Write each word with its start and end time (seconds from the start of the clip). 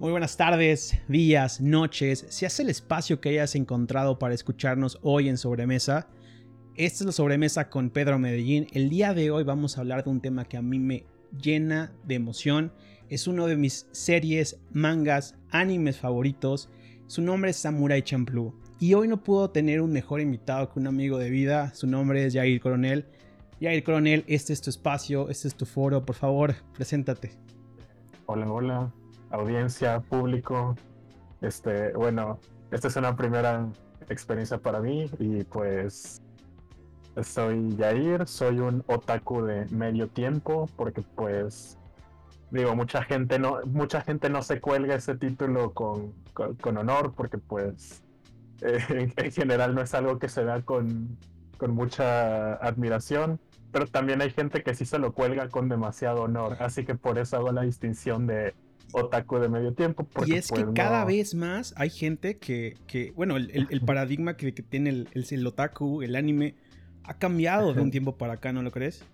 Muy 0.00 0.12
buenas 0.12 0.36
tardes, 0.36 0.96
días, 1.08 1.60
noches, 1.60 2.24
si 2.28 2.46
hace 2.46 2.62
el 2.62 2.70
espacio 2.70 3.20
que 3.20 3.30
hayas 3.30 3.56
encontrado 3.56 4.16
para 4.16 4.32
escucharnos 4.32 5.00
hoy 5.02 5.28
en 5.28 5.36
Sobremesa. 5.36 6.06
Esta 6.76 7.02
es 7.02 7.06
la 7.06 7.10
Sobremesa 7.10 7.68
con 7.68 7.90
Pedro 7.90 8.16
Medellín. 8.16 8.68
El 8.72 8.90
día 8.90 9.12
de 9.12 9.32
hoy 9.32 9.42
vamos 9.42 9.76
a 9.76 9.80
hablar 9.80 10.04
de 10.04 10.10
un 10.10 10.20
tema 10.20 10.44
que 10.44 10.56
a 10.56 10.62
mí 10.62 10.78
me 10.78 11.04
llena 11.42 11.92
de 12.04 12.14
emoción. 12.14 12.72
Es 13.08 13.26
uno 13.26 13.48
de 13.48 13.56
mis 13.56 13.88
series, 13.90 14.60
mangas, 14.72 15.34
animes 15.50 15.96
favoritos. 15.96 16.70
Su 17.08 17.20
nombre 17.20 17.50
es 17.50 17.56
Samurai 17.56 18.00
Champloo. 18.00 18.54
Y 18.78 18.94
hoy 18.94 19.08
no 19.08 19.24
puedo 19.24 19.50
tener 19.50 19.80
un 19.80 19.90
mejor 19.90 20.20
invitado 20.20 20.72
que 20.72 20.78
un 20.78 20.86
amigo 20.86 21.18
de 21.18 21.30
vida. 21.30 21.74
Su 21.74 21.88
nombre 21.88 22.24
es 22.24 22.34
Jair 22.34 22.60
Coronel. 22.60 23.04
Jair 23.60 23.82
Coronel, 23.82 24.22
este 24.28 24.52
es 24.52 24.60
tu 24.60 24.70
espacio, 24.70 25.28
este 25.28 25.48
es 25.48 25.56
tu 25.56 25.66
foro. 25.66 26.06
Por 26.06 26.14
favor, 26.14 26.54
preséntate. 26.76 27.32
Hola, 28.26 28.48
hola 28.48 28.92
audiencia, 29.30 30.00
público. 30.00 30.74
Este, 31.40 31.92
bueno, 31.92 32.40
esta 32.70 32.88
es 32.88 32.96
una 32.96 33.16
primera 33.16 33.68
experiencia 34.08 34.58
para 34.58 34.80
mí 34.80 35.10
y 35.18 35.44
pues 35.44 36.22
soy 37.22 37.76
Yair, 37.76 38.26
soy 38.26 38.60
un 38.60 38.84
otaku 38.86 39.42
de 39.42 39.66
medio 39.66 40.08
tiempo 40.08 40.68
porque 40.76 41.02
pues 41.02 41.78
digo, 42.50 42.74
mucha 42.74 43.02
gente 43.02 43.38
no 43.38 43.60
mucha 43.66 44.00
gente 44.00 44.30
no 44.30 44.42
se 44.42 44.60
cuelga 44.60 44.94
ese 44.94 45.16
título 45.16 45.72
con, 45.74 46.14
con, 46.32 46.76
honor 46.76 47.12
porque 47.14 47.38
pues 47.38 48.02
eh, 48.62 48.78
en, 49.16 49.32
general 49.32 49.74
no 49.74 49.82
es 49.82 49.94
algo 49.94 50.18
que 50.18 50.28
se 50.28 50.44
da 50.44 50.62
con, 50.62 51.18
con 51.58 51.72
mucha 51.72 52.54
admiración 52.54 53.40
pero 53.70 53.86
también 53.86 54.22
hay 54.22 54.30
gente 54.30 54.62
que 54.62 54.74
sí 54.74 54.84
se 54.84 54.98
lo 54.98 55.12
cuelga 55.12 55.48
con 55.48 55.68
demasiado 55.68 56.22
honor, 56.22 56.56
así 56.60 56.84
que 56.84 56.94
por 56.94 57.18
eso 57.18 57.36
hago 57.36 57.52
la 57.52 57.62
distinción 57.62 58.26
de 58.26 58.54
otaku 58.92 59.38
de 59.38 59.48
medio 59.48 59.72
tiempo. 59.72 60.06
y 60.26 60.34
es 60.34 60.50
que 60.50 60.62
pues, 60.62 60.74
cada 60.74 61.04
vez 61.04 61.34
más 61.34 61.74
hay 61.76 61.90
gente 61.90 62.38
que, 62.38 62.76
que 62.86 63.12
bueno, 63.12 63.36
el, 63.36 63.80
paradigma 63.86 64.36
que, 64.36 64.52
tiene 64.52 64.90
el, 64.90 65.08
el, 65.12 65.46
otaku, 65.46 66.02
el 66.02 66.16
anime, 66.16 66.54
ha 67.04 67.14
cambiado 67.14 67.72
de 67.74 67.80
un 67.80 67.90
tiempo 67.90 68.16
para 68.16 68.34
acá, 68.34 68.52
¿no 68.52 68.62
lo 68.62 68.70
crees? 68.70 69.04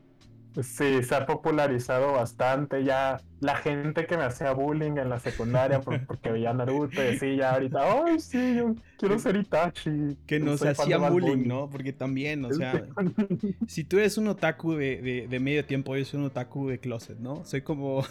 Sí, 0.63 1.03
se 1.03 1.15
ha 1.15 1.27
popularizado 1.27 2.13
bastante. 2.13 2.85
Ya 2.85 3.21
la 3.41 3.57
gente 3.57 4.07
que 4.07 4.17
me 4.17 4.23
hacía 4.23 4.53
bullying 4.53 4.99
en 4.99 5.09
la 5.09 5.19
secundaria 5.19 5.81
porque 5.81 6.31
veía 6.31 6.53
Naruto, 6.53 7.01
decía 7.01 7.35
ya 7.35 7.53
ahorita, 7.55 7.79
ay, 7.83 8.21
sí, 8.21 8.57
yo 8.57 8.75
quiero 8.97 9.19
ser 9.19 9.37
Itachi. 9.37 10.17
Que 10.27 10.39
nos 10.39 10.63
hacían 10.63 11.13
bullying, 11.13 11.49
¿no? 11.49 11.69
Porque 11.69 11.93
también, 11.93 12.45
o 12.45 12.53
sea, 12.53 12.87
si 13.67 13.83
tú 13.85 13.99
eres 13.99 14.17
un 14.17 14.29
otaku 14.29 14.75
de, 14.75 15.27
de, 15.29 15.41
medio 15.41 15.65
tiempo, 15.65 15.97
yo 15.97 16.05
soy 16.05 16.21
un 16.21 16.27
otaku 16.27 16.69
de 16.69 16.79
closet, 16.79 17.19
¿no? 17.19 17.45
Soy 17.45 17.63
como. 17.63 18.05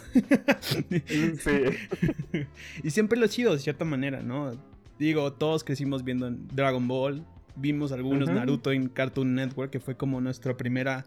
sí. 1.06 2.44
y 2.82 2.90
siempre 2.90 3.18
lo 3.18 3.24
he 3.24 3.28
sido, 3.28 3.52
de 3.52 3.58
cierta 3.58 3.84
manera, 3.84 4.22
¿no? 4.22 4.52
Digo, 4.98 5.32
todos 5.32 5.64
crecimos 5.64 6.04
viendo 6.04 6.30
Dragon 6.30 6.86
Ball, 6.86 7.24
vimos 7.56 7.92
algunos 7.92 8.28
Naruto 8.28 8.70
en 8.70 8.88
Cartoon 8.88 9.34
Network, 9.34 9.70
que 9.70 9.80
fue 9.80 9.96
como 9.96 10.20
nuestra 10.20 10.56
primera 10.56 11.04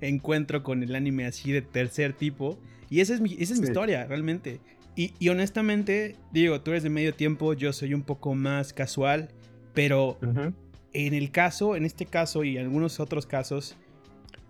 encuentro 0.00 0.62
con 0.62 0.82
el 0.82 0.94
anime 0.94 1.26
así 1.26 1.52
de 1.52 1.62
tercer 1.62 2.12
tipo. 2.12 2.58
Y 2.90 3.00
esa 3.00 3.14
es 3.14 3.20
mi, 3.20 3.36
esa 3.38 3.54
es 3.54 3.60
mi 3.60 3.66
historia, 3.66 4.06
realmente. 4.06 4.60
Y, 4.96 5.28
honestamente, 5.28 6.16
digo, 6.32 6.62
tú 6.62 6.70
eres 6.70 6.82
de 6.82 6.88
medio 6.88 7.12
tiempo, 7.12 7.52
yo 7.52 7.74
soy 7.74 7.92
un 7.92 8.02
poco 8.02 8.34
más 8.34 8.72
casual, 8.72 9.28
pero 9.74 10.18
en 10.94 11.12
el 11.12 11.30
caso, 11.30 11.76
en 11.76 11.84
este 11.84 12.06
caso 12.06 12.44
y 12.44 12.56
en 12.56 12.64
algunos 12.64 12.98
otros 12.98 13.26
casos, 13.26 13.76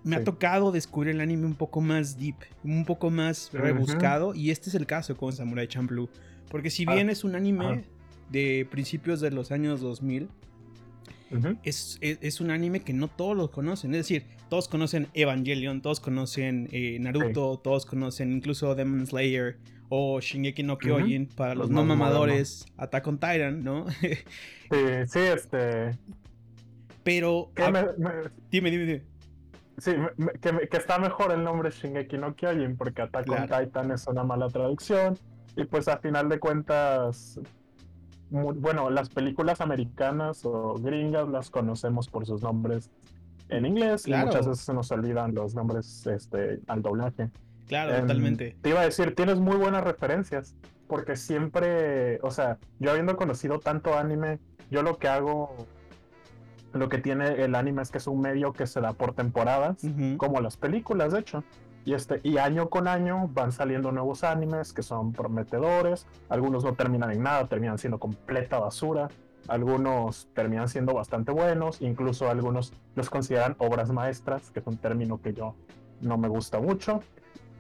me 0.05 0.15
ha 0.15 0.23
tocado 0.23 0.71
descubrir 0.71 1.17
el 1.17 1.21
anime 1.21 1.47
un 1.47 1.57
poco 1.57 1.81
más 1.81 2.17
deep, 2.17 2.37
un 2.63 2.85
poco 2.85 3.11
más 3.11 3.51
rebuscado, 3.53 4.37
y 4.37 4.53
este 4.53 4.71
es 4.71 4.77
el 4.77 4.87
caso 4.87 5.17
con 5.17 5.33
Samurai 5.33 5.67
Champloo. 5.67 6.09
Porque 6.49 6.71
si 6.71 6.85
ah, 6.87 6.95
bien 6.95 7.11
es 7.11 7.25
un 7.25 7.35
anime 7.35 7.83
de 8.31 8.69
principios 8.71 9.21
de 9.21 9.33
los 9.33 9.51
años 9.51 9.81
2000, 9.81 10.29
es, 11.63 12.41
un 12.41 12.51
anime 12.51 12.81
que 12.81 12.93
no 12.93 13.09
todos 13.09 13.37
lo 13.37 13.51
conocen. 13.51 13.93
Es 13.95 13.99
decir, 13.99 14.27
todos 14.49 14.69
conocen 14.69 15.09
Evangelion, 15.15 15.83
todos 15.83 16.01
conocen 16.01 16.69
eh, 16.73 16.99
Naruto, 17.01 17.59
todos 17.59 17.87
conocen 17.87 18.33
incluso 18.33 18.75
Demon 18.75 19.07
Slayer 19.07 19.59
o 19.89 20.21
Shingeki 20.21 20.63
no 20.63 20.79
Kyojin 20.79 21.27
para 21.29 21.55
los, 21.55 21.71
no 21.71 21.85
mamadores, 21.85 22.67
Attack 22.77 23.07
on 23.07 23.19
Titan, 23.19 23.63
¿no? 23.63 23.87
sí, 24.01 24.17
sí, 25.07 25.19
este. 25.19 25.97
Pero. 27.03 27.51
Dime, 28.51 28.71
dime, 28.71 28.71
dime. 28.71 29.03
Sí, 29.79 29.93
que, 30.41 30.77
está 30.77 30.99
mejor 30.99 31.33
el 31.33 31.45
nombre 31.45 31.71
Shingeki 31.71 32.19
no 32.19 32.35
Kyojin 32.35 32.77
porque 32.77 33.03
Attack 33.03 33.29
on 33.31 33.43
Titan 33.49 33.91
es 33.91 34.07
una 34.07 34.25
mala 34.25 34.49
traducción. 34.49 35.19
Y 35.57 35.65
pues 35.65 35.89
a 35.89 35.99
final 35.99 36.29
de 36.29 36.39
cuentas, 36.39 37.41
bueno, 38.31 38.91
las 38.91 39.09
películas 39.09 39.61
americanas 39.61 40.45
o 40.45 40.75
gringas 40.75 41.29
las 41.29 41.51
conocemos 41.51 42.09
por 42.09 42.27
sus 42.27 42.43
nombres 42.43 42.91
en 43.49 43.67
inglés 43.67 44.07
y 44.07 44.13
muchas 44.13 44.47
veces 44.47 44.65
se 44.65 44.75
nos 44.75 44.91
olvidan 44.91 45.35
los 45.35 45.55
nombres 45.55 46.07
este, 46.07 46.61
al 46.67 46.83
doblaje. 46.83 47.31
Claro, 47.67 47.95
em, 47.95 48.01
totalmente. 48.03 48.57
Te 48.61 48.71
iba 48.71 48.81
a 48.81 48.85
decir, 48.85 49.15
tienes 49.15 49.39
muy 49.39 49.57
buenas 49.57 49.85
referencias, 49.85 50.55
porque 50.87 51.17
siempre, 51.17 52.21
o 52.23 52.31
sea, 52.31 52.59
yo 52.79 52.91
habiendo 52.91 53.17
conocido 53.17 53.59
tanto 53.59 53.97
anime, 53.97 54.39
yo 54.71 54.83
lo 54.83 54.99
que 54.99 55.09
hago, 55.09 55.67
lo 56.73 56.89
que 56.89 56.99
tiene 56.99 57.45
el 57.45 57.55
anime 57.55 57.83
es 57.83 57.91
que 57.91 57.99
es 57.99 58.07
un 58.07 58.21
medio 58.21 58.53
que 58.53 58.67
se 58.67 58.81
da 58.81 58.93
por 58.93 59.15
temporadas, 59.15 59.79
como 60.17 60.41
las 60.41 60.57
películas, 60.57 61.13
de 61.13 61.21
hecho. 61.21 61.45
Y, 61.87 61.95
este, 61.95 62.21
y 62.25 62.39
año 62.39 62.69
con 62.69 62.89
año 62.89 63.29
van 63.33 63.53
saliendo 63.53 63.93
nuevos 63.93 64.25
animes 64.25 64.73
que 64.73 64.83
son 64.83 65.13
prometedores. 65.13 66.05
Algunos 66.29 66.65
no 66.65 66.75
terminan 66.75 67.13
en 67.13 67.23
nada, 67.23 67.47
terminan 67.47 67.79
siendo 67.79 68.01
completa 68.01 68.59
basura. 68.59 69.07
Algunos 69.47 70.27
terminan 70.35 70.69
siendo 70.69 70.95
bastante 70.95 71.31
buenos. 71.31 71.81
Incluso 71.81 72.29
algunos 72.29 72.73
los 72.97 73.09
consideran 73.09 73.55
obras 73.59 73.93
maestras, 73.93 74.51
que 74.51 74.59
es 74.59 74.67
un 74.67 74.79
término 74.79 75.23
que 75.23 75.33
yo 75.33 75.55
no 76.01 76.19
me 76.19 76.27
gusta 76.27 76.59
mucho. 76.59 77.03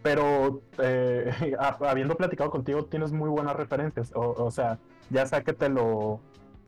Pero 0.02 0.60
eh, 0.78 1.54
habiendo 1.86 2.16
platicado 2.16 2.50
contigo, 2.50 2.84
tienes 2.84 3.12
muy 3.12 3.30
buenas 3.30 3.54
referencias. 3.54 4.10
O, 4.12 4.50
sea, 4.50 4.80
ya 5.08 5.24
sea 5.26 5.44
que 5.44 5.52
te 5.52 5.68
lo, 5.68 6.18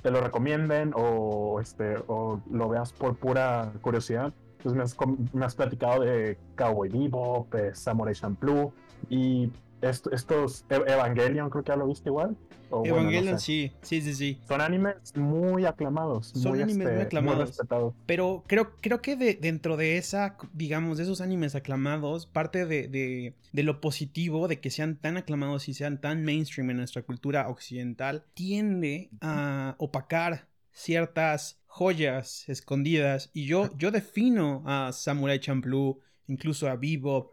te 0.01 0.13
lo 0.13 0.21
recomienden 0.21 0.93
o, 0.95 1.59
este, 1.61 1.97
o 2.07 2.41
lo 2.53 2.69
veas 2.69 2.93
por 2.93 3.17
pura 3.17 3.73
curiosidad 3.81 4.33
pues 4.63 4.75
me 4.75 4.83
has, 4.83 4.97
me 5.33 5.45
has 5.45 5.55
platicado 5.55 6.03
de 6.03 6.39
Cowboy 6.57 6.89
Bebop, 6.89 7.55
Samurai 7.73 8.15
Champloo 8.15 8.73
y 9.09 9.51
estos 9.81 10.65
e-, 10.69 10.93
Evangelion 10.93 11.51
creo 11.51 11.63
que 11.63 11.69
ya 11.69 11.77
lo 11.77 11.87
viste 11.87 12.09
igual. 12.09 12.37
Evangelion 12.71 13.39
sí, 13.39 13.73
sí, 13.81 14.03
sí, 14.03 14.15
sí. 14.15 14.41
Son 14.47 14.61
animes 14.61 15.17
muy 15.17 15.65
aclamados. 15.65 16.29
Son 16.35 16.55
animes 16.55 16.77
muy 16.77 16.87
este, 16.87 17.03
aclamados. 17.03 17.49
respetados. 17.49 17.95
Pero 18.05 18.45
creo, 18.47 18.73
creo 18.81 19.01
que 19.01 19.17
dentro 19.17 19.77
de 19.77 19.97
esa, 19.97 20.37
digamos, 20.53 20.99
de 20.99 21.05
esos 21.05 21.21
animes 21.23 21.55
aclamados, 21.55 22.27
parte 22.27 22.67
de, 22.67 22.89
de, 22.89 23.35
de, 23.53 23.63
lo 23.63 23.81
positivo 23.81 24.49
de 24.49 24.61
que 24.61 24.71
sean 24.71 24.97
tan 24.97 25.17
aclamados 25.17 25.69
y 25.69 25.75
sean 25.75 26.01
tan 26.01 26.25
mainstream 26.25 26.71
en 26.71 26.77
nuestra 26.79 27.03
cultura 27.03 27.49
occidental, 27.49 28.25
tiende 28.35 29.09
a 29.23 29.75
opacar 29.79 30.49
ciertas 30.73 31.59
joyas 31.79 32.49
escondidas. 32.49 33.31
Y 33.33 33.47
yo, 33.47 33.71
yo 33.79 33.91
defino 33.93 34.65
a 34.67 34.93
Samurai 34.93 35.39
Champloo, 35.39 36.01
incluso 36.27 36.69
a 36.69 36.75
Bebop, 36.75 37.31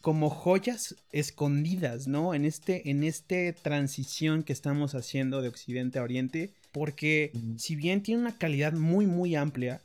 como 0.00 0.30
joyas 0.30 0.94
escondidas, 1.12 2.06
¿no? 2.06 2.32
En 2.32 2.44
este, 2.44 2.88
en 2.90 3.02
este 3.02 3.52
transición 3.52 4.44
que 4.44 4.52
estamos 4.52 4.94
haciendo 4.94 5.42
de 5.42 5.48
Occidente 5.48 5.98
a 5.98 6.04
Oriente. 6.04 6.54
Porque 6.72 7.32
si 7.56 7.74
bien 7.74 8.02
tiene 8.02 8.20
una 8.20 8.38
calidad 8.38 8.72
muy, 8.72 9.08
muy 9.08 9.34
amplia, 9.34 9.80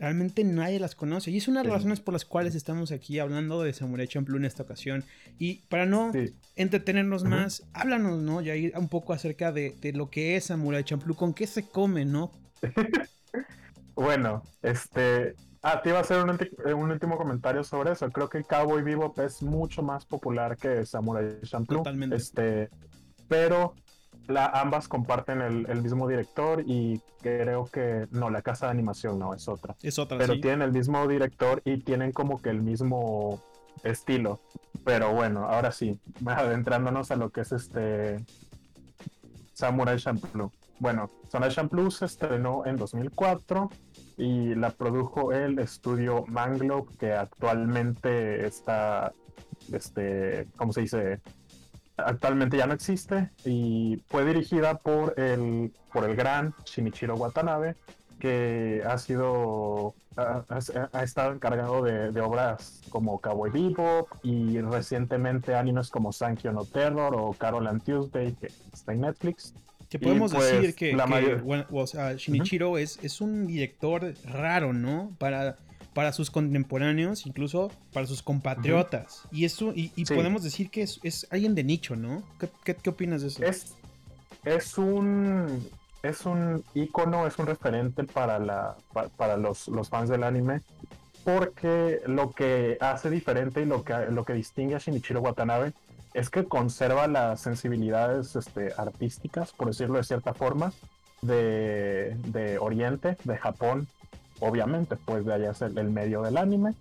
realmente 0.00 0.42
nadie 0.42 0.80
las 0.80 0.96
conoce. 0.96 1.30
Y 1.30 1.36
es 1.36 1.46
una 1.46 1.62
de 1.62 1.68
las 1.68 1.76
razones 1.76 2.00
por 2.00 2.12
las 2.12 2.24
cuales 2.24 2.56
estamos 2.56 2.90
aquí 2.90 3.20
hablando 3.20 3.62
de 3.62 3.72
Samurai 3.72 4.08
Champloo 4.08 4.38
en 4.38 4.46
esta 4.46 4.64
ocasión. 4.64 5.04
Y 5.38 5.60
para 5.68 5.86
no 5.86 6.10
entretenernos 6.56 7.22
más, 7.22 7.62
háblanos, 7.72 8.20
¿no? 8.20 8.40
Ya 8.40 8.56
ir 8.56 8.72
un 8.76 8.88
poco 8.88 9.12
acerca 9.12 9.52
de, 9.52 9.76
de, 9.80 9.92
lo 9.92 10.10
que 10.10 10.34
es 10.34 10.46
Samurai 10.46 10.82
Champloo, 10.82 11.14
con 11.14 11.32
qué 11.32 11.46
se 11.46 11.68
come, 11.68 12.04
¿no? 12.04 12.32
Bueno, 13.94 14.42
este. 14.62 15.34
Ah, 15.62 15.80
te 15.80 15.88
iba 15.88 15.98
a 15.98 16.02
hacer 16.02 16.22
un, 16.22 16.90
último 16.90 17.16
comentario 17.16 17.64
sobre 17.64 17.92
eso. 17.92 18.10
Creo 18.10 18.28
que 18.28 18.44
Cowboy 18.44 18.82
Bebop 18.82 19.18
es 19.20 19.42
mucho 19.42 19.82
más 19.82 20.04
popular 20.04 20.58
que 20.58 20.84
Samurai 20.84 21.40
Champloo. 21.42 21.78
Totalmente. 21.78 22.16
Este, 22.16 22.68
pero 23.28 23.74
la, 24.26 24.46
ambas 24.46 24.88
comparten 24.88 25.40
el, 25.40 25.82
mismo 25.82 26.06
director 26.06 26.62
y 26.66 27.00
creo 27.22 27.66
que 27.66 28.06
no, 28.10 28.28
la 28.28 28.42
casa 28.42 28.66
de 28.66 28.72
animación 28.72 29.18
no, 29.18 29.32
es 29.32 29.48
otra. 29.48 29.74
Es 29.82 29.98
otra, 29.98 30.18
Pero 30.18 30.38
tienen 30.38 30.60
el 30.60 30.72
mismo 30.72 31.08
director 31.08 31.62
y 31.64 31.78
tienen 31.78 32.12
como 32.12 32.42
que 32.42 32.50
el 32.50 32.60
mismo 32.60 33.42
estilo. 33.84 34.40
Pero 34.84 35.12
bueno, 35.12 35.46
ahora 35.46 35.72
sí, 35.72 35.98
adentrándonos 36.26 37.10
a 37.10 37.16
lo 37.16 37.30
que 37.30 37.40
es 37.40 37.52
este 37.52 38.22
Samurai 39.54 39.98
Champloo. 39.98 40.52
Bueno, 40.78 41.10
Samurai 41.28 41.54
Champloo 41.54 41.90
se 41.90 42.04
estrenó 42.04 42.66
en 42.66 42.76
2004 42.76 43.70
y 44.16 44.54
la 44.54 44.70
produjo 44.70 45.32
el 45.32 45.58
estudio 45.58 46.24
Manglobe, 46.26 46.96
que 46.98 47.12
actualmente 47.12 48.46
está, 48.46 49.12
este, 49.72 50.48
¿cómo 50.56 50.72
se 50.72 50.82
dice? 50.82 51.20
actualmente 51.96 52.56
ya 52.56 52.66
no 52.66 52.74
existe 52.74 53.30
y 53.44 54.02
fue 54.08 54.24
dirigida 54.24 54.78
por 54.78 55.18
el, 55.18 55.72
por 55.92 56.04
el 56.04 56.16
gran 56.16 56.54
Shinichiro 56.64 57.14
Watanabe, 57.14 57.76
que 58.18 58.82
ha 58.86 58.98
sido 58.98 59.94
ha, 60.16 61.02
estado 61.02 61.32
encargado 61.32 61.82
de, 61.82 62.20
obras 62.20 62.80
como 62.88 63.20
Cowboy 63.20 63.50
Bebop 63.50 64.08
y 64.22 64.60
recientemente 64.60 65.54
animes 65.54 65.90
como 65.90 66.12
Sankyo 66.12 66.52
no 66.52 66.64
Terror 66.64 67.14
o 67.16 67.32
Carol 67.32 67.66
and 67.66 67.82
Tuesday 67.82 68.32
que 68.34 68.48
está 68.72 68.92
en 68.92 69.02
Netflix. 69.02 69.54
Que 69.94 70.00
podemos 70.00 70.34
pues, 70.34 70.50
decir 70.50 70.74
que, 70.74 72.16
Shinichiro 72.16 72.78
es, 72.78 72.98
es 73.04 73.20
un 73.20 73.46
director 73.46 74.12
raro, 74.24 74.72
¿no? 74.72 75.12
Para 75.18 75.56
para 75.94 76.12
sus 76.12 76.32
contemporáneos, 76.32 77.26
incluso 77.26 77.70
para 77.92 78.04
sus 78.08 78.20
compatriotas. 78.20 79.22
Y 79.30 79.44
eso, 79.44 79.72
y, 79.76 79.90
podemos 80.06 80.42
decir 80.42 80.68
que 80.68 80.82
es, 80.82 80.98
es, 81.04 81.28
alguien 81.30 81.54
de 81.54 81.62
nicho, 81.62 81.94
¿no? 81.94 82.24
¿Qué, 82.64 82.74
qué, 82.74 82.90
opinas 82.90 83.22
de 83.22 83.28
eso? 83.28 83.44
Es, 83.44 83.76
es 84.44 84.76
un 84.78 85.64
es 86.02 86.26
un 86.26 86.64
icono, 86.74 87.28
es 87.28 87.38
un 87.38 87.46
referente 87.46 88.02
para 88.02 88.40
la 88.40 88.74
para, 89.16 89.36
los, 89.36 89.68
los, 89.68 89.88
fans 89.88 90.08
del 90.08 90.24
anime. 90.24 90.62
Porque 91.22 92.00
lo 92.06 92.32
que 92.32 92.78
hace 92.80 93.10
diferente 93.10 93.62
y 93.62 93.64
lo 93.64 93.84
que, 93.84 93.94
lo 94.10 94.24
que 94.24 94.32
distingue 94.32 94.74
a 94.74 94.78
Shinichiro 94.78 95.20
Watanabe 95.20 95.72
es 96.14 96.30
que 96.30 96.44
conserva 96.44 97.08
las 97.08 97.40
sensibilidades 97.40 98.36
este, 98.36 98.72
artísticas, 98.76 99.52
por 99.52 99.68
decirlo 99.68 99.98
de 99.98 100.04
cierta 100.04 100.32
forma, 100.32 100.72
de, 101.22 102.16
de 102.28 102.58
Oriente, 102.58 103.16
de 103.24 103.36
Japón, 103.36 103.88
obviamente, 104.40 104.96
pues 104.96 105.24
de 105.24 105.34
allá 105.34 105.50
es 105.50 105.62
el, 105.62 105.90
medio 105.90 106.22
del 106.22 106.36
anime, 106.36 106.74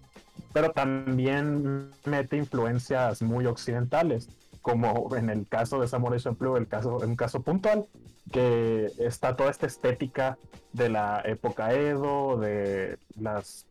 pero 0.53 0.71
también 0.71 1.89
mete 2.05 2.37
influencias 2.37 3.23
muy 3.23 3.47
occidentales, 3.47 4.29
como 4.61 5.15
en 5.15 5.29
el 5.29 5.47
caso 5.47 5.81
de 5.81 5.87
Samurai 5.87 6.19
Champloo, 6.19 6.57
el 6.57 6.67
caso, 6.67 6.97
un 6.97 7.15
caso 7.15 7.41
puntual, 7.41 7.85
que 8.31 8.91
está 8.99 9.35
toda 9.35 9.49
esta 9.49 9.65
estética 9.65 10.37
de 10.73 10.89
la 10.89 11.21
época 11.25 11.73
Edo, 11.73 12.37
de 12.37 12.97
las 13.19 13.65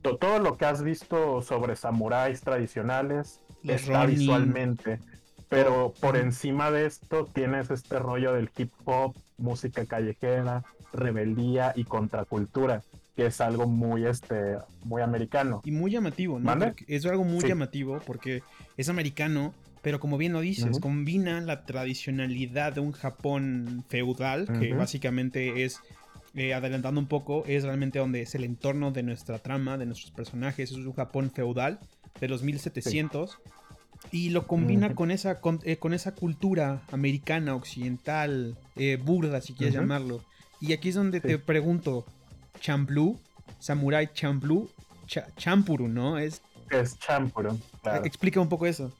todo 0.00 0.38
lo 0.38 0.56
que 0.56 0.64
has 0.64 0.82
visto 0.82 1.42
sobre 1.42 1.76
samuráis 1.76 2.40
tradicionales 2.40 3.40
está 3.64 4.06
visualmente. 4.06 5.00
Pero 5.48 5.94
por 6.00 6.16
encima 6.16 6.70
de 6.70 6.86
esto 6.86 7.26
tienes 7.32 7.70
este 7.70 7.98
rollo 7.98 8.34
del 8.34 8.50
hip 8.56 8.70
hop, 8.84 9.14
música 9.38 9.86
callejera, 9.86 10.62
rebeldía 10.92 11.72
y 11.74 11.84
contracultura 11.84 12.82
que 13.18 13.26
es 13.26 13.40
algo 13.40 13.66
muy, 13.66 14.06
este, 14.06 14.58
muy 14.84 15.02
americano. 15.02 15.60
Y 15.64 15.72
muy 15.72 15.90
llamativo, 15.90 16.38
¿no? 16.38 16.56
Es 16.86 17.04
algo 17.04 17.24
muy 17.24 17.44
llamativo 17.44 18.00
porque 18.06 18.44
es 18.76 18.88
americano, 18.88 19.52
pero 19.82 19.98
como 19.98 20.18
bien 20.18 20.32
lo 20.32 20.40
dices, 20.40 20.78
combina 20.78 21.40
la 21.40 21.64
tradicionalidad 21.64 22.74
de 22.74 22.80
un 22.80 22.92
Japón 22.92 23.84
feudal, 23.88 24.46
que 24.60 24.72
básicamente 24.72 25.64
es, 25.64 25.80
eh, 26.34 26.54
adelantando 26.54 27.00
un 27.00 27.08
poco, 27.08 27.42
es 27.48 27.64
realmente 27.64 27.98
donde 27.98 28.22
es 28.22 28.36
el 28.36 28.44
entorno 28.44 28.92
de 28.92 29.02
nuestra 29.02 29.40
trama, 29.40 29.76
de 29.78 29.86
nuestros 29.86 30.12
personajes, 30.12 30.70
es 30.70 30.76
un 30.76 30.92
Japón 30.92 31.32
feudal 31.32 31.80
de 32.20 32.28
los 32.28 32.42
1700. 32.42 33.38
Y 34.12 34.30
lo 34.30 34.46
combina 34.46 34.94
con, 34.94 35.10
esa, 35.10 35.40
eh, 35.64 35.76
con, 35.76 35.92
esa 35.92 36.14
cultura 36.14 36.82
americana, 36.92 37.54
occidental, 37.54 38.56
eh, 38.76 38.96
burda, 38.96 39.40
si 39.40 39.54
quieres 39.54 39.74
llamarlo. 39.74 40.22
Y 40.60 40.72
aquí 40.72 40.90
es 40.90 40.94
donde 40.94 41.20
te 41.20 41.38
pregunto, 41.38 42.06
Champloo, 42.60 43.18
Samurai 43.58 44.08
Champloo, 44.12 44.68
Champuru, 45.36 45.88
¿no? 45.88 46.18
Es, 46.18 46.42
es 46.70 46.98
Champuru. 46.98 47.58
Explica 48.04 48.40
un 48.40 48.48
poco 48.48 48.66
eso. 48.66 48.92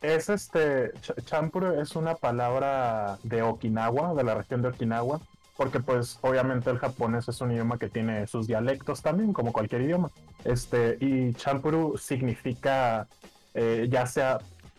Es 0.00 0.30
este, 0.30 0.92
Champuru 1.24 1.80
es 1.80 1.94
una 1.94 2.14
palabra 2.14 3.18
de 3.22 3.42
Okinawa, 3.42 4.14
de 4.14 4.24
la 4.24 4.34
región 4.34 4.62
de 4.62 4.68
Okinawa, 4.68 5.20
porque 5.60 5.78
pues 5.78 6.18
obviamente 6.22 6.70
el 6.70 6.78
japonés 6.78 7.28
es 7.28 7.38
un 7.42 7.52
idioma 7.52 7.78
que 7.78 7.90
tiene 7.90 8.26
sus 8.26 8.46
dialectos 8.46 9.02
también, 9.02 9.34
como 9.34 9.52
cualquier 9.52 9.82
idioma. 9.82 10.10
Este, 10.42 10.96
y 11.00 11.34
Champuru 11.34 11.98
significa, 11.98 13.06
eh, 13.52 13.86
ya 13.90 14.06
sea 14.06 14.38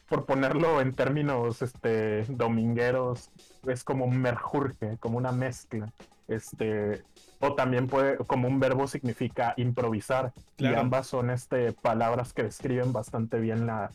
por 0.10 0.26
ponerlo 0.26 0.82
en 0.82 0.94
términos 0.94 1.62
este, 1.62 2.24
domingueros, 2.30 3.30
es 3.68 3.84
como 3.84 4.06
un 4.06 4.18
merjurje, 4.18 4.98
como 5.00 5.20
una 5.20 5.32
mezcla. 5.32 5.88
Este, 6.28 7.04
o 7.40 7.54
también 7.54 7.86
puede, 7.86 8.18
como 8.18 8.48
un 8.48 8.60
verbo 8.60 8.88
significa 8.88 9.54
improvisar. 9.58 10.34
Y 10.58 10.66
ambas 10.66 11.06
son 11.06 11.30
este, 11.30 11.74
palabras 11.74 12.34
que 12.34 12.42
describen 12.42 12.92
bastante 12.92 13.40
bien 13.40 13.68
la, 13.68 13.92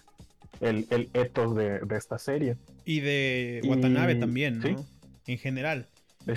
el, 0.60 0.86
el 0.90 1.10
ethos 1.14 1.56
de, 1.56 1.80
esta 1.96 2.20
serie. 2.20 2.56
Y 2.84 3.00
de 3.00 3.60
Watanabe 3.64 4.14
también, 4.14 4.60
¿no? 4.60 4.86
En 5.26 5.38
general. 5.38 5.88
De 6.26 6.37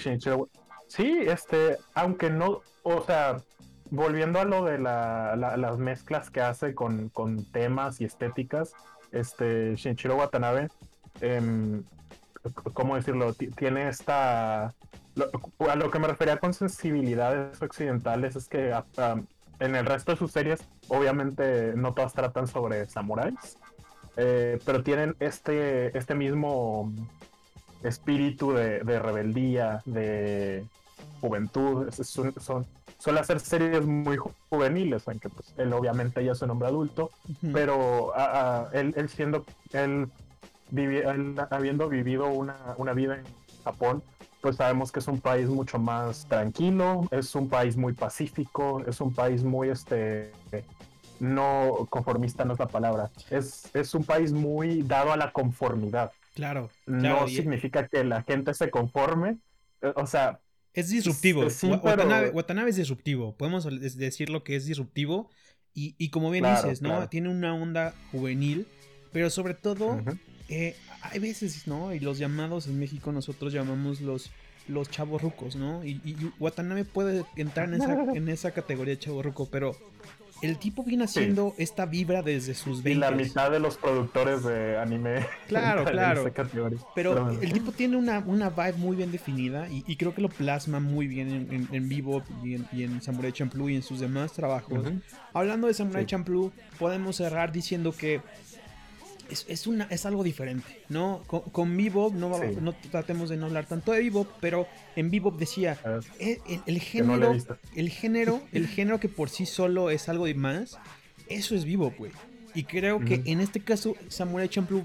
Sí, 0.88 1.19
este, 1.27 1.77
aunque 1.94 2.30
no, 2.30 2.62
o 2.83 3.01
sea, 3.01 3.38
volviendo 3.91 4.39
a 4.39 4.45
lo 4.45 4.63
de 4.63 4.80
las 4.80 5.77
mezclas 5.77 6.30
que 6.30 6.41
hace 6.41 6.74
con, 6.74 7.12
temas 7.51 8.00
y 8.01 8.06
estéticas, 8.06 8.74
este, 9.12 9.75
Shinichiro 9.75 10.15
Watanabe, 10.15 10.69
em, 11.21 11.83
¿cómo 12.74 12.95
decirlo? 12.95 13.33
tiene 13.33 13.89
esta 13.89 14.74
a 15.69 15.75
lo 15.75 15.92
que 15.92 16.00
me 16.00 16.07
refería 16.07 16.38
con 16.38 16.53
sensibilidades 16.53 17.62
occidentales 17.62 18.35
es 18.35 18.47
que 18.47 18.71
ah, 18.71 18.85
ah, 18.97 19.19
en 19.59 19.75
el 19.75 19.85
resto 19.85 20.12
de 20.12 20.18
sus 20.18 20.31
series, 20.31 20.62
obviamente 20.88 21.74
no 21.75 21.94
todas 21.94 22.13
tratan 22.13 22.47
sobre 22.47 22.88
samuráis, 22.88 23.57
eh, 24.15 24.59
pero 24.65 24.83
tienen 24.83 25.15
este, 25.19 25.97
este 25.97 26.15
mismo 26.15 26.94
espíritu 27.83 28.51
de, 28.53 28.99
rebeldía, 28.99 29.81
de 29.85 30.65
juventud. 31.21 31.89
son, 31.91 32.65
suele 32.97 33.19
hacer 33.19 33.39
series 33.39 33.85
muy 33.85 34.17
juveniles, 34.49 35.07
aunque 35.07 35.29
pues 35.29 35.53
él 35.57 35.73
obviamente 35.73 36.23
ya 36.23 36.33
es 36.33 36.41
un 36.41 36.51
hombre 36.51 36.67
adulto, 36.67 37.11
pero 37.53 38.11
ah, 38.15 38.69
él, 38.73 38.93
siendo, 39.09 39.45
él, 39.71 40.09
habiendo 41.49 41.89
vivido 41.89 42.27
una, 42.27 42.75
una 42.77 42.93
vida 42.93 43.15
en 43.15 43.23
Japón, 43.63 44.03
pues 44.41 44.55
sabemos 44.55 44.91
que 44.91 44.99
es 44.99 45.07
un 45.07 45.19
país 45.19 45.47
mucho 45.47 45.79
más 45.79 46.25
tranquilo, 46.27 47.07
es 47.11 47.35
un 47.35 47.49
país 47.49 47.75
muy 47.75 47.93
pacífico, 47.93 48.81
es 48.87 49.01
un 49.01 49.13
país 49.13 49.43
muy, 49.43 49.69
este, 49.69 50.31
no 51.19 51.87
conformista 51.89 52.45
no 52.45 52.53
es 52.53 52.59
la 52.59 52.67
palabra, 52.67 53.11
es, 53.29 53.73
es 53.75 53.93
un 53.93 54.03
país 54.03 54.31
muy 54.31 54.81
dado 54.83 55.11
a 55.11 55.17
la 55.17 55.31
conformidad. 55.31 56.11
Claro. 56.39 56.69
No 56.86 57.27
significa 57.27 57.88
que 57.89 58.06
la 58.06 58.24
gente 58.24 58.53
se 58.53 58.69
conforme, 58.69 59.40
eh, 59.81 59.92
o 59.95 60.07
sea... 60.07 60.40
Es 60.73 60.90
disruptivo. 60.90 61.45
Watanabe, 62.31 62.69
es 62.69 62.75
disruptivo, 62.78 63.35
podemos 63.35 63.68
decirlo 63.97 64.45
que 64.45 64.56
es 64.56 64.66
disruptivo 64.66 65.30
y, 65.73 66.09
como 66.11 66.31
bien 66.31 66.45
dices, 66.45 66.81
¿no? 66.81 67.09
Tiene 67.09 67.28
una 67.28 67.54
onda 67.54 67.94
juvenil, 68.11 68.68
pero 69.11 69.30
sobre 69.30 69.54
todo 69.54 70.02
eh, 70.47 70.78
hay 71.02 71.19
veces, 71.19 71.68
¿no? 71.68 71.94
Y 71.94 71.99
los 71.99 72.18
llamados 72.18 72.68
en 72.68 72.80
México 72.80 73.11
nosotros 73.11 73.52
llamamos 73.52 73.99
los, 73.99 74.31
los 74.68 74.90
chavos 74.90 75.21
rucos, 75.21 75.57
¿no? 75.57 75.83
Y, 75.83 75.99
Watanabe 76.40 76.85
puede 76.85 77.25
entrar 77.35 77.68
en 77.68 77.81
esa, 77.81 78.04
en 78.16 78.30
esa 78.30 78.52
categoría 78.52 78.94
de 78.94 78.99
chavo 78.99 79.21
ruco, 79.21 79.49
pero 79.52 79.75
el 80.41 80.57
tipo 80.57 80.83
viene 80.83 81.05
haciendo 81.05 81.53
esta 81.57 81.85
vibra 81.85 82.21
desde 82.21 82.53
sus 82.53 82.83
20. 82.83 82.91
Y 82.91 82.95
la 82.95 83.11
mitad 83.11 83.51
de 83.51 83.59
los 83.59 83.77
productores 83.77 84.43
de 84.43 84.77
anime. 84.77 85.25
Claro, 85.47 85.85
claro. 85.91 86.31
Pero 86.95 87.29
el 87.41 87.51
tipo 87.51 87.71
tiene 87.71 87.97
una, 87.97 88.19
una 88.19 88.49
vibe 88.49 88.73
muy 88.73 88.95
bien 88.95 89.11
definida 89.11 89.67
y, 89.69 89.95
creo 89.95 90.15
que 90.15 90.21
lo 90.21 90.29
plasma 90.29 90.79
muy 90.79 91.07
bien 91.07 91.67
en, 91.71 91.89
vivo 91.89 92.23
y 92.43 92.55
en, 92.55 92.67
y 92.71 92.83
en, 92.83 93.01
Samurai 93.01 93.31
Champloo 93.31 93.69
y 93.69 93.75
en 93.75 93.83
sus 93.83 93.99
demás 93.99 94.33
trabajos. 94.33 94.87
Hablando 95.33 95.67
de 95.67 95.73
Samurai 95.73 96.05
Champloo, 96.05 96.51
podemos 96.77 97.17
cerrar 97.17 97.51
diciendo 97.51 97.93
que 97.97 98.21
es, 99.30 99.68
una, 99.68 99.86
es 99.86 100.06
algo 100.06 100.24
diferente, 100.24 100.83
¿no? 100.90 101.24
Con, 101.28 101.42
con 101.42 101.78
Bebop, 101.78 102.14
no, 102.14 102.38
no 102.62 102.74
tratemos 102.74 103.30
de 103.30 103.38
no 103.38 103.48
hablar 103.48 103.66
tanto 103.66 103.92
de 103.92 104.00
Bebop, 104.00 104.28
pero 104.40 104.68
en 104.95 105.12
Bebop 105.12 105.38
decía, 105.38 105.80
eh, 106.19 106.40
el, 106.66 106.80
género, 106.80 107.36
el 107.76 107.90
género, 107.90 108.42
el 108.52 108.68
género 108.68 109.00
que 109.00 109.09
por 109.09 109.30
sí 109.30 109.45
solo 109.45 109.90
es 109.90 110.09
algo 110.09 110.26
de 110.26 110.33
más, 110.33 110.78
eso 111.28 111.56
es 111.56 111.66
Bebop, 111.66 111.98
güey. 111.98 112.12
Y 112.56 112.64
creo 112.64 113.00
que 113.00 113.21
en 113.26 113.42
este 113.42 113.59
caso 113.59 113.95
Samurai 114.07 114.50
Champloo 114.50 114.83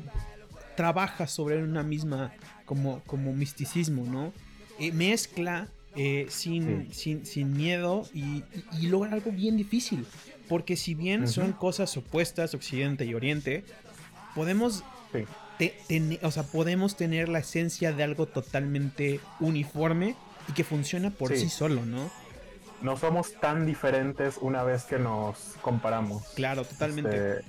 trabaja 0.76 1.26
sobre 1.26 1.62
una 1.62 1.82
misma 1.82 2.32
como, 2.64 3.00
como 3.06 3.32
misticismo, 3.32 4.04
¿no? 4.04 4.32
Eh, 4.78 4.92
mezcla 4.92 5.68
eh, 5.96 6.26
sin, 6.28 6.92
sin, 6.92 7.24
sin, 7.24 7.56
miedo 7.56 8.04
y, 8.12 8.42
logra 8.82 9.12
algo 9.12 9.30
bien 9.30 9.56
difícil. 9.56 10.04
Porque 10.48 10.76
si 10.76 10.94
bien 10.94 11.26
son 11.28 11.52
cosas 11.52 11.96
opuestas, 11.96 12.52
Occidente 12.54 13.06
y 13.06 13.14
Oriente, 13.14 13.64
podemos, 14.34 14.84
o 16.22 16.30
sea, 16.30 16.42
podemos 16.44 16.96
tener 16.96 17.28
la 17.28 17.40
esencia 17.40 17.92
de 17.92 18.02
algo 18.02 18.26
totalmente 18.26 19.20
uniforme 19.40 20.16
y 20.48 20.52
que 20.52 20.64
funciona 20.64 21.10
por 21.10 21.36
sí, 21.36 21.48
solo, 21.48 21.84
¿no? 21.84 22.10
No 22.82 22.96
somos 22.96 23.32
tan 23.40 23.64
diferentes 23.64 24.36
una 24.40 24.62
vez 24.62 24.84
que 24.84 24.98
nos 24.98 25.54
comparamos. 25.62 26.22
Claro, 26.34 26.64
totalmente. 26.64 27.44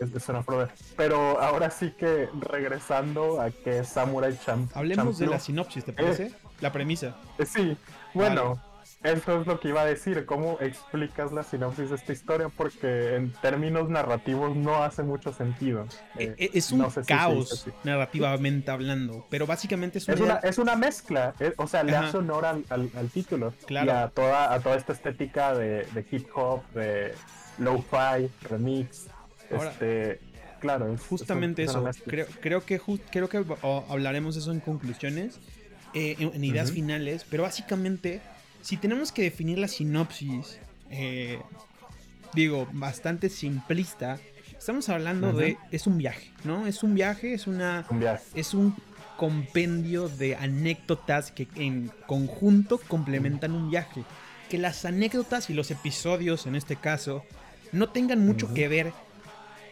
Este, 0.00 0.18
es, 0.18 0.28
una 0.28 0.42
prueba. 0.42 0.68
Pero 0.96 1.40
ahora 1.40 1.70
sí 1.70 1.92
que 1.96 2.28
regresando 2.40 3.40
a 3.40 3.50
que 3.50 3.84
Samurai 3.84 4.36
Champ. 4.44 4.74
Hablemos 4.74 5.18
de 5.18 5.26
la 5.26 5.38
sinopsis, 5.38 5.84
¿te 5.84 5.92
parece? 5.92 6.26
Eh, 6.26 6.34
la 6.60 6.72
premisa. 6.72 7.14
Eh, 7.38 7.46
sí, 7.46 7.76
bueno. 8.14 8.60
Eso 9.02 9.40
es 9.40 9.46
lo 9.46 9.58
que 9.58 9.68
iba 9.68 9.80
a 9.80 9.86
decir, 9.86 10.26
cómo 10.26 10.58
explicas 10.60 11.32
la 11.32 11.42
sinopsis 11.42 11.88
de 11.88 11.96
esta 11.96 12.12
historia, 12.12 12.50
porque 12.50 13.16
en 13.16 13.32
términos 13.40 13.88
narrativos 13.88 14.54
no 14.54 14.82
hace 14.82 15.02
mucho 15.02 15.32
sentido. 15.32 15.86
Eh, 16.18 16.34
eh, 16.36 16.50
es 16.52 16.70
un 16.70 16.84
caos 17.06 17.66
narrativamente 17.82 18.70
hablando, 18.70 19.26
pero 19.30 19.46
básicamente 19.46 19.98
es, 19.98 20.08
una, 20.08 20.34
es 20.36 20.58
una 20.58 20.76
mezcla, 20.76 21.34
eh, 21.40 21.54
o 21.56 21.66
sea, 21.66 21.82
le 21.82 21.96
hace 21.96 22.18
honor 22.18 22.44
al, 22.44 23.10
título 23.10 23.54
claro. 23.64 23.86
y 23.86 23.90
a 23.90 24.08
toda, 24.08 24.52
a 24.52 24.60
toda 24.60 24.76
esta 24.76 24.92
estética 24.92 25.54
de, 25.54 25.86
hip 26.10 26.28
hop, 26.34 26.62
de 26.74 27.14
lo-fi, 27.58 28.30
remix, 28.42 29.06
este... 29.48 30.20
Claro, 30.60 30.92
es, 30.92 31.00
justamente 31.00 31.62
eso. 31.62 31.82
Creo, 32.06 32.26
creo, 32.42 32.66
que 32.66 32.78
creo 33.10 33.30
que 33.30 33.42
hablaremos 33.88 34.36
eso 34.36 34.52
en 34.52 34.60
conclusiones, 34.60 35.40
en, 35.94 36.44
ideas 36.44 36.70
finales, 36.70 37.24
pero 37.30 37.44
básicamente 37.44 38.20
si 38.62 38.76
tenemos 38.76 39.12
que 39.12 39.22
definir 39.22 39.58
la 39.58 39.68
sinopsis, 39.68 40.58
eh, 40.90 41.40
digo, 42.34 42.68
bastante 42.72 43.28
simplista, 43.28 44.18
estamos 44.58 44.88
hablando 44.88 45.32
de, 45.32 45.56
es 45.70 45.86
un 45.86 45.98
viaje, 45.98 46.30
¿no? 46.44 46.66
Es 46.66 46.82
un 46.82 46.94
viaje, 46.94 47.34
es 47.34 47.46
una... 47.46 47.86
Es 48.34 48.54
un 48.54 48.74
compendio 49.16 50.08
de 50.08 50.36
anécdotas 50.36 51.30
que 51.30 51.46
en 51.54 51.92
conjunto 52.06 52.78
complementan 52.88 53.52
un 53.52 53.70
viaje. 53.70 54.02
Que 54.48 54.56
las 54.56 54.84
anécdotas 54.86 55.50
y 55.50 55.54
los 55.54 55.70
episodios, 55.70 56.46
en 56.46 56.56
este 56.56 56.76
caso, 56.76 57.22
no 57.72 57.90
tengan 57.90 58.24
mucho 58.24 58.52
que 58.54 58.66
ver 58.68 58.92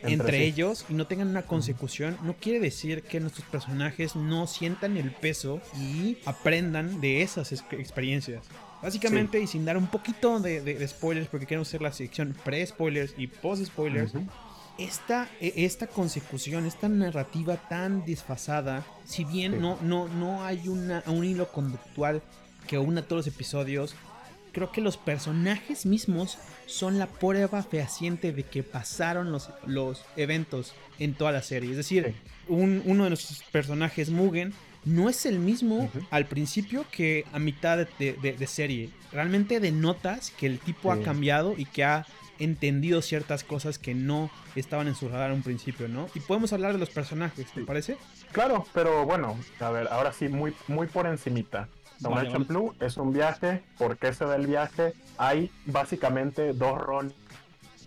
entre, 0.03 0.45
ellos 0.45 0.85
y 0.89 0.95
no 0.95 1.07
tengan 1.07 1.29
una 1.29 1.43
consecución, 1.43 2.17
no 2.23 2.35
quiere 2.35 2.61
decir 2.61 3.03
que 3.03 3.21
nuestros 3.21 3.47
personajes 3.47 4.17
no 4.17 4.47
sientan 4.47 4.97
el 4.97 5.11
peso 5.13 5.61
y 5.77 6.19
aprendan 6.25 7.01
de 7.01 7.23
esas 7.23 7.53
experiencias. 7.53 8.45
Básicamente, 8.83 9.41
y 9.41 9.47
sin 9.47 9.65
dar 9.65 9.77
un 9.77 9.89
poquito 9.89 10.39
de, 10.39 10.87
spoilers, 10.87 11.29
porque 11.29 11.47
queremos 11.47 11.69
hacer 11.69 11.83
la 11.83 11.93
sección 11.93 12.37
pre-spoilers 12.45 13.15
y 13.17 13.27
post-spoilers, 13.27 14.13
esta, 14.79 15.29
e, 15.41 15.53
esta 15.65 15.89
consecución, 15.89 16.65
esta 16.65 16.89
narrativa 16.89 17.57
tan 17.69 18.05
desfasada, 18.05 18.87
si 19.05 19.25
bien 19.25 19.61
no, 19.61 19.79
no, 19.83 20.07
no 20.09 20.45
hay 20.45 20.69
una, 20.69 21.03
un 21.07 21.25
hilo 21.25 21.51
conductual 21.51 22.23
que 22.69 22.79
una 22.79 23.03
todos 23.03 23.27
los 23.27 23.35
episodios, 23.35 23.97
creo 24.59 24.73
que 24.73 24.81
los 24.81 24.97
personajes 24.97 25.87
mismos 25.87 26.37
son 26.67 26.99
la 26.99 27.07
prueba 27.07 27.63
fehaciente 27.63 28.33
de 28.33 28.43
que 28.43 28.65
pasaron 28.65 29.31
los, 29.31 29.51
los 29.67 30.05
eventos 30.17 30.75
en 30.99 31.15
toda 31.15 31.31
la 31.31 31.43
serie. 31.43 31.71
Es 31.71 31.77
decir, 31.77 32.17
uno 32.49 33.05
de 33.05 33.11
nuestros 33.11 33.45
personajes, 33.53 34.11
Mugen, 34.11 34.53
no 34.85 35.09
es 35.09 35.27
el 35.27 35.39
mismo 35.39 35.89
al 36.11 36.27
principio 36.27 36.85
que 36.91 37.25
a 37.33 37.39
mitad 37.39 37.79
de, 37.79 38.47
serie. 38.49 38.91
Realmente 39.13 39.61
denotas 39.61 40.33
que 40.33 40.47
el 40.47 40.59
tipo 40.59 40.91
ha 40.91 41.01
cambiado 41.03 41.55
y 41.57 41.65
que 41.65 41.85
ha 41.85 42.05
entendido 42.41 43.01
ciertas 43.01 43.45
cosas 43.45 43.79
que 43.79 43.95
no 43.95 44.29
estaban 44.57 44.89
en 44.89 44.97
su 44.97 45.09
radar 45.09 45.31
un 45.31 45.43
principio, 45.43 45.87
¿no? 45.87 46.09
Y 46.17 46.21
podemos 46.21 46.53
hablar 46.53 46.73
de 46.73 46.79
los 46.79 46.91
personajes, 46.91 47.47
¿te 47.53 47.63
parece? 47.63 47.97
Claro, 48.33 48.67
pero 48.75 49.05
bueno, 49.05 49.39
a 49.61 49.71
ver, 49.71 49.87
ahora 49.89 50.13
sí, 50.13 50.29
muy, 50.29 50.53
muy 50.67 50.89
por 50.89 51.07
encimita. 51.07 51.69
Vale, 52.01 52.31
Blue 52.39 52.75
es 52.81 52.97
un 52.97 53.13
viaje. 53.13 53.65
¿Por 53.77 53.97
qué 53.97 54.13
se 54.13 54.25
da 54.25 54.37
el 54.37 54.47
viaje? 54.47 54.95
Hay 55.17 55.51
básicamente 55.67 56.53
dos 56.53 56.79
roles. 56.79 57.15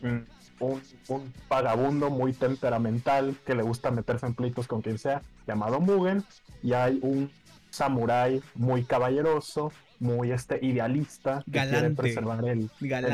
Mm, 0.01 0.20
un, 0.60 0.82
un, 1.08 1.34
vagabundo 1.50 2.10
muy 2.10 2.34
temperamental 2.34 3.36
que 3.46 3.56
le 3.56 3.63
gusta 3.63 3.91
meterse 3.91 4.27
en 4.27 4.36
pleitos 4.36 4.68
con 4.68 4.82
quien 4.82 4.98
sea, 4.98 5.22
llamado 5.48 5.80
Mugen, 5.80 6.24
y 6.62 6.74
hay 6.74 7.00
un 7.01 7.32
samurái 7.72 8.41
muy 8.53 8.84
caballeroso, 8.84 9.72
muy 10.00 10.32
este 10.32 10.60
idealista, 10.63 11.44
que 11.46 11.68
quiere 11.68 11.89
preservar 11.91 12.46
el, 12.46 12.70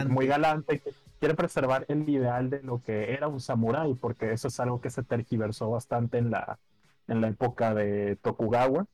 muy 0.10 0.28
galante, 0.28 0.80
que 0.80 0.92
quiere 1.20 1.36
preservar 1.36 1.86
el 1.88 2.08
ideal 2.10 2.50
de 2.50 2.62
lo 2.64 2.82
que 2.82 3.14
era 3.14 3.28
un 3.28 3.40
samurái, 3.40 3.94
porque 3.96 4.34
eso 4.34 4.50
es 4.50 4.60
algo 4.60 4.82
que 4.82 4.90
se 4.90 5.04
tergiversó 5.04 5.70
bastante 5.70 6.18
en 6.18 6.32
la, 6.32 6.60
en 7.08 7.22
la 7.22 7.30
época 7.30 7.74
de 7.74 8.18
Tokugawa. 8.18 8.88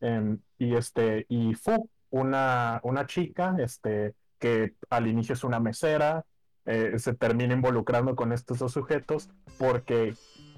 Em, 0.00 0.38
y 0.58 0.74
este, 0.74 1.26
y 1.28 1.54
Fu, 1.54 1.88
una, 2.10 2.80
una 2.82 3.06
chica, 3.06 3.56
este, 3.58 4.14
que 4.38 4.74
al 4.88 5.06
inicio 5.06 5.34
es 5.34 5.44
una 5.44 5.60
mesera, 5.60 6.24
eh, 6.66 6.98
se 6.98 7.14
termina 7.14 7.54
involucrando 7.54 8.14
con 8.16 8.32
estos 8.32 8.58
dos 8.58 8.72
sujetos 8.72 9.30
porque 9.58 10.14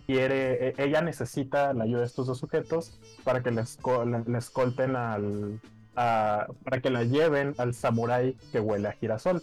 quiere, 0.06 0.68
e, 0.68 0.74
ella 0.78 1.00
necesita 1.00 1.72
la 1.72 1.84
ayuda 1.84 2.00
de 2.00 2.06
estos 2.06 2.26
dos 2.26 2.38
sujetos 2.38 3.00
para 3.24 3.42
que 3.42 3.50
les, 3.50 3.78
escolten 4.36 4.96
al, 4.96 5.60
para 5.94 6.80
que 6.82 6.90
la 6.90 7.04
lleven 7.04 7.54
al 7.58 7.74
samurái 7.74 8.36
que 8.50 8.60
huele 8.60 8.88
a 8.88 8.92
girasol. 8.92 9.42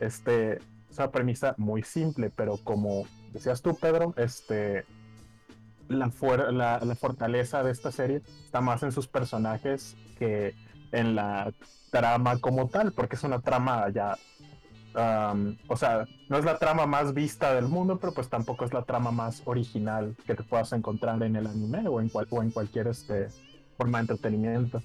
Este, 0.00 0.58
es 0.90 0.98
una 0.98 1.10
premisa 1.10 1.54
muy 1.58 1.82
simple, 1.82 2.30
pero 2.34 2.58
como 2.62 3.04
decías 3.32 3.62
tú, 3.62 3.76
Pedro, 3.76 4.14
este, 4.16 4.84
la, 5.88 6.10
la, 6.52 6.80
la, 6.84 6.94
fortaleza 6.94 7.62
de 7.62 7.72
esta 7.72 7.92
serie 7.92 8.22
está 8.44 8.60
más 8.60 8.82
en 8.82 8.92
sus 8.92 9.08
personajes 9.08 9.96
que 10.18 10.54
en 10.92 11.14
la 11.14 11.52
trama 11.90 12.38
como 12.38 12.68
tal, 12.68 12.92
porque 12.92 13.16
es 13.16 13.24
una 13.24 13.40
trama 13.40 13.88
ya 13.90 14.16
o 15.68 15.76
sea, 15.76 16.06
no 16.28 16.38
es 16.38 16.44
la 16.44 16.58
trama 16.58 16.86
más 16.86 17.14
vista 17.14 17.54
del 17.54 17.66
mundo, 17.66 17.98
pero 18.00 18.12
pues 18.12 18.28
tampoco 18.28 18.64
es 18.64 18.72
la 18.72 18.82
trama 18.82 19.10
más 19.10 19.42
original 19.44 20.16
que 20.26 20.34
te 20.34 20.42
puedas 20.42 20.72
encontrar 20.72 21.22
en 21.22 21.36
el 21.36 21.46
anime 21.46 21.86
o 21.88 22.00
en, 22.00 22.10
en 22.14 22.50
cualquier 22.50 22.88
este, 22.88 23.28
forma 23.76 23.98
de 23.98 24.02
entretenimiento. 24.02 24.82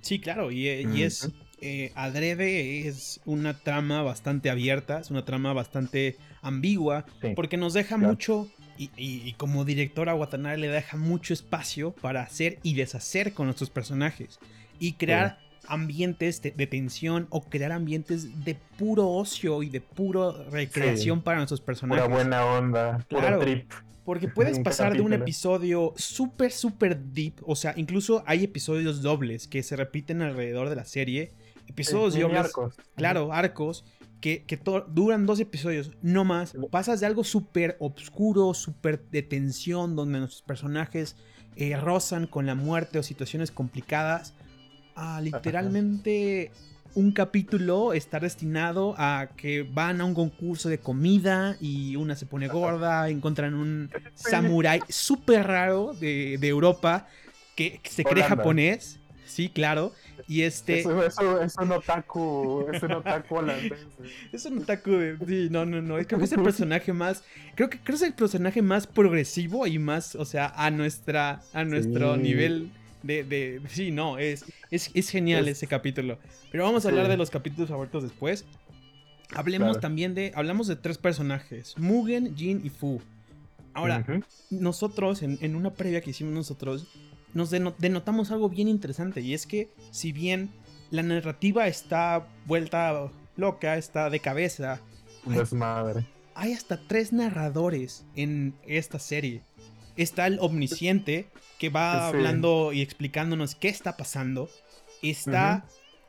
Sí, 0.00 0.18
claro, 0.18 0.50
y, 0.50 0.66
eh, 0.66 1.04
es 1.04 1.30
eh, 1.60 1.92
adrede, 1.94 2.88
es 2.88 3.20
una 3.24 3.54
trama 3.54 4.02
bastante 4.02 4.50
abierta, 4.50 4.98
es 4.98 5.10
una 5.10 5.24
trama 5.24 5.52
bastante 5.52 6.16
ambigua, 6.40 7.04
porque 7.36 7.56
nos 7.56 7.72
deja 7.72 7.96
mucho, 7.96 8.48
y, 8.78 9.32
como 9.34 9.64
directora 9.64 10.14
Watanabe 10.14 10.58
le 10.58 10.68
deja 10.68 10.96
mucho 10.96 11.34
espacio 11.34 11.92
para 11.92 12.22
hacer 12.22 12.58
y 12.62 12.74
deshacer 12.74 13.32
con 13.32 13.46
nuestros 13.46 13.70
personajes 13.70 14.38
y 14.78 14.94
crear 14.94 15.38
ambientes 15.66 16.42
de, 16.42 16.66
tensión 16.66 17.26
o 17.30 17.42
crear 17.42 17.72
ambientes 17.72 18.44
de 18.44 18.56
puro 18.78 19.08
ocio 19.08 19.62
y 19.62 19.68
de 19.68 19.80
puro 19.80 20.44
recreación 20.50 21.22
para 21.22 21.38
nuestros 21.38 21.60
personajes. 21.60 22.04
Una 22.04 22.14
buena 22.14 22.44
onda, 22.44 23.04
claro, 23.08 23.38
trip. 23.38 23.70
Porque 24.04 24.28
puedes 24.28 24.58
pasar 24.64 24.94
de 24.94 25.00
un 25.00 25.12
episodio 25.12 25.94
súper, 25.96 26.50
súper 26.50 26.98
deep. 26.98 27.34
O 27.42 27.54
sea, 27.54 27.74
incluso 27.76 28.24
hay 28.26 28.44
episodios 28.44 29.02
dobles 29.02 29.46
que 29.46 29.62
se 29.62 29.76
repiten 29.76 30.22
alrededor 30.22 30.68
de 30.68 30.76
la 30.76 30.84
serie. 30.84 31.32
Episodios 31.68 32.14
dobles. 32.14 32.46
Arcos. 32.46 32.74
Claro, 32.96 33.32
arcos. 33.32 33.84
Que, 34.22 34.44
que 34.44 34.58
duran 34.88 35.26
dos 35.26 35.38
episodios, 35.40 35.90
no 36.00 36.24
más. 36.24 36.54
Pasas 36.70 37.00
de 37.00 37.06
algo 37.06 37.24
súper 37.24 37.76
oscuro, 37.80 38.54
súper 38.54 39.04
de 39.10 39.22
tensión, 39.22 39.96
donde 39.96 40.20
nuestros 40.20 40.40
personajes 40.42 41.16
eh, 41.56 41.76
rozan 41.76 42.26
con 42.26 42.46
la 42.46 42.54
muerte 42.54 42.98
o 42.98 43.02
situaciones 43.02 43.50
complicadas, 43.50 44.32
a 44.94 45.20
literalmente 45.20 46.50
un 46.94 47.12
capítulo 47.12 47.92
está 47.92 48.20
destinado 48.20 48.94
a 48.98 49.28
que 49.36 49.62
van 49.62 50.00
a 50.00 50.04
un 50.04 50.14
concurso 50.14 50.68
de 50.68 50.78
comida 50.78 51.56
y 51.60 51.96
una 51.96 52.16
se 52.16 52.26
pone 52.26 52.48
gorda, 52.48 53.08
encuentran 53.08 53.54
un 53.54 53.90
samurái 54.14 54.80
súper 54.88 55.46
raro 55.46 55.94
de, 55.98 56.38
Europa 56.42 57.06
que, 57.54 57.80
se 57.84 58.04
cree 58.04 58.24
japonés. 58.24 58.98
Sí, 59.32 59.48
claro. 59.48 59.92
Y 60.28 60.42
este. 60.42 60.80
Eso, 60.80 61.42
es 61.42 61.56
un 61.56 61.72
otaku. 61.72 62.66
Es 62.70 62.82
un 62.82 62.92
otaku 62.92 63.36
holandés. 63.36 63.78
es 64.32 64.44
un 64.44 64.58
otaku 64.58 64.90
de. 64.90 65.16
Sí, 65.26 65.48
no, 65.50 65.64
no, 65.64 65.80
no. 65.80 65.94
Creo 66.04 66.18
que 66.18 66.24
es 66.26 66.32
el 66.32 66.42
personaje 66.44 66.92
más. 66.92 67.24
Creo 67.54 67.70
que, 67.70 67.78
creo 67.78 67.98
que 67.98 68.04
es 68.04 68.10
el 68.10 68.14
personaje 68.14 68.60
más 68.60 68.86
progresivo 68.86 69.66
y 69.66 69.78
más, 69.78 70.14
o 70.16 70.26
sea, 70.26 70.52
a 70.54 70.70
nuestra. 70.70 71.40
a 71.54 71.64
nuestro 71.64 72.18
nivel 72.18 72.70
de, 73.02 73.60
sí, 73.68 73.90
no, 73.90 74.18
es, 74.18 74.44
es, 74.70 75.08
genial 75.08 75.48
ese 75.48 75.66
capítulo. 75.66 76.18
Pero 76.50 76.64
vamos 76.64 76.84
a 76.84 76.90
hablar 76.90 77.08
de 77.08 77.16
los 77.16 77.30
capítulos 77.30 77.70
favoritos 77.70 78.02
después. 78.02 78.44
Hablemos 79.34 79.80
también 79.80 80.14
de. 80.14 80.32
Hablamos 80.34 80.66
de 80.66 80.76
tres 80.76 80.98
personajes: 80.98 81.74
Mugen, 81.78 82.36
Jin 82.36 82.60
y 82.64 82.68
Fu. 82.68 83.00
Ahora, 83.74 84.04
nosotros, 84.50 85.22
en, 85.22 85.56
una 85.56 85.70
previa 85.70 86.02
que 86.02 86.10
hicimos 86.10 86.34
nosotros, 86.34 86.86
nos 87.34 87.50
denotamos 87.50 88.30
algo 88.30 88.48
bien 88.48 88.68
interesante. 88.68 89.20
Y 89.20 89.34
es 89.34 89.46
que, 89.46 89.70
si 89.90 90.12
bien 90.12 90.50
la 90.90 91.02
narrativa 91.02 91.66
está 91.66 92.26
vuelta 92.46 93.10
loca, 93.36 93.76
está 93.76 94.10
de 94.10 94.20
cabeza. 94.20 94.80
Desmadre. 95.24 96.04
hay 96.34 96.52
hasta 96.52 96.80
tres 96.88 97.12
narradores 97.12 98.04
en 98.14 98.54
esta 98.66 98.98
serie. 98.98 99.42
Está 99.96 100.26
el 100.26 100.38
omnisciente, 100.40 101.28
que 101.58 101.68
va 101.68 102.08
hablando 102.08 102.72
y 102.72 102.82
explicándonos 102.82 103.54
qué 103.54 103.68
está 103.68 103.96
pasando. 103.96 104.48
Está 105.02 105.64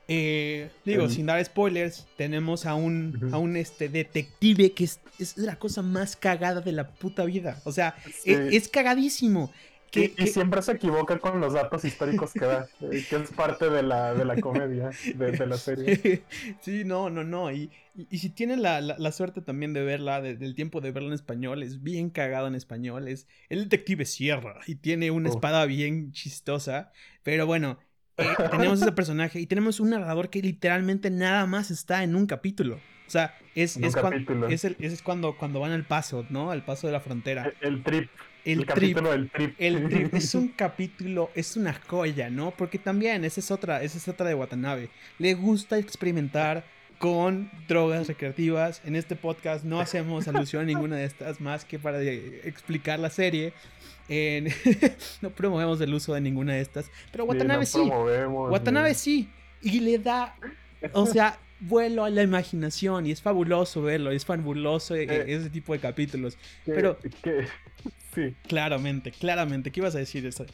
Eh, 0.08 0.70
digo, 0.84 1.10
sin 1.10 1.28
dar 1.28 1.44
spoilers, 1.44 2.06
tenemos 2.18 2.66
a 2.66 2.76
un, 2.76 3.30
a 3.32 3.38
un 3.38 3.56
este, 3.56 3.88
detective 3.88 4.74
que 4.74 4.84
es, 4.84 5.00
es, 5.18 5.38
la 5.38 5.58
cosa 5.58 5.82
más 5.82 6.18
cagada 6.18 6.60
de 6.60 6.74
la 6.74 6.90
puta 6.90 7.24
vida. 7.24 7.62
O 7.64 7.72
sea, 7.72 7.96
e, 8.26 8.50
es, 8.52 8.68
cagadísimo. 8.68 9.52
Y, 9.96 10.28
siempre 10.28 10.62
se 10.62 10.74
equivoca 10.74 11.20
con 11.20 11.40
los 11.40 11.54
datos 11.54 11.86
históricos 11.86 12.34
que 12.34 12.46
da, 12.46 12.68
eh, 12.82 13.06
que 13.10 13.16
es 13.18 13.32
parte 13.32 13.70
de 13.70 13.84
la, 13.84 14.14
de 14.14 14.26
la 14.26 14.36
comedia 14.38 14.90
de, 15.16 15.48
la 15.48 15.58
serie. 15.58 16.24
Sí, 16.62 16.84
no, 16.84 17.10
no, 17.10 17.24
no. 17.24 17.52
Y, 17.52 17.70
y, 17.96 18.18
si 18.18 18.30
tienen 18.30 18.62
la, 18.62 18.82
la, 18.82 19.12
suerte 19.12 19.42
también 19.42 19.74
de 19.74 19.84
verla, 19.84 20.22
del 20.22 20.56
tiempo 20.56 20.82
de 20.82 20.92
verla 20.92 21.10
en 21.10 21.14
español, 21.14 21.62
es 21.62 21.84
bien 21.84 22.10
cagado 22.10 22.48
en 22.48 22.56
español. 22.56 23.08
Es 23.08 23.28
el 23.50 23.64
detective 23.64 24.06
Sierra 24.06 24.60
y 24.66 24.76
tiene 24.76 25.12
una 25.12 25.30
espada 25.30 25.66
bien 25.66 26.12
chistosa. 26.12 26.92
Pero 27.22 27.46
bueno, 27.46 27.78
eh, 28.18 28.26
tenemos 28.52 28.82
ese 28.82 28.92
personaje 28.94 29.40
y 29.40 29.48
tenemos 29.48 29.80
un 29.80 29.92
narrador 29.92 30.30
que 30.30 30.42
literalmente 30.42 31.10
nada 31.10 31.46
más 31.46 31.72
está 31.72 32.04
en 32.04 32.16
un 32.16 32.26
capítulo. 32.26 32.80
O 33.08 33.10
sea, 33.10 33.36
es, 33.54 33.78
es, 33.78 33.96
cuando, 33.96 34.48
es, 34.48 34.66
el, 34.66 34.76
es, 34.80 35.02
cuando, 35.02 35.38
cuando 35.38 35.60
van 35.60 35.72
al 35.72 35.86
paso, 35.86 36.26
¿no? 36.30 36.52
Al 36.52 36.64
paso 36.64 36.88
de 36.88 36.94
la 36.94 37.00
frontera. 37.00 37.52
El, 37.62 37.84
trip. 37.84 38.10
El, 38.46 38.66
capítulo 38.66 39.12
del 39.12 39.30
trip. 39.30 39.56
El 39.58 39.90
trip 39.90 40.14
es 40.14 40.36
un 40.36 40.48
capítulo, 40.56 41.30
es 41.34 41.56
una 41.56 41.74
joya, 41.74 42.30
¿no? 42.30 42.52
Porque 42.52 42.78
también, 42.78 43.24
esa 43.24 43.40
es 43.40 43.52
otra, 43.52 43.82
esa 43.84 43.98
es 43.98 44.08
otra 44.08 44.28
de 44.28 44.36
Watanabe. 44.36 44.90
Le 45.18 45.34
gusta 45.34 45.78
experimentar 45.78 46.66
con 47.00 47.50
drogas 47.68 48.08
recreativas. 48.08 48.82
En 48.86 48.96
este 48.96 49.16
podcast 49.16 49.66
no 49.66 49.80
hacemos 49.80 50.28
alusión 50.28 50.64
a 50.64 50.66
ninguna 50.66 50.96
de 50.98 51.06
estas 51.06 51.42
más 51.42 51.66
que 51.66 51.80
para 51.80 52.02
explicar 52.02 53.00
la 53.00 53.10
serie. 53.10 53.54
no 55.22 55.30
promovemos 55.30 55.80
el 55.82 55.94
uso 55.94 56.14
de 56.14 56.22
ninguna 56.22 56.54
de 56.54 56.62
estas. 56.62 56.90
Pero 57.12 57.26
Watanabe 57.26 57.66
sí. 57.66 57.80
Watanabe 57.80 58.94
sí. 58.94 59.30
Y 59.62 59.80
le 59.80 59.98
da, 59.98 60.36
o 60.92 61.06
sea, 61.06 61.40
vuelo 61.62 62.04
a 62.04 62.10
la 62.10 62.24
imaginación. 62.24 63.06
Y 63.06 63.12
es 63.12 63.22
fabuloso 63.22 63.82
verlo. 63.82 64.12
Es 64.12 64.26
fabuloso 64.26 64.96
eh, 64.96 65.08
eh, 65.10 65.26
ese 65.28 65.50
tipo 65.50 65.74
de 65.74 65.80
capítulos. 65.80 66.38
pero... 66.66 66.98
sí. 68.14 68.36
Claramente, 68.48 69.12
claramente. 69.12 69.72
¿Qué 69.72 69.80
ibas 69.80 69.96
a 69.96 70.00
decir? 70.00 70.26
Eso? 70.26 70.46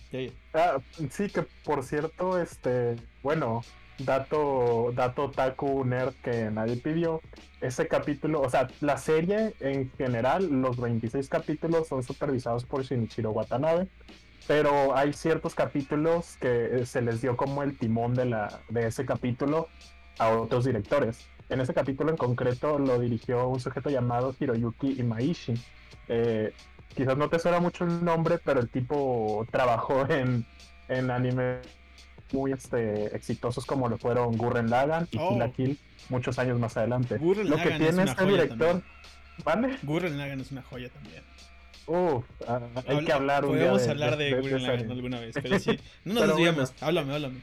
Ah, 0.53 0.77
sí, 1.09 1.29
que 1.29 1.43
por 1.63 1.83
cierto, 1.83 2.39
este, 2.41 2.95
bueno, 3.23 3.61
dato, 3.99 4.91
dato 4.95 5.29
Taku 5.31 5.85
Nerd 5.85 6.13
que 6.23 6.49
nadie 6.51 6.77
pidió. 6.77 7.21
Ese 7.61 7.87
capítulo, 7.87 8.41
o 8.41 8.49
sea, 8.49 8.67
la 8.81 8.97
serie 8.97 9.53
en 9.59 9.91
general, 9.97 10.47
los 10.49 10.77
26 10.77 11.27
capítulos 11.29 11.87
son 11.87 12.03
supervisados 12.03 12.65
por 12.65 12.83
Shinichiro 12.83 13.31
Watanabe, 13.31 13.87
pero 14.47 14.95
hay 14.95 15.13
ciertos 15.13 15.55
capítulos 15.55 16.37
que 16.39 16.81
eh, 16.81 16.85
se 16.85 17.01
les 17.01 17.21
dio 17.21 17.35
como 17.35 17.63
el 17.63 17.77
timón 17.77 18.15
de, 18.15 18.25
la, 18.25 18.61
de 18.69 18.87
ese 18.87 19.05
capítulo 19.05 19.67
a 20.17 20.29
otros 20.29 20.65
directores. 20.65 21.27
En 21.49 21.59
ese 21.61 21.73
capítulo 21.73 22.11
en 22.11 22.17
concreto 22.17 22.77
lo 22.77 22.99
dirigió 22.99 23.47
un 23.47 23.59
sujeto 23.59 23.89
llamado 23.89 24.35
Hiroyuki 24.39 24.99
Imaishi. 24.99 25.55
Eh, 26.07 26.53
quizás 26.96 27.17
no 27.17 27.29
te 27.29 27.39
suena 27.39 27.60
mucho 27.60 27.84
el 27.84 28.03
nombre, 28.03 28.39
pero 28.43 28.60
el 28.60 28.69
tipo 28.69 29.46
trabajó 29.51 30.05
en, 30.10 30.46
en 30.88 31.12
anime 31.12 31.60
muy 32.31 32.51
este, 32.51 33.15
exitosos 33.15 33.65
como 33.65 33.89
lo 33.89 33.98
fueron 33.98 34.38
Gurren 34.38 34.69
Lagan 34.69 35.08
y 35.12 35.17
Kill 35.17 35.41
oh. 35.41 35.53
Kill 35.53 35.79
muchos 36.10 36.38
años 36.39 36.60
más 36.60 36.77
adelante. 36.77 37.17
lo 37.19 37.58
que 37.58 37.72
tiene 37.72 38.03
este 38.03 38.25
director, 38.25 38.81
¿vale? 39.43 39.77
Gurren 39.84 40.17
Lagan 40.17 40.39
es 40.39 40.51
una 40.51 40.62
joya 40.63 40.89
también. 40.89 41.24
Uf, 41.88 42.24
ah, 42.48 42.60
hay 42.88 43.03
que 43.03 43.12
hablar 43.12 43.46
un 43.46 43.58
Podemos 43.58 43.88
hablar 43.88 44.17
de, 44.17 44.39
Gurren 44.39 44.63
Lagan 44.63 44.91
alguna 44.91 45.19
vez, 45.19 45.36
pero 45.41 45.60
sí, 45.60 45.79
no 46.05 46.13
nos 46.13 46.27
desviamos, 46.27 46.74
háblame, 46.81 47.13
háblame. 47.13 47.41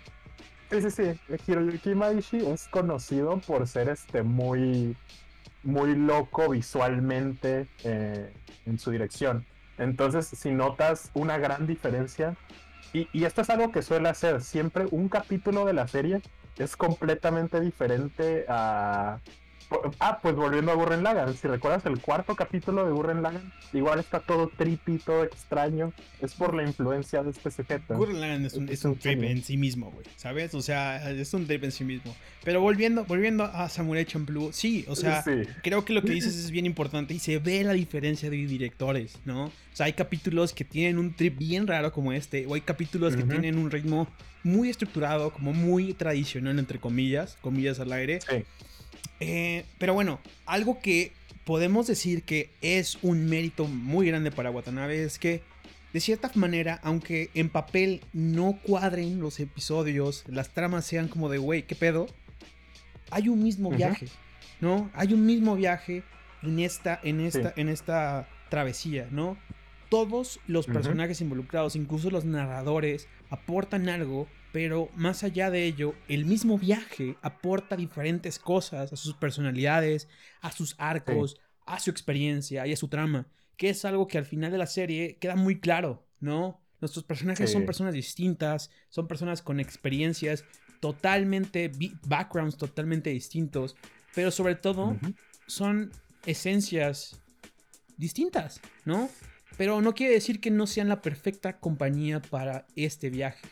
Sí, 0.71 0.83
sí, 0.83 0.91
sí, 0.91 1.03
Hiroyuki 1.47 1.95
Maishi 1.95 2.39
es 2.39 2.67
conocido 2.69 3.39
por 3.39 3.67
ser 3.69 3.89
este 3.89 4.23
muy, 4.23 4.97
muy 5.67 5.95
loco 5.95 6.51
visualmente 6.51 7.69
eh, 7.85 8.33
en 8.65 8.79
su 8.79 8.91
dirección. 8.91 9.45
Entonces, 9.79 10.27
si 10.27 10.53
notas 10.53 11.11
una 11.15 11.37
gran 11.39 11.67
diferencia 11.67 12.37
y, 12.93 13.25
esto 13.25 13.43
es 13.43 13.51
algo 13.51 13.73
que 13.73 13.83
suele 13.83 14.09
hacer. 14.09 14.41
Siempre 14.43 14.87
un 14.91 15.09
capítulo 15.09 15.67
de 15.67 15.75
la 15.75 15.87
serie 15.87 16.23
es 16.57 16.77
completamente 16.77 17.61
diferente 17.61 18.47
a, 18.49 19.19
Ah, 19.99 20.21
pues 20.23 20.37
volviendo 20.37 20.71
a 20.71 20.75
Gurren 20.75 21.03
Lagann, 21.03 21.37
si 21.37 21.49
recuerdas 21.49 21.85
el 21.87 22.01
cuarto 22.01 22.37
capítulo 22.37 22.87
de 22.87 22.93
Gurren 22.93 23.23
Lagann, 23.23 23.53
igual 23.73 23.99
está 23.99 24.21
todo 24.21 24.49
trippy, 24.57 24.99
todo 24.99 25.25
extraño, 25.25 25.93
es 26.21 26.35
por 26.35 26.55
la 26.55 26.63
influencia 26.63 27.23
de 27.25 27.31
este 27.31 27.51
sujeto. 27.51 27.97
Gurren 27.97 28.21
Lagann 28.21 28.47
es 28.47 28.55
un, 28.55 28.69
es 28.69 28.85
un 28.85 28.97
trip 28.97 29.23
en 29.25 29.43
sí 29.43 29.57
mismo, 29.57 29.91
güey, 29.91 30.07
¿sabes? 30.17 30.55
O 30.55 30.63
sea, 30.63 31.11
es 31.11 31.35
un 31.35 31.47
trip 31.47 31.65
en 31.65 31.73
sí 31.73 31.85
mismo. 31.85 32.15
Pero 32.45 32.61
volviendo, 32.61 33.05
volviendo 33.05 33.45
a 33.45 33.69
Samurai 33.69 34.05
Champloo, 34.05 34.53
sí, 34.53 34.85
o 34.89 34.95
sea, 34.95 35.25
creo 35.63 35.85
que 35.85 35.93
lo 35.93 36.03
que 36.03 36.13
dices 36.13 36.37
es 36.37 36.51
bien 36.53 36.67
importante 36.67 37.15
y 37.15 37.19
se 37.19 37.39
ve 37.39 37.65
la 37.65 37.73
diferencia 37.73 38.31
de 38.31 38.37
directores, 38.37 39.19
¿no? 39.25 39.47
O 39.47 39.53
sea, 39.73 39.87
hay 39.87 39.95
capítulos 39.95 40.53
que 40.53 40.65
tienen 40.65 40.99
un 40.99 41.15
trip 41.15 41.39
bien 41.39 41.67
raro 41.67 41.93
como 41.93 42.13
este, 42.13 42.47
o 42.47 42.55
hay 42.55 42.61
capítulos 42.61 43.17
que 43.17 43.25
tienen 43.25 43.59
un 43.59 43.71
ritmo 43.71 44.07
muy 44.45 44.71
estructurado, 44.71 45.33
como 45.33 45.53
muy 45.53 45.93
tradicional, 45.93 46.61
entre 46.61 46.79
comillas, 46.79 47.37
comillas 47.41 47.81
al 47.81 47.93
aire. 47.93 48.21
Sí 48.21 48.45
eh, 49.21 49.65
pero 49.79 49.95
bueno, 49.95 50.21
algo 50.45 50.81
que 50.81 51.13
podemos 51.45 51.87
decir 51.87 52.23
que 52.25 52.51
es 52.61 52.99
un 53.03 53.27
mérito 53.27 53.67
muy 53.67 54.09
grande 54.09 54.31
para 54.31 54.51
Watanabe 54.51 55.05
es 55.05 55.19
que, 55.19 55.43
de 55.93 56.01
cierta 56.01 56.31
manera, 56.35 56.81
aunque 56.83 57.31
en 57.35 57.49
papel 57.49 58.03
no 58.13 58.59
cuadren 58.63 59.21
los 59.21 59.41
episodios, 59.41 60.25
las 60.27 60.51
tramas 60.51 60.85
sean 60.85 61.09
como 61.09 61.29
de, 61.29 61.39
güey, 61.39 61.63
¿qué 61.63 61.75
pedo? 61.75 62.07
Hay 63.11 63.29
un 63.29 63.43
mismo 63.43 63.71
viaje, 63.71 64.09
¿no? 64.61 64.91
Hay 64.93 65.15
un 65.15 65.25
mismo 65.25 65.55
viaje 65.55 66.03
en 66.43 66.59
esta, 66.59 67.01
en 67.03 67.21
esta, 67.21 67.55
en 67.57 67.69
esta 67.69 68.29
travesía, 68.51 69.09
¿no? 69.11 69.39
Todos 69.89 70.41
los 70.49 70.67
personajes 70.67 71.21
involucrados, 71.21 71.77
incluso 71.77 72.11
los 72.11 72.25
narradores, 72.25 73.07
aportan 73.31 73.89
algo 73.89 74.27
pero 74.57 74.89
más 74.95 75.23
allá 75.23 75.51
de 75.51 75.67
ello, 75.67 75.95
el 76.09 76.25
mismo 76.25 76.57
viaje 76.57 77.19
aporta 77.21 77.77
diferentes 77.77 78.39
cosas 78.39 78.91
a 78.91 78.97
sus 78.97 79.13
personalidades, 79.13 80.09
a 80.41 80.51
sus 80.51 80.75
arcos, 80.79 81.39
a 81.67 81.79
su 81.79 81.91
experiencia 81.91 82.67
y 82.67 82.73
a 82.73 82.77
su 82.79 82.89
trama, 82.89 83.27
que 83.59 83.69
es 83.69 83.85
algo 83.85 84.09
que 84.09 84.17
al 84.17 84.25
final 84.25 84.51
de 84.51 84.57
la 84.57 84.67
serie 84.67 85.19
queda 85.21 85.37
muy 85.37 85.61
claro, 85.61 86.09
¿no? 86.21 86.59
Nuestros 86.81 87.05
personajes 87.05 87.53
son 87.53 87.67
personas 87.67 87.93
distintas, 87.93 88.71
son 88.89 89.07
personas 89.07 89.43
con 89.43 89.61
experiencias 89.61 90.43
totalmente, 90.81 91.71
backgrounds 92.07 92.57
totalmente 92.57 93.11
distintos, 93.11 93.77
pero 94.15 94.31
sobre 94.31 94.55
todo 94.55 94.97
son 95.47 95.93
esencias 96.25 97.21
distintas, 97.99 98.63
¿no? 98.87 99.11
Pero 99.59 99.83
no 99.83 99.95
quiere 99.95 100.15
decir 100.15 100.41
que 100.41 100.51
no 100.51 100.67
sean 100.67 100.89
la 100.89 101.03
perfecta 101.03 101.59
compañía 101.59 102.23
para 102.23 102.67
este 102.75 103.11
viaje. 103.11 103.47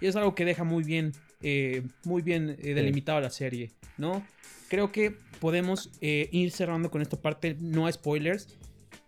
Y 0.00 0.06
es 0.06 0.16
algo 0.16 0.34
que 0.34 0.44
deja 0.44 0.64
muy 0.64 0.84
bien, 0.84 1.12
eh, 1.42 1.82
muy 2.04 2.22
bien 2.22 2.56
eh, 2.60 2.74
delimitado 2.74 3.20
la 3.20 3.30
serie, 3.30 3.72
¿no? 3.98 4.24
Creo 4.68 4.92
que 4.92 5.16
podemos 5.40 5.90
eh, 6.00 6.28
ir 6.32 6.50
cerrando 6.50 6.90
con 6.90 7.02
esta 7.02 7.20
parte, 7.20 7.56
no 7.60 7.90
spoilers. 7.90 8.48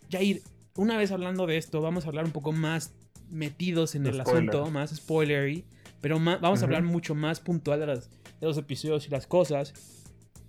Ya 0.09 0.23
ir, 0.23 0.43
una 0.77 0.97
vez 0.97 1.11
hablando 1.11 1.47
de 1.47 1.57
esto, 1.57 1.81
vamos 1.81 2.05
a 2.05 2.09
hablar 2.09 2.25
un 2.25 2.33
poco 2.33 2.53
más 2.53 2.93
metidos 3.31 3.95
en 3.95 4.07
el 4.07 4.21
asunto, 4.21 4.71
más 4.71 4.95
spoilery, 4.95 5.65
pero 6.01 6.19
vamos 6.19 6.63
a 6.63 6.65
hablar 6.65 6.83
mucho 6.83 7.15
más 7.15 7.41
puntual 7.41 7.81
de, 7.81 7.87
las, 7.87 8.11
de, 8.11 8.47
los 8.47 8.57
episodios 8.57 9.07
y 9.07 9.11
las 9.11 9.27
cosas 9.27 9.75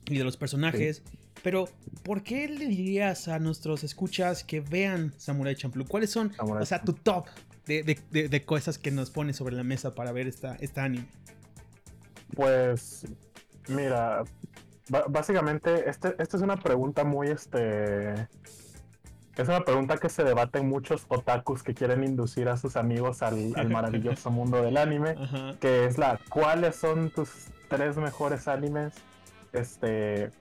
y 0.06 0.17
de 0.17 0.23
los 0.23 0.38
personajes. 0.38 1.04
Pero, 1.41 1.69
¿por 2.04 2.21
qué 2.23 2.47
le 2.47 2.67
dirías 2.67 3.28
a 3.28 3.39
nuestros 3.39 3.84
escuchas 3.84 4.43
que 4.43 4.60
vean 4.60 5.13
Samurai 5.17 5.56
Champloo? 5.56 5.86
¿Cuáles 5.88 6.10
son, 6.10 6.34
o 6.38 6.65
sea, 6.65 6.82
tu 6.82 6.93
top 6.93 7.25
de, 7.69 8.43
cosas 8.45 8.77
que 8.77 8.91
nos 8.91 9.12
pone 9.12 9.34
sobre 9.34 9.55
la 9.55 9.63
mesa 9.63 9.93
para 9.95 10.12
ver 10.12 10.27
esta, 10.27 10.55
esta 10.55 10.84
anime? 10.84 11.08
Pues, 12.36 13.05
mira, 13.67 14.23
básicamente, 15.10 15.89
este, 15.89 16.15
esta 16.19 16.38
es 16.38 16.43
una 16.43 16.58
pregunta 16.58 17.03
muy, 17.03 17.27
este... 17.27 18.27
Es 19.38 19.47
una 19.47 19.62
pregunta 19.62 19.95
que 19.97 20.10
se 20.10 20.25
debate 20.25 20.60
en 20.60 20.67
muchos 20.67 21.05
otakus 21.08 21.63
que 21.63 21.73
quieren 21.73 22.03
inducir 22.03 22.49
a 22.49 22.58
sus 22.58 22.75
amigos 22.75 23.21
al, 23.21 23.53
maravilloso 23.69 24.32
mundo 24.32 24.62
del 24.62 24.75
anime, 24.75 25.15
que 25.62 25.86
es 25.86 25.97
la, 25.97 26.19
¿cuáles 26.29 26.75
son 26.75 27.10
tus 27.10 27.29
tres 27.69 27.95
mejores 27.95 28.49
animes? 28.49 28.95
Este, 29.53 30.32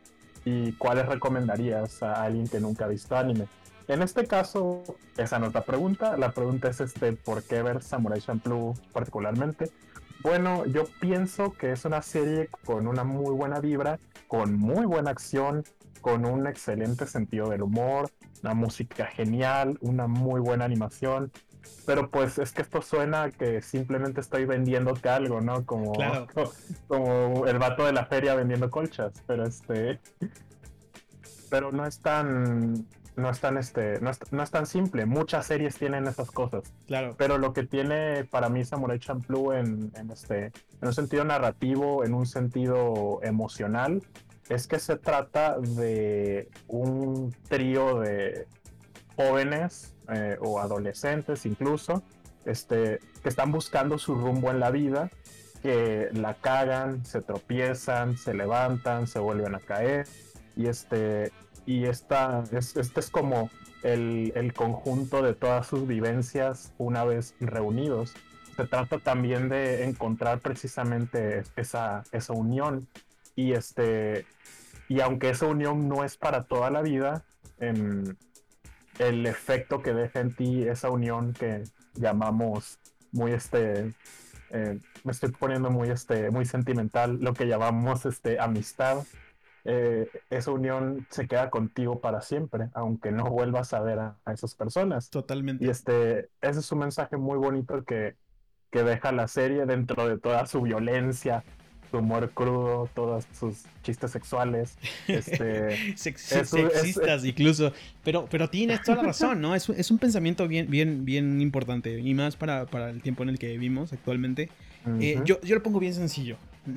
y 0.45 0.73
cuáles 0.73 1.07
recomendarías 1.07 2.03
a 2.03 2.25
alguien 2.25 2.49
que 2.49 2.59
nunca 2.59 2.87
ha 2.87 2.89
visto 2.89 3.17
anime. 3.17 3.47
En 3.89 4.03
este 4.03 4.27
caso, 4.27 4.83
esa 5.17 5.39
no 5.39 5.47
es 5.47 5.55
la 5.55 5.65
pregunta. 5.65 6.17
La 6.19 6.33
pregunta 6.33 6.69
es 6.69 6.81
este, 6.81 7.15
¿por 7.15 7.43
qué 7.43 7.63
ver 7.63 7.83
Samurai 7.83 8.21
Champloo 8.21 8.75
particularmente? 8.93 9.71
Bueno, 10.21 10.67
yo 10.67 10.85
pienso 11.01 11.55
que 11.55 11.73
es 11.73 11.85
una 11.87 12.03
serie 12.03 12.51
con 12.67 12.87
una 12.87 13.03
muy 13.03 13.35
buena 13.35 13.61
vibra, 13.61 13.99
con 14.27 14.59
muy 14.59 14.85
buena 14.85 15.11
acción, 15.11 15.65
con 16.03 16.27
un 16.27 16.47
excelente 16.47 17.07
sentido 17.07 17.49
del 17.49 17.63
humor, 17.63 18.11
una 18.43 18.55
música 18.55 19.07
genial, 19.07 19.79
una 19.81 20.07
muy 20.07 20.41
buena 20.41 20.65
animación. 20.65 21.33
pero 21.87 22.11
pues 22.11 22.39
es 22.39 22.53
que 22.53 22.63
esto 22.63 22.83
suena 22.83 23.31
que 23.31 23.63
simplemente 23.63 24.21
estoy 24.21 24.45
vendiéndote 24.45 25.09
algo, 25.09 25.41
¿no? 25.41 25.65
Como, 25.65 25.93
como, 26.89 27.47
el 27.47 27.59
vato 27.59 27.87
de 27.87 27.93
la 27.93 28.05
feria 28.05 28.35
vendiendo 28.35 28.71
colchas, 28.71 29.13
pero 29.27 29.47
este... 29.47 30.01
Pero 31.51 31.73
no 31.73 31.87
es 31.87 32.01
tan... 32.01 32.87
No 33.19 33.31
es 33.31 33.41
tan 33.41 33.59
este, 33.59 34.01
no 34.01 34.11
es, 34.11 34.51
tan 34.51 34.67
simple. 34.67 35.05
Muchas 35.05 35.47
series 35.47 35.77
tienen 35.77 36.07
esas 36.07 36.31
cosas. 36.31 36.73
Claro. 36.87 37.15
Pero 37.19 37.37
lo 37.37 37.53
que 37.53 37.65
tiene 37.65 38.25
para 38.25 38.49
mí 38.49 38.65
Samurai 38.65 38.99
Champloo 38.99 39.53
en, 39.53 39.91
en 39.97 40.11
este, 40.11 40.47
en 40.81 40.87
un 40.87 40.95
sentido 40.95 41.25
narrativo, 41.25 42.05
en 42.05 42.15
un 42.15 42.27
sentido 42.27 43.19
emocional, 43.23 44.03
es 44.49 44.67
que 44.67 44.79
se 44.79 44.97
trata 44.97 45.59
de 45.59 46.49
un 46.69 47.35
trío 47.49 48.01
de 48.01 48.47
jóvenes 49.17 49.95
eh, 50.09 50.39
o 50.41 50.61
adolescentes 50.61 51.45
incluso, 51.45 52.03
este, 52.45 53.01
que 53.23 53.29
están 53.29 53.53
buscando 53.53 53.99
su 53.99 54.15
rumbo 54.15 54.51
en 54.51 54.61
la 54.61 54.71
vida, 54.71 55.11
que 55.63 56.09
la 56.13 56.35
cagan, 56.35 57.05
se 57.05 57.21
tropiezan, 57.21 58.17
se 58.17 58.33
levantan, 58.33 59.07
se 59.07 59.19
vuelven 59.19 59.55
a 59.55 59.59
caer, 59.59 60.07
y 60.57 60.67
este, 60.67 61.33
y 61.69 61.85
esta, 61.85 62.45
este 62.51 62.99
es 62.99 63.11
como 63.11 63.51
el, 63.83 64.33
el 64.35 64.55
conjunto 64.55 65.21
de 65.21 65.35
todas 65.35 65.67
sus 65.67 65.87
vivencias 65.87 66.73
una 66.79 67.05
vez 67.05 67.35
reunidos. 67.41 68.15
Se 68.57 68.65
trata 68.65 68.99
también 69.01 69.51
de 69.51 69.85
encontrar 69.85 70.41
precisamente 70.41 71.43
esa, 71.57 72.05
esa 72.11 72.33
unión 72.33 72.89
y 73.37 73.53
este 73.53 74.25
y 74.89 75.03
aunque 75.03 75.29
esa 75.29 75.45
unión 75.45 75.91
no 75.91 76.05
es 76.05 76.17
para 76.17 76.45
toda 76.45 76.71
la 76.71 76.81
vida, 76.81 77.23
en, 77.59 78.17
el 78.99 79.27
efecto 79.27 79.83
que 79.83 79.93
deja 79.93 80.21
en 80.21 80.35
ti 80.35 80.63
esa 80.63 80.89
unión 80.89 81.35
que 81.35 81.65
llamamos 81.97 82.79
muy 83.13 83.33
este 83.33 83.93
eh, 84.51 84.81
me 85.05 85.13
estoy 85.13 85.33
poniendo 85.33 85.71
muy 85.71 85.91
este 85.91 86.31
muy 86.31 86.47
sentimental 86.47 87.19
lo 87.21 87.35
que 87.35 87.47
llamamos 87.47 88.07
este 88.07 88.41
amistad 88.41 89.05
eh, 89.71 90.09
esa 90.31 90.51
unión 90.51 91.07
se 91.11 91.29
queda 91.29 91.51
contigo 91.51 92.01
para 92.01 92.23
siempre 92.23 92.71
aunque 92.73 93.13
no 93.13 93.25
vuelvas 93.25 93.75
a 93.75 93.81
ver 93.81 93.99
a, 93.99 94.17
esas 94.33 94.55
personas 94.55 95.11
totalmente 95.11 95.63
y 95.63 95.69
este 95.69 96.31
ese 96.41 96.61
es 96.61 96.73
un 96.73 96.79
mensaje 96.79 97.19
muy 97.19 97.37
bonito 97.37 97.85
que 97.85 98.17
que 98.71 98.83
deja 98.83 99.13
la 99.13 99.29
serie 99.29 99.67
dentro 99.67 100.09
de 100.09 100.19
toda 100.19 100.47
su 100.47 100.63
violencia 100.63 101.45
su 101.91 101.99
humor 101.99 102.31
crudo, 102.35 102.89
todos 102.95 103.25
sus 103.39 103.65
chistes 103.83 104.11
sexuales. 104.11 104.77
Este, 105.07 105.97
sexistas 105.97 107.25
incluso. 107.25 107.73
Pero, 108.05 108.27
pero 108.31 108.49
tienes 108.49 108.83
toda 108.83 108.99
la 108.99 109.05
razón, 109.05 109.41
¿no? 109.41 109.55
Es, 109.55 109.69
es, 109.69 109.91
un 109.91 109.99
pensamiento 109.99 110.47
bien, 110.49 110.71
bien, 110.71 111.05
bien 111.05 111.41
importante. 111.41 111.99
Y 111.99 112.15
más 112.15 112.37
para, 112.37 112.67
para 112.67 112.91
el 112.91 113.03
tiempo 113.03 113.23
en 113.23 113.31
el 113.31 113.39
que 113.39 113.49
vivimos 113.49 113.93
actualmente. 113.93 114.51
Eh, 115.01 115.21
yo, 115.25 115.41
yo 115.43 115.55
lo 115.55 115.63
pongo 115.63 115.81
bien 115.81 115.95
sencillo, 115.95 116.37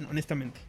honestamente. 0.10 0.60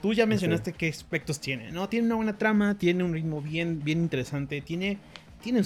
Tú 0.00 0.12
ya 0.12 0.26
mencionaste 0.26 0.72
qué 0.72 0.88
aspectos 0.88 1.40
tiene, 1.40 1.72
¿no? 1.72 1.88
Tiene 1.88 2.06
una 2.06 2.16
buena 2.16 2.38
trama, 2.38 2.76
tiene 2.76 3.02
un 3.02 3.12
ritmo 3.12 3.40
bien, 3.40 3.82
bien 3.82 4.00
interesante, 4.00 4.60
tiene, 4.60 4.98
tiene, 5.42 5.62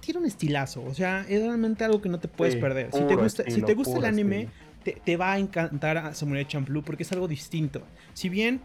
tiene 0.00 0.20
un 0.20 0.26
estilazo. 0.26 0.84
O 0.84 0.94
sea, 0.94 1.26
es 1.28 1.42
realmente 1.42 1.84
algo 1.84 2.00
que 2.00 2.08
no 2.08 2.20
te 2.20 2.28
puedes 2.28 2.56
perder. 2.56 2.90
Si 2.92 3.02
te 3.02 3.16
gusta, 3.16 3.44
si 3.48 3.62
te 3.62 3.74
gusta 3.74 3.98
el 3.98 4.04
anime 4.04 4.48
te, 4.92 5.16
va 5.16 5.32
a 5.32 5.38
encantar 5.38 5.96
a 5.98 6.14
Samurai 6.14 6.44
Champloo 6.44 6.82
porque 6.82 7.02
es 7.02 7.12
algo 7.12 7.28
distinto. 7.28 7.82
Si 8.12 8.28
bien 8.28 8.60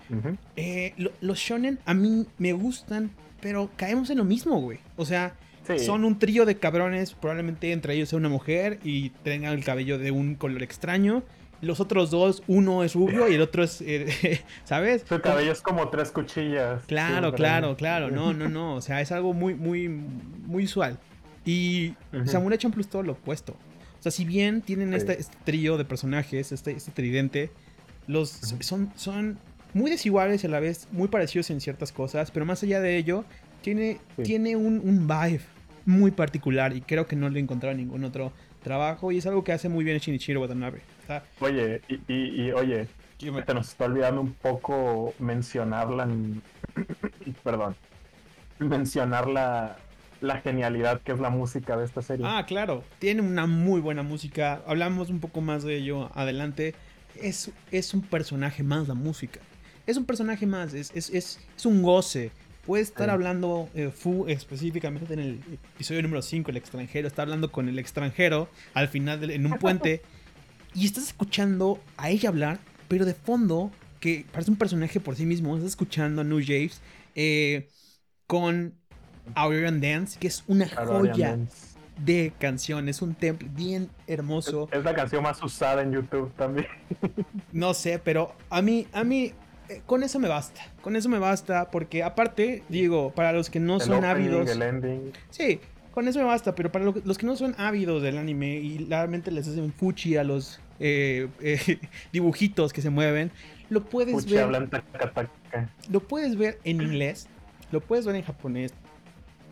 eh, 0.55 0.93
los 1.21 1.39
shonen 1.39 1.79
a 1.85 1.93
mí 1.93 2.25
me 2.37 2.53
gustan, 2.53 3.11
pero 3.41 3.69
caemos 3.75 4.09
en 4.09 4.17
lo 4.17 4.25
mismo, 4.25 4.59
güey. 4.59 4.79
O 4.97 5.05
sea, 5.05 5.35
son 5.77 6.03
un 6.03 6.19
trío 6.19 6.45
de 6.45 6.57
cabrones, 6.57 7.13
probablemente 7.13 7.71
entre 7.71 7.93
ellos 7.93 8.09
sea 8.09 8.17
una 8.17 8.29
mujer 8.29 8.79
y 8.83 9.11
tengan 9.23 9.53
el 9.53 9.63
cabello 9.63 9.97
de 9.97 10.11
un 10.11 10.35
color 10.35 10.63
extraño. 10.63 11.23
Los 11.61 11.79
otros 11.79 12.09
dos, 12.09 12.41
uno 12.47 12.83
es 12.83 12.95
rubio 12.95 13.29
y 13.29 13.35
el 13.35 13.41
otro 13.41 13.63
es, 13.63 13.81
eh, 13.81 14.41
¿sabes? 14.63 15.03
Su 15.07 15.19
cabello 15.19 15.51
es 15.51 15.61
como 15.61 15.89
tres 15.89 16.11
cuchillas. 16.11 16.83
Claro, 16.85 17.33
claro, 17.33 17.75
claro. 17.75 18.09
No, 18.09 18.33
no, 18.33 18.47
no. 18.47 18.75
O 18.75 18.81
sea, 18.81 19.01
es 19.01 19.11
algo 19.11 19.33
muy, 19.33 19.55
muy, 19.55 19.89
muy 19.89 20.63
usual. 20.63 20.97
Y 21.45 21.95
Samurai 22.25 22.57
Champloo 22.57 22.81
es 22.81 22.89
todo 22.89 23.03
lo 23.03 23.13
opuesto. 23.13 23.53
O 23.53 24.01
sea, 24.01 24.11
si 24.11 24.23
bien 24.23 24.61
tienen 24.61 24.93
este, 24.93 25.19
este, 25.19 25.35
trío 25.43 25.77
de 25.77 25.83
personajes, 25.83 26.51
este, 26.51 26.71
este 26.71 26.91
tridente, 26.91 27.51
los 28.07 28.29
son, 28.29 28.91
son 28.95 29.37
muy 29.73 29.91
desiguales 29.91 30.43
y 30.43 30.47
a 30.47 30.49
la 30.49 30.59
vez 30.59 30.87
muy 30.91 31.09
parecidos 31.09 31.49
en 31.49 31.59
ciertas 31.59 31.91
cosas, 31.91 32.31
pero 32.31 32.45
más 32.45 32.63
allá 32.63 32.79
de 32.79 32.97
ello, 32.97 33.25
tiene, 33.61 33.99
tiene 34.23 34.55
un, 34.55 34.79
un, 34.79 35.07
vibe 35.07 35.41
muy 35.85 36.11
particular 36.11 36.75
y 36.75 36.81
creo 36.81 37.07
que 37.07 37.15
no 37.15 37.29
lo 37.29 37.35
he 37.35 37.39
encontrado 37.39 37.71
en 37.71 37.77
ningún 37.77 38.03
otro 38.05 38.31
trabajo 38.63 39.11
y 39.11 39.17
es 39.17 39.25
algo 39.25 39.43
que 39.43 39.51
hace 39.51 39.67
muy 39.69 39.83
bien 39.83 39.97
Shinichiro 39.97 40.41
Watanabe. 40.41 40.81
Oye, 41.39 41.81
y, 41.87 42.43
y, 42.43 42.51
oye, 42.51 42.87
te 43.17 43.53
nos 43.53 43.69
está 43.69 43.85
olvidando 43.85 44.21
un 44.21 44.33
poco 44.33 45.13
mencionarla, 45.19 46.07
perdón, 47.43 47.75
mencionar 48.59 49.27
la, 49.27 49.77
la 50.21 50.41
genialidad 50.41 51.01
que 51.01 51.11
es 51.11 51.19
la 51.19 51.29
música 51.29 51.77
de 51.77 51.85
esta 51.85 52.01
serie. 52.01 52.25
Ah, 52.27 52.45
claro, 52.45 52.83
tiene 52.99 53.21
una 53.21 53.45
muy 53.47 53.81
buena 53.81 54.03
música. 54.03 54.61
Hablamos 54.65 55.09
un 55.09 55.19
poco 55.19 55.41
más 55.41 55.63
de 55.63 55.77
ello 55.77 56.09
adelante. 56.13 56.75
Es, 57.15 57.51
es 57.71 57.93
un 57.93 58.01
personaje 58.01 58.63
más 58.63 58.87
la 58.87 58.93
música. 58.93 59.39
Es 59.85 59.97
un 59.97 60.05
personaje 60.05 60.45
más, 60.45 60.73
es, 60.73 60.91
es, 60.93 61.09
es, 61.09 61.65
un 61.65 61.81
goce. 61.81 62.31
Puede 62.65 62.83
estar 62.83 63.09
hablando 63.09 63.67
eh, 63.73 63.89
Fu 63.89 64.27
específicamente 64.27 65.11
en 65.13 65.19
el 65.19 65.39
episodio 65.73 66.03
número 66.03 66.21
5, 66.21 66.51
el 66.51 66.57
extranjero. 66.57 67.07
Está 67.07 67.23
hablando 67.23 67.51
con 67.51 67.67
el 67.67 67.79
extranjero 67.79 68.49
al 68.75 68.89
final 68.89 69.27
en 69.31 69.47
un 69.47 69.57
puente. 69.57 70.03
Y 70.73 70.85
estás 70.85 71.07
escuchando 71.07 71.79
a 71.97 72.09
ella 72.09 72.29
hablar, 72.29 72.59
pero 72.87 73.05
de 73.05 73.13
fondo, 73.13 73.71
que 73.99 74.25
parece 74.31 74.51
un 74.51 74.57
personaje 74.57 74.99
por 74.99 75.15
sí 75.15 75.25
mismo. 75.25 75.55
Estás 75.55 75.71
escuchando 75.71 76.21
a 76.21 76.23
New 76.23 76.41
James 76.45 76.81
eh, 77.15 77.67
con 78.27 78.73
Aurorian 79.35 79.81
Dance, 79.81 80.19
que 80.19 80.27
es 80.27 80.43
una 80.47 80.67
joya 80.67 81.37
de 81.97 82.33
canción. 82.39 82.89
Es 82.89 83.01
un 83.01 83.15
temple 83.15 83.49
bien 83.51 83.89
hermoso. 84.07 84.69
Es, 84.71 84.83
la 84.83 84.93
canción 84.93 85.23
más 85.23 85.41
usada 85.43 85.81
en 85.81 85.91
YouTube 85.91 86.31
también. 86.35 86.67
no 87.51 87.73
sé, 87.73 87.99
pero 87.99 88.33
a 88.49 88.61
mí, 88.61 88.87
a 88.93 89.03
mí, 89.03 89.33
eh, 89.69 89.81
con 89.85 90.03
eso 90.03 90.19
me 90.19 90.27
basta. 90.27 90.61
Con 90.81 90.95
eso 90.95 91.09
me 91.09 91.19
basta, 91.19 91.71
porque 91.71 92.03
aparte, 92.03 92.63
digo, 92.69 93.11
para 93.11 93.33
los 93.33 93.49
que 93.49 93.59
no 93.59 93.79
son 93.79 94.05
ávidos. 94.05 94.49
Sí, 95.29 95.59
con 95.99 96.07
eso 96.07 96.19
me 96.19 96.25
basta, 96.25 96.55
pero 96.55 96.71
para 96.71 96.85
los 96.85 97.17
que 97.17 97.25
no 97.25 97.35
son 97.35 97.55
ávidos 97.57 98.01
del 98.01 98.17
anime 98.17 98.55
y 98.55 98.85
realmente 98.85 99.31
les 99.31 99.49
hacen 99.49 99.73
fuchi 99.73 100.15
a 100.15 100.23
los 100.23 100.61
eh, 100.79 101.27
eh, 101.41 101.77
dibujitos 102.13 102.71
que 102.71 102.81
se 102.81 102.89
mueven, 102.89 103.31
lo 103.69 103.83
puedes 103.83 104.25
ver. 104.25 104.47
Lo 105.91 105.99
puedes 105.99 106.37
ver 106.37 106.57
en 106.63 106.79
inglés, 106.79 107.27
lo 107.73 107.81
puedes 107.81 108.05
ver 108.05 108.15
en 108.15 108.23
japonés, 108.23 108.73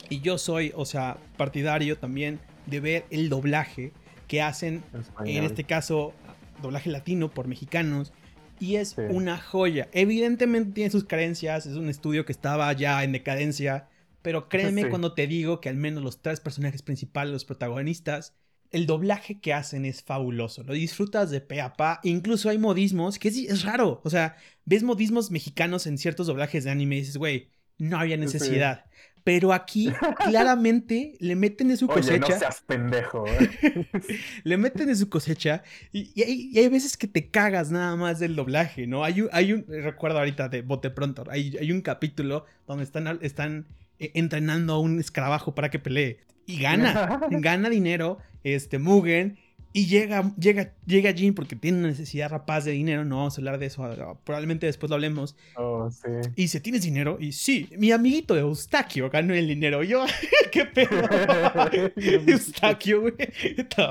y 0.08 0.22
yo 0.22 0.38
soy, 0.38 0.72
o 0.74 0.86
sea, 0.86 1.18
partidario 1.36 1.98
también 1.98 2.40
de 2.66 2.80
ver 2.80 3.06
el 3.10 3.28
doblaje 3.28 3.92
que 4.30 4.42
hacen, 4.42 4.86
en 5.26 5.44
este 5.44 5.66
caso, 5.66 6.14
doblaje 6.62 6.90
latino 6.90 7.30
por 7.30 7.50
mexicanos. 7.50 8.14
Y 8.62 8.78
es 8.78 8.96
una 9.10 9.38
joya. 9.38 9.90
Evidentemente 9.92 10.72
tiene 10.72 10.92
sus 10.92 11.04
carencias, 11.04 11.66
es 11.66 11.76
un 11.76 11.90
estudio 11.90 12.24
que 12.24 12.32
estaba 12.32 12.72
ya 12.72 13.04
en 13.04 13.12
decadencia. 13.12 13.90
Pero 14.28 14.50
créeme 14.50 14.90
cuando 14.90 15.14
te 15.14 15.26
digo 15.26 15.62
que 15.62 15.70
al 15.70 15.78
menos 15.78 16.04
los 16.04 16.22
tres 16.22 16.42
personajes 16.42 16.82
principales, 16.82 17.32
los 17.32 17.46
protagonistas, 17.46 18.34
el 18.72 18.86
doblaje 18.86 19.40
que 19.40 19.54
hacen 19.54 19.86
es 19.86 20.04
fabuloso. 20.04 20.64
Lo 20.64 20.74
disfrutas 20.74 21.32
de 21.32 21.40
pe 21.40 21.62
a 21.62 21.76
pa. 21.76 22.02
Incluso 22.04 22.50
hay 22.50 22.58
modismos 22.58 23.20
que 23.20 23.30
es, 23.30 23.64
raro. 23.64 24.02
O 24.04 24.10
sea, 24.10 24.36
ves 24.66 24.84
modismos 24.84 25.32
mexicanos 25.32 25.88
en 25.88 25.98
ciertos 25.98 26.28
doblajes 26.28 26.66
de 26.66 26.72
anime 26.72 26.98
y 26.98 27.00
dices, 27.00 27.16
güey, 27.16 27.52
no 27.78 27.98
había 27.98 28.18
necesidad. 28.18 28.84
Pero 29.24 29.54
aquí 29.54 29.94
claramente 30.26 31.16
le 31.22 31.38
meten 31.38 31.70
de 31.70 31.78
su 31.78 31.88
cosecha. 31.88 32.28
no 32.28 32.38
seas 32.38 32.62
pendejo. 32.68 33.24
¿eh? 33.28 33.88
le 34.44 34.58
meten 34.58 34.88
de 34.88 34.96
su 34.98 35.08
cosecha 35.08 35.64
y, 35.94 36.22
hay, 36.22 36.68
veces 36.68 36.98
que 36.98 37.08
te 37.08 37.30
cagas 37.30 37.72
nada 37.72 37.96
más 37.96 38.20
del 38.20 38.36
doblaje, 38.36 38.88
¿no? 38.88 39.06
Hay 39.06 39.22
un, 39.22 39.30
hay 39.32 39.54
un 39.54 39.64
recuerdo 39.70 40.20
ahorita 40.20 40.50
de 40.50 40.64
Bote 40.64 40.90
Pronto, 40.90 41.24
hay, 41.30 41.56
hay 41.58 41.72
un 41.72 41.80
capítulo 41.80 42.44
donde 42.68 42.84
están, 42.84 43.20
están 43.22 43.68
eh, 43.70 43.87
entrenando 44.00 44.74
a 44.74 44.80
un 44.80 45.00
escarabajo 45.00 45.56
para 45.56 45.70
que 45.70 45.80
pelee 45.80 46.20
y 46.46 46.60
gana, 46.60 47.20
gana 47.32 47.70
dinero, 47.70 48.20
este 48.44 48.80
Mugen 48.80 49.38
y 49.78 49.86
llega, 49.86 50.34
llega, 50.40 50.74
llega 50.88 51.14
Jin 51.14 51.36
porque 51.36 51.56
tiene 51.56 51.78
una 51.78 51.90
necesidad 51.90 52.32
rapaz 52.32 52.66
de 52.66 52.72
dinero. 52.72 53.06
No 53.06 53.18
vamos 53.18 53.38
a 53.38 53.42
hablar 53.42 53.60
de 53.60 53.68
eso. 53.68 54.18
Probablemente 54.24 54.66
después 54.66 54.90
lo 54.90 54.96
hablemos. 54.96 55.36
Oh, 55.56 55.92
sí. 55.92 56.10
Y 56.36 56.44
dice, 56.44 56.60
¿tienes 56.60 56.82
dinero? 56.82 57.18
Y 57.20 57.32
sí, 57.34 57.70
mi 57.78 57.92
amiguito 57.92 58.34
de 58.34 58.42
Eustaquio 58.42 59.10
ganó 59.12 59.36
el 59.36 59.48
dinero. 59.48 59.84
yo, 59.84 60.04
¿qué 60.52 60.66
pedo? 60.66 60.90
Eustaquio, 61.96 63.02
güey. 63.02 63.14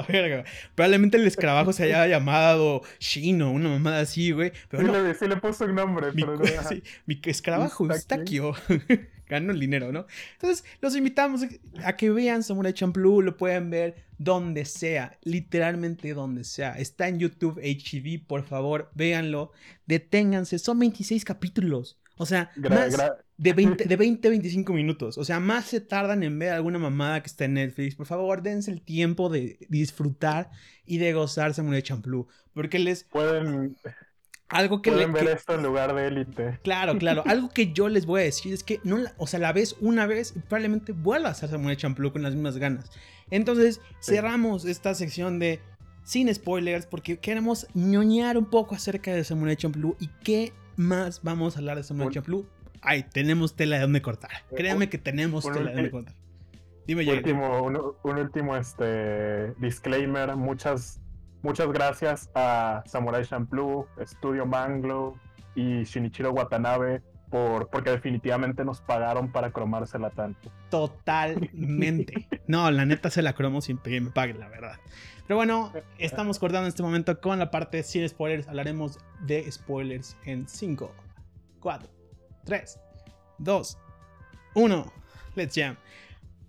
Verga. 0.08 0.44
Probablemente 0.74 1.18
el 1.18 1.26
escarabajo 1.28 1.72
se 1.72 1.84
haya 1.84 2.08
llamado 2.08 2.82
Shino, 2.98 3.52
una 3.52 3.68
mamada 3.68 4.00
así, 4.00 4.32
güey. 4.32 4.50
Pero 4.68 4.82
sí, 4.82 4.90
le, 4.90 5.14
sí 5.14 5.28
le 5.28 5.36
puso 5.36 5.66
un 5.66 5.76
nombre. 5.76 6.10
Mi, 6.12 6.24
pero 6.24 6.36
mi 7.06 7.20
escarabajo 7.22 7.84
Eustaquio. 7.84 8.54
Ganó 9.28 9.52
el 9.52 9.60
dinero, 9.60 9.92
¿no? 9.92 10.06
Entonces, 10.34 10.64
los 10.80 10.96
invitamos 10.96 11.42
a 11.84 11.96
que 11.96 12.10
vean 12.10 12.42
Samurai 12.42 12.72
Champloo, 12.72 13.22
lo 13.22 13.36
pueden 13.36 13.70
ver 13.70 14.06
donde 14.18 14.64
sea, 14.64 15.18
literalmente 15.22 16.14
donde 16.14 16.44
sea. 16.44 16.78
Está 16.78 17.08
en 17.08 17.18
YouTube 17.18 17.60
HD, 17.60 18.24
por 18.24 18.44
favor, 18.44 18.90
véanlo, 18.94 19.52
deténganse, 19.86 20.58
son 20.58 20.78
26 20.78 21.24
capítulos. 21.24 21.98
O 22.18 22.24
sea, 22.24 22.50
más 22.56 22.96
de 23.36 23.52
20, 23.52 23.84
de 23.84 23.96
20 23.96 24.30
25 24.30 24.72
minutos. 24.72 25.18
O 25.18 25.24
sea, 25.24 25.38
más 25.38 25.66
se 25.66 25.80
tardan 25.80 26.22
en 26.22 26.38
ver 26.38 26.50
alguna 26.50 26.78
mamada 26.78 27.20
que 27.20 27.26
está 27.26 27.44
en 27.44 27.54
Netflix. 27.54 27.94
Por 27.94 28.06
favor, 28.06 28.42
dense 28.42 28.70
el 28.70 28.80
tiempo 28.80 29.28
de 29.28 29.58
disfrutar 29.68 30.50
y 30.86 30.98
de 30.98 31.12
gozar 31.12 31.52
Samurai 31.52 31.82
Champloo. 31.82 32.26
Porque 32.54 32.78
les... 32.78 33.04
Pueden... 33.04 33.76
Algo 34.48 34.80
que 34.80 34.92
Pueden 34.92 35.12
ver 35.12 35.26
esto 35.28 35.54
en 35.54 35.62
lugar 35.62 35.94
de 35.94 36.06
élite. 36.06 36.58
Claro, 36.62 36.96
claro. 36.98 37.22
Algo 37.26 37.48
que 37.48 37.72
yo 37.72 37.88
les 37.88 38.06
voy 38.06 38.20
a 38.20 38.24
decir 38.24 38.52
es 38.52 38.62
que 38.62 38.80
no, 38.84 38.98
o 39.16 39.26
sea, 39.26 39.40
la 39.40 39.52
ves 39.52 39.76
una 39.80 40.06
vez 40.06 40.34
y 40.36 40.40
probablemente 40.40 40.92
vuelvas 40.92 41.42
a 41.42 41.46
hacer 41.46 41.50
Samurai 41.50 41.76
Champloo 41.76 42.12
con 42.12 42.22
las 42.22 42.34
mismas 42.34 42.58
ganas. 42.58 42.90
Entonces, 43.30 43.80
cerramos 44.00 44.64
esta 44.64 44.94
sección 44.94 45.38
de 45.38 45.60
sin 46.04 46.32
spoilers 46.32 46.86
porque 46.86 47.18
queremos 47.18 47.66
ñoñar 47.74 48.38
un 48.38 48.46
poco 48.46 48.76
acerca 48.76 49.12
de 49.12 49.24
Samurai 49.24 49.56
Champloo 49.56 49.96
y 49.98 50.08
qué 50.22 50.52
más 50.76 51.22
vamos 51.24 51.56
a 51.56 51.58
hablar 51.58 51.76
de 51.78 51.82
Samurai 51.82 52.12
Champloo. 52.12 52.46
Ay, 52.82 53.04
tenemos 53.12 53.56
tela 53.56 53.76
de 53.76 53.82
donde 53.82 54.00
cortar. 54.00 54.30
Créanme 54.54 54.88
que 54.88 54.98
tenemos 54.98 55.44
tela 55.44 55.70
de 55.70 55.74
donde 55.74 55.90
cortar. 55.90 56.14
Dime, 56.86 57.10
último, 57.10 57.64
un, 57.64 57.80
un, 58.04 58.18
último 58.18 58.56
este, 58.56 59.52
disclaimer. 59.54 60.36
Muchas 60.36 61.00
Muchas 61.46 61.68
gracias 61.68 62.28
a 62.34 62.82
Samurai 62.86 63.24
Champloo, 63.24 63.86
Studio 64.04 64.46
Manglo 64.46 65.14
y 65.54 65.84
Shinichiro 65.84 66.32
Watanabe 66.32 67.02
por, 67.30 67.70
porque 67.70 67.90
definitivamente 67.90 68.64
nos 68.64 68.80
pagaron 68.80 69.30
para 69.30 69.52
cromársela 69.52 70.10
tanto. 70.10 70.50
Totalmente. 70.70 72.28
No, 72.48 72.68
la 72.72 72.84
neta 72.84 73.10
se 73.10 73.22
la 73.22 73.32
cromo 73.32 73.60
sin 73.60 73.78
que 73.78 74.00
me 74.00 74.10
paguen, 74.10 74.40
la 74.40 74.48
verdad. 74.48 74.74
Pero 75.28 75.36
bueno, 75.36 75.72
estamos 75.98 76.40
cortando 76.40 76.66
en 76.66 76.70
este 76.70 76.82
momento 76.82 77.20
con 77.20 77.38
la 77.38 77.52
parte 77.52 77.84
sin 77.84 78.08
spoilers. 78.08 78.48
Hablaremos 78.48 78.98
de 79.20 79.50
spoilers 79.50 80.16
en 80.24 80.48
5, 80.48 80.92
4, 81.60 81.88
3, 82.44 82.80
2, 83.38 83.78
1. 84.54 84.92
Let's 85.36 85.54
jam. 85.54 85.76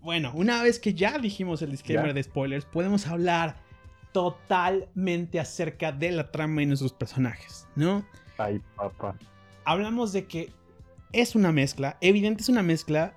Bueno, 0.02 0.32
una 0.34 0.64
vez 0.64 0.80
que 0.80 0.96
ya 0.96 1.20
dijimos 1.20 1.62
el 1.62 1.70
disclaimer 1.70 2.16
de 2.16 2.24
spoilers, 2.24 2.66
podemos 2.66 3.06
hablar 3.06 3.67
totalmente 4.18 5.40
acerca 5.40 5.92
de 5.92 6.10
la 6.10 6.32
trama 6.32 6.64
y 6.64 6.66
nuestros 6.66 6.92
personajes, 6.92 7.68
¿no? 7.76 8.04
Ay, 8.40 8.60
papá. 8.76 9.16
Hablamos 9.64 10.12
de 10.12 10.26
que 10.26 10.52
es 11.14 11.36
una 11.36 11.52
mezcla, 11.52 11.98
evidente 12.02 12.42
es 12.42 12.50
una 12.50 12.64
mezcla. 12.64 13.14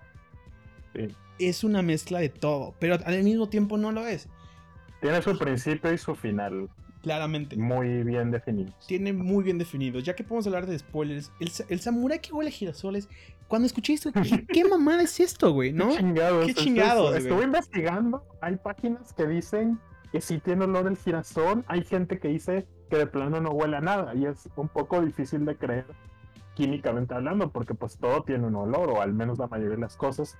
Sí. 0.95 1.09
Es 1.39 1.65
una 1.65 1.81
mezcla 1.81 2.19
de 2.19 2.29
todo, 2.29 2.75
pero 2.79 2.99
al 3.03 3.23
mismo 3.23 3.49
tiempo 3.49 3.79
no 3.79 3.93
lo 3.93 4.07
es. 4.07 4.29
Tiene 5.01 5.23
su 5.23 5.39
principio 5.39 5.91
y 5.91 5.97
su 5.97 6.15
final. 6.15 6.69
Claramente. 7.01 7.57
Muy 7.57 8.03
bien 8.03 8.31
definido. 8.31 8.75
Tiene 8.87 9.15
muy 9.15 9.43
bien 9.43 9.57
definido. 9.57 10.01
Ya 10.01 10.15
que 10.15 10.23
podemos 10.23 10.47
hablar 10.49 10.67
de 10.67 10.79
spoilers, 10.79 11.33
el, 11.41 11.51
el 11.71 11.81
samurái 11.81 12.19
que 12.19 12.35
huele 12.35 12.51
a 12.51 12.53
girasoles. 12.53 13.09
Cuando 13.49 13.65
escuché 13.65 13.95
esto, 13.95 14.13
¿qué, 14.13 14.45
qué 14.53 14.65
mamada 14.67 15.01
es 15.01 15.19
esto, 15.19 15.51
güey? 15.51 15.73
¿No? 15.73 15.89
Qué 15.89 15.97
chingados. 15.97 16.47
Qué 16.47 16.55
chingados. 16.55 17.17
Estuve 17.17 17.45
investigando. 17.45 18.23
Hay 18.43 18.57
páginas 18.57 19.15
que 19.15 19.27
dicen 19.27 19.81
que 20.12 20.20
si 20.20 20.38
tiene 20.38 20.64
olor 20.64 20.87
el 20.87 20.96
girasol. 20.96 21.64
Hay 21.68 21.85
gente 21.85 22.18
que 22.18 22.29
dice 22.29 22.66
que 22.88 22.96
de 22.96 23.07
plano 23.07 23.40
no 23.40 23.51
huele 23.51 23.77
a 23.77 23.81
nada 23.81 24.14
y 24.14 24.27
es 24.27 24.49
un 24.57 24.68
poco 24.68 25.01
difícil 25.01 25.44
de 25.44 25.57
creer 25.57 25.87
químicamente 26.55 27.14
hablando 27.14 27.51
porque 27.51 27.75
pues 27.75 27.96
todo 27.96 28.23
tiene 28.23 28.46
un 28.46 28.57
olor 28.57 28.90
o 28.90 29.01
al 29.01 29.12
menos 29.14 29.38
la 29.38 29.46
mayoría 29.46 29.77
de 29.77 29.81
las 29.81 29.96
cosas. 29.96 30.37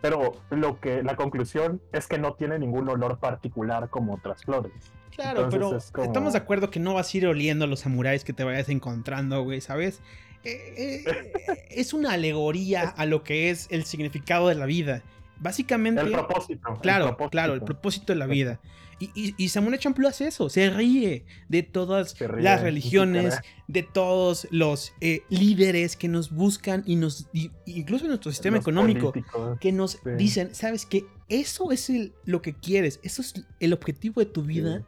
Pero 0.00 0.32
lo 0.50 0.80
que 0.80 1.02
la 1.02 1.14
conclusión 1.14 1.80
es 1.92 2.08
que 2.08 2.18
no 2.18 2.34
tiene 2.34 2.58
ningún 2.58 2.88
olor 2.88 3.18
particular 3.18 3.88
como 3.88 4.14
otras 4.14 4.44
flores. 4.44 4.72
Claro, 5.14 5.48
pero 5.50 5.76
estamos 5.76 6.32
de 6.32 6.38
acuerdo 6.38 6.70
que 6.70 6.80
no 6.80 6.94
vas 6.94 7.12
a 7.12 7.16
ir 7.18 7.26
oliendo 7.26 7.66
a 7.66 7.68
los 7.68 7.80
samuráis 7.80 8.24
que 8.24 8.32
te 8.32 8.44
vayas 8.44 8.68
encontrando, 8.68 9.42
güey, 9.42 9.60
¿sabes? 9.60 10.00
Eh, 10.42 11.04
eh, 11.06 11.32
es 11.70 11.92
una 11.92 12.12
alegoría 12.12 12.88
a 12.88 13.06
lo 13.06 13.22
que 13.22 13.50
es 13.50 13.68
el 13.70 13.84
significado 13.84 14.48
de 14.48 14.54
la 14.54 14.66
vida. 14.66 15.02
Básicamente. 15.42 16.00
El 16.00 16.12
propósito. 16.12 16.78
Claro, 16.80 17.16
claro, 17.30 17.54
el 17.54 17.62
propósito 17.62 18.12
de 18.12 18.18
la 18.18 18.26
vida. 18.26 18.60
Y, 19.00 19.10
y, 19.16 19.34
y 19.36 19.48
Samuel 19.48 19.76
Champloo 19.80 20.08
hace 20.08 20.28
eso, 20.28 20.48
se 20.48 20.70
ríe 20.70 21.24
de 21.48 21.64
todas 21.64 22.14
las 22.20 22.60
religiones, 22.60 23.40
de 23.66 23.82
todos 23.82 24.46
los 24.52 24.94
eh, 25.00 25.22
líderes 25.28 25.96
que 25.96 26.06
nos 26.06 26.30
buscan 26.30 26.84
y 26.86 26.94
nos, 26.94 27.26
incluso 27.66 28.04
en 28.04 28.10
nuestro 28.10 28.30
sistema 28.30 28.58
económico, 28.58 29.12
que 29.60 29.72
nos 29.72 29.98
dicen, 30.16 30.54
sabes 30.54 30.86
que 30.86 31.04
eso 31.28 31.72
es 31.72 31.90
lo 32.24 32.42
que 32.42 32.54
quieres, 32.54 33.00
eso 33.02 33.22
es 33.22 33.44
el 33.58 33.72
objetivo 33.72 34.20
de 34.20 34.26
tu 34.26 34.44
vida. 34.44 34.86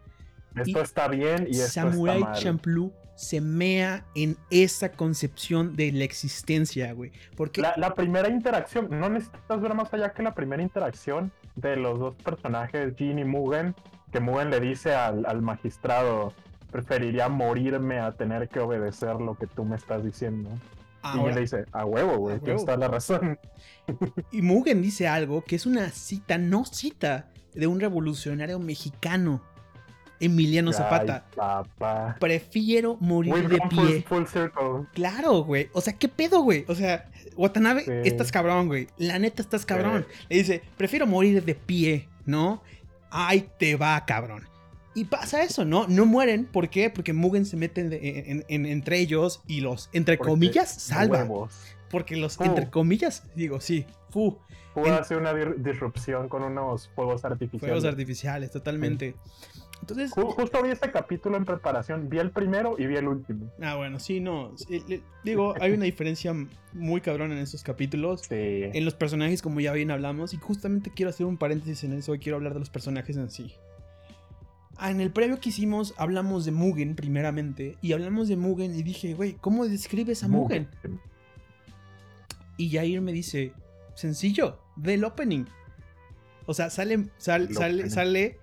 Esto 0.55 0.81
está 0.81 1.09
bien 1.09 1.49
y 1.51 1.57
esto 1.57 1.73
Samurai 1.73 2.19
está 2.19 2.31
mal. 2.31 2.41
Champloo 2.41 2.93
se 3.15 3.41
mea 3.41 4.05
en 4.15 4.37
esa 4.51 4.93
concepción 4.93 5.77
de 5.77 5.93
la 5.93 6.05
existencia, 6.05 6.93
güey. 6.93 7.13
Porque 7.37 7.63
la, 7.63 7.95
primera 7.95 8.29
interacción, 8.29 8.89
no 8.91 9.09
necesitas 9.09 9.61
ver 9.61 9.75
más 9.75 9.93
allá 9.93 10.13
que 10.13 10.23
la 10.23 10.35
primera 10.35 10.63
interacción 10.63 11.33
de 11.57 11.77
los 11.77 11.99
dos 11.99 12.15
personajes, 12.17 12.95
Jin 12.97 13.19
y 13.19 13.25
Mugen, 13.25 13.75
que 14.13 14.21
Mugen 14.21 14.51
le 14.51 14.61
dice 14.61 14.95
al, 14.95 15.43
magistrado, 15.43 16.33
preferiría 16.71 17.29
morirme 17.29 18.01
a 18.01 18.13
tener 18.13 18.49
que 18.49 18.61
obedecer 18.61 19.17
lo 19.17 19.37
que 19.37 19.47
tú 19.47 19.65
me 19.65 19.77
estás 19.77 20.05
diciendo. 20.05 20.51
y 21.15 21.21
él 21.21 21.35
le 21.35 21.43
dice, 21.43 21.67
a 21.73 21.85
huevo, 21.85 22.17
güey, 22.19 22.41
tienes 22.41 22.63
está 22.63 22.77
la 22.77 22.89
razón. 22.89 23.39
Y 24.33 24.43
Mugen 24.43 24.83
dice 24.83 25.07
algo 25.07 25.43
que 25.43 25.57
es 25.57 25.67
una 25.67 25.91
cita, 25.91 26.39
no 26.39 26.65
cita, 26.65 27.29
de 27.55 27.69
un 27.69 27.79
revolucionario 27.79 28.59
mexicano 28.59 29.41
Emiliano 30.21 30.73
Zapata. 30.73 31.25
Prefiero 32.21 32.97
morir 33.01 33.49
de 33.49 33.59
pie. 33.69 34.05
Claro, 34.93 35.45
güey. 35.45 35.69
O 35.73 35.81
sea, 35.81 35.93
¿qué 35.95 36.09
pedo, 36.09 36.41
güey? 36.43 36.65
O 36.69 36.75
sea, 36.75 37.11
Watanabe, 37.37 38.03
estás 38.05 38.31
cabrón, 38.33 38.69
güey. 38.69 38.89
La 38.99 39.19
neta, 39.19 39.43
estás 39.43 39.67
cabrón. 39.67 40.07
Le 40.29 40.37
dice, 40.37 40.63
prefiero 40.77 41.07
morir 41.07 41.45
de 41.45 41.55
pie, 41.55 42.09
¿no? 42.27 42.63
Ahí 43.11 43.49
te 43.59 43.77
va, 43.77 44.05
cabrón. 44.07 44.49
Y 44.97 45.07
pasa 45.07 45.43
eso, 45.43 45.65
¿no? 45.65 45.89
No 45.89 46.07
mueren. 46.07 46.45
¿Por 46.47 46.69
qué? 46.69 46.89
Porque 46.89 47.13
Mugen 47.13 47.47
se 47.47 47.57
mete 47.57 47.81
entre 48.49 48.99
ellos 48.99 49.43
y 49.47 49.61
los, 49.61 49.91
entre 49.93 50.19
comillas, 50.19 50.73
salva. 50.73 51.27
Porque 51.91 52.17
los, 52.17 52.41
entre 52.41 52.71
comillas, 52.71 53.25
digo, 53.35 53.61
sí. 53.61 53.87
Fu. 54.11 54.39
Pudo 54.73 54.95
hacer 54.95 55.19
una 55.19 55.33
disrupción 55.33 56.29
con 56.29 56.43
unos 56.43 56.91
fuegos 56.97 57.25
artificiales. 57.25 57.61
Fuegos 57.61 57.85
artificiales, 57.85 58.51
totalmente. 58.51 59.15
Entonces, 59.81 60.13
Justo 60.13 60.63
vi 60.63 60.71
este 60.71 60.91
capítulo 60.91 61.37
en 61.37 61.45
preparación. 61.45 62.09
Vi 62.09 62.19
el 62.19 62.31
primero 62.31 62.77
y 62.79 62.87
vi 62.87 62.97
el 62.97 63.07
último. 63.07 63.53
Ah, 63.61 63.75
bueno, 63.77 64.01
sí, 64.01 64.21
no. 64.21 64.55
Digo, 65.25 65.55
hay 65.61 65.73
una 65.73 65.85
diferencia 65.85 66.35
muy 66.73 67.01
cabrón 67.01 67.33
en 67.33 67.39
esos 67.39 67.63
capítulos. 67.63 68.23
Sí. 68.23 68.35
En 68.73 68.85
los 68.85 68.95
personajes, 68.95 69.43
como 69.43 69.61
ya 69.61 69.73
bien 69.73 69.91
hablamos. 69.91 70.33
Y 70.33 70.39
justamente 70.39 70.91
quiero 70.95 71.11
hacer 71.11 71.27
un 71.27 71.37
paréntesis 71.37 71.85
en 71.85 71.93
eso 71.93 72.15
y 72.15 72.19
quiero 72.19 72.37
hablar 72.37 72.55
de 72.55 72.61
los 72.61 72.71
personajes 72.71 73.17
en 73.17 73.31
sí. 73.31 73.55
Ah, 74.77 74.91
en 74.91 75.01
el 75.01 75.13
previo 75.13 75.39
que 75.39 75.51
hicimos, 75.51 75.95
hablamos 75.99 76.45
de 76.45 76.53
Mugen 76.53 76.97
primeramente. 76.97 77.77
Y 77.83 77.93
hablamos 77.93 78.29
de 78.29 78.37
Mugen 78.37 78.75
y 78.75 78.83
dije, 78.83 79.15
güey, 79.15 79.35
¿cómo 79.35 79.67
describes 79.67 80.25
a 80.25 80.29
Mugen? 80.29 80.69
Y 82.57 82.71
Jair 82.71 83.01
me 83.01 83.13
dice, 83.13 83.53
sencillo, 83.95 84.61
del 84.77 85.05
opening. 85.05 85.45
O 86.47 86.55
sea, 86.55 86.71
sale, 86.71 87.09
sale, 87.19 87.91
sale 87.91 88.39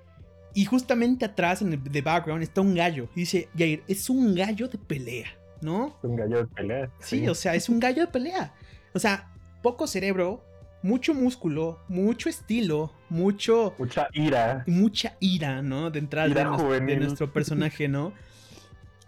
y 0.54 0.66
justamente 0.66 1.26
atrás, 1.26 1.62
en 1.62 1.74
el 1.74 1.84
de 1.84 2.02
background, 2.02 2.44
está 2.44 2.62
un 2.62 2.76
gallo. 2.76 3.10
Y 3.16 3.22
dice, 3.22 3.50
Jair, 3.58 3.84
es 3.88 4.10
un 4.10 4.36
gallo 4.36 4.68
de 4.68 4.78
pelea, 4.78 5.30
¿no? 5.62 5.98
Es 5.98 6.10
un 6.10 6.16
gallo 6.16 6.38
de 6.38 6.48
pelea. 6.48 6.90
Sí. 7.00 7.28
o 7.28 7.36
sea, 7.36 7.56
es 7.56 7.70
un 7.70 7.80
gallo 7.80 8.02
de 8.02 8.08
pelea. 8.08 8.54
O 8.94 9.00
sea, 9.00 9.32
poco 9.62 9.88
cerebro, 9.88 10.44
mucho 10.84 11.14
músculo, 11.14 11.80
mucho 11.88 12.30
estilo, 12.30 12.92
mucho... 13.10 13.76
Mucha 13.78 14.08
ira. 14.14 14.64
Mucha 14.68 15.16
ira, 15.20 15.62
¿no? 15.62 15.92
De 15.92 16.00
entrada 16.00 16.28
de, 16.28 16.98
nuestro 16.98 17.32
personaje, 17.32 17.88
¿no? 17.88 18.14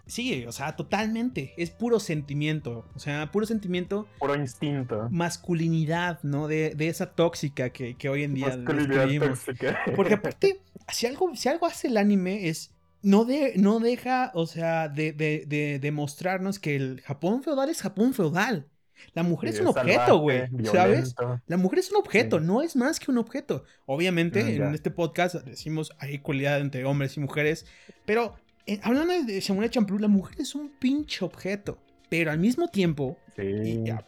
Sí, 0.06 0.46
o 0.46 0.52
sea, 0.52 0.76
totalmente. 0.76 1.54
Es 1.58 1.70
puro 1.70 2.00
sentimiento. 2.00 2.86
O 2.96 3.00
sea, 3.00 3.32
puro 3.32 3.46
sentimiento. 3.46 4.08
Puro 4.20 4.36
instinto. 4.36 5.08
Masculinidad, 5.10 6.22
¿no? 6.24 6.48
De, 6.48 6.76
esa 6.80 7.12
tóxica 7.12 7.70
que, 7.70 7.96
hoy 8.10 8.24
en 8.24 8.34
día 8.34 8.58
Masculinidad 8.58 9.08
tóxica. 9.28 9.80
Porque 9.96 10.16
aparte, 10.16 10.62
si 10.92 11.08
algo, 11.08 11.36
si 11.36 11.50
algo 11.50 11.66
hace 11.66 11.88
el 11.88 11.98
anime 11.98 12.50
es. 12.50 12.72
No, 13.02 13.26
de, 13.26 13.54
no 13.58 13.80
deja, 13.80 14.32
o 14.34 14.46
sea, 14.46 14.88
de, 14.88 15.12
de, 15.12 15.80
de, 15.80 15.92
mostrarnos 15.92 16.58
que 16.58 16.78
el 16.78 17.02
Japón 17.02 17.44
feudal 17.44 17.70
es 17.70 17.82
Japón 17.82 18.14
feudal. 18.14 18.70
La 19.14 19.24
mujer 19.24 19.50
es 19.50 19.60
un 19.60 19.68
objeto, 19.68 20.20
güey. 20.20 20.48
¿Sabes? 20.72 21.14
La 21.48 21.58
mujer 21.58 21.80
es 21.80 21.92
un 21.92 21.98
objeto, 21.98 22.40
no 22.40 22.62
es 22.62 22.78
más 22.78 23.02
que 23.02 23.12
un 23.12 23.18
objeto. 23.18 23.66
Obviamente, 23.86 24.42
ah, 24.42 24.68
en 24.68 24.74
este 24.74 24.90
podcast 24.90 25.36
decimos 25.36 25.92
hay 26.00 26.16
equalidad 26.16 26.62
entre 26.62 26.86
hombres 26.86 27.18
y 27.18 27.20
mujeres, 27.20 27.66
pero 28.06 28.36
eh, 28.66 28.80
hablando 28.84 29.14
de 29.24 29.42
Samurai 29.42 29.70
Champloo, 29.70 30.00
la 30.00 30.08
mujer 30.08 30.42
es 30.42 30.56
un 30.56 30.70
pinche 30.70 31.24
objeto. 31.26 31.80
Pero 32.10 32.32
al 32.32 32.40
mismo 32.40 32.68
tiempo, 32.68 33.18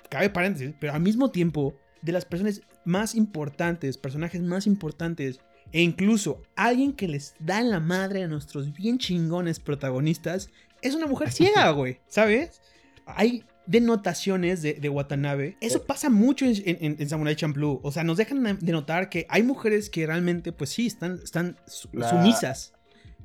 cabe 0.10 0.30
paréntesis, 0.30 0.76
pero 0.80 0.94
al 0.94 1.02
mismo 1.02 1.32
tiempo, 1.32 1.76
de 2.04 2.12
las 2.12 2.24
personas 2.24 2.62
más 2.84 3.16
importantes, 3.16 3.98
personajes 3.98 4.42
más 4.42 4.68
importantes, 4.68 5.40
e 5.72 5.82
incluso 5.82 6.44
alguien 6.56 6.94
que 6.94 7.08
les 7.08 7.34
da 7.40 7.60
en 7.60 7.72
la 7.72 7.80
madre 7.80 8.24
a 8.24 8.28
nuestros 8.28 8.72
bien 8.74 9.00
chingones 9.00 9.60
protagonistas, 9.60 10.50
es 10.84 10.94
una 10.94 11.08
mujer 11.08 11.32
ciega, 11.32 11.72
güey, 11.72 12.00
¿sabes? 12.08 12.62
Hay 13.08 13.44
denotaciones 13.66 14.62
de, 14.62 14.76
de 14.76 14.90
Watanabe. 14.90 15.58
Eso 15.60 15.84
pasa 15.84 16.10
mucho 16.12 16.46
en, 16.48 17.10
Samurai 17.10 17.36
Champloo. 17.36 17.80
O 17.84 17.92
sea, 17.92 18.04
nos 18.04 18.18
dejan 18.18 18.60
de 18.60 18.72
notar 18.72 19.10
que 19.10 19.26
hay 19.30 19.42
mujeres 19.42 19.90
que 19.90 20.06
realmente, 20.06 20.52
pues 20.52 20.70
sí, 20.70 20.86
están, 20.86 21.20
están 21.24 21.58
sumisas. 21.66 22.75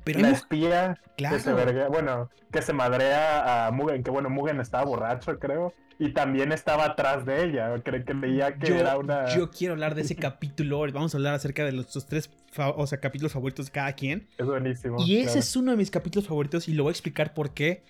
Pero 0.03 0.19
la 0.19 0.29
espía 0.29 0.99
que 1.17 1.39
se 1.39 1.53
bueno, 1.89 2.29
que 2.51 2.61
se 2.61 2.73
madrea 2.73 3.67
a 3.67 3.71
Mugen, 3.71 4.03
que 4.03 4.11
bueno, 4.11 4.29
Mugen 4.29 4.59
estaba 4.59 4.83
borracho, 4.83 5.37
creo. 5.39 5.73
Y 5.99 6.13
también 6.13 6.51
estaba 6.51 6.85
atrás 6.85 7.25
de 7.27 7.43
ella. 7.43 7.75
Creo 7.83 8.03
que 8.03 8.13
leía 8.15 8.55
que 8.55 8.75
era 8.75 8.97
una. 8.97 9.27
Yo 9.35 9.51
quiero 9.51 9.73
hablar 9.73 9.93
de 9.93 10.01
ese 10.01 10.15
capítulo. 10.15 10.79
Vamos 10.91 11.13
a 11.13 11.17
hablar 11.17 11.35
acerca 11.35 11.63
de 11.63 11.73
los, 11.73 11.87
tres 12.07 12.31
o 12.57 12.87
sea, 12.87 12.99
capítulos 12.99 13.33
favoritos 13.33 13.67
de 13.67 13.71
cada 13.71 13.93
quien. 13.93 14.27
Es 14.39 14.47
buenísimo. 14.47 14.97
Y 15.05 15.17
ese 15.17 15.37
es 15.37 15.55
uno 15.55 15.69
de 15.69 15.77
mis 15.77 15.91
capítulos 15.91 16.27
favoritos 16.27 16.67
y 16.67 16.73
lo 16.73 16.83
voy 16.83 16.89
a 16.89 16.93
explicar 16.93 17.35
por 17.35 17.53
qué. 17.53 17.83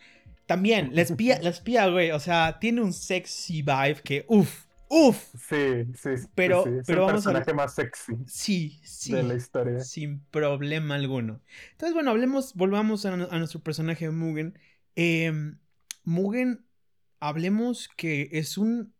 También, 0.45 0.89
la 0.93 1.03
espía, 1.03 1.39
la 1.41 1.51
espía, 1.51 1.87
güey, 1.87 2.11
o 2.11 2.19
sea, 2.19 2.57
tiene 2.59 2.81
un 2.81 2.91
sexy 2.91 3.61
vibe 3.61 4.01
que, 4.03 4.25
uff, 4.27 4.65
uff. 4.91 5.33
Sí, 5.35 5.87
sí, 5.95 6.27
pero, 6.35 6.63
sí, 6.63 6.69
es 6.81 6.87
pero 6.87 7.07
el 7.07 7.13
personaje 7.13 7.53
más 7.53 7.73
sexy. 7.73 8.13
Sí, 8.27 8.79
sí. 8.83 9.13
De 9.13 9.23
la 9.23 9.35
historia. 9.35 9.79
Sin 9.79 10.19
problema 10.25 10.95
alguno. 10.95 11.39
Entonces, 11.71 11.93
bueno, 11.93 12.11
hablemos, 12.11 12.53
volvamos 12.55 13.05
a, 13.05 13.15
nuestro 13.15 13.61
personaje 13.61 14.09
Mugen. 14.09 14.59
Em, 14.95 15.57
Mugen, 16.03 16.65
hablemos 17.19 17.89
que 17.95 18.29
es 18.33 18.57
un, 18.57 18.93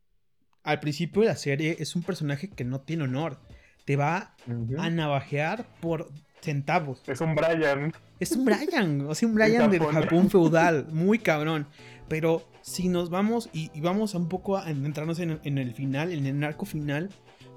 al 0.64 0.80
principio 0.80 1.24
de 1.24 1.28
la 1.28 1.36
serie, 1.36 1.76
es 1.80 1.96
un 1.96 2.04
personaje 2.04 2.50
que 2.50 2.64
no 2.64 2.82
tiene 2.82 3.04
honor. 3.04 3.40
Te 3.86 3.98
va 3.98 4.36
a 4.78 4.90
navajear 4.90 5.66
por 5.82 6.12
centavos. 6.42 7.02
Es 7.08 7.20
un 7.20 7.36
Brian. 7.36 7.94
Es 8.20 8.32
un 8.32 8.46
Brian, 8.46 9.02
o 9.02 9.16
sea, 9.16 9.28
un 9.28 9.36
Brian 9.36 9.70
del 9.70 9.84
Japón 9.84 10.30
feudal, 10.30 10.88
muy 10.92 11.20
cabrón. 11.20 11.68
Pero 12.12 12.44
si 12.62 12.90
nos 12.90 13.10
vamos 13.10 13.50
y, 13.54 13.70
vamos 13.80 14.16
un 14.16 14.28
poco 14.28 14.58
a 14.58 14.70
entrarnos 14.70 15.22
en, 15.22 15.58
el 15.58 15.74
final, 15.74 16.12
en 16.12 16.26
el 16.26 16.38
narco 16.38 16.66
final, 16.66 17.10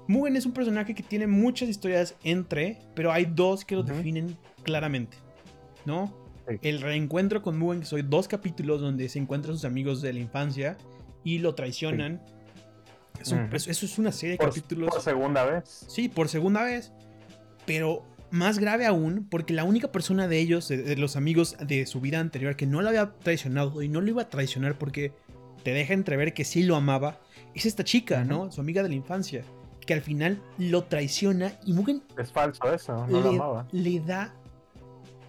Mugen 0.07 0.37
es 0.37 0.45
un 0.45 0.53
personaje 0.53 0.95
que 0.95 1.03
tiene 1.03 1.27
muchas 1.27 1.67
historias 1.67 2.15
entre, 2.23 2.79
pero 2.95 3.11
hay 3.11 3.25
dos 3.25 3.65
que 3.65 3.75
lo 3.75 3.83
definen 3.83 4.37
claramente, 4.63 5.17
¿no? 5.83 6.09
El 6.61 6.79
reencuentro 6.79 7.41
con 7.41 7.59
Mugen, 7.59 7.81
que 7.81 7.85
son 7.85 8.09
dos 8.09 8.29
capítulos 8.29 8.79
donde 8.79 9.09
se 9.09 9.19
encuentran 9.19 9.55
sus 9.55 9.65
amigos 9.65 10.01
de 10.01 10.13
la 10.13 10.19
infancia 10.19 10.77
y 11.25 11.39
lo 11.39 11.53
traicionan. 11.53 12.21
eso, 13.19 13.35
es 13.69 13.99
una 13.99 14.13
serie 14.13 14.37
de 14.37 14.37
capítulos. 14.37 14.89
Por 14.89 15.01
segunda 15.01 15.43
vez. 15.43 15.85
Sí, 15.89 16.07
por 16.07 16.29
segunda 16.29 16.63
vez. 16.63 16.93
Pero 17.65 18.05
más 18.35 18.59
grave 18.59 18.85
aún, 18.85 19.27
porque 19.29 19.53
la 19.53 19.63
única 19.63 19.91
persona 19.91 20.27
de 20.27 20.39
ellos, 20.39 20.67
de, 20.67 20.95
los 20.97 21.15
amigos 21.15 21.55
de 21.65 21.85
su 21.85 22.01
vida 22.01 22.19
anterior, 22.19 22.55
que 22.55 22.67
no 22.67 22.81
lo 22.81 22.89
había 22.89 23.13
traicionado 23.13 23.81
y 23.81 23.89
no 23.89 24.01
lo 24.01 24.09
iba 24.09 24.23
a 24.23 24.29
traicionar 24.29 24.77
porque 24.77 25.13
te 25.63 25.71
deja 25.71 25.93
entrever 25.93 26.33
que 26.33 26.43
sí 26.43 26.63
lo 26.63 26.75
amaba, 26.75 27.19
es 27.53 27.65
esta 27.65 27.83
chica, 27.83 28.23
¿no? 28.23 28.51
Su 28.51 28.61
amiga 28.61 28.83
de 28.83 28.89
la 28.89 28.95
infancia, 28.95 29.43
que 29.85 29.93
al 29.93 30.01
final 30.01 30.41
lo 30.57 30.83
traiciona 30.83 31.53
y 31.65 31.73
Mugen... 31.73 32.03
Es 32.17 32.31
falso 32.31 32.71
eso, 32.71 33.07
no 33.07 33.17
le, 33.17 33.23
lo 33.23 33.29
amaba. 33.29 33.67
Le 33.71 33.99
da 34.01 34.35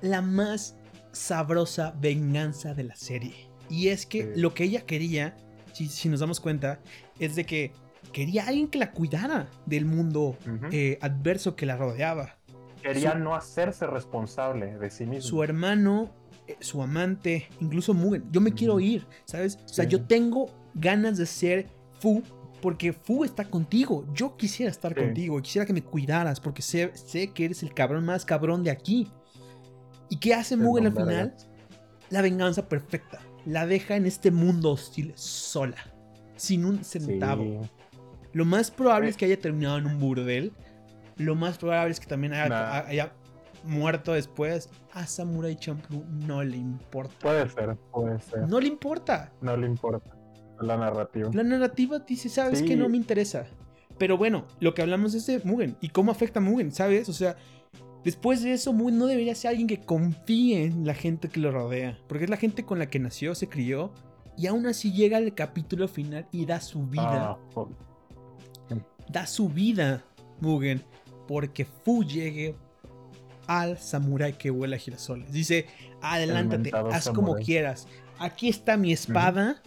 la 0.02 0.20
más 0.20 0.76
sabrosa 1.12 1.94
venganza 2.00 2.74
de 2.74 2.84
la 2.84 2.96
serie. 2.96 3.48
Y 3.70 3.88
es 3.88 4.04
que 4.04 4.32
lo 4.36 4.52
que 4.52 4.64
ella 4.64 4.82
quería, 4.82 5.36
si, 5.72 6.08
nos 6.08 6.20
damos 6.20 6.40
cuenta, 6.40 6.80
es 7.18 7.36
de 7.36 7.44
que 7.44 7.72
quería 8.12 8.46
alguien 8.46 8.68
que 8.68 8.78
la 8.78 8.92
cuidara 8.92 9.48
del 9.64 9.84
mundo 9.84 10.36
eh, 10.70 10.98
adverso 11.00 11.56
que 11.56 11.66
la 11.66 11.76
rodeaba. 11.76 12.35
Quería 12.92 13.14
no 13.14 13.34
hacerse 13.34 13.86
responsable 13.86 14.78
de 14.78 14.90
sí 14.90 15.06
mismo. 15.06 15.28
Su 15.28 15.42
hermano, 15.42 16.10
eh, 16.46 16.56
su 16.60 16.82
amante, 16.82 17.48
incluso 17.60 17.94
Mugen. 17.94 18.24
Yo 18.30 18.40
me 18.40 18.52
quiero 18.52 18.80
ir, 18.80 19.06
¿sabes? 19.24 19.58
O 19.64 19.68
sea, 19.68 19.84
yo 19.84 20.04
tengo 20.04 20.46
ganas 20.74 21.18
de 21.18 21.26
ser 21.26 21.66
Fu 22.00 22.22
porque 22.60 22.92
Fu 22.92 23.24
está 23.24 23.44
contigo. 23.44 24.04
Yo 24.12 24.36
quisiera 24.36 24.70
estar 24.70 24.94
contigo. 24.94 25.40
Quisiera 25.40 25.66
que 25.66 25.72
me 25.72 25.82
cuidaras 25.82 26.40
porque 26.40 26.62
sé, 26.62 26.90
sé, 26.94 27.32
que 27.32 27.44
eres 27.44 27.62
el 27.62 27.74
cabrón 27.74 28.04
más 28.04 28.24
cabrón 28.24 28.64
de 28.64 28.70
aquí. 28.70 29.10
¿Y 30.08 30.16
qué 30.16 30.34
hace 30.34 30.56
Mugen 30.56 30.86
al 30.86 30.92
final? 30.92 31.34
La 32.10 32.22
venganza 32.22 32.68
perfecta. 32.68 33.20
La 33.44 33.66
deja 33.66 33.96
en 33.96 34.06
este 34.06 34.30
mundo 34.30 34.72
hostil 34.72 35.12
sola. 35.16 35.76
Sin 36.36 36.64
un 36.64 36.84
centavo. 36.84 37.68
Lo 38.32 38.44
más 38.44 38.70
probable 38.70 39.08
es 39.08 39.16
que 39.16 39.24
haya 39.24 39.40
terminado 39.40 39.78
en 39.78 39.86
un 39.86 39.98
burdel 39.98 40.52
lo 41.16 41.34
más 41.34 41.58
probable 41.58 41.92
es 41.92 42.00
que 42.00 42.06
también 42.06 42.34
haya, 42.34 43.12
muerto 43.64 44.12
después. 44.12 44.68
A 44.92 45.06
Samurai 45.06 45.56
Champloo 45.56 46.04
no 46.08 46.42
le 46.42 46.56
importa. 46.56 47.14
Puede 47.20 47.48
ser, 47.48 47.76
puede 47.92 48.20
ser. 48.20 48.48
No 48.48 48.60
le 48.60 48.68
importa. 48.68 49.32
No 49.40 49.56
le 49.56 49.66
importa. 49.66 50.16
La 50.60 50.76
narrativa. 50.76 51.30
La 51.32 51.42
narrativa 51.42 51.98
dice, 51.98 52.28
sabes 52.28 52.62
que 52.62 52.76
no 52.76 52.88
me 52.88 52.96
interesa. 52.96 53.46
Pero 53.98 54.18
bueno, 54.18 54.46
lo 54.60 54.74
que 54.74 54.82
hablamos 54.82 55.14
es 55.14 55.26
de 55.26 55.40
Mugen 55.40 55.76
y 55.80 55.88
cómo 55.88 56.12
afecta 56.12 56.38
a 56.38 56.42
Mugen, 56.42 56.70
¿sabes? 56.70 57.08
O 57.08 57.12
sea, 57.12 57.36
después 58.04 58.42
de 58.42 58.52
eso, 58.52 58.72
Mugen 58.72 58.98
no 58.98 59.06
debería 59.06 59.34
ser 59.34 59.50
alguien 59.50 59.66
que 59.66 59.80
confíe 59.80 60.64
en 60.64 60.86
la 60.86 60.94
gente 60.94 61.28
que 61.28 61.40
lo 61.40 61.50
rodea. 61.50 61.98
Porque 62.06 62.24
es 62.24 62.30
la 62.30 62.36
gente 62.36 62.64
con 62.64 62.78
la 62.78 62.86
que 62.86 62.98
nació, 62.98 63.34
se 63.34 63.48
crió. 63.48 63.92
Y 64.36 64.46
aún 64.48 64.66
así 64.66 64.92
llega 64.92 65.16
al 65.16 65.34
capítulo 65.34 65.88
final 65.88 66.26
y 66.30 66.44
da 66.44 66.60
su 66.60 66.86
vida. 66.86 67.38
Ah, 67.56 67.66
da 69.08 69.26
su 69.26 69.48
vida, 69.48 70.04
Mugen 70.40 70.82
porque 71.26 71.64
Fu 71.64 72.04
llegue 72.04 72.54
al 73.46 73.78
samurái 73.78 74.34
que 74.34 74.50
vuela 74.50 74.76
girasoles. 74.76 75.32
Dice, 75.32 75.66
adelántate, 76.02 76.70
haz 76.74 77.08
como 77.10 77.36
quieras. 77.36 77.86
Aquí 78.18 78.48
está 78.48 78.76
mi 78.76 78.92
espada, 78.92 79.62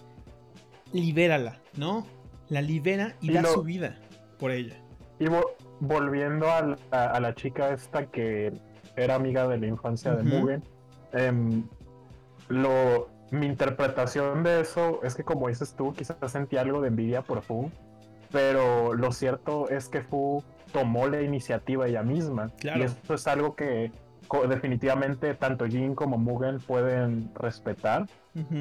libérala, 0.91 1.59
¿no? 1.75 2.05
La 2.49 2.61
libera 2.61 3.15
y, 3.21 3.31
da 3.31 3.43
su 3.43 3.63
vida 3.63 3.97
por 4.39 4.51
ella. 4.51 4.75
Y 5.19 5.25
volviendo 5.79 6.47
a 6.49 7.19
la, 7.19 7.35
chica 7.35 7.73
esta 7.73 8.05
que 8.07 8.53
era 8.95 9.15
amiga 9.15 9.47
de 9.47 9.57
la 9.57 9.67
infancia 9.67 10.15
de 10.15 10.23
Mugen, 10.23 10.63
em, 11.13 11.63
lo, 12.47 13.09
mi 13.31 13.45
interpretación 13.45 14.43
de 14.43 14.61
eso 14.61 15.01
es 15.03 15.15
que 15.15 15.23
como 15.23 15.47
dices 15.47 15.75
tú, 15.75 15.93
quizás 15.93 16.17
sentí 16.31 16.57
algo 16.57 16.81
de 16.81 16.87
envidia 16.87 17.21
por 17.21 17.41
Fu, 17.41 17.69
pero 18.31 18.93
lo 18.93 19.11
cierto 19.11 19.69
es 19.69 19.87
que 19.89 20.01
Fu 20.01 20.43
tomó 20.71 21.07
la 21.07 21.21
iniciativa 21.21 21.87
ella 21.87 22.03
misma. 22.03 22.51
Y 22.63 22.81
eso 22.81 23.13
es 23.13 23.27
algo 23.27 23.55
que 23.55 23.91
definitivamente 24.47 25.33
tanto 25.33 25.65
Jin 25.65 25.95
como 25.95 26.17
Mugen 26.17 26.59
pueden 26.59 27.31
respetar, 27.35 28.05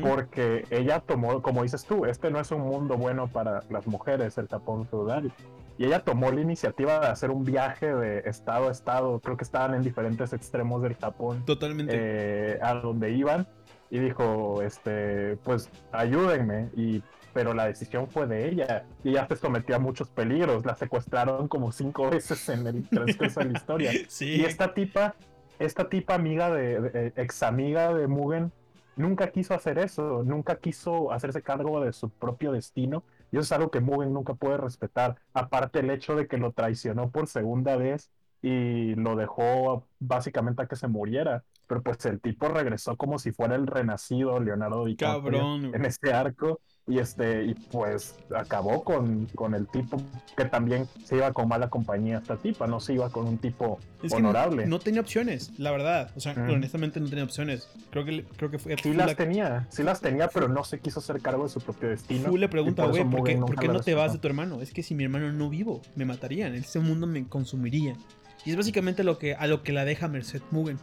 porque 0.02 0.64
ella 0.70 1.00
tomó, 1.00 1.42
como 1.42 1.62
dices 1.62 1.84
tú, 1.84 2.04
este 2.06 2.30
no 2.30 2.40
es 2.40 2.50
un 2.50 2.62
mundo 2.62 2.96
bueno 2.96 3.28
para 3.28 3.62
las 3.70 3.86
mujeres, 3.86 4.38
el 4.38 4.48
Japón 4.48 4.86
feudal. 4.86 5.32
Y 5.76 5.84
ella 5.84 6.00
tomó 6.00 6.32
la 6.32 6.40
iniciativa 6.40 6.98
de 6.98 7.06
hacer 7.06 7.30
un 7.30 7.44
viaje 7.44 7.94
de 7.94 8.28
estado 8.28 8.68
a 8.68 8.72
estado, 8.72 9.20
creo 9.20 9.36
que 9.36 9.44
estaban 9.44 9.74
en 9.74 9.82
diferentes 9.82 10.32
extremos 10.32 10.82
del 10.82 10.96
Japón. 10.96 11.44
Totalmente. 11.44 11.92
Eh, 11.94 12.58
a 12.60 12.74
donde 12.74 13.12
iban. 13.12 13.46
Y 13.90 14.00
dijo, 14.00 14.60
este, 14.60 15.36
pues 15.44 15.70
ayúdenme. 15.92 16.68
Y 16.76 17.02
pero 17.38 17.54
la 17.54 17.66
decisión 17.66 18.08
fue 18.08 18.26
de 18.26 18.48
ella 18.48 18.84
y 19.04 19.10
ella 19.10 19.24
se 19.28 19.36
sometió 19.36 19.76
a 19.76 19.78
muchos 19.78 20.08
peligros. 20.08 20.66
La 20.66 20.74
secuestraron 20.74 21.46
como 21.46 21.70
cinco 21.70 22.10
veces 22.10 22.48
en 22.48 22.66
el 22.66 22.88
transcurso 22.88 23.38
de 23.38 23.46
la 23.46 23.52
historia. 23.56 23.92
Y 24.20 24.44
esta 24.44 24.74
tipa, 24.74 25.14
esta 25.60 25.88
tipa 25.88 26.14
amiga 26.14 26.50
de, 26.50 27.12
ex 27.14 27.44
amiga 27.44 27.94
de 27.94 28.08
Mugen, 28.08 28.50
nunca 28.96 29.30
quiso 29.30 29.54
hacer 29.54 29.78
eso, 29.78 30.24
nunca 30.24 30.56
quiso 30.58 31.12
hacerse 31.12 31.40
cargo 31.40 31.80
de 31.80 31.92
su 31.92 32.10
propio 32.10 32.50
destino. 32.50 33.04
Y 33.30 33.36
eso 33.36 33.42
es 33.42 33.52
algo 33.52 33.70
que 33.70 33.78
Mugen 33.78 34.12
nunca 34.12 34.34
puede 34.34 34.56
respetar. 34.56 35.14
Aparte 35.32 35.78
el 35.78 35.90
hecho 35.90 36.16
de 36.16 36.26
que 36.26 36.38
lo 36.38 36.50
traicionó 36.50 37.12
por 37.12 37.28
segunda 37.28 37.76
vez 37.76 38.10
y 38.42 38.96
lo 38.96 39.14
dejó 39.14 39.86
básicamente 40.00 40.62
a 40.62 40.66
que 40.66 40.74
se 40.74 40.88
muriera. 40.88 41.44
Pero 41.68 41.84
pues 41.84 42.04
el 42.06 42.20
tipo 42.20 42.48
regresó 42.48 42.96
como 42.96 43.20
si 43.20 43.30
fuera 43.30 43.54
el 43.54 43.68
renacido 43.68 44.40
Leonardo 44.40 44.86
DiCaprio 44.86 45.54
en 45.72 45.84
ese 45.84 46.12
arco 46.12 46.60
y 46.88 46.98
este 46.98 47.44
y 47.44 47.54
pues 47.54 48.16
acabó 48.34 48.82
con, 48.82 49.26
con, 49.34 49.54
el 49.54 49.66
tipo 49.68 50.00
que 50.36 50.46
también 50.46 50.88
se 51.04 51.16
iba 51.16 51.32
con 51.32 51.48
mala 51.48 51.68
compañía 51.68 52.18
esta 52.18 52.36
tipa 52.36 52.66
no 52.66 52.80
se 52.80 52.94
iba 52.94 53.10
con 53.10 53.26
un 53.26 53.38
tipo 53.38 53.78
honorable. 54.10 54.66
no, 54.66 54.78
tenía 54.78 55.00
opciones 55.00 55.52
la 55.58 55.70
verdad 55.70 56.10
o 56.16 56.20
sea 56.20 56.32
honestamente 56.32 56.98
no 57.00 57.08
tenía 57.08 57.24
opciones. 57.24 57.68
Creo 57.90 58.04
que 58.04 58.24
creo 58.36 58.50
que 58.50 58.58
fue 58.58 58.76
sí 58.82 58.94
las 58.94 59.14
tenía 59.16 59.66
sí 59.70 59.82
las 59.82 60.00
tenía 60.00 60.28
pero 60.28 60.48
no 60.48 60.64
se 60.64 60.80
quiso 60.80 61.00
hacer 61.00 61.20
cargo 61.20 61.44
de 61.44 61.50
su 61.50 61.60
propio 61.60 61.90
destino 61.90 62.28
Fu 62.28 62.36
le 62.36 62.48
pregunta 62.48 62.86
güey 62.86 63.04
¿por, 63.04 63.24
qué, 63.24 63.36
¿por 63.36 63.56
qué 63.58 63.68
no 63.68 63.80
te 63.80 63.94
vas 63.94 64.12
de 64.12 64.18
tu 64.18 64.26
hermano 64.26 64.62
es 64.62 64.72
que 64.72 64.82
si 64.82 64.94
mi 64.94 65.04
hermano 65.04 65.30
no 65.32 65.50
vivo 65.50 65.82
me 65.94 66.04
matarían 66.04 66.54
ese 66.54 66.80
mundo 66.80 67.06
me 67.06 67.26
consumiría 67.28 67.94
y 68.44 68.50
es 68.50 68.56
básicamente 68.56 69.04
lo 69.04 69.18
que 69.18 69.34
a 69.34 69.46
lo 69.46 69.62
que 69.62 69.72
la 69.72 69.84
deja 69.84 70.08
Merced 70.08 70.42
Mugen 70.50 70.78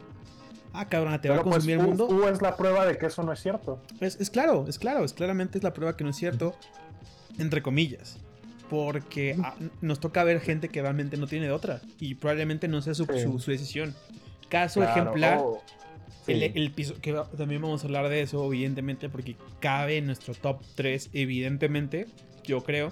ah, 0.76 0.88
cabrón, 0.88 1.20
te 1.22 1.30
va 1.30 1.36
a 1.36 1.44
pues, 1.44 1.54
consumir 1.54 1.80
el 1.80 1.86
mundo. 1.86 2.08
Tú 2.08 2.28
es 2.28 2.42
la 2.42 2.56
prueba 2.56 2.86
de 2.86 2.98
que 2.98 3.08
eso 3.08 3.24
no 3.24 3.32
es 3.32 3.40
cierto. 3.40 3.82
Es, 4.00 4.30
claro, 4.30 4.66
es 4.68 4.80
claro, 4.80 5.04
es 5.04 5.14
claramente 5.14 5.58
es 5.58 5.64
la 5.64 5.74
prueba 5.74 5.96
que 5.96 6.04
no 6.04 6.12
es 6.12 6.16
cierto, 6.16 6.56
entre 7.38 7.62
comillas. 7.62 8.18
porque 8.70 9.38
ah, 9.44 9.56
nos 9.82 10.00
toca 10.00 10.24
ver 10.24 10.42
gente 10.42 10.70
que 10.70 10.82
realmente 10.82 11.18
no 11.18 11.28
tiene 11.28 11.46
de 11.46 11.52
otra 11.52 11.82
y 12.00 12.16
probablemente 12.16 12.68
no 12.68 12.82
sea 12.82 12.94
su, 12.94 13.06
decisión. 13.06 13.94
Caso 14.50 14.84
ejemplar, 14.84 15.40
oh, 15.42 15.62
el, 16.28 16.72
piso, 16.72 16.96
que 17.02 17.14
también 17.38 17.62
vamos 17.62 17.84
a 17.84 17.88
hablar 17.88 18.10
de 18.10 18.22
eso, 18.22 18.46
evidentemente, 18.46 19.10
porque 19.10 19.36
cabe 19.60 19.98
en 19.98 20.08
nuestro 20.08 20.34
top 20.34 20.62
3, 20.76 21.12
evidentemente, 21.14 22.08
yo 22.44 22.64
creo. 22.64 22.92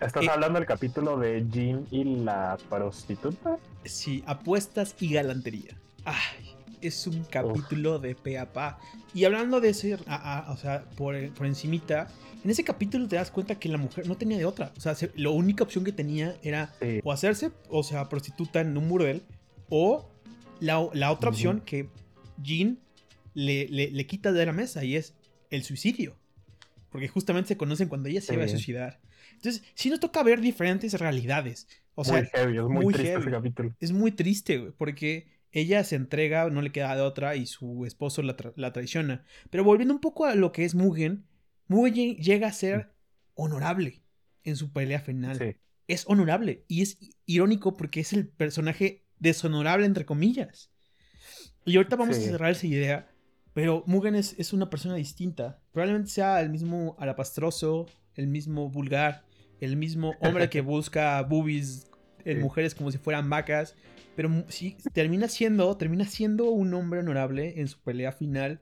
¿Estás 0.00 0.24
eh, 0.24 0.30
hablando 0.30 0.58
del 0.58 0.66
capítulo 0.66 1.18
de 1.18 1.46
Jean 1.50 1.86
y 1.90 2.04
la 2.04 2.58
prostituta? 2.68 3.58
Sí, 3.84 4.22
apuestas 4.26 4.96
y 5.00 5.12
galantería. 5.12 5.78
Ay, 6.04 6.54
es 6.80 7.06
un 7.06 7.24
capítulo 7.24 7.98
de 7.98 8.14
pe 8.14 8.38
a 8.38 8.52
pa. 8.52 8.78
Y 9.14 9.24
hablando 9.24 9.60
de 9.60 9.70
ese, 9.70 9.94
o 9.94 10.56
sea, 10.56 10.84
por, 10.96 11.16
por 11.34 11.46
encimita, 11.46 12.08
en 12.44 12.50
ese 12.50 12.62
capítulo 12.62 13.08
te 13.08 13.16
das 13.16 13.30
cuenta 13.30 13.58
que 13.58 13.68
la 13.68 13.78
mujer 13.78 14.06
no 14.06 14.16
tenía 14.16 14.36
de 14.36 14.44
otra. 14.44 14.72
O 14.76 14.80
sea, 14.80 14.94
la 15.16 15.30
única 15.30 15.64
opción 15.64 15.84
que 15.84 15.92
tenía 15.92 16.36
era 16.42 16.74
o 17.02 17.12
hacerse, 17.12 17.52
o 17.68 17.82
sea, 17.82 18.08
prostituta 18.08 18.60
en 18.60 18.76
un 18.76 18.88
burdel, 18.88 19.22
o 19.70 20.10
la, 20.60 20.80
otra 20.80 21.30
opción 21.30 21.60
que 21.60 21.88
Jean 22.42 22.78
le, 23.32 23.66
le, 23.68 24.06
quita 24.06 24.32
de 24.32 24.44
la 24.44 24.52
mesa 24.52 24.84
y 24.84 24.96
es 24.96 25.14
el 25.50 25.62
suicidio. 25.62 26.16
Porque 26.90 27.08
justamente 27.08 27.48
se 27.48 27.56
conocen 27.56 27.88
cuando 27.88 28.08
ella 28.08 28.20
se 28.20 28.34
iba 28.34 28.44
a 28.44 28.48
suicidar. 28.48 29.00
Entonces, 29.32 29.64
sí 29.74 29.90
nos 29.90 30.00
toca 30.00 30.22
ver 30.22 30.40
diferentes 30.40 30.92
realidades. 31.00 31.66
O 31.94 32.04
sea, 32.04 32.18
muy 32.18 32.28
heavy, 32.32 32.58
es 32.58 32.64
muy, 32.64 32.94
triste 32.94 33.14
ese 33.14 33.30
capítulo. 33.30 33.74
Es 33.80 33.92
muy 33.92 34.12
triste, 34.12 34.58
güey, 34.58 34.72
porque 34.76 35.33
ella 35.54 35.84
se 35.84 35.96
entrega, 35.96 36.50
no 36.50 36.62
le 36.62 36.72
queda 36.72 36.94
de 36.96 37.02
otra 37.02 37.36
y 37.36 37.46
su 37.46 37.86
esposo 37.86 38.22
la, 38.22 38.36
la 38.56 38.72
traiciona. 38.72 39.24
Pero 39.50 39.64
volviendo 39.64 39.94
un 39.94 40.00
poco 40.00 40.26
a 40.26 40.34
lo 40.34 40.52
que 40.52 40.64
es 40.64 40.74
Mugen, 40.74 41.26
Mugen 41.68 42.16
llega 42.16 42.48
a 42.48 42.52
ser 42.52 42.92
honorable 43.34 44.02
en 44.42 44.56
su 44.56 44.72
pelea 44.72 45.00
final. 45.00 45.56
Es 45.86 46.04
honorable 46.08 46.64
y 46.68 46.82
es 46.82 46.98
irónico 47.24 47.76
porque 47.76 48.00
es 48.00 48.12
el 48.12 48.28
personaje 48.28 49.06
deshonorable, 49.18 49.86
entre 49.86 50.04
comillas. 50.04 50.70
Y 51.64 51.76
ahorita 51.76 51.96
vamos 51.96 52.18
a 52.18 52.20
cerrar 52.20 52.50
esa 52.50 52.66
idea, 52.66 53.08
pero 53.52 53.84
Mugen 53.86 54.14
es, 54.16 54.52
una 54.52 54.68
persona 54.68 54.96
distinta. 54.96 55.62
Probablemente 55.72 56.10
sea 56.10 56.40
el 56.40 56.50
mismo 56.50 56.96
alapastroso, 56.98 57.86
el 58.14 58.26
mismo 58.26 58.68
vulgar, 58.70 59.24
el 59.60 59.76
mismo 59.76 60.14
hombre 60.20 60.48
que 60.50 60.60
busca 60.60 61.22
boobies 61.22 61.86
en 62.24 62.40
mujeres 62.40 62.74
como 62.74 62.90
si 62.90 62.98
fueran 62.98 63.30
vacas. 63.30 63.76
Pero 64.16 64.44
sí, 64.48 64.76
termina 64.92 65.28
siendo, 65.28 65.76
termina 65.76 66.04
siendo 66.04 66.50
un 66.50 66.72
hombre 66.74 67.00
honorable 67.00 67.60
en 67.60 67.68
su 67.68 67.80
pelea 67.80 68.12
final. 68.12 68.60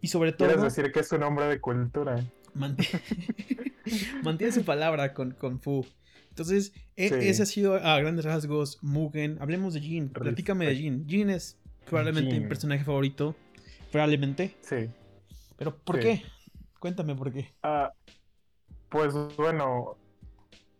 Y 0.00 0.08
sobre 0.08 0.32
todo. 0.32 0.48
Quieres 0.48 0.64
decir 0.64 0.92
que 0.92 1.00
es 1.00 1.12
un 1.12 1.22
hombre 1.22 1.46
de 1.46 1.60
cultura. 1.60 2.24
Mantiene, 4.22 4.52
su 4.52 4.64
palabra 4.64 5.14
con, 5.14 5.32
con 5.32 5.60
Fu. 5.60 5.86
Entonces, 6.30 6.72
e, 6.96 7.06
ese 7.28 7.42
ha 7.42 7.46
sido 7.46 7.74
a 7.74 7.98
grandes 7.98 8.24
rasgos 8.24 8.78
Mugen. 8.82 9.38
Hablemos 9.40 9.74
de 9.74 9.80
Jin. 9.80 10.08
Platícame 10.10 10.66
de 10.66 10.76
Jin. 10.76 11.06
Jin 11.08 11.30
es 11.30 11.58
probablemente 11.86 12.38
mi 12.38 12.46
personaje 12.46 12.84
favorito. 12.84 13.34
Probablemente. 13.90 14.56
Sí. 14.60 14.90
Pero, 15.56 15.76
¿por 15.76 15.98
qué? 15.98 16.22
Cuéntame 16.78 17.14
por 17.14 17.32
qué. 17.32 17.52
Ah, 17.62 17.92
pues 18.88 19.14
bueno, 19.36 19.96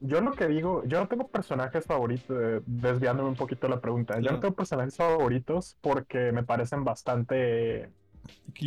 yo 0.01 0.20
lo 0.20 0.32
que 0.32 0.46
digo, 0.46 0.84
yo 0.84 1.01
no 1.01 1.09
tengo 1.09 1.28
personajes 1.28 1.84
favoritos, 1.84 2.36
eh, 2.40 2.61
desviándome 2.66 3.28
un 3.28 3.36
poquito 3.36 3.66
de 3.66 3.74
la 3.74 3.80
pregunta. 3.80 4.18
Yo 4.20 4.32
no 4.32 4.40
tengo 4.40 4.55
personajes 4.55 4.96
favoritos 4.96 5.76
porque 5.80 6.32
me 6.32 6.44
parecen 6.44 6.84
bastante 6.84 7.90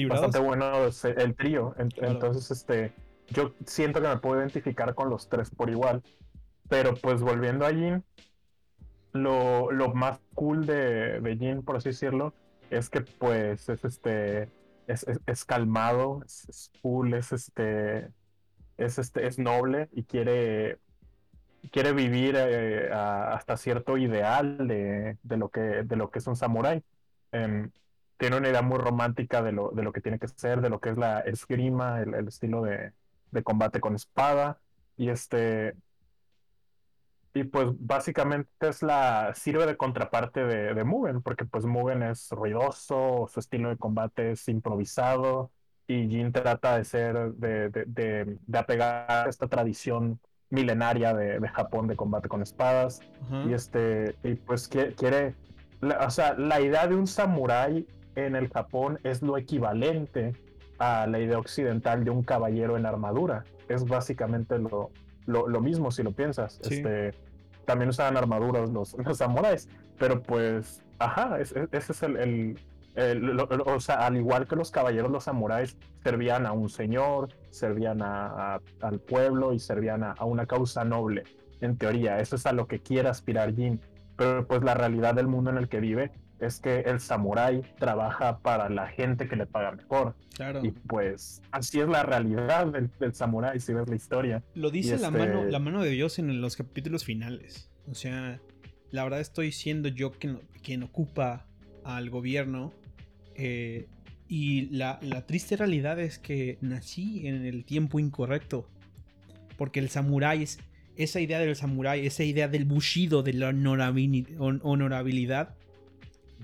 bastante 0.07 0.39
bueno 0.39 0.85
el 0.85 1.35
trío. 1.35 1.75
Entonces, 1.77 2.51
este, 2.51 2.93
yo 3.29 3.53
siento 3.65 4.01
que 4.01 4.07
me 4.07 4.17
puedo 4.17 4.39
identificar 4.39 4.93
con 4.95 5.09
los 5.09 5.29
tres 5.29 5.49
por 5.49 5.69
igual. 5.69 6.01
Pero 6.69 6.93
pues 6.95 7.21
volviendo 7.21 7.65
a 7.65 7.73
Jin, 7.73 8.03
lo, 9.13 9.69
más 9.93 10.19
cool 10.33 10.65
de, 10.65 11.19
de 11.19 11.37
Jin, 11.37 11.63
por 11.63 11.77
así 11.77 11.89
decirlo, 11.89 12.33
es 12.69 12.89
que 12.89 13.01
pues 13.01 13.67
es 13.69 13.83
este. 13.83 14.49
Es, 14.87 15.45
calmado, 15.45 16.21
es, 16.25 16.71
cool, 16.81 17.13
es 17.13 17.31
este. 17.31 18.09
Es 18.77 18.97
este. 18.99 19.27
es 19.27 19.37
noble 19.37 19.89
y 19.91 20.03
quiere. 20.03 20.79
Quiere 21.69 21.93
vivir 21.93 22.35
eh, 22.37 22.89
hasta 22.91 23.57
cierto 23.57 23.97
ideal 23.97 24.67
de, 24.67 25.17
lo 25.37 25.49
que, 25.49 25.59
de 25.59 25.95
lo 25.95 26.09
que 26.09 26.19
es 26.19 26.27
un 26.27 26.35
samurái. 26.35 26.83
Em, 27.31 27.71
tiene 28.17 28.37
una 28.37 28.49
idea 28.49 28.61
muy 28.61 28.77
romántica 28.77 29.41
de 29.41 29.51
lo, 29.51 29.71
de 29.71 29.83
lo 29.83 29.91
que 29.91 30.01
tiene 30.01 30.19
que 30.19 30.27
ser, 30.27 30.61
de 30.61 30.69
lo 30.69 30.79
que 30.79 30.89
es 30.89 30.97
la 30.97 31.21
esgrima, 31.21 32.01
el, 32.01 32.27
estilo 32.27 32.61
de, 32.63 32.93
combate 33.43 33.79
con 33.79 33.95
espada. 33.95 34.59
Y 34.97 35.09
este. 35.09 35.75
Y 37.33 37.45
pues 37.45 37.69
básicamente 37.79 38.49
es 38.61 38.83
la. 38.83 39.33
sirve 39.35 39.65
de 39.65 39.77
contraparte 39.77 40.43
de, 40.43 40.73
de 40.73 40.83
Mugen, 40.83 41.21
porque 41.21 41.45
pues 41.45 41.65
Mugen 41.65 42.03
es 42.03 42.29
ruidoso, 42.31 43.27
su 43.31 43.39
estilo 43.39 43.69
de 43.69 43.77
combate 43.77 44.31
es 44.33 44.47
improvisado. 44.47 45.51
Y 45.87 46.07
Jin 46.07 46.31
trata 46.31 46.77
de 46.77 46.85
ser. 46.85 47.33
de, 47.33 47.69
de, 47.69 47.85
de, 48.45 48.57
apegar 48.59 49.05
a 49.09 49.29
esta 49.29 49.47
tradición 49.47 50.19
milenaria 50.51 51.13
de, 51.13 51.47
Japón 51.49 51.87
de 51.87 51.95
combate 51.95 52.29
con 52.29 52.41
espadas. 52.41 53.01
Y 53.47 53.53
este. 53.53 54.15
Y 54.23 54.35
pues 54.35 54.67
quiere. 54.67 55.35
o 55.81 56.09
sea, 56.09 56.35
la 56.35 56.61
idea 56.61 56.87
de 56.87 56.95
un 56.95 57.07
samurái 57.07 57.87
en 58.15 58.35
el 58.35 58.49
Japón 58.49 58.99
es 59.03 59.21
lo 59.21 59.37
equivalente 59.37 60.33
a 60.77 61.07
la 61.07 61.19
idea 61.19 61.39
occidental 61.39 62.03
de 62.03 62.11
un 62.11 62.23
caballero 62.23 62.77
en 62.77 62.85
armadura. 62.85 63.43
Es 63.69 63.85
básicamente 63.85 64.59
lo, 64.59 64.91
lo, 65.25 65.61
mismo 65.61 65.91
si 65.91 66.03
lo 66.03 66.11
piensas. 66.11 66.59
Este, 66.69 67.13
también 67.65 67.89
usaban 67.89 68.17
armaduras 68.17 68.69
los, 68.69 68.95
los 68.97 69.17
samuráis, 69.17 69.69
pero 69.97 70.21
pues, 70.21 70.83
ajá, 70.99 71.39
ese 71.39 71.67
es 71.71 72.03
el, 72.03 72.17
el, 72.17 72.59
o 72.95 73.79
sea, 73.79 74.05
al 74.05 74.17
igual 74.17 74.47
que 74.47 74.55
los 74.55 74.71
caballeros, 74.71 75.11
los 75.11 75.23
samuráis 75.25 75.77
servían 76.03 76.45
a 76.45 76.51
un 76.51 76.69
señor, 76.69 77.29
servían 77.49 78.01
a, 78.01 78.59
al 78.81 78.99
pueblo 78.99 79.53
y 79.53 79.59
servían 79.59 80.03
a, 80.03 80.11
a, 80.11 80.25
una 80.25 80.45
causa 80.45 80.83
noble, 80.83 81.23
en 81.61 81.77
teoría. 81.77 82.19
Eso 82.19 82.35
es 82.35 82.45
a 82.45 82.53
lo 82.53 82.67
que 82.67 82.79
quiere 82.79 83.09
aspirar 83.09 83.55
Jin. 83.55 83.79
Pero 84.17 84.45
pues 84.45 84.61
la 84.63 84.73
realidad 84.73 85.15
del 85.15 85.27
mundo 85.27 85.49
en 85.51 85.57
el 85.57 85.69
que 85.69 85.79
vive 85.79 86.11
es 86.41 86.59
que 86.59 86.79
el 86.81 86.99
samurái 86.99 87.61
trabaja 87.77 88.39
para 88.39 88.67
la 88.69 88.87
gente 88.87 89.27
que 89.27 89.35
le 89.35 89.45
paga 89.45 89.71
mejor. 89.71 90.15
Claro. 90.35 90.61
Y 90.63 90.71
pues 90.71 91.41
así 91.51 91.79
es 91.79 91.87
la 91.87 92.03
realidad 92.03 92.67
del, 92.67 93.13
samurái, 93.13 93.59
si 93.59 93.73
ves 93.73 93.87
la 93.87 93.95
historia. 93.95 94.43
Lo 94.55 94.71
dice 94.71 94.97
la, 94.97 95.11
mano, 95.11 95.39
este 95.39 95.51
la 95.51 95.59
mano 95.59 95.83
de 95.83 95.91
Dios 95.91 96.19
en 96.19 96.41
los 96.41 96.55
capítulos 96.55 97.05
finales. 97.05 97.69
O 97.87 97.93
sea, 97.93 98.41
la 98.89 99.03
verdad 99.03 99.19
estoy 99.19 99.51
siendo 99.51 99.87
yo 99.87 100.11
quien, 100.11 100.41
quien 100.63 100.83
ocupa 100.83 101.45
al 101.83 102.09
gobierno. 102.09 102.73
Eh, 103.43 103.87
y 104.27 104.67
la, 104.69 104.99
triste 105.25 105.57
realidad 105.57 105.99
es 105.99 106.19
que 106.19 106.59
nací 106.61 107.27
en 107.27 107.43
el 107.45 107.65
tiempo 107.65 107.99
incorrecto. 107.99 108.69
Porque 109.57 109.79
el 109.79 109.89
samurái 109.89 110.43
es... 110.43 110.59
Esa 110.95 111.19
idea 111.19 111.39
del 111.39 111.55
samurái, 111.55 112.05
esa 112.05 112.23
idea 112.23 112.47
del 112.47 112.65
bushido, 112.65 113.23
de 113.23 113.33
la 113.33 113.49
honorabilidad, 113.49 115.55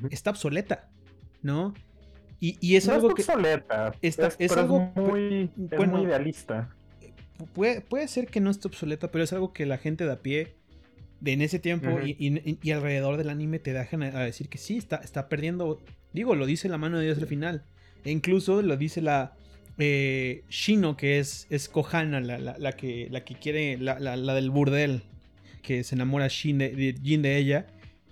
está 0.09 0.31
obsoleta, 0.31 0.89
¿no? 1.43 1.75
Y, 2.39 2.75
es 2.75 2.87
algo 2.87 3.13
que. 3.13 3.23
Obsoleta, 3.23 3.93
está, 4.01 4.29
es, 4.39 4.51
algo 4.53 4.91
muy, 4.95 5.51
muy 5.55 6.03
idealista. 6.03 6.73
Puede, 7.53 7.81
puede 7.81 8.07
ser 8.07 8.27
que 8.27 8.39
no 8.39 8.49
esté 8.49 8.69
obsoleta, 8.69 9.11
pero 9.11 9.23
es 9.23 9.33
algo 9.33 9.53
que 9.53 9.65
la 9.65 9.77
gente 9.77 10.05
de 10.05 10.13
a 10.13 10.21
pie 10.21 10.55
de 11.19 11.33
en 11.33 11.41
ese 11.41 11.59
tiempo 11.59 11.99
y, 12.03 12.71
alrededor 12.71 13.17
del 13.17 13.29
anime 13.29 13.59
te 13.59 13.73
dejan 13.73 14.03
a, 14.03 14.23
decir 14.23 14.49
que 14.49 14.57
sí, 14.57 14.77
está, 14.77 14.97
está 14.97 15.29
perdiendo. 15.29 15.81
Digo, 16.13 16.35
lo 16.35 16.45
dice 16.45 16.69
la 16.69 16.77
mano 16.77 16.99
de 16.99 17.05
Dios 17.05 17.17
al 17.17 17.27
final. 17.27 17.63
E 18.03 18.11
incluso 18.11 18.61
lo 18.61 18.77
dice 18.77 19.01
la 19.01 19.35
eh, 19.77 20.43
Shino, 20.49 20.97
que 20.97 21.19
es, 21.19 21.47
es 21.49 21.69
Kohana, 21.69 22.19
la, 22.19 22.71
que, 22.73 23.07
la 23.11 23.23
que 23.23 23.35
quiere, 23.35 23.77
la, 23.77 24.33
del 24.33 24.49
burdel, 24.49 25.03
que 25.61 25.83
se 25.83 25.95
enamora 25.95 26.27
Shin 26.27 26.57
de, 26.57 26.95
Jin 27.01 27.21
de 27.21 27.37
ella. 27.37 27.67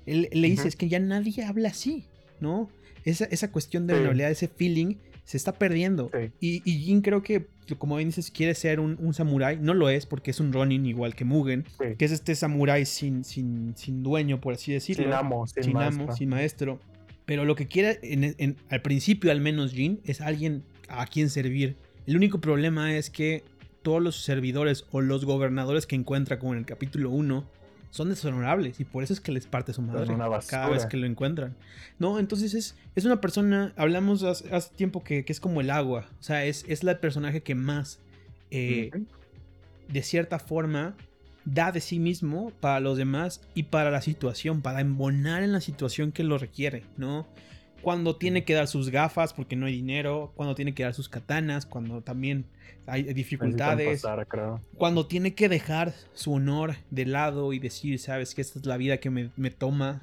Él, 0.05 0.29
le 0.31 0.49
dice, 0.49 0.67
es 0.67 0.75
que 0.75 0.87
ya 0.87 0.99
nadie 0.99 1.43
habla 1.43 1.69
así, 1.69 2.05
¿no? 2.39 2.69
Esa, 3.03 3.25
esa 3.25 3.51
cuestión 3.51 3.87
de 3.87 4.13
sí. 4.13 4.21
ese 4.23 4.47
feeling, 4.47 4.95
se 5.25 5.37
está 5.37 5.53
perdiendo. 5.53 6.11
Y, 6.39 6.61
Jin 6.61 7.01
creo 7.01 7.23
que, 7.23 7.47
como 7.77 7.97
bien 7.97 8.09
dices, 8.09 8.31
quiere 8.31 8.53
ser 8.53 8.79
un, 8.79 8.95
un 9.01 9.13
samurái. 9.13 9.57
No 9.59 9.73
lo 9.73 9.89
es 9.89 10.05
porque 10.05 10.31
es 10.31 10.39
un 10.39 10.53
Ronin 10.53 10.85
igual 10.85 11.15
que 11.15 11.25
Mugen, 11.25 11.65
que 11.97 12.05
es 12.05 12.11
este 12.11 12.35
samurái 12.35 12.85
sin, 12.85 13.23
sin, 13.23 13.75
sin 13.75 14.03
dueño, 14.03 14.39
por 14.39 14.53
así 14.53 14.71
decirlo. 14.71 15.05
Sin 15.05 15.13
amo, 15.13 15.47
sin, 15.47 15.73
maestro. 15.73 16.15
sin 16.15 16.29
maestro. 16.29 16.79
Pero 17.25 17.43
lo 17.43 17.55
que 17.55 17.67
quiere, 17.67 17.99
en, 18.03 18.55
al 18.69 18.81
principio 18.83 19.31
al 19.31 19.41
menos 19.41 19.73
Jin, 19.73 19.99
es 20.05 20.21
alguien 20.21 20.63
a 20.87 21.07
quien 21.07 21.31
servir. 21.31 21.75
El 22.05 22.15
único 22.15 22.39
problema 22.39 22.95
es 22.95 23.09
que 23.09 23.43
todos 23.81 24.01
los 24.01 24.23
servidores 24.23 24.85
o 24.91 25.01
los 25.01 25.25
gobernadores 25.25 25.87
que 25.87 25.95
encuentra, 25.95 26.37
como 26.37 26.53
en 26.53 26.59
el 26.59 26.65
capítulo 26.65 27.09
1, 27.09 27.49
son 27.89 28.09
deshonorables 28.09 28.79
y 28.79 28.85
por 28.85 29.03
eso 29.03 29.13
es 29.13 29.19
que 29.19 29.31
les 29.31 29.47
parte 29.47 29.73
su 29.73 29.81
madre 29.81 30.15
cada 30.47 30.69
vez 30.69 30.85
que 30.85 30.97
lo 30.97 31.05
encuentran. 31.05 31.55
No, 31.99 32.19
entonces 32.19 32.53
es, 32.53 32.75
es 32.95 33.05
una 33.05 33.21
persona, 33.21 33.73
hablamos 33.77 34.23
hace, 34.23 34.69
tiempo 34.75 35.03
que, 35.03 35.25
es 35.27 35.39
como 35.39 35.61
el 35.61 35.69
agua, 35.69 36.07
o 36.19 36.23
sea, 36.23 36.45
es, 36.45 36.65
es 36.67 36.83
el 36.83 36.97
personaje 36.97 37.41
que 37.41 37.55
más 37.55 37.99
eh, 38.51 38.91
de 39.87 40.03
cierta 40.03 40.39
forma, 40.39 40.95
da 41.45 41.71
de 41.71 41.79
sí 41.79 41.99
mismo 41.99 42.51
para 42.59 42.79
los 42.79 42.97
demás 42.97 43.41
y 43.53 43.63
para 43.63 43.91
la 43.91 44.01
situación, 44.01 44.61
para 44.61 44.81
embonar 44.81 45.43
en 45.43 45.51
la 45.51 45.61
situación 45.61 46.11
que 46.11 46.23
lo 46.23 46.37
requiere, 46.37 46.83
¿no? 46.97 47.27
Cuando 47.81 48.15
tiene 48.15 48.43
que 48.43 48.53
dar 48.53 48.67
sus 48.67 48.89
gafas 48.89 49.33
porque 49.33 49.55
no 49.55 49.67
hay 49.67 49.73
dinero, 49.73 50.31
cuando 50.35 50.55
tiene 50.55 50.73
que 50.73 50.83
dar 50.83 50.93
sus 50.93 51.07
katanas, 51.07 51.65
cuando 51.65 52.01
también 52.01 52.45
hay 52.87 53.03
dificultades, 53.13 54.03
cuando 54.77 55.07
tiene 55.07 55.33
que 55.33 55.49
dejar 55.49 55.93
su 56.13 56.33
honor 56.33 56.75
de 56.89 57.05
lado 57.05 57.53
y 57.53 57.59
decir, 57.59 57.99
sabes 57.99 58.33
que 58.33 58.41
esta 58.41 58.59
es 58.59 58.65
la 58.65 58.77
vida 58.77 58.97
que 58.97 59.09
me, 59.09 59.49
toma, 59.51 60.01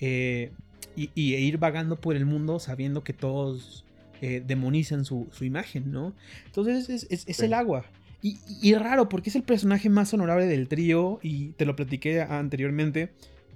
eh, 0.00 0.52
y, 0.96 1.10
e 1.16 1.40
ir 1.40 1.58
vagando 1.58 1.96
por 1.96 2.16
el 2.16 2.26
mundo 2.26 2.58
sabiendo 2.58 3.04
que 3.04 3.12
todos 3.12 3.84
eh, 4.20 4.42
demonizan 4.46 5.04
su, 5.04 5.28
imagen, 5.40 5.92
¿no? 5.92 6.14
Entonces 6.46 7.06
es, 7.10 7.40
el 7.40 7.52
agua. 7.52 7.84
Y, 8.22 8.74
raro, 8.74 9.10
porque 9.10 9.28
es 9.28 9.36
el 9.36 9.42
personaje 9.42 9.90
más 9.90 10.14
honorable 10.14 10.46
del 10.46 10.66
trío, 10.66 11.18
y 11.22 11.48
te 11.52 11.66
lo 11.66 11.76
platiqué 11.76 12.22
anteriormente, 12.22 13.12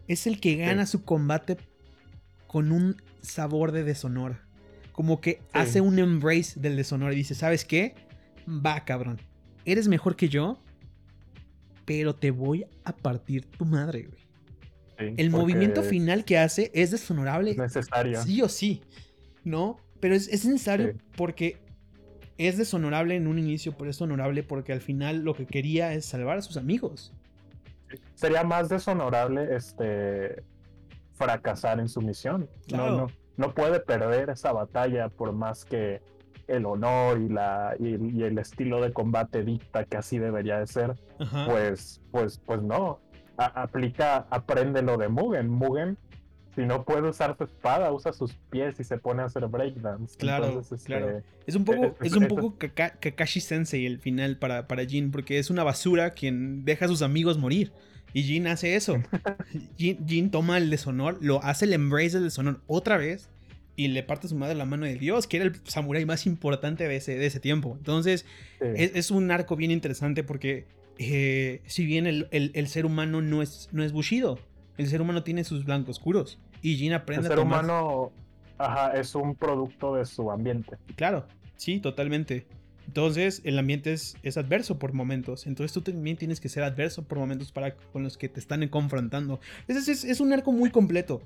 es 0.09 0.27
el 0.27 0.41
que 0.41 0.57
gana 0.57 0.85
su 0.85 1.05
combate 1.05 1.57
con 2.47 2.73
un 2.73 2.97
sabor 3.21 3.73
de 3.73 3.85
deshonor. 3.85 4.37
Como 4.93 5.21
que 5.21 5.41
hace 5.53 5.81
un 5.81 5.99
embrace 5.99 6.59
del 6.59 6.77
deshonor 6.77 7.13
y 7.13 7.17
dice, 7.17 7.35
¿sabes 7.35 7.65
qué? 7.65 7.95
Va, 8.49 8.85
cabrón. 8.85 9.21
Eres 9.65 9.87
mejor 9.87 10.17
que 10.17 10.29
yo, 10.29 10.59
pero 11.85 12.15
te 12.15 12.31
voy 12.31 12.67
a 12.85 12.93
partir 12.93 13.45
tu 13.47 13.65
madre, 13.65 14.09
güey. 14.09 15.15
el 15.17 15.31
movimiento 15.31 15.83
final 15.83 16.25
que 16.25 16.39
hace 16.39 16.71
es 16.75 16.91
deshonorable. 16.91 17.55
necesario. 17.55 18.23
Sí 18.23 18.43
o 18.43 18.49
sí, 18.49 18.83
¿no? 19.45 19.79
Pero 20.01 20.15
es, 20.15 20.29
necesario 20.45 20.95
porque 21.17 21.59
es 22.37 22.57
deshonorable 22.57 23.17
en 23.17 23.27
un 23.27 23.39
inicio, 23.39 23.77
pero 23.77 23.91
es 23.91 24.01
honorable 24.01 24.43
porque 24.43 24.73
al 24.73 24.81
final 24.81 25.23
lo 25.23 25.35
que 25.35 25.47
quería 25.47 25.93
es 25.93 26.05
salvar 26.07 26.39
a 26.39 26.43
sus 26.43 26.57
amigos. 26.57 27.13
Sería 28.15 28.45
más 28.45 28.69
deshonorable 28.69 29.55
este 29.55 30.43
fracasar 31.19 31.81
en 31.81 31.89
su 31.89 32.01
misión. 32.01 32.49
No, 32.73 32.91
no, 32.91 33.07
no 33.37 33.55
puede 33.55 33.81
perder 33.81 34.31
esa 34.31 34.53
batalla 34.53 35.09
por 35.09 35.33
más 35.33 35.65
que 35.65 36.01
el 36.47 36.65
honor 36.65 37.21
y, 37.21 37.29
la, 37.29 37.75
y, 37.79 38.23
el 38.23 38.39
estilo 38.39 38.81
de 38.81 38.93
combate 38.93 39.43
dicta 39.43 39.85
que 39.85 39.97
así 39.99 40.19
debería 40.19 40.59
de 40.59 40.67
ser. 40.67 40.95
Pues, 41.47 42.01
pues, 42.11 42.41
pues 42.45 42.63
no. 42.63 43.01
aplica, 43.37 44.27
aprende 44.31 44.83
lo 44.83 44.97
de 44.97 45.09
Mugen. 45.09 45.51
Mugen 45.51 45.99
si 46.59 46.67
no 46.67 46.85
puede 46.85 47.09
usar 47.09 47.37
su 47.37 47.45
espada, 47.45 47.93
usa 47.93 48.13
sus 48.13 48.35
pies 48.51 48.81
y 48.81 48.85
se 48.85 48.99
pone 48.99 49.23
a 49.23 49.27
hacer 49.27 49.47
breakdance. 49.47 50.17
Claro, 50.19 50.59
este, 50.59 50.77
claro. 50.79 51.23
Es 51.47 51.55
un 51.55 51.65
poco, 51.65 51.95
es, 52.01 52.17
un 52.17 52.27
poco 52.27 52.57
Kakashi 52.59 53.41
Sensei 53.41 53.87
el 53.87 54.01
final 54.01 54.39
para, 54.39 54.67
para 54.67 54.85
Jin, 54.85 55.13
porque 55.13 55.39
es 55.39 55.51
una 55.51 55.63
basura 55.63 56.11
quien 56.11 56.65
deja 56.65 56.87
a 56.87 56.89
sus 56.89 57.03
amigos 57.03 57.39
morir. 57.39 57.73
Y 58.13 58.23
Jin 58.23 58.47
hace 58.47 58.77
eso. 58.77 58.97
Jin, 59.79 60.31
toma 60.31 60.59
el 60.59 60.71
deshonor, 60.71 61.19
lo 61.21 61.43
hace 61.43 61.67
el 61.67 61.73
embrace 61.73 62.13
del 62.13 62.25
deshonor 62.25 62.61
otra 62.67 62.97
vez 62.97 63.29
y 63.77 63.89
le 63.89 64.03
parte 64.03 64.27
a 64.27 64.31
su 64.31 64.37
madre 64.37 64.55
la 64.55 64.65
mano 64.65 64.87
de 64.87 64.97
Dios, 64.97 65.27
que 65.27 65.37
era 65.37 65.47
el 65.47 65.61
samurái 65.65 66.05
más 66.05 66.27
importante 66.27 66.89
de 66.89 66.97
ese, 66.97 67.17
de 67.17 67.27
ese 67.27 67.39
tiempo. 67.39 67.77
Entonces, 67.79 68.27
es, 68.61 69.11
un 69.11 69.31
arco 69.31 69.55
bien 69.55 69.71
interesante 69.71 70.25
porque 70.25 70.67
eh, 70.99 71.63
si 71.67 71.87
bien 71.87 72.07
el, 72.07 72.29
el, 72.31 72.69
ser 72.69 72.87
humano 72.87 73.23
no 73.23 73.41
es, 73.41 73.69
no 73.73 73.85
es 73.85 73.93
Bushido, 73.93 74.41
el 74.79 74.89
ser 74.89 75.01
humano 75.01 75.23
tiene 75.23 75.45
sus 75.45 75.65
blancos 75.65 75.99
oscuros. 75.99 76.39
Y 76.61 76.77
Jin 76.77 76.93
aprende 76.93 77.29
El 77.29 77.35
ser 77.35 77.39
humano 77.39 78.13
ajá, 78.59 78.93
es 78.93 79.15
un 79.15 79.35
producto 79.35 79.95
de 79.95 80.05
su 80.05 80.31
ambiente. 80.31 80.77
Claro, 80.97 81.27
sí, 81.57 81.79
totalmente. 81.79 82.47
Entonces, 82.89 83.43
el 83.45 83.59
ambiente 83.59 83.93
es, 83.93 84.17
es, 84.23 84.39
adverso 84.39 84.79
por 84.79 84.95
momentos. 84.95 85.47
Entonces, 85.47 85.75
tú 85.75 85.83
también 85.83 86.17
tienes 86.17 86.41
que 86.41 86.49
ser 86.49 86.63
adverso 86.63 87.03
por 87.03 87.19
momentos 87.19 87.53
para, 87.53 87.77
con 87.77 88.03
los 88.03 88.17
que 88.17 88.31
te 88.31 88.41
están 88.41 88.67
confrontando. 88.69 89.41
Es, 89.69 89.89
es, 89.89 90.05
es 90.05 90.21
un 90.21 90.33
arco 90.33 90.53
muy 90.53 90.71
completo. 90.71 91.21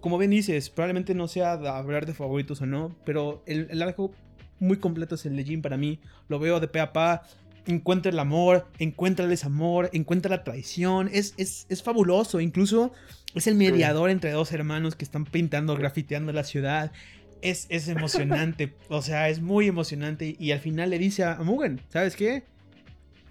Como 0.00 0.16
bien 0.16 0.30
dices, 0.30 0.70
probablemente 0.70 1.16
no 1.16 1.26
sea 1.26 1.54
hablar 1.54 2.06
de 2.06 2.14
favoritos 2.14 2.60
o 2.60 2.66
no, 2.66 2.94
pero 3.04 3.42
el, 3.46 3.66
el, 3.70 3.82
arco 3.82 4.12
muy 4.60 4.76
completo 4.76 5.16
es 5.16 5.26
el 5.26 5.34
de 5.34 5.42
Jin 5.42 5.60
para 5.60 5.76
mí. 5.76 5.98
Lo 6.28 6.38
veo 6.38 6.60
de 6.60 6.68
pe 6.68 6.78
a 6.78 6.92
pa. 6.92 7.22
Encuentra 7.66 8.12
el 8.12 8.18
amor, 8.20 8.68
encuentra 8.78 9.24
el 9.24 9.30
desamor, 9.30 9.90
encuentra 9.92 10.30
la 10.30 10.44
traición. 10.44 11.10
Es, 11.12 11.34
es, 11.36 11.66
es 11.68 11.82
fabuloso. 11.82 12.40
Incluso 12.40 12.92
es 13.34 13.48
el 13.48 13.56
mediador 13.56 14.08
entre 14.08 14.30
dos 14.30 14.52
hermanos 14.52 14.94
que 14.94 15.04
están 15.04 15.24
pintando, 15.24 15.76
grafiteando 15.76 16.32
la 16.32 16.44
ciudad. 16.44 16.92
Es, 17.42 17.66
es 17.68 17.88
emocionante, 17.88 18.74
o 18.88 19.02
sea, 19.02 19.28
es 19.28 19.40
muy 19.40 19.66
emocionante. 19.66 20.36
Y 20.38 20.52
al 20.52 20.60
final 20.60 20.90
le 20.90 20.98
dice 20.98 21.24
a 21.24 21.36
Mugen, 21.36 21.80
¿sabes 21.88 22.16
qué? 22.16 22.44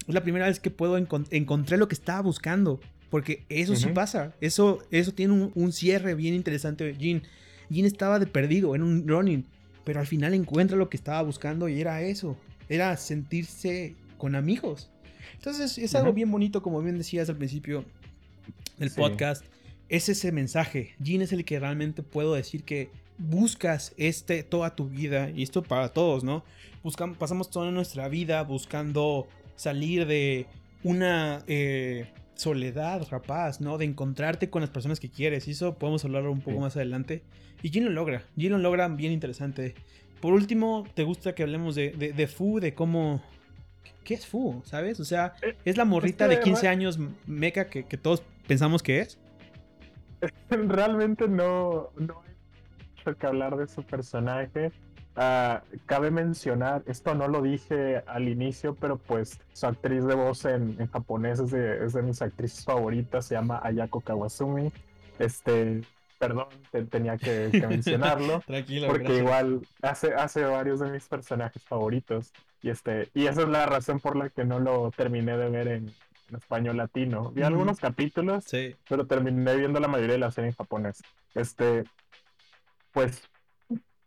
Es 0.06 0.14
la 0.14 0.22
primera 0.22 0.46
vez 0.46 0.60
que 0.60 0.70
puedo 0.70 0.96
encontrar 0.96 1.78
lo 1.78 1.88
que 1.88 1.94
estaba 1.94 2.20
buscando. 2.22 2.80
Porque 3.10 3.44
eso 3.48 3.74
sí 3.74 3.88
pasa. 3.88 4.34
Eso, 4.40 4.80
eso 4.90 5.12
tiene 5.12 5.50
un, 5.54 5.72
cierre 5.72 6.14
bien 6.14 6.34
interesante. 6.34 6.94
Jin, 6.98 7.22
Jin 7.70 7.86
estaba 7.86 8.18
de 8.18 8.26
perdido 8.26 8.74
en 8.74 8.82
un 8.82 9.08
running. 9.08 9.46
Pero 9.84 10.00
al 10.00 10.06
final 10.06 10.34
encuentra 10.34 10.76
lo 10.76 10.90
que 10.90 10.98
estaba 10.98 11.22
buscando 11.22 11.68
y 11.68 11.80
era 11.80 12.02
eso. 12.02 12.36
Era 12.68 12.96
sentirse 12.98 13.96
con 14.18 14.34
amigos. 14.34 14.90
Entonces 15.34 15.78
es 15.78 15.94
algo 15.94 16.12
bien 16.12 16.30
bonito, 16.30 16.62
como 16.62 16.82
bien 16.82 16.98
decías 16.98 17.30
al 17.30 17.36
principio 17.36 17.84
del 18.78 18.90
podcast 18.90 19.44
es 19.88 20.08
ese 20.08 20.32
mensaje. 20.32 20.94
Jin 21.02 21.22
es 21.22 21.32
el 21.32 21.44
que 21.44 21.58
realmente 21.58 22.02
puedo 22.02 22.34
decir 22.34 22.64
que 22.64 22.90
buscas 23.18 23.92
este 23.96 24.42
toda 24.42 24.74
tu 24.74 24.88
vida 24.88 25.30
y 25.30 25.42
esto 25.42 25.62
para 25.62 25.88
todos, 25.90 26.24
¿no? 26.24 26.44
Buscamos, 26.82 27.16
pasamos 27.16 27.50
toda 27.50 27.70
nuestra 27.70 28.08
vida 28.08 28.42
buscando 28.42 29.26
salir 29.56 30.06
de 30.06 30.46
una 30.84 31.42
eh, 31.48 32.10
soledad 32.34 33.06
rapaz, 33.10 33.60
¿no? 33.60 33.78
De 33.78 33.84
encontrarte 33.84 34.48
con 34.48 34.62
las 34.62 34.70
personas 34.70 35.00
que 35.00 35.10
quieres 35.10 35.48
y 35.48 35.50
eso 35.50 35.74
podemos 35.74 36.04
hablar 36.04 36.26
un 36.26 36.40
poco 36.40 36.60
más 36.60 36.76
adelante. 36.76 37.22
Y 37.62 37.70
Jin 37.70 37.84
lo 37.84 37.90
logra, 37.90 38.22
Jin 38.36 38.52
lo 38.52 38.58
logra 38.58 38.88
bien 38.88 39.12
interesante. 39.12 39.74
Por 40.20 40.32
último, 40.32 40.84
¿te 40.94 41.02
gusta 41.02 41.34
que 41.34 41.42
hablemos 41.42 41.74
de, 41.74 41.90
de, 41.90 42.26
Fu, 42.26 42.60
de 42.60 42.74
cómo... 42.74 43.22
¿Qué 44.04 44.14
es 44.14 44.26
Fu? 44.26 44.62
¿Sabes? 44.64 45.00
O 45.00 45.04
sea, 45.04 45.34
eh, 45.42 45.56
es 45.64 45.76
la 45.76 45.84
morrita 45.84 46.28
de 46.28 46.40
15 46.40 46.66
años 46.66 46.98
meca 47.26 47.68
que, 47.68 47.84
que 47.84 47.96
todos 47.96 48.22
pensamos 48.46 48.82
que 48.82 49.00
es. 49.00 49.18
realmente 50.50 51.28
no, 51.28 51.90
no 51.96 52.27
mucho 53.08 53.18
que 53.18 53.26
hablar 53.26 53.56
de 53.56 53.66
su 53.66 53.82
personaje. 53.82 54.72
Ah, 55.16 55.62
cabe 55.86 56.10
mencionar, 56.10 56.82
esto 56.86 57.14
no 57.14 57.26
lo 57.26 57.42
dije 57.42 58.02
al 58.06 58.28
inicio, 58.28 58.76
pero 58.76 58.98
pues 58.98 59.40
su 59.52 59.66
actriz 59.66 60.04
de 60.04 60.14
voz 60.14 60.44
en, 60.44 60.76
japonés 60.88 61.40
es 61.40 61.92
de, 61.92 62.02
mis 62.02 62.22
actrices 62.22 62.64
favoritas, 62.64 63.26
se 63.26 63.34
llama 63.34 63.60
Ayako 63.64 64.00
Kawasumi. 64.00 64.72
Este, 65.18 65.80
perdón, 66.18 66.46
tenía 66.88 67.16
que, 67.16 67.50
mencionarlo. 67.68 68.40
Tranquilo, 68.46 68.86
porque 68.86 69.16
igual 69.16 69.66
hace, 69.82 70.14
hace 70.14 70.44
varios 70.44 70.78
de 70.78 70.90
mis 70.90 71.08
personajes 71.08 71.64
favoritos. 71.64 72.32
Y 72.62 72.70
este, 72.70 73.08
y 73.14 73.26
esa 73.26 73.42
es 73.42 73.48
la 73.48 73.66
razón 73.66 73.98
por 73.98 74.16
la 74.16 74.28
que 74.30 74.44
no 74.44 74.60
lo 74.60 74.92
terminé 74.92 75.36
de 75.36 75.50
ver 75.50 75.68
en, 75.68 75.92
en 76.28 76.36
español 76.36 76.76
latino. 76.76 77.32
Vi 77.32 77.42
algunos 77.42 77.80
capítulos, 77.80 78.44
pero 78.88 79.06
terminé 79.06 79.56
viendo 79.56 79.80
la 79.80 79.88
mayoría 79.88 80.14
de 80.14 80.20
la 80.20 80.30
serie 80.30 80.50
en 80.50 80.56
japonés. 80.56 81.02
Este, 81.34 81.84
pues, 82.92 83.22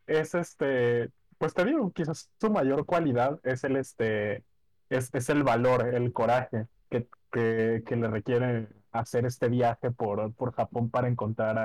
es 0.08 0.36
este, 0.36 1.10
pues 1.38 1.54
te 1.54 1.66
digo, 1.66 1.92
quizás 1.92 2.30
su 2.40 2.52
mayor 2.52 2.86
cualidad 2.86 3.40
es 3.44 3.64
el 3.64 3.76
este, 3.78 4.44
es, 4.90 5.10
es 5.14 5.30
el 5.30 5.44
valor, 5.44 5.94
el 5.94 6.12
coraje 6.14 6.68
que, 6.90 7.08
que, 7.32 7.84
que, 7.86 7.96
le 7.96 8.08
requiere 8.10 8.68
hacer 8.92 9.26
este 9.26 9.48
viaje 9.48 9.92
por, 9.92 10.34
por 10.34 10.54
Japón 10.54 10.90
para 10.90 11.08
encontrar 11.08 11.58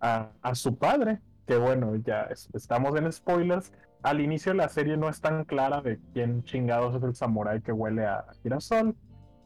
a, 0.00 0.30
a, 0.40 0.54
su 0.54 0.76
padre. 0.76 1.20
Que 1.46 1.56
bueno, 1.56 1.94
ya 1.96 2.28
estamos 2.54 2.96
en 2.96 3.12
spoilers. 3.12 3.72
Al 4.02 4.20
inicio 4.20 4.52
de 4.52 4.58
la 4.58 4.68
serie 4.68 4.96
no 4.96 5.08
es 5.08 5.20
tan 5.20 5.44
clara 5.44 5.80
de 5.80 5.98
quién 6.12 6.44
chingados 6.44 6.94
es 6.96 7.02
el 7.02 7.14
samurái 7.14 7.62
que 7.62 7.72
huele 7.72 8.04
a 8.04 8.26
girasol 8.42 8.96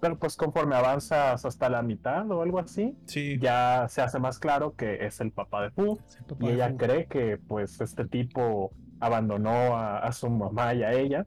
pero 0.01 0.19
pues 0.19 0.37
conforme 0.37 0.75
avanzas 0.75 1.45
hasta 1.45 1.69
la 1.69 1.83
mitad 1.83 2.31
o 2.31 2.43
algo 2.43 2.59
así, 2.59 2.97
ya 3.39 3.87
se 3.89 4.03
hace 4.03 4.19
más 4.19 4.39
claro 4.39 4.75
que 4.75 5.05
es 5.05 5.21
el 5.21 5.31
papá 5.31 5.63
de 5.63 5.71
Fu. 5.71 5.99
y 6.41 6.49
ella 6.49 6.77
cree 6.77 7.07
que 7.07 7.39
pues 7.39 7.81
este 7.81 8.07
tipo 8.07 8.73
abandonó 9.01 9.77
a, 9.77 10.11
su 10.13 10.31
mamá 10.31 10.75
y 10.75 10.83
a 10.83 10.93
ella. 10.93 11.27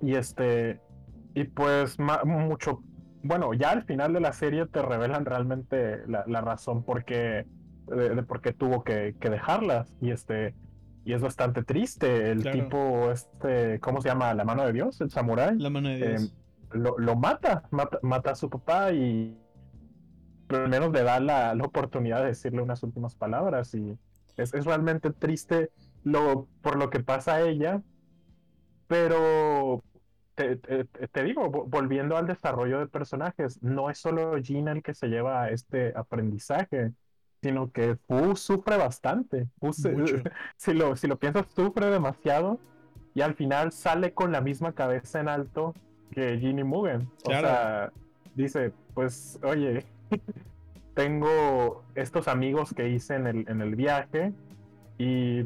Y 0.00 0.14
este, 0.14 0.80
y 1.34 1.44
pues 1.44 1.98
mucho, 2.24 2.82
bueno, 3.22 3.52
ya 3.54 3.70
al 3.70 3.84
final 3.84 4.12
de 4.12 4.20
la 4.20 4.32
serie 4.32 4.66
te 4.66 4.82
revelan 4.82 5.24
realmente 5.24 5.98
la, 6.06 6.40
razón 6.40 6.84
por 6.84 7.04
qué, 7.04 7.46
de, 7.86 8.22
por 8.22 8.40
qué 8.40 8.52
tuvo 8.52 8.82
que, 8.82 9.14
dejarlas. 9.20 9.92
Y 10.00 10.10
este, 10.10 10.54
y 11.04 11.12
es 11.12 11.20
bastante 11.20 11.62
triste. 11.62 12.30
El 12.30 12.42
tipo, 12.50 13.10
este, 13.10 13.78
¿cómo 13.80 14.00
se 14.00 14.08
llama? 14.08 14.32
La 14.34 14.44
mano 14.44 14.64
de 14.64 14.72
Dios, 14.72 15.00
el 15.00 15.10
samurái. 15.10 15.58
La 15.58 15.70
mano 15.70 15.88
de 15.88 15.96
Dios. 15.96 16.22
Em, 16.22 16.39
lo, 16.72 17.16
mata, 17.16 17.64
mata, 17.70 18.30
a 18.30 18.34
su 18.34 18.48
papá 18.48 18.92
y 18.92 19.36
pero 20.46 20.64
al 20.64 20.68
menos 20.68 20.90
le 20.92 21.02
da 21.04 21.20
la, 21.20 21.56
oportunidad 21.62 22.20
de 22.20 22.26
decirle 22.26 22.60
unas 22.60 22.82
últimas 22.82 23.14
palabras 23.14 23.72
y 23.74 23.96
es, 24.36 24.52
realmente 24.64 25.10
triste 25.10 25.70
lo, 26.02 26.48
por 26.60 26.76
lo 26.76 26.90
que 26.90 27.00
pasa 27.00 27.34
a 27.34 27.42
ella, 27.42 27.82
pero 28.88 29.84
te, 30.34 31.22
digo, 31.22 31.50
volviendo 31.50 32.16
al 32.16 32.26
desarrollo 32.26 32.80
de 32.80 32.86
personajes, 32.86 33.62
no 33.62 33.90
es 33.90 33.98
solo 33.98 34.42
Gina 34.42 34.72
el 34.72 34.82
que 34.82 34.94
se 34.94 35.08
lleva 35.08 35.50
este 35.50 35.92
aprendizaje, 35.94 36.92
sino 37.42 37.70
que 37.70 37.96
Fu 38.08 38.34
sufre 38.34 38.76
bastante. 38.76 39.48
si, 40.56 40.72
lo, 40.72 40.96
si 40.96 41.06
lo 41.06 41.18
piensas, 41.18 41.46
sufre 41.54 41.86
demasiado 41.86 42.58
y 43.14 43.20
al 43.20 43.34
final 43.34 43.72
sale 43.72 44.14
con 44.14 44.32
la 44.32 44.40
misma 44.40 44.72
cabeza 44.72 45.20
en 45.20 45.28
alto 45.28 45.74
que 46.12 46.38
Ginny 46.38 46.64
Mugen. 46.64 47.08
O 47.24 47.30
sea, 47.30 47.92
dice, 48.34 48.72
pues, 48.94 49.38
oye, 49.42 49.84
tengo 50.94 51.82
estos 51.94 52.28
amigos 52.28 52.74
que 52.74 52.88
hice 52.88 53.14
en 53.14 53.26
el, 53.26 53.48
en 53.48 53.60
el 53.60 53.74
viaje 53.74 54.32
y 54.98 55.44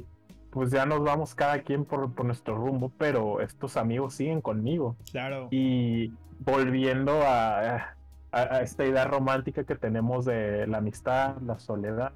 pues 0.55 0.71
ya 0.71 0.87
nos 0.87 1.03
vamos 1.03 1.35
cada 1.35 1.61
quien 1.63 1.85
por, 1.85 2.25
nuestro 2.25 2.57
rumbo, 2.57 2.93
pero 2.97 3.41
estos 3.41 3.77
amigos 3.77 4.15
siguen 4.15 4.41
conmigo. 4.41 4.97
Claro. 5.11 5.49
Y 5.51 6.13
volviendo 6.39 7.23
a, 7.25 7.97
esta 8.63 8.85
idea 8.85 9.05
romántica 9.05 9.65
que 9.65 9.75
tenemos 9.75 10.25
de 10.25 10.67
la 10.69 10.79
amistad, 10.79 11.37
la 11.43 11.59
soledad, 11.59 12.13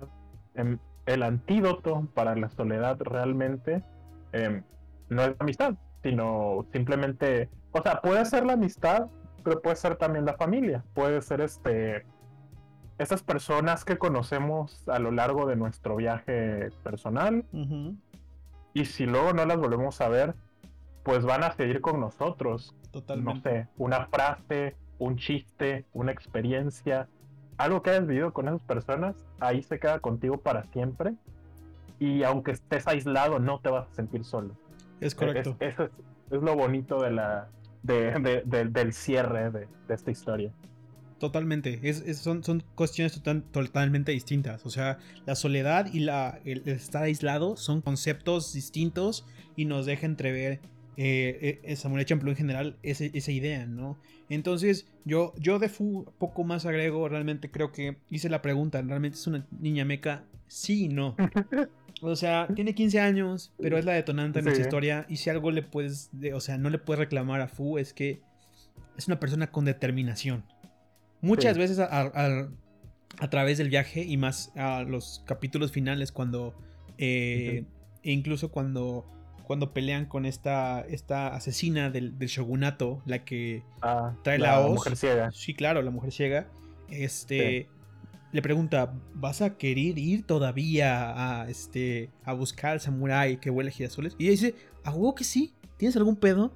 em, 0.54 0.78
el 1.06 1.22
antídoto 1.24 2.06
para 2.14 2.36
la 2.36 2.48
soledad 2.48 3.00
realmente 3.00 3.82
em, 4.32 4.62
no 5.08 5.22
es 5.22 5.28
la 5.30 5.36
amistad, 5.40 5.74
sino 6.02 6.66
simplemente, 6.72 7.48
o 7.72 7.82
sea, 7.82 8.00
puede 8.00 8.24
ser 8.24 8.46
la 8.46 8.54
amistad, 8.54 9.08
pero 9.44 9.60
puede 9.62 9.76
ser 9.76 9.96
también 9.96 10.24
la 10.24 10.34
familia, 10.34 10.84
puede 10.94 11.22
ser 11.22 11.40
este 11.40 12.04
esas 12.98 13.22
personas 13.22 13.84
que 13.84 13.96
conocemos 13.96 14.86
a 14.88 14.98
lo 14.98 15.12
largo 15.12 15.46
de 15.46 15.56
nuestro 15.56 15.96
viaje 15.96 16.70
personal. 16.82 17.44
Y 18.74 18.84
si 18.84 19.06
luego 19.06 19.32
no 19.32 19.46
las 19.46 19.56
volvemos 19.56 20.00
a 20.00 20.08
ver, 20.08 20.34
pues 21.04 21.24
van 21.24 21.44
a 21.44 21.52
seguir 21.52 21.80
con 21.80 22.00
nosotros. 22.00 22.74
Totalmente. 22.90 23.34
No 23.34 23.40
sé, 23.40 23.68
una 23.76 24.06
frase, 24.06 24.76
un 24.98 25.16
chiste, 25.16 25.86
una 25.92 26.10
experiencia, 26.10 27.08
algo 27.56 27.82
que 27.82 27.90
hayas 27.90 28.06
vivido 28.06 28.32
con 28.32 28.48
esas 28.48 28.62
personas, 28.62 29.16
ahí 29.40 29.62
se 29.62 29.78
queda 29.78 30.00
contigo 30.00 30.38
para 30.38 30.64
siempre. 30.64 31.14
Y 32.00 32.24
aunque 32.24 32.52
estés 32.52 32.86
aislado, 32.86 33.38
no 33.38 33.60
te 33.60 33.70
vas 33.70 33.88
a 33.88 33.94
sentir 33.94 34.24
solo. 34.24 34.54
Es 35.00 35.14
correcto. 35.14 35.56
eso 35.60 35.84
es, 35.84 36.42
lo 36.42 36.56
bonito 36.56 37.00
de 37.00 37.10
la, 37.10 37.48
del 37.82 38.92
cierre 38.92 39.50
de, 39.50 39.68
esta 39.88 40.10
historia. 40.10 40.52
Totalmente, 41.18 41.80
son, 42.14 42.44
son 42.44 42.62
cuestiones 42.74 43.20
totalmente 43.50 44.12
distintas. 44.12 44.64
O 44.64 44.70
sea, 44.70 44.98
la 45.26 45.34
soledad 45.34 45.92
y 45.92 46.00
la, 46.00 46.38
el 46.44 46.68
estar 46.68 47.02
aislado 47.02 47.56
son 47.56 47.80
conceptos 47.80 48.52
distintos 48.52 49.26
y 49.56 49.64
nos 49.64 49.86
deja 49.86 50.06
entrever 50.06 50.60
eh, 50.96 51.60
eh 51.62 51.76
Samuel 51.76 52.04
Champloo 52.04 52.30
en 52.30 52.36
general 52.36 52.76
esa 52.82 53.32
idea, 53.32 53.66
¿no? 53.66 53.98
Entonces, 54.28 54.86
yo, 55.04 55.32
yo 55.38 55.58
de 55.58 55.68
Fu 55.68 56.04
poco 56.18 56.44
más 56.44 56.66
agrego, 56.66 57.08
realmente 57.08 57.50
creo 57.50 57.72
que 57.72 57.96
hice 58.10 58.28
la 58.28 58.42
pregunta, 58.42 58.82
¿realmente 58.82 59.16
es 59.16 59.26
una 59.26 59.46
niña 59.58 59.84
meca? 59.84 60.24
Sí 60.48 60.86
y 60.86 60.88
no. 60.88 61.16
O 62.00 62.14
sea, 62.14 62.46
tiene 62.54 62.74
15 62.74 63.00
años, 63.00 63.52
pero 63.58 63.78
es 63.78 63.84
la 63.84 63.92
detonante 63.92 64.38
en 64.38 64.48
esa 64.48 64.60
historia. 64.60 65.06
Y 65.08 65.16
si 65.16 65.30
algo 65.30 65.50
le 65.50 65.62
puedes, 65.62 66.10
o 66.32 66.40
sea, 66.40 66.56
no 66.56 66.70
le 66.70 66.78
puedes 66.78 66.98
reclamar 66.98 67.40
a 67.40 67.48
Fu, 67.48 67.78
es 67.78 67.92
que 67.92 68.20
es 68.96 69.08
una 69.08 69.18
persona 69.18 69.50
con 69.50 69.64
determinación. 69.64 70.44
Muchas 71.20 71.58
veces 71.58 71.80
a, 71.80 72.48
través 73.30 73.58
del 73.58 73.68
viaje 73.68 74.04
y 74.04 74.16
más 74.16 74.52
a 74.56 74.82
los 74.82 75.22
capítulos 75.26 75.72
finales 75.72 76.12
cuando... 76.12 76.54
Eh, 76.98 77.64
e 78.04 78.12
incluso 78.12 78.50
cuando, 78.50 79.04
cuando 79.44 79.72
pelean 79.72 80.06
con 80.06 80.24
esta, 80.24 80.80
esta 80.88 81.28
asesina 81.34 81.90
del, 81.90 82.16
shogunato, 82.18 83.02
la 83.06 83.24
que 83.24 83.64
ah, 83.82 84.14
trae 84.22 84.38
la, 84.38 84.60
la 84.60 84.68
mujer 84.68 84.96
ciega. 84.96 85.32
Sí, 85.32 85.54
claro, 85.54 85.82
la 85.82 85.90
mujer 85.90 86.12
ciega. 86.12 86.46
Este... 86.88 87.68
Le 88.30 88.42
pregunta, 88.42 88.94
¿vas 89.14 89.40
a 89.40 89.56
querer 89.56 89.98
ir 89.98 90.26
todavía 90.26 91.40
a, 91.40 91.48
este, 91.48 92.10
a 92.24 92.34
buscar 92.34 92.72
al 92.72 92.80
samurái 92.80 93.38
que 93.38 93.50
huele 93.50 93.70
a 93.70 93.72
girasoles? 93.72 94.14
Y 94.18 94.24
ella 94.24 94.32
dice, 94.32 94.54
¿a 94.84 94.90
huevo 94.90 95.14
que 95.14 95.24
sí? 95.24 95.54
¿Tienes 95.78 95.96
algún 95.96 96.16
pedo? 96.16 96.52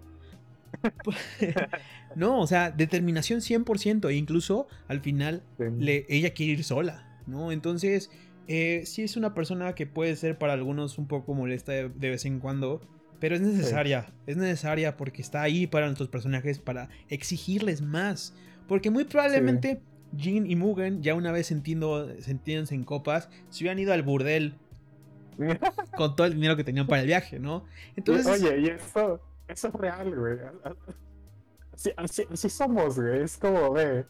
no, 2.16 2.40
o 2.40 2.46
sea, 2.46 2.70
determinación 2.70 3.40
100%. 3.40 4.10
E 4.10 4.14
incluso 4.14 4.66
al 4.88 5.00
final 5.00 5.42
le, 5.58 6.04
ella 6.08 6.34
quiere 6.34 6.52
ir 6.52 6.64
sola, 6.64 7.22
¿no? 7.26 7.52
Entonces, 7.52 8.10
eh, 8.48 8.82
sí 8.84 9.02
es 9.02 9.16
una 9.16 9.32
persona 9.32 9.74
que 9.74 9.86
puede 9.86 10.14
ser 10.16 10.38
para 10.38 10.52
algunos 10.52 10.98
un 10.98 11.06
poco 11.06 11.34
molesta 11.34 11.72
de, 11.72 11.88
vez 11.88 12.26
en 12.26 12.38
cuando. 12.40 12.80
Pero 13.18 13.36
es 13.36 13.40
necesaria, 13.40 14.12
es 14.26 14.36
necesaria 14.36 14.96
porque 14.96 15.22
está 15.22 15.42
ahí 15.42 15.68
para 15.68 15.86
nuestros 15.86 16.08
personajes, 16.08 16.58
para 16.58 16.88
exigirles 17.08 17.80
más. 17.80 18.34
Porque 18.66 18.90
muy 18.90 19.04
probablemente 19.04 19.80
Jin 20.16 20.50
y 20.50 20.56
Mugen, 20.56 21.02
ya 21.02 21.14
una 21.14 21.32
vez 21.32 21.46
sentiendo, 21.46 22.08
sentiéndose 22.20 22.74
en 22.74 22.84
copas, 22.84 23.28
se 23.48 23.64
hubieran 23.64 23.78
ido 23.78 23.92
al 23.92 24.02
burdel 24.02 24.54
con 25.96 26.16
todo 26.16 26.26
el 26.26 26.34
dinero 26.34 26.56
que 26.56 26.64
tenían 26.64 26.86
para 26.86 27.00
el 27.00 27.06
viaje, 27.06 27.38
¿no? 27.38 27.64
Entonces. 27.96 28.26
Oye, 28.26 28.60
y 28.60 28.66
eso, 28.68 29.20
eso 29.48 29.68
es 29.68 29.74
real, 29.74 30.14
güey. 30.14 30.38
Así, 31.96 32.50
somos, 32.50 32.98
güey. 32.98 33.22
Es 33.22 33.36
como, 33.36 33.72
ve, 33.72 34.04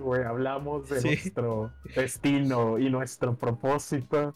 güey, 0.00 0.24
hablamos 0.24 0.88
de 0.88 1.02
nuestro 1.02 1.72
destino 1.94 2.78
y 2.78 2.90
nuestro 2.90 3.36
propósito. 3.36 4.34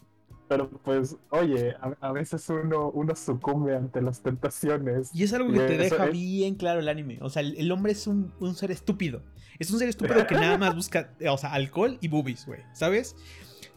Pero 0.51 0.69
pues, 0.69 1.15
oye, 1.29 1.75
a, 2.01 2.11
veces 2.11 2.49
uno, 2.49 2.89
uno 2.89 3.15
sucumbe 3.15 3.73
ante 3.73 4.01
las 4.01 4.21
tentaciones. 4.21 5.09
Y 5.13 5.23
es 5.23 5.31
algo 5.31 5.49
que 5.49 5.59
te 5.59 5.77
deja 5.77 6.07
bien 6.07 6.55
claro 6.55 6.81
el 6.81 6.89
anime. 6.89 7.19
O 7.21 7.29
sea, 7.29 7.41
el, 7.41 7.71
hombre 7.71 7.93
es 7.93 8.05
un, 8.05 8.33
un, 8.41 8.53
ser 8.53 8.69
estúpido. 8.69 9.23
Es 9.59 9.71
un 9.71 9.79
ser 9.79 9.87
estúpido 9.87 10.27
que 10.27 10.35
nada 10.35 10.57
más 10.57 10.75
busca, 10.75 11.13
o 11.25 11.37
sea, 11.37 11.53
alcohol 11.53 11.97
y 12.01 12.09
boobies, 12.09 12.45
güey. 12.45 12.59
¿Sabes? 12.73 13.15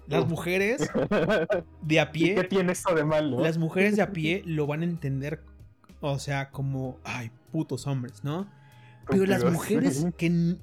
Las 0.09 0.27
mujeres 0.27 0.91
de 1.83 2.01
a 2.01 2.11
pie. 2.11 2.35
¿Qué 2.35 2.43
tiene 2.43 2.73
eso 2.73 2.93
de 2.93 3.05
malo? 3.05 3.39
Las 3.39 3.57
mujeres 3.57 3.95
de 3.95 4.03
a 4.03 4.11
pie 4.13 4.43
lo 4.45 4.67
van 4.67 4.81
a 4.81 4.85
entender 4.85 5.45
o 6.01 6.19
sea, 6.19 6.51
como, 6.51 6.99
ay, 7.05 7.31
putos 7.53 7.87
hombres, 7.87 8.25
¿no? 8.25 8.51
Pero 9.09 9.27
las 9.27 9.45
mujeres 9.45 10.05
que, 10.19 10.57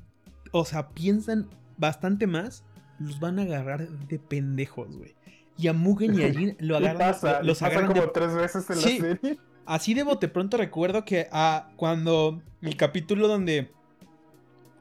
o 0.52 0.66
sea, 0.66 0.90
piensan 0.90 1.48
bastante 1.78 2.28
más, 2.28 2.66
los 3.00 3.22
van 3.22 3.40
a 3.40 3.44
agarrar 3.44 3.88
de 3.88 4.20
pendejos, 4.20 4.98
güey. 4.98 5.16
Y 5.62 5.68
a 5.68 5.74
Mugen 5.74 6.18
y 6.18 6.24
a 6.24 6.34
Jin 6.34 6.56
lo 6.60 6.78
agarran. 6.78 7.12
Pasa? 7.12 7.44
Los 7.44 7.62
agarran 7.62 7.88
como 7.88 8.10
tres 8.10 8.34
veces 8.34 8.70
en 8.70 8.76
la 8.76 9.18
serie. 9.18 9.40
Así 9.66 9.94
de 9.94 10.04
bote 10.04 10.28
pronto 10.28 10.58
recuerdo 10.58 11.06
que 11.06 11.28
ah, 11.32 11.72
cuando 11.76 12.42
el 12.62 12.76
capítulo 12.76 13.28
donde 13.28 13.70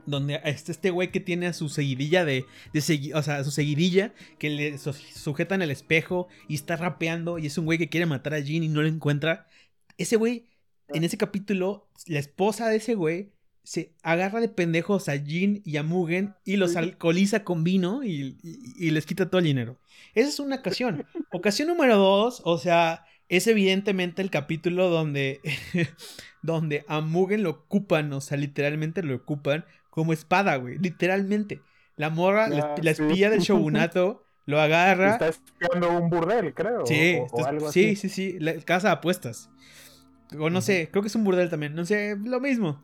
donde 0.06 0.40
está 0.44 0.72
este 0.72 0.90
güey 0.90 1.12
que 1.12 1.20
tiene 1.20 1.46
a 1.46 1.52
su 1.52 1.68
seguidilla 1.68 2.24
de, 2.24 2.46
de 2.72 3.12
o 3.14 3.22
sea, 3.22 3.36
a 3.36 3.44
su 3.44 3.50
seguidilla 3.50 4.14
que 4.38 4.50
le 4.50 4.78
sujeta 4.78 5.54
en 5.54 5.62
el 5.62 5.70
espejo 5.70 6.26
y 6.48 6.54
está 6.54 6.76
rapeando 6.76 7.38
y 7.38 7.46
es 7.46 7.58
un 7.58 7.66
güey 7.66 7.78
que 7.78 7.90
quiere 7.90 8.06
matar 8.06 8.34
a 8.34 8.42
Jin 8.42 8.64
y 8.64 8.68
no 8.68 8.80
lo 8.80 8.88
encuentra. 8.88 9.46
Ese 9.98 10.16
güey 10.16 10.46
en 10.88 11.04
ese 11.04 11.16
capítulo, 11.18 11.88
la 12.06 12.18
esposa 12.18 12.68
de 12.68 12.76
ese 12.76 12.94
güey 12.94 13.32
se 13.62 13.92
agarra 14.02 14.40
de 14.40 14.48
pendejos 14.48 15.08
a 15.08 15.18
Jin 15.18 15.62
y 15.64 15.76
a 15.76 15.82
Mugen 15.82 16.34
y 16.44 16.56
los 16.56 16.76
alcoholiza 16.76 17.44
con 17.44 17.64
vino 17.64 18.02
y, 18.02 18.36
les 18.78 19.06
quita 19.06 19.28
todo 19.28 19.38
el 19.38 19.44
dinero. 19.44 19.78
Esa 20.14 20.28
es 20.28 20.40
una 20.40 20.56
ocasión. 20.56 21.06
Ocasión 21.32 21.68
número 21.68 21.96
dos, 21.96 22.42
o 22.44 22.58
sea, 22.58 23.04
es 23.28 23.46
evidentemente 23.46 24.22
el 24.22 24.30
capítulo 24.30 24.88
donde, 24.88 25.40
donde 26.42 26.84
a 26.88 27.00
Mugen 27.00 27.42
lo 27.42 27.50
ocupan, 27.50 28.12
o 28.12 28.20
sea, 28.20 28.36
literalmente 28.36 29.02
lo 29.02 29.14
ocupan 29.14 29.64
como 29.90 30.12
espada, 30.12 30.56
güey, 30.56 30.78
literalmente. 30.78 31.62
La 31.96 32.08
morra, 32.08 32.48
la, 32.48 32.90
espía 32.90 33.28
del 33.28 33.40
shogunato, 33.40 34.24
lo 34.46 34.60
agarra. 34.60 35.12
Está 35.12 35.28
espiando 35.28 35.90
un 35.98 36.08
burdel, 36.08 36.54
creo. 36.54 36.86
Sí, 36.86 37.18
sí, 37.70 37.96
sí, 37.96 38.08
sí, 38.08 38.36
la 38.40 38.54
casa 38.60 38.88
de 38.88 38.94
apuestas. 38.94 39.50
O 40.38 40.48
no 40.48 40.60
sé, 40.60 40.88
creo 40.90 41.02
que 41.02 41.08
es 41.08 41.14
un 41.14 41.24
burdel 41.24 41.50
también. 41.50 41.74
No 41.74 41.84
sé, 41.84 42.16
lo 42.22 42.40
mismo. 42.40 42.82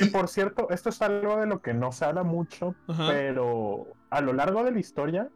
Y 0.00 0.06
por 0.10 0.28
cierto, 0.28 0.68
esto 0.70 0.88
es 0.88 1.02
algo 1.02 1.36
de 1.36 1.46
lo 1.46 1.60
que 1.60 1.74
no 1.74 1.92
se 1.92 2.04
habla 2.04 2.22
mucho, 2.22 2.74
pero 2.86 3.86
a 4.10 4.20
lo 4.20 4.32
largo 4.32 4.64
de 4.64 4.72
la 4.72 4.78
historia, 4.80 5.28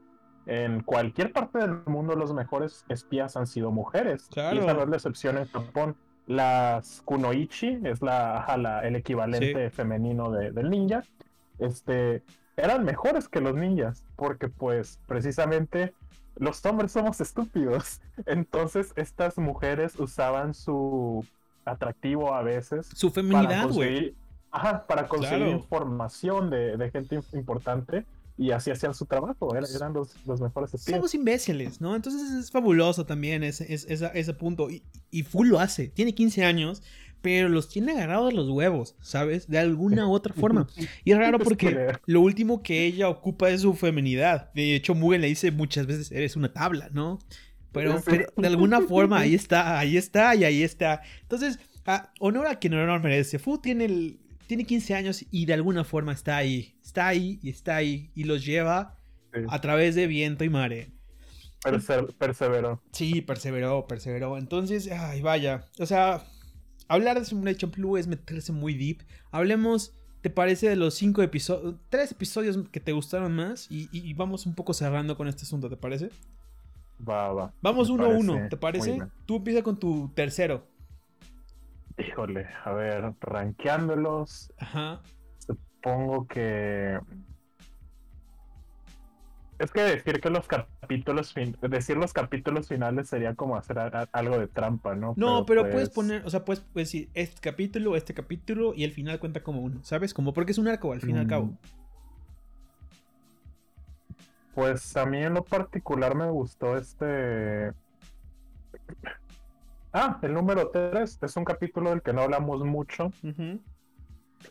en 0.47 0.83
cualquier 0.83 1.33
parte 1.33 1.59
del 1.59 1.83
mundo, 1.87 2.15
los 2.15 2.33
mejores 2.33 2.85
espías 2.89 3.37
han 3.37 3.47
sido 3.47 3.71
mujeres. 3.71 4.29
Claro. 4.31 4.57
Y 4.57 4.59
esa 4.61 4.75
no 4.75 4.83
es 4.83 4.89
la 4.89 4.97
excepción 4.97 5.39
en 5.39 5.47
Japón. 5.47 5.97
Las 6.27 7.03
Kunoichi 7.05 7.81
es 7.85 8.03
la, 8.03 8.81
el 8.83 8.97
equivalente 8.97 9.71
femenino 9.71 10.31
de, 10.31 10.51
del 10.53 10.71
ninja. 10.71 11.05
Este, 11.59 12.23
eran 12.57 12.85
mejores 12.85 13.29
que 13.29 13.41
los 13.41 13.55
ninjas, 13.55 14.05
porque 14.17 14.49
pues 14.49 15.01
precisamente 15.07 15.95
los 16.37 16.65
hombres 16.65 16.93
somos 16.93 17.21
estúpidos. 17.21 18.01
Entonces 18.27 18.93
estas 18.97 19.39
mujeres 19.39 19.99
usaban 19.99 20.55
su 20.55 21.25
atractivo 21.65 22.35
a 22.35 22.43
veces. 22.43 22.87
Su 22.95 23.11
feminidad, 23.11 23.69
güey. 23.69 24.15
Ajá, 24.55 24.87
para 24.87 25.09
conseguir 25.09 25.49
información 25.49 26.49
de, 26.49 26.89
gente 26.93 27.19
importante 27.33 28.07
y 28.37 28.53
así 28.53 28.71
hacían 28.71 28.95
su 28.95 29.05
trabajo, 29.05 29.53
eran, 29.57 29.93
los, 29.93 30.15
mejores 30.41 30.73
espías. 30.75 30.97
Somos 30.97 31.13
imbéciles, 31.13 31.81
¿no? 31.81 31.97
Entonces 31.97 32.31
es 32.31 32.53
fabuloso 32.53 33.05
también 33.05 33.43
ese, 33.43 33.73
ese, 33.75 34.11
ese 34.15 34.35
punto. 34.35 34.71
Y, 34.71 34.85
y 35.11 35.25
Full 35.25 35.49
lo 35.49 35.59
hace, 35.59 35.89
tiene 35.89 36.15
15 36.15 36.45
años, 36.45 36.85
pero 37.21 37.49
los 37.49 37.69
tiene 37.69 37.93
agarrados 37.93 38.33
los 38.33 38.49
huevos, 38.49 38.95
¿sabes? 39.01 39.49
De 39.49 39.59
alguna 39.59 40.07
u 40.07 40.13
otra 40.13 40.33
forma. 40.33 40.69
Y 41.05 41.11
es 41.11 41.19
raro 41.19 41.41
porque 41.41 41.97
lo 42.07 42.21
último 42.21 42.63
que 42.63 42.85
ella 42.85 43.09
ocupa 43.09 43.51
es 43.51 43.63
su 43.63 43.75
feminidad. 43.75 44.53
De 44.55 44.77
hecho, 44.77 44.95
Mugen 44.95 45.23
le 45.23 45.27
dice 45.27 45.51
muchas 45.51 45.89
veces, 45.89 46.13
eres 46.13 46.37
una 46.37 46.53
tabla, 46.53 46.91
¿no? 46.93 47.19
Pero, 47.73 48.01
de 48.37 48.47
alguna 48.47 48.83
forma 48.89 49.19
ahí 49.19 49.35
está, 49.35 49.81
ahí 49.81 49.97
está 49.97 50.37
y 50.37 50.45
ahí 50.45 50.63
está. 50.63 51.03
Entonces, 51.23 51.59
honor 52.21 52.47
a 52.47 52.59
quien 52.59 52.75
honor 52.75 53.03
merece. 53.03 53.39
Fu 53.39 53.59
tiene, 53.59 53.87
el, 53.87 54.21
tiene 54.47 54.65
15 54.65 54.95
años 54.95 55.25
y 55.31 55.47
de 55.47 55.55
alguna 55.55 55.85
forma 55.85 56.13
está 56.13 56.37
ahí. 56.37 56.77
Está 56.83 57.09
ahí 57.09 57.39
y 57.43 57.51
está 57.51 57.77
ahí 57.77 58.11
y 58.15 58.25
los 58.25 58.45
lleva 58.45 58.99
a 59.49 59.61
través 59.61 59.95
de 59.95 60.07
viento 60.07 60.45
y 60.45 60.49
mare. 60.49 60.93
perseveró. 62.19 62.83
Sí, 62.93 63.21
perseveró, 63.21 63.87
perseveró. 63.87 64.39
Entonces, 64.39 64.91
ay, 64.91 65.23
vaya. 65.23 65.69
O 65.79 65.87
sea, 65.87 66.25
hablar 66.89 67.19
de 67.19 67.25
Simulation 67.25 67.71
Blue 67.71 67.97
es 67.97 68.07
meterse 68.07 68.53
muy 68.53 68.75
deep. 68.75 69.03
Hablemos, 69.31 69.95
¿te 70.21 70.31
parece 70.31 70.69
de 70.69 70.77
los 70.77 70.95
cinco 70.95 71.23
episodios, 71.23 71.77
tres 71.89 72.13
episodios 72.13 72.59
que 72.71 72.81
te 72.81 72.93
gustaron 72.93 73.35
más? 73.35 73.67
Y, 73.71 74.15
vamos 74.15 74.47
un 74.47 74.55
poco 74.55 74.75
cerrando 74.75 75.17
con 75.17 75.29
este 75.29 75.43
asunto, 75.43 75.69
¿te 75.69 75.77
parece? 75.77 76.11
Va, 77.07 77.33
va. 77.33 77.55
Vamos 77.61 77.91
uno 77.91 78.05
a 78.05 78.09
uno, 78.09 78.49
¿te 78.49 78.57
parece? 78.57 78.99
Tú 79.27 79.37
empieza 79.37 79.63
con 79.63 79.79
tu 79.79 80.13
tercero. 80.15 80.67
Híjole, 81.99 82.49
a 82.65 82.73
ver, 82.73 83.15
rankeándolos. 83.21 84.53
Ajá. 84.59 85.01
Supongo 85.39 86.27
que 86.27 86.99
es 89.59 89.71
que 89.71 89.83
decir 89.83 90.21
que 90.21 90.31
los 90.31 90.49
capítulos, 90.49 91.33
decir 91.63 91.97
los 91.97 92.13
capítulos 92.13 92.67
finales 92.67 93.09
sería 93.09 93.35
como 93.35 93.57
hacer 93.57 93.79
algo 94.13 94.39
de 94.39 94.49
trampa, 94.49 94.97
¿no? 94.97 95.15
No, 95.17 95.47
pero, 95.47 95.63
puedes 95.63 95.91
pues 95.91 95.91
poner, 95.91 96.27
o 96.27 96.31
sea, 96.31 96.45
puedes, 96.45 96.65
decir 96.75 97.09
este 97.15 97.41
capítulo, 97.41 97.95
este 97.95 98.15
capítulo 98.15 98.75
y 98.75 98.85
el 98.85 98.91
final 98.91 99.21
cuenta 99.21 99.43
como 99.43 99.61
uno, 99.61 99.83
¿sabes? 99.85 100.13
Como 100.13 100.33
porque 100.33 100.53
es 100.53 100.59
un 100.59 100.69
arco 100.69 100.93
al 100.93 101.01
fin 101.01 101.17
y 101.17 101.21
al 101.21 101.29
cabo. 101.29 101.47
Mm. 101.47 101.59
Pues 104.55 104.97
a 104.97 105.07
mí 105.07 105.23
en 105.23 105.35
lo 105.35 105.45
particular 105.45 106.15
me 106.15 106.31
gustó 106.31 106.77
este... 106.77 107.73
Ah, 109.97 110.19
el 110.23 110.35
número 110.35 110.71
3 110.71 111.21
es 111.23 111.37
un 111.37 111.45
capítulo 111.45 111.91
del 111.91 112.03
que 112.03 112.13
no 112.13 112.23
hablamos 112.23 112.65
mucho. 112.65 113.13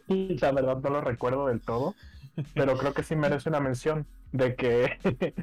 Y 0.07 0.37
la 0.39 0.53
verdad 0.53 0.77
no 0.77 0.89
lo 0.89 1.01
recuerdo 1.01 1.47
del 1.47 1.59
todo, 1.59 1.95
pero 2.55 2.77
creo 2.77 2.93
que 2.93 3.03
sí 3.03 3.17
merece 3.17 3.49
una 3.49 3.59
mención 3.59 4.07
de 4.31 4.55
que 4.55 4.97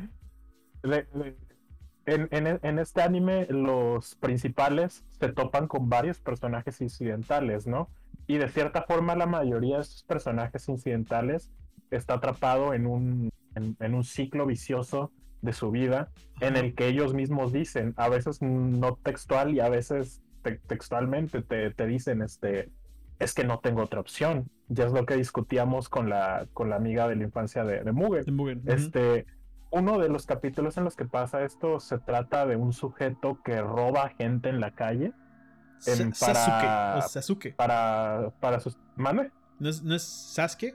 en, 2.06 2.78
este 2.78 3.02
anime 3.02 3.46
los 3.50 4.14
principales 4.14 5.04
se 5.20 5.28
topan 5.28 5.68
con 5.68 5.90
varios 5.90 6.18
personajes 6.18 6.80
incidentales, 6.80 7.66
¿no? 7.66 7.90
Y 8.26 8.38
de 8.38 8.48
cierta 8.48 8.84
forma 8.84 9.14
la 9.14 9.26
mayoría 9.26 9.76
de 9.76 9.82
estos 9.82 10.04
personajes 10.04 10.66
incidentales 10.70 11.52
está 11.90 12.14
atrapado 12.14 12.72
en 12.72 12.86
un, 12.86 13.30
en, 13.54 13.94
un 13.94 14.04
ciclo 14.04 14.46
vicioso 14.46 15.12
de 15.42 15.52
su 15.52 15.70
vida 15.70 16.10
en 16.40 16.56
el 16.56 16.74
que 16.74 16.88
ellos 16.88 17.14
mismos 17.14 17.52
dicen, 17.52 17.94
a 17.96 18.08
veces 18.08 18.42
no 18.42 18.96
textual 18.96 19.54
y 19.54 19.60
a 19.60 19.68
veces 19.68 20.22
textualmente 20.66 21.42
te, 21.42 21.70
te, 21.70 21.86
dicen, 21.86 22.22
este, 22.22 22.70
es 23.18 23.34
que 23.34 23.44
no 23.44 23.58
tengo 23.58 23.82
otra 23.82 24.00
opción. 24.00 24.50
Ya 24.68 24.86
es 24.86 24.92
lo 24.92 25.04
que 25.04 25.16
discutíamos 25.16 25.88
con 25.88 26.08
la, 26.08 26.46
con 26.52 26.70
la 26.70 26.76
amiga 26.76 27.08
de 27.08 27.16
la 27.16 27.24
infancia 27.24 27.64
de, 27.64 27.82
de 27.82 27.92
Mugen. 27.92 28.62
Este, 28.66 29.26
uno 29.70 29.98
de 29.98 30.08
los 30.08 30.26
capítulos 30.26 30.76
en 30.76 30.84
los 30.84 30.96
que 30.96 31.04
pasa 31.04 31.44
esto 31.44 31.80
se 31.80 31.98
trata 31.98 32.46
de 32.46 32.56
un 32.56 32.72
sujeto 32.72 33.40
que 33.42 33.60
roba 33.60 34.08
gente 34.10 34.48
en 34.48 34.60
la 34.60 34.72
calle. 34.74 35.12
En, 35.86 36.12
para, 36.12 37.00
Sasuke, 37.02 37.54
Para, 37.54 38.32
para 38.40 38.60
sus. 38.60 38.76
¿Mande? 38.96 39.30
¿No 39.58 39.68
es, 39.68 39.82
¿No 39.82 39.94
es 39.94 40.02
Sasuke? 40.02 40.74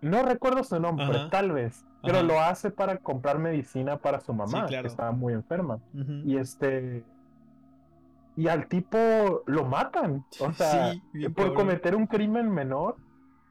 No 0.00 0.22
recuerdo 0.22 0.64
su 0.64 0.78
nombre, 0.78 1.18
tal 1.30 1.52
vez. 1.52 1.84
Pero 2.04 2.22
lo 2.22 2.40
hace 2.40 2.70
para 2.70 2.98
comprar 2.98 3.38
medicina 3.38 3.98
para 3.98 4.20
su 4.20 4.32
mamá, 4.32 4.66
que 4.66 4.78
estaba 4.78 5.12
muy 5.12 5.32
enferma. 5.32 5.80
Y 6.24 6.36
este 6.36 7.04
y 8.36 8.48
al 8.48 8.66
tipo 8.66 9.42
lo 9.46 9.64
matan. 9.64 10.24
O 10.40 10.52
sea, 10.52 10.94
por 11.34 11.54
cometer 11.54 11.94
un 11.94 12.06
crimen 12.06 12.50
menor. 12.50 12.96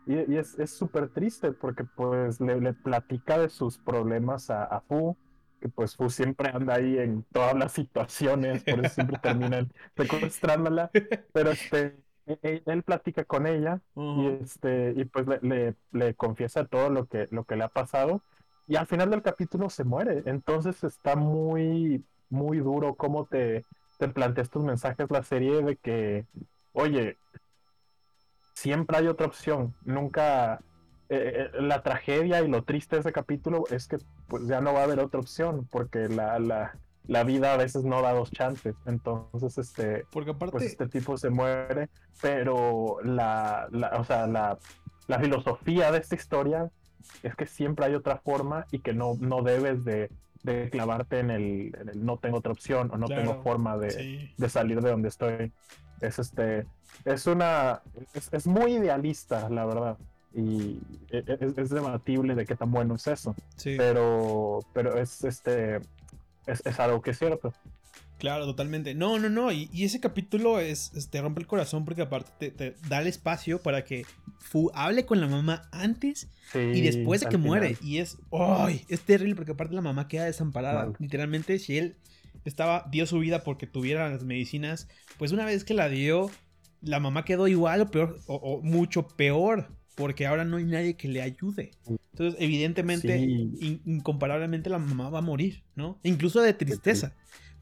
Y, 0.05 0.35
es 0.35 0.55
súper 0.67 1.09
triste 1.09 1.53
porque 1.53 1.85
pues 1.85 2.41
le, 2.41 2.73
platica 2.73 3.37
de 3.37 3.49
sus 3.49 3.77
problemas 3.77 4.49
a, 4.49 4.81
Fu, 4.81 5.15
que 5.61 5.69
pues 5.69 5.95
Fu 5.95 6.09
siempre 6.09 6.49
anda 6.49 6.75
ahí 6.75 6.97
en 6.97 7.23
todas 7.31 7.55
las 7.55 7.71
situaciones, 7.71 8.65
por 8.65 8.85
eso 8.85 8.95
siempre 8.95 9.17
terminan 9.23 9.71
secuestrándola. 9.95 10.91
Pero 11.31 11.51
este, 11.51 12.03
e, 12.25 12.37
e, 12.41 12.63
él, 12.65 12.83
platica 12.83 13.23
con 13.23 13.47
ella 13.47 13.79
y 13.95 14.27
este, 14.41 14.93
y 14.97 15.05
pues 15.05 15.25
le, 15.41 15.75
le, 15.93 16.15
confiesa 16.15 16.65
todo 16.65 16.89
lo 16.89 17.05
que, 17.05 17.29
lo 17.31 17.45
que 17.45 17.55
le 17.55 17.63
ha 17.63 17.69
pasado. 17.69 18.21
Y 18.67 18.75
al 18.75 18.87
final 18.87 19.09
del 19.09 19.21
capítulo 19.21 19.69
se 19.69 19.83
muere. 19.83 20.23
Entonces 20.25 20.83
está 20.83 21.15
muy, 21.15 22.03
muy 22.29 22.59
duro 22.59 22.95
cómo 22.95 23.25
te, 23.25 23.65
te 23.97 24.07
plantea 24.07 24.43
estos 24.43 24.63
mensajes 24.63 25.11
la 25.11 25.23
serie 25.23 25.61
de 25.61 25.75
que, 25.75 26.25
oye, 26.73 27.17
siempre 28.53 28.97
hay 28.97 29.07
otra 29.07 29.27
opción, 29.27 29.73
nunca... 29.83 30.61
Eh, 31.09 31.51
eh, 31.53 31.61
la 31.61 31.83
tragedia 31.83 32.41
y 32.41 32.47
lo 32.47 32.63
triste 32.63 32.95
de 32.95 33.01
ese 33.01 33.11
capítulo 33.11 33.65
es 33.69 33.87
que 33.87 33.97
pues 34.27 34.47
ya 34.47 34.61
no 34.61 34.73
va 34.73 34.79
a 34.79 34.83
haber 34.85 34.99
otra 34.99 35.19
opción 35.19 35.67
porque 35.69 36.07
la, 36.07 36.39
la, 36.39 36.75
la 37.05 37.23
vida 37.23 37.53
a 37.53 37.57
veces 37.57 37.83
no 37.83 38.01
da 38.01 38.13
dos 38.13 38.31
chances. 38.31 38.73
Entonces, 38.85 39.57
este, 39.57 40.05
porque 40.11 40.31
aparte... 40.31 40.53
pues 40.53 40.63
este 40.63 40.87
tipo 40.87 41.17
se 41.17 41.29
muere, 41.29 41.89
pero 42.21 42.97
la, 43.03 43.67
la, 43.69 43.89
o 43.99 44.05
sea, 44.05 44.25
la, 44.25 44.57
la 45.07 45.19
filosofía 45.19 45.91
de 45.91 45.99
esta 45.99 46.15
historia 46.15 46.71
es 47.21 47.35
que 47.35 47.45
siempre 47.45 47.85
hay 47.85 47.95
otra 47.95 48.17
forma 48.17 48.65
y 48.71 48.79
que 48.79 48.93
no, 48.93 49.15
no 49.19 49.41
debes 49.41 49.83
de 49.85 50.09
de 50.43 50.69
clavarte 50.69 51.19
en 51.19 51.31
el, 51.31 51.75
no 51.95 52.17
tengo 52.17 52.37
otra 52.37 52.51
opción 52.51 52.91
o 52.93 52.97
no 52.97 53.07
tengo 53.07 53.41
forma 53.41 53.77
de, 53.77 54.29
salir 54.49 54.81
de 54.81 54.91
donde 54.91 55.07
estoy. 55.07 55.51
Es 56.01 56.19
este, 56.19 56.67
es 57.05 57.27
una, 57.27 57.81
es, 58.13 58.45
muy 58.45 58.73
idealista, 58.73 59.49
la 59.49 59.65
verdad. 59.65 59.97
Y 60.33 60.79
e, 61.09 61.23
e, 61.25 61.53
es, 61.55 61.69
debatible 61.69 62.35
de 62.35 62.45
qué 62.45 62.55
tan 62.55 62.71
bueno 62.71 62.95
es 62.95 63.07
eso. 63.07 63.35
Pero, 63.63 64.59
pero 64.73 64.97
es 64.97 65.23
este, 65.23 65.77
es, 66.45 66.65
es 66.65 66.79
algo 66.79 67.01
que 67.01 67.11
es 67.11 67.19
cierto. 67.19 67.53
Claro, 68.17 68.45
totalmente. 68.45 68.95
No, 68.95 69.19
no, 69.19 69.29
no. 69.29 69.51
Y, 69.51 69.69
ese 69.83 69.99
capítulo 69.99 70.59
es, 70.59 70.91
te 71.09 71.21
rompe 71.21 71.41
el 71.41 71.47
corazón 71.47 71.85
porque 71.85 72.03
aparte 72.03 72.51
te, 72.51 72.75
da 72.87 73.01
el 73.01 73.07
espacio 73.07 73.61
para 73.61 73.83
que 73.83 74.05
Fu 74.39 74.71
hable 74.73 75.05
con 75.05 75.19
la 75.19 75.27
mamá 75.27 75.67
antes 75.71 76.29
y 76.53 76.81
después 76.81 77.21
de 77.21 77.27
que 77.27 77.37
muere. 77.37 77.77
Y 77.81 77.97
es, 77.97 78.17
¡ay! 78.31 78.85
es 78.87 79.01
terrible 79.01 79.35
porque 79.35 79.51
aparte 79.51 79.75
la 79.75 79.81
mamá 79.81 80.07
queda 80.07 80.25
desamparada. 80.25 80.93
Literalmente, 80.99 81.59
si 81.59 81.77
él 81.77 81.95
estaba, 82.45 82.87
dio 82.91 83.05
su 83.05 83.19
vida 83.19 83.43
porque 83.43 83.67
tuviera 83.67 84.09
las 84.09 84.23
medicinas, 84.23 84.87
pues 85.17 85.31
una 85.31 85.45
vez 85.45 85.63
que 85.63 85.73
la 85.73 85.89
dio, 85.89 86.29
la 86.81 86.99
mamá 86.99 87.25
quedó 87.25 87.47
igual 87.47 87.81
o 87.81 87.91
peor, 87.91 88.19
o, 88.27 88.61
mucho 88.61 89.07
peor. 89.07 89.67
Porque 89.95 90.25
ahora 90.25 90.43
no 90.43 90.57
hay 90.57 90.63
nadie 90.63 90.95
que 90.95 91.07
le 91.07 91.21
ayude. 91.21 91.69
Entonces, 91.85 92.35
evidentemente, 92.41 93.15
incomparablemente, 93.85 94.71
la 94.71 94.79
mamá 94.79 95.11
va 95.11 95.19
a 95.19 95.21
morir, 95.21 95.61
¿no? 95.75 95.99
Incluso 96.01 96.41
de 96.41 96.53
tristeza. 96.53 97.13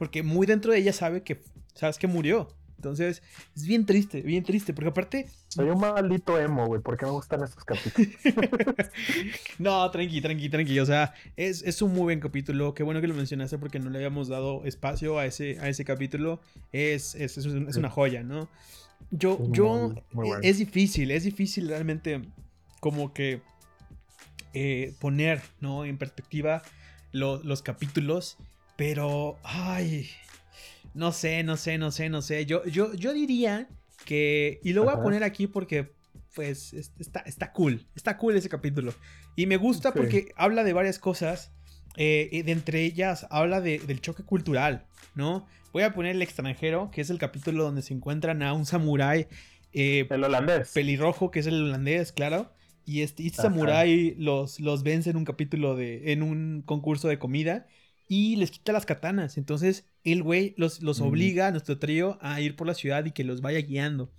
Porque 0.02 0.24
muy 0.24 0.48
dentro 0.48 0.72
de 0.72 0.80
ella 0.80 0.94
sabe 0.94 1.22
que, 1.22 1.44
sabes 1.76 2.00
que 2.00 2.08
murió. 2.08 2.48
Entonces, 2.76 3.22
es 3.56 3.68
bien 3.68 3.86
triste, 3.86 4.24
bien 4.24 4.44
triste, 4.44 4.74
porque 4.74 4.90
aparte... 4.90 5.28
Soy 5.48 5.70
un 5.70 5.80
maldito 5.80 6.40
emo, 6.40 6.66
güey, 6.66 6.82
porque 6.82 7.06
me 7.06 7.12
gustan 7.12 7.44
estos 7.44 7.64
capítulos. 7.64 8.10
no, 9.60 9.92
tranqui, 9.92 10.20
tranqui, 10.20 10.50
tranqui. 10.50 10.80
O 10.80 10.88
sea, 10.88 11.14
es, 11.36 11.62
es, 11.62 11.84
un 11.84 11.94
muy 11.94 12.02
buen 12.02 12.20
capítulo. 12.20 12.74
Qué 12.74 12.82
bueno 12.82 13.00
que 13.00 13.08
lo 13.08 13.14
mencionaste 13.14 13.60
porque 13.60 13.78
no 13.78 13.92
le 13.92 14.00
habíamos 14.00 14.28
dado 14.28 14.66
espacio 14.66 15.20
a 15.20 15.28
ese, 15.28 15.60
a 15.60 15.70
ese 15.70 15.86
capítulo. 15.86 16.42
Es, 16.72 17.14
es, 17.14 17.38
es 17.38 17.76
una 17.76 17.92
joya, 17.92 18.24
¿no? 18.24 18.50
Yo, 19.12 19.38
yo, 19.52 19.94
es 20.42 20.58
difícil, 20.58 21.12
es 21.12 21.26
difícil 21.26 21.68
realmente 21.68 22.24
como 22.80 23.14
que 23.14 23.42
eh, 24.56 24.96
poner, 25.00 25.44
¿no? 25.60 25.86
En 25.86 26.00
perspectiva 26.00 26.64
los 27.12 27.62
capítulos. 27.62 28.40
Pero, 28.82 29.38
ay, 29.44 30.10
no 30.96 31.12
sé, 31.12 31.44
no 31.44 31.56
sé, 31.56 31.78
no 31.78 31.92
sé, 31.92 32.10
no 32.10 32.24
sé. 32.24 32.48
Yo, 32.48 32.66
yo, 32.66 32.96
yo 32.96 33.14
diría 33.14 33.70
que, 34.06 34.60
y 34.64 34.74
lo 34.74 34.86
voy 34.86 34.94
a 34.96 35.04
poner 35.04 35.24
aquí 35.24 35.46
porque, 35.46 35.92
pues, 36.34 36.74
está, 36.74 37.20
está 37.20 37.54
cool, 37.54 37.86
está 37.96 38.18
cool 38.18 38.36
ese 38.36 38.50
capítulo. 38.50 38.96
Y 39.36 39.46
me 39.46 39.58
gusta 39.58 39.94
porque 39.94 40.34
habla 40.36 40.64
de 40.64 40.74
varias 40.74 40.98
cosas. 40.98 41.52
Eh, 41.96 42.42
de 42.44 42.52
entre 42.52 42.84
ellas 42.84 43.28
habla 43.30 43.62
del 43.62 44.02
choque 44.02 44.24
cultural, 44.24 44.88
¿no? 45.14 45.46
Voy 45.74 45.84
a 45.84 45.94
poner 45.94 46.16
el 46.16 46.24
extranjero, 46.24 46.90
que 46.90 47.02
es 47.02 47.12
el 47.12 47.20
capítulo 47.20 47.64
donde 47.64 47.84
se 47.84 47.94
encuentran 47.94 48.42
a 48.42 48.54
un 48.54 48.66
samurái. 48.66 49.28
Eh, 49.74 50.08
el 50.10 50.24
holandés. 50.24 50.72
Pelirrojo, 50.72 51.30
que 51.30 51.42
es 51.42 51.46
el 51.46 51.66
holandés, 51.66 52.12
claro. 52.12 52.52
Y 52.84 53.04
este, 53.04 53.28
este 53.28 53.44
samurái 53.44 54.16
los, 54.18 54.60
los 54.60 54.82
vence 54.82 55.12
en 55.12 55.18
un 55.18 55.26
capítulo 55.26 55.76
de. 55.76 56.14
en 56.14 56.24
un 56.24 56.64
concurso 56.66 57.10
de 57.10 57.20
comida 57.20 57.68
y 58.14 58.36
les 58.36 58.52
quita 58.52 58.74
las 58.74 58.86
katanas. 58.86 59.38
Entonces 59.38 59.86
el 60.04 60.22
güey 60.22 60.54
los, 60.58 60.82
los 60.82 61.00
obliga 61.00 61.48
a 61.48 61.52
nuestro 61.52 61.80
trío 61.80 62.18
a 62.20 62.42
ir 62.42 62.58
por 62.58 62.68
la 62.68 62.74
ciudad 62.74 63.06
y 63.06 63.12
que 63.12 63.24
los 63.24 63.40
vaya 63.40 63.60
guiando. 63.62 64.12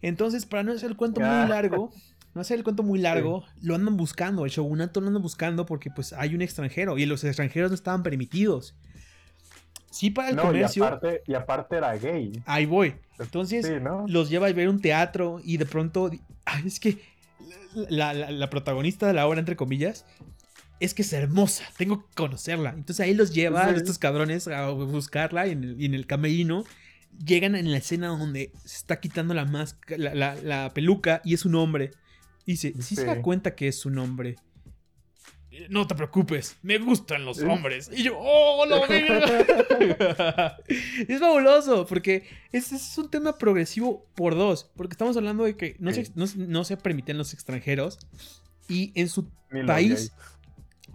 Entonces, 0.00 0.46
para 0.46 0.62
no 0.62 0.70
hacer 0.70 0.90
el 0.92 0.96
cuento 0.96 1.20
muy 1.20 1.48
largo, 1.48 1.90
no 2.34 2.40
hacer 2.40 2.56
el 2.58 2.62
cuento 2.62 2.84
muy 2.84 3.00
largo, 3.00 3.42
lo 3.60 3.74
andan 3.74 3.96
buscando, 3.96 4.44
el 4.44 4.52
shogunato 4.52 5.00
lo 5.00 5.08
andan 5.08 5.22
buscando 5.22 5.66
porque 5.66 5.90
pues 5.90 6.12
hay 6.12 6.36
un 6.36 6.42
extranjero 6.42 6.98
y 6.98 7.06
los 7.06 7.24
extranjeros 7.24 7.72
no 7.72 7.74
estaban 7.74 8.04
permitidos. 8.04 8.76
Sí 9.90 10.10
para 10.10 10.28
el 10.28 10.36
No, 10.36 10.42
y 10.42 10.46
comercio, 10.46 10.84
aparte, 10.84 11.22
y 11.26 11.34
aparte 11.34 11.76
era 11.78 11.96
gay. 11.96 12.30
ahí 12.46 12.66
voy. 12.66 12.94
Entonces, 13.18 13.66
Sí, 13.66 13.72
¿no? 13.82 14.04
los 14.06 14.28
lleva 14.30 14.46
a 14.46 14.52
ver 14.52 14.68
un 14.68 14.80
teatro 14.80 15.40
y 15.42 15.56
de 15.56 15.66
pronto, 15.66 16.10
ay, 16.44 16.62
es 16.64 16.78
que 16.78 16.98
la, 17.88 18.12
la- 18.14 18.30
la 18.30 18.50
protagonista 18.50 19.08
de 19.08 19.14
la 19.14 19.26
obra, 19.26 19.40
entre 19.40 19.56
comillas, 19.56 20.04
es 20.80 20.94
que 20.94 21.02
es 21.02 21.12
hermosa, 21.12 21.64
tengo 21.76 22.00
que 22.06 22.14
conocerla. 22.14 22.70
Entonces 22.70 23.00
ahí 23.00 23.14
los 23.14 23.32
lleva 23.32 23.66
a 23.66 23.70
estos 23.70 23.98
cabrones 23.98 24.46
a 24.48 24.68
buscarla 24.70 25.46
y 25.46 25.52
en 25.52 25.64
el, 25.64 25.84
en 25.84 25.94
el 25.94 26.06
camerino. 26.06 26.64
Llegan 27.24 27.54
en 27.54 27.70
la 27.70 27.78
escena 27.78 28.08
donde 28.08 28.52
se 28.64 28.76
está 28.76 29.00
quitando 29.00 29.32
la, 29.32 29.46
máscara, 29.46 29.96
la, 29.96 30.14
la- 30.14 30.34
la 30.42 30.70
peluca 30.74 31.22
y 31.24 31.32
es 31.34 31.44
un 31.46 31.54
hombre. 31.54 31.92
Y 32.44 32.52
dice, 32.52 32.74
¿sí, 32.80 32.94
se 32.94 33.04
da 33.06 33.22
cuenta 33.22 33.54
que 33.54 33.68
es 33.68 33.86
un 33.86 33.96
hombre? 33.98 34.36
No 35.70 35.86
te 35.86 35.94
preocupes, 35.94 36.58
me 36.62 36.76
gustan 36.78 37.24
los 37.24 37.38
Sí. 37.38 37.44
hombres. 37.44 37.88
Y 37.90 38.02
yo, 38.02 38.18
¡oh, 38.18 38.66
lo 38.66 38.84
es 41.08 41.18
fabuloso, 41.18 41.86
porque 41.86 42.24
ese 42.52 42.76
es 42.76 42.98
un 42.98 43.10
tema 43.10 43.38
progresivo 43.38 44.06
por 44.14 44.34
dos. 44.34 44.70
Porque 44.76 44.92
estamos 44.92 45.16
hablando 45.16 45.44
de 45.44 45.56
que 45.56 45.76
no, 45.78 45.92
se, 45.92 46.10
no, 46.14 46.26
no 46.36 46.64
se 46.64 46.76
permiten 46.76 47.16
los 47.18 47.32
extranjeros. 47.32 47.98
Y 48.68 48.92
en 48.94 49.08
su 49.08 49.28
país. 49.66 50.12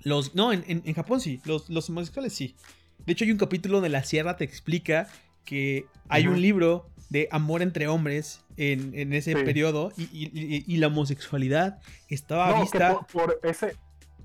Los. 0.03 0.35
No, 0.35 0.51
en, 0.53 0.63
en- 0.67 0.81
en 0.85 0.93
Japón 0.93 1.19
sí, 1.21 1.41
los, 1.45 1.69
los 1.69 1.89
homosexuales 1.89 2.33
sí. 2.33 2.55
De 3.05 3.13
hecho, 3.13 3.25
hay 3.25 3.31
un 3.31 3.37
capítulo 3.37 3.75
donde 3.77 3.89
la 3.89 4.03
sierra 4.03 4.37
te 4.37 4.43
explica 4.43 5.07
que 5.45 5.85
hay 6.07 6.27
un 6.27 6.41
libro 6.41 6.87
de 7.09 7.27
amor 7.31 7.61
entre 7.61 7.87
hombres 7.87 8.41
en, 8.57 8.93
en 8.97 9.11
ese 9.13 9.33
Sí. 9.33 9.43
periodo 9.43 9.91
y, 9.97 10.03
y- 10.03 10.31
y- 10.33 10.63
y 10.67 10.77
la 10.77 10.87
homosexualidad 10.87 11.79
estaba 12.09 12.49
No, 12.49 12.55
que 12.55 12.61
vista. 12.61 12.93
por, 12.93 13.07
por 13.07 13.39
ese. 13.43 13.75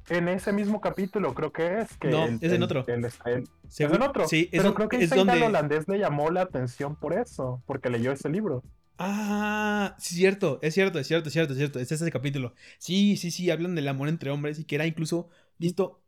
En 0.09 0.29
ese 0.29 0.53
mismo 0.53 0.81
capítulo 0.81 1.35
creo 1.35 1.53
que 1.53 1.81
es 1.81 1.97
que. 1.99 2.09
No, 2.09 2.27
es 2.27 2.41
en 2.53 2.63
otro. 2.63 2.85
el- 2.87 3.05
el- 3.07 3.11
según- 3.11 3.49
es 3.69 3.81
en 3.97 4.03
otro. 4.03 4.29
Sí, 4.29 4.49
es, 4.53 4.61
pero 4.63 4.75
creo 4.75 4.89
que 4.89 4.97
es 4.99 5.03
ese 5.05 5.17
donde. 5.17 5.43
holandés 5.43 5.89
le 5.89 5.99
llamó 5.99 6.31
la 6.31 6.43
atención 6.43 6.95
por 6.95 7.13
eso, 7.19 7.63
porque 7.67 7.91
leyó 7.91 8.13
ese 8.13 8.29
libro. 8.29 8.63
Ah, 8.99 9.95
sí, 9.99 10.15
cierto, 10.15 10.59
es 10.63 10.75
cierto, 10.75 10.99
es 10.99 11.07
cierto, 11.07 11.29
es 11.29 11.33
cierto, 11.33 11.53
es 11.53 11.59
cierto. 11.59 11.79
Es 11.81 11.91
ese 11.93 12.11
capítulo. 12.11 12.55
Sí, 12.79 13.17
sí, 13.17 13.31
sí, 13.31 13.51
hablan 13.51 13.75
del 13.75 13.89
amor 13.89 14.09
entre 14.09 14.31
hombres 14.31 14.59
y 14.59 14.65
que 14.65 14.75
era 14.77 14.87
incluso 14.87 15.29
visto 15.59 16.01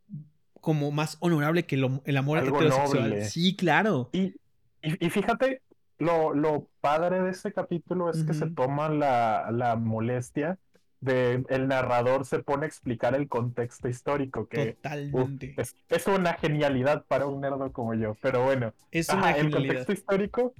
como 0.61 0.91
más 0.91 1.17
honorable 1.21 1.65
que 1.65 1.77
lo- 1.77 2.01
el 2.05 2.17
amor 2.17 2.39
Algo 2.39 2.57
heterosexual. 2.57 3.09
noble. 3.09 3.25
Sí, 3.25 3.55
claro. 3.55 4.09
Y, 4.11 4.35
y, 4.81 5.05
y 5.05 5.09
fíjate, 5.09 5.61
lo, 5.97 6.33
lo 6.33 6.67
padre 6.81 7.21
de 7.21 7.31
ese 7.31 7.51
capítulo 7.53 8.09
es 8.09 8.23
que 8.23 8.33
se 8.33 8.47
toma 8.49 8.89
la, 8.89 9.49
la 9.51 9.75
molestia 9.75 10.57
de 11.01 11.45
el 11.47 11.69
narrador 11.69 12.25
se 12.25 12.39
pone 12.39 12.65
a 12.65 12.67
explicar 12.67 13.15
el 13.15 13.29
contexto 13.29 13.87
histórico, 13.87 14.49
que 14.49 14.73
Totalmente. 14.73 15.53
es, 15.57 15.73
es 15.87 16.07
una 16.07 16.33
genialidad 16.33 17.05
para 17.07 17.25
un 17.25 17.39
nerdo 17.39 17.71
como 17.71 17.93
yo. 17.93 18.15
Pero 18.21 18.43
bueno, 18.43 18.73
Es 18.91 19.09
ajá, 19.09 19.19
una 19.19 19.31
el 19.31 19.49
contexto 19.49 19.93
histórico 19.93 20.53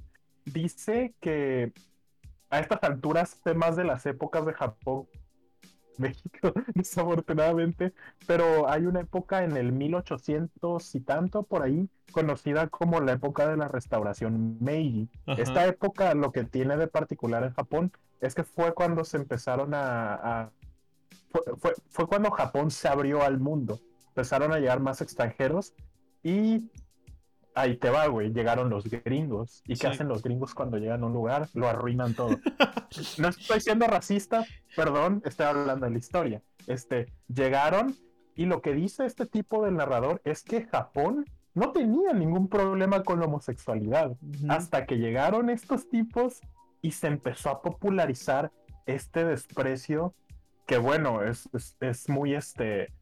dice 0.46 1.14
que 1.20 1.72
a 2.48 2.58
estas 2.60 2.82
alturas 2.82 3.38
temas 3.44 3.76
de 3.76 3.84
las 3.84 4.06
épocas 4.06 4.46
de 4.46 4.54
Japón, 4.54 5.06
México, 6.00 6.52
desafortunadamente, 6.74 7.92
pero 8.26 8.68
hay 8.68 8.86
una 8.86 9.00
época 9.00 9.44
en 9.44 9.56
el 9.56 9.72
1800 9.72 10.94
y 10.94 11.00
tanto 11.00 11.42
por 11.44 11.62
ahí, 11.62 11.88
conocida 12.12 12.66
como 12.68 13.00
la 13.00 13.12
época 13.12 13.48
de 13.48 13.56
la 13.56 13.68
restauración 13.68 14.58
Meiji. 14.60 15.08
Ajá. 15.26 15.40
Esta 15.40 15.66
época 15.66 16.14
lo 16.14 16.32
que 16.32 16.44
tiene 16.44 16.76
de 16.76 16.88
particular 16.88 17.44
en 17.44 17.52
Japón 17.54 17.92
es 18.20 18.34
que 18.34 18.42
fue 18.44 18.74
cuando 18.74 19.04
se 19.04 19.16
empezaron 19.16 19.74
a... 19.74 20.14
a- 20.14 20.50
fue, 21.30 21.42
fue- 21.58 21.74
fue 21.88 22.06
cuando 22.08 22.30
Japón 22.30 22.70
se 22.70 22.88
abrió 22.88 23.22
al 23.22 23.38
mundo. 23.38 23.78
Empezaron 24.08 24.52
a 24.52 24.58
llegar 24.58 24.80
más 24.80 25.00
extranjeros 25.00 25.74
y 26.22 26.68
ahí 27.54 27.76
te 27.76 27.90
va, 27.90 28.06
güey. 28.06 28.32
Llegaron 28.32 28.70
los 28.70 28.84
gringos. 28.88 29.62
¿Y 29.66 29.76
Sí. 29.76 29.82
qué 29.82 29.86
hacen 29.88 30.08
los 30.08 30.22
gringos 30.22 30.54
cuando 30.54 30.78
llegan 30.78 31.02
a 31.02 31.06
un 31.06 31.12
lugar? 31.12 31.48
Lo 31.54 31.68
arruinan 31.68 32.14
todo. 32.14 32.38
No 33.18 33.28
estoy 33.28 33.60
siendo 33.60 33.86
racista, 33.86 34.44
perdón, 34.74 35.22
estoy 35.24 35.46
hablando 35.46 35.86
de 35.86 35.92
la 35.92 35.98
historia. 35.98 36.42
Este, 36.66 37.06
llegaron 37.28 37.94
y 38.34 38.46
lo 38.46 38.62
que 38.62 38.72
dice 38.74 39.06
este 39.06 39.26
tipo 39.26 39.64
del 39.64 39.76
narrador 39.76 40.20
es 40.24 40.42
que 40.42 40.64
Japón 40.66 41.24
no 41.54 41.70
tenía 41.70 42.12
ningún 42.12 42.48
problema 42.48 43.04
con 43.04 43.20
la 43.20 43.26
homosexualidad 43.26 44.16
hasta 44.48 44.86
que 44.86 44.96
llegaron 44.98 45.50
estos 45.50 45.88
tipos 45.88 46.40
y 46.82 46.90
se 46.92 47.06
empezó 47.06 47.50
a 47.50 47.62
popularizar 47.62 48.50
este 48.86 49.24
desprecio 49.24 50.12
que 50.66 50.78
bueno, 50.78 51.22
es, 51.22 51.48
es, 51.52 51.76
es 51.80 52.08
muy 52.08 52.34
este, 52.34 52.92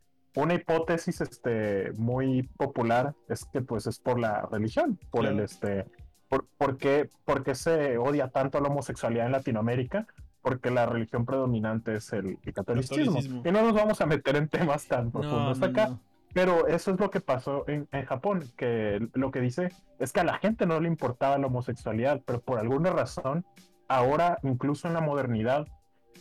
una 0.42 0.54
hipótesis 0.54 1.20
este, 1.20 1.92
muy 1.96 2.44
popular 2.56 3.14
es 3.28 3.44
que 3.46 3.60
pues 3.60 3.86
es 3.86 3.98
por 3.98 4.18
la 4.18 4.42
religión, 4.50 4.98
por 5.10 5.26
el 5.26 5.40
este, 5.40 5.86
por, 6.28 6.46
¿por 6.56 6.76
qué, 6.76 7.10
por 7.24 7.42
qué 7.42 7.54
se 7.54 7.98
odia 7.98 8.28
tanto 8.28 8.60
la 8.60 8.68
homosexualidad 8.68 9.26
en 9.26 9.32
Latinoamérica? 9.32 10.06
Porque 10.40 10.70
la 10.70 10.86
religión 10.86 11.26
predominante 11.26 11.96
es 11.96 12.12
el, 12.12 12.38
el 12.42 12.52
catolicismo. 12.54 13.04
Catolicismo. 13.06 13.42
Y 13.44 13.50
no 13.50 13.62
nos 13.62 13.74
vamos 13.74 14.00
a 14.00 14.06
meter 14.06 14.36
en 14.36 14.48
temas 14.48 14.86
tan 14.86 15.06
No, 15.06 15.10
profundos 15.12 15.58
no, 15.58 15.66
acá. 15.66 15.88
no. 15.88 16.00
Pero 16.32 16.68
eso 16.68 16.92
es 16.92 17.00
lo 17.00 17.10
que 17.10 17.20
pasó 17.20 17.64
en, 17.68 17.88
en 17.90 18.04
Japón, 18.04 18.44
que 18.56 19.08
lo 19.14 19.30
que 19.30 19.40
dice 19.40 19.70
es 19.98 20.12
que 20.12 20.20
a 20.20 20.24
la 20.24 20.38
gente 20.38 20.66
no 20.66 20.78
le 20.78 20.86
importaba 20.86 21.36
la 21.38 21.48
homosexualidad, 21.48 22.22
pero 22.24 22.40
por 22.40 22.58
alguna 22.58 22.90
razón, 22.90 23.44
ahora, 23.88 24.38
incluso 24.42 24.86
en 24.86 24.94
la 24.94 25.00
modernidad, 25.00 25.66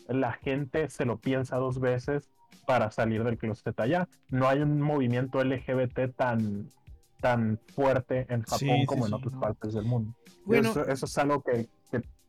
la 0.07 0.31
gente 0.31 0.89
se 0.89 1.05
lo 1.05 1.17
piensa 1.19 1.57
dos 1.57 1.79
veces 1.79 2.29
para 2.67 2.91
salir 2.91 3.23
del 3.23 3.37
closet 3.37 3.79
allá. 3.79 4.09
No 4.29 4.45
hay 4.49 4.59
un 4.59 4.81
movimiento 4.81 5.41
LGBT 5.41 6.13
tan, 6.17 6.69
tan 7.21 7.57
fuerte 7.73 8.27
en 8.29 8.41
Japón 8.41 8.59
Sí, 8.59 8.69
sí, 8.81 8.85
como 8.85 9.05
en 9.05 9.11
sí, 9.11 9.15
otras 9.15 9.33
no. 9.33 9.39
partes 9.39 9.73
del 9.73 9.85
mundo. 9.85 10.13
Bueno, 10.43 10.71
eso, 10.71 10.85
eso 10.85 11.05
es 11.05 11.17
algo 11.17 11.41
que 11.41 11.69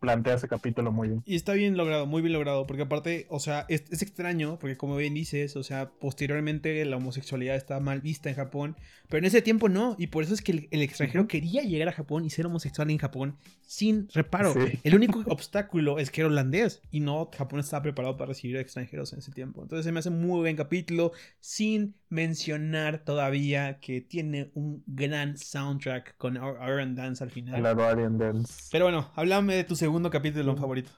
plantea 0.01 0.34
ese 0.34 0.49
capítulo 0.49 0.92
muy 0.92 1.09
bien. 1.09 1.22
Y 1.26 1.36
está 1.36 1.53
bien 1.53 1.76
logrado, 1.76 2.07
muy 2.07 2.22
bien 2.22 2.32
logrado, 2.32 2.66
porque 2.66 2.82
aparte, 2.82 3.26
o 3.28 3.40
sea, 3.40 3.66
es, 3.68 3.84
es 3.90 4.03
extraño, 4.03 4.59
porque 4.59 4.76
como 4.76 4.96
bien 4.96 5.14
dices, 5.14 5.57
o 5.57 5.62
sea, 5.62 5.90
posteriormente 5.90 6.84
la 6.84 6.96
homosexualidad 6.96 7.57
está 7.57 7.80
mal 7.80 8.01
vista 8.01 8.28
en 8.28 8.36
Japón, 8.36 8.76
pero 9.09 9.18
en 9.18 9.24
ese 9.24 9.42
tiempo 9.42 9.68
no, 9.68 9.96
y 9.99 10.09
por 10.09 10.24
eso 10.24 10.34
es 10.34 10.42
que 10.42 10.53
el, 10.53 10.68
el 10.70 10.82
extranjero 10.82 11.26
quería 11.26 11.62
llegar 11.62 11.88
a 11.88 11.92
Japón 11.92 12.24
y 12.24 12.30
ser 12.30 12.46
homosexual 12.46 12.90
en 12.90 12.99
Japón 12.99 13.36
sin 13.66 14.09
reparo. 14.14 14.55
Sí. 14.55 14.78
El 14.82 14.94
único 14.94 15.20
obstáculo 15.26 15.99
es 15.99 16.11
que 16.11 16.22
era 16.22 16.28
holandés 16.28 16.80
y 16.90 17.01
no 17.01 17.30
Japón 17.36 17.61
estaba 17.61 17.82
preparado 17.82 18.16
para 18.16 18.28
recibir 18.28 18.57
extranjeros 18.57 19.12
en 19.12 19.18
ese 19.20 19.32
tiempo. 19.32 19.62
Entonces 19.62 19.84
se 19.84 19.92
me 19.92 20.01
hace 20.01 20.11
muy 20.11 20.40
buen 20.40 20.57
capítulo, 20.57 21.12
sin 21.40 21.94
mencionar 22.09 23.05
todavía 23.05 23.78
que 23.80 24.01
tiene 24.01 24.51
un 24.55 24.82
gran 24.86 25.36
soundtrack 25.36 26.16
con 26.16 26.36
Iron 26.36 26.94
Dance 26.94 27.22
al 27.22 27.30
final. 27.30 27.62
La 27.62 27.72
Guardian 27.72 28.16
Dance. 28.18 28.68
Pero 28.70 28.86
bueno, 28.86 29.11
háblame 29.14 29.55
de 29.55 29.64
tu 29.64 29.76
segundo 29.89 30.11
capítulo 30.11 30.55
favorito. 30.55 30.91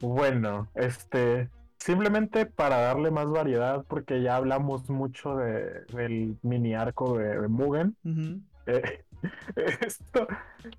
Bueno, 0.00 0.68
este, 0.74 1.48
simplemente 1.78 2.44
para 2.44 2.78
darle 2.78 3.12
más 3.12 3.30
variedad, 3.30 3.84
porque 3.86 4.20
ya 4.22 4.34
hablamos 4.34 4.90
mucho 4.90 5.36
de, 5.36 5.84
del 5.92 6.36
mini 6.42 6.74
arco 6.74 7.16
de, 7.16 7.40
de 7.40 7.48
Mugen. 7.48 7.96
Eh, 8.68 9.04
esto, 9.80 10.26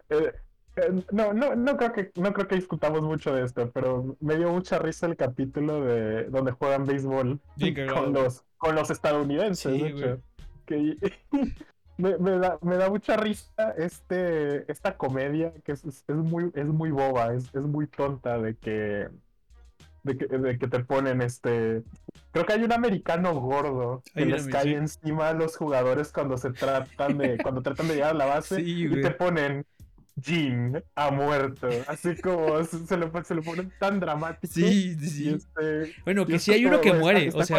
eh, 0.10 0.34
eh, 0.76 1.03
no, 1.14 1.34
no, 1.34 1.55
no 1.55 1.78
creo 1.78 1.93
que, 1.93 2.12
no 2.16 2.34
creo 2.34 2.47
que 2.49 2.55
discutamos 2.55 3.01
mucho 3.01 3.34
de 3.34 3.45
esto, 3.45 3.72
pero 3.72 4.18
me 4.20 4.36
dio 4.36 4.51
mucha 4.51 4.78
risa 4.78 5.08
el 5.08 5.16
capítulo 5.16 5.82
de 5.82 6.26
donde 6.26 6.51
juegan 6.51 6.86
béisbol 6.86 7.39
Bien 7.55 7.88
con 7.88 8.12
los, 8.12 8.43
con 8.58 8.76
los 8.76 8.89
estadounidenses, 8.89 9.72
Sí, 9.72 9.82
de 9.82 9.88
hecho. 9.88 10.22
Que- 10.66 10.97
me, 11.98 12.18
me 12.18 12.32
da, 12.39 12.60
me 12.62 12.78
da 12.78 12.89
mucha 12.89 13.18
risa 13.18 13.74
este, 13.78 14.72
esta 14.72 14.98
comedia 14.98 15.54
que 15.64 15.72
es, 15.74 15.84
es- 15.86 16.04
es 16.08 16.16
muy, 16.16 16.52
es 16.56 16.66
muy 16.68 16.91
boba, 16.91 17.34
es, 17.34 17.45
es 17.56 17.62
muy 17.64 17.88
tonta 17.88 18.39
de 18.39 18.56
que, 18.58 19.10
de 20.04 20.18
que, 20.18 20.26
de 20.28 20.58
que 20.58 20.68
te 20.68 20.80
ponen 20.84 21.22
este... 21.22 21.84
Creo 22.32 22.45
que 22.45 22.54
hay 22.54 22.64
un 22.64 22.72
americano 22.72 23.34
gordo 23.39 24.04
que 24.16 24.26
les 24.26 24.48
cae 24.48 24.64
sí. 24.66 24.74
encima 24.74 25.30
a 25.30 25.34
los 25.34 25.58
jugadores 25.58 26.12
cuando 26.12 26.38
se 26.38 26.52
tratan 26.52 27.18
de, 27.18 27.38
cuando 27.43 27.62
tratan 27.62 27.88
de 27.88 27.95
llegar 27.95 28.12
a 28.12 28.14
la 28.14 28.26
base 28.26 28.58
Sí, 28.58 28.84
y 28.86 29.02
te 29.02 29.12
ponen 29.12 29.66
Jin 30.20 30.84
ha 30.95 31.12
muerto, 31.12 31.68
así 31.88 32.16
como 32.18 32.64
se, 32.64 32.98
lo, 32.98 33.24
se 33.24 33.36
lo 33.36 33.41
ponen 33.43 33.72
tan 33.80 34.00
dramático. 34.00 34.54
Sí, 34.54 34.95
este, 35.30 35.93
Bueno, 36.06 36.26
que 36.26 36.39
sí 36.39 36.54
hay 36.54 36.66
uno 36.66 36.82
que 36.82 36.93
muere. 36.93 37.30
O 37.34 37.43
sea, 37.43 37.58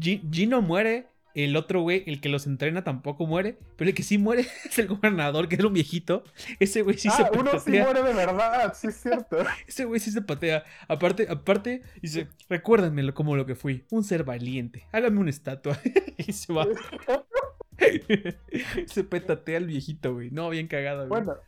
Gino 0.00 0.62
muere. 0.62 1.06
El 1.34 1.56
otro 1.56 1.80
güey, 1.80 2.04
el 2.06 2.20
que 2.20 2.28
los 2.28 2.46
entrena, 2.46 2.84
tampoco 2.84 3.26
muere. 3.26 3.58
Pero 3.76 3.90
el 3.90 3.94
que 3.94 4.02
sí 4.02 4.18
muere 4.18 4.42
es 4.64 4.78
el 4.78 4.88
gobernador, 4.88 5.48
que 5.48 5.56
era 5.56 5.66
un 5.66 5.72
viejito. 5.72 6.24
Ese 6.60 6.82
güey 6.82 6.98
sí 6.98 7.10
se 7.10 7.22
ah, 7.22 7.30
uno 7.32 7.50
sí 7.52 7.58
patea. 7.58 7.84
muere 7.84 8.02
de 8.02 8.14
verdad, 8.14 8.74
sí 8.76 8.88
es 8.88 8.96
cierto. 8.96 9.38
Ese 9.66 9.84
güey 9.84 10.00
sí 10.00 10.10
se 10.10 10.22
patea. 10.22 10.64
Aparte, 10.88 11.26
aparte, 11.28 11.82
dice, 12.00 12.28
recuérdenmelo 12.48 13.14
como 13.14 13.36
lo 13.36 13.46
que 13.46 13.54
fui. 13.54 13.84
Un 13.90 14.04
ser 14.04 14.24
valiente. 14.24 14.86
Hágame 14.92 15.20
una 15.20 15.30
estatua. 15.30 15.78
y 16.18 16.32
se 16.32 16.52
va. 16.52 16.66
Se 18.86 19.04
petatea 19.04 19.58
el 19.58 19.66
viejito, 19.66 20.14
güey. 20.14 20.30
No, 20.30 20.50
bien 20.50 20.68
cagado, 20.68 21.08
güey. 21.08 21.22
Bueno, 21.22 21.38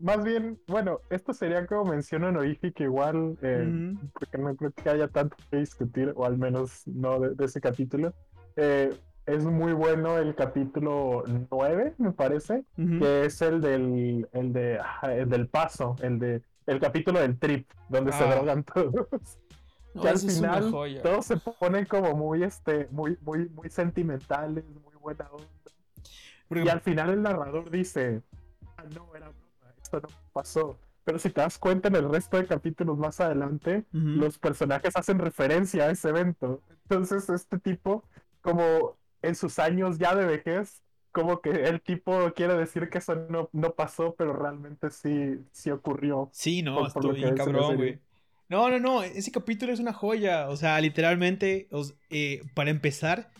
más 0.00 0.22
bien, 0.22 0.60
bueno, 0.68 1.00
esto 1.10 1.32
sería 1.32 1.66
como 1.66 1.86
mención 1.86 2.22
honorífica 2.22 2.84
igual, 2.84 3.36
eh, 3.42 3.96
porque 4.12 4.38
no 4.38 4.54
creo 4.54 4.70
que 4.70 4.88
haya 4.88 5.08
tanto 5.08 5.36
que 5.50 5.56
discutir, 5.56 6.12
o 6.14 6.24
al 6.24 6.38
menos 6.38 6.86
no 6.86 7.18
de, 7.18 7.44
ese 7.44 7.60
capítulo. 7.60 8.14
Eh, 8.54 8.96
es 9.28 9.44
muy 9.44 9.72
bueno 9.72 10.16
el 10.16 10.34
capítulo 10.34 11.22
9, 11.50 11.94
me 11.98 12.12
parece, 12.12 12.64
que 12.76 13.26
es 13.26 13.42
el 13.42 13.60
del, 13.60 14.28
el 14.32 14.52
de, 14.52 14.80
el 15.02 15.28
del 15.28 15.48
paso, 15.48 15.96
el 16.00 16.18
de 16.18 16.42
el 16.66 16.80
capítulo 16.80 17.20
del 17.20 17.38
trip, 17.38 17.70
donde 17.88 18.12
se 18.12 18.24
ah. 18.24 18.34
drogan 18.34 18.62
todos. 18.62 19.08
que 20.00 20.08
al 20.08 20.18
final 20.18 20.70
todos 21.02 21.26
se 21.26 21.36
ponen 21.36 21.86
como 21.86 22.14
muy, 22.14 22.42
este, 22.42 22.88
muy, 22.90 23.16
muy, 23.22 23.48
muy 23.48 23.70
sentimentales, 23.70 24.64
muy 24.66 24.94
buena 25.00 25.28
onda. 25.30 25.48
Y 26.50 26.68
al 26.68 26.80
final 26.80 27.10
el 27.10 27.22
narrador 27.22 27.70
dice, 27.70 28.22
ah, 28.76 28.84
no, 28.94 29.14
era 29.16 29.28
broma, 29.28 29.74
esto 29.82 30.00
no 30.00 30.08
pasó. 30.32 30.78
Pero 31.04 31.18
si 31.18 31.30
te 31.30 31.40
das 31.40 31.58
cuenta 31.58 31.88
en 31.88 31.96
el 31.96 32.10
resto 32.10 32.36
de 32.36 32.46
capítulos 32.46 32.98
más 32.98 33.18
adelante, 33.20 33.86
los 33.92 34.38
personajes 34.38 34.94
hacen 34.94 35.18
referencia 35.18 35.84
a 35.84 35.90
ese 35.90 36.10
evento. 36.10 36.62
Entonces 36.82 37.30
este 37.30 37.58
tipo, 37.58 38.04
como 38.42 38.97
en 39.22 39.34
sus 39.34 39.58
años 39.58 39.98
ya 39.98 40.14
de 40.14 40.24
vejez, 40.24 40.82
como 41.12 41.40
que 41.40 41.50
el 41.50 41.80
tipo 41.80 42.32
quiere 42.34 42.54
decir 42.54 42.88
que 42.90 42.98
eso 42.98 43.14
no, 43.14 43.48
no 43.52 43.74
pasó, 43.74 44.14
pero 44.16 44.32
realmente 44.32 44.90
sí, 44.90 45.38
sí 45.52 45.70
ocurrió. 45.70 46.30
Sí, 46.32 46.62
no, 46.62 46.86
estoy 46.86 47.34
cabrón, 47.34 47.76
güey. 47.76 47.98
No, 48.48 48.70
no, 48.70 48.78
no, 48.78 49.02
ese 49.02 49.30
capítulo 49.30 49.72
es 49.72 49.80
una 49.80 49.92
joya. 49.92 50.48
O 50.48 50.56
sea, 50.56 50.80
literalmente, 50.80 51.68
eh, 52.10 52.42
para 52.54 52.70
empezar, 52.70 53.30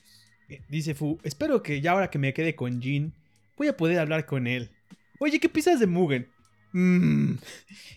eh, 0.49 0.61
dice 0.69 0.95
Fu, 0.95 1.19
espero 1.23 1.63
que 1.63 1.81
ya 1.81 1.93
ahora 1.93 2.11
que 2.11 2.19
me 2.19 2.35
quede 2.35 2.55
con 2.55 2.83
Jin, 2.83 3.15
voy 3.57 3.69
a 3.69 3.77
poder 3.77 3.99
hablar 3.99 4.27
con 4.27 4.47
él. 4.47 4.71
Oye, 5.19 5.41
¿qué 5.41 5.49
piensas 5.49 5.81
de 5.81 5.87
Mugen? 5.87 6.29
Mm, 6.73 7.35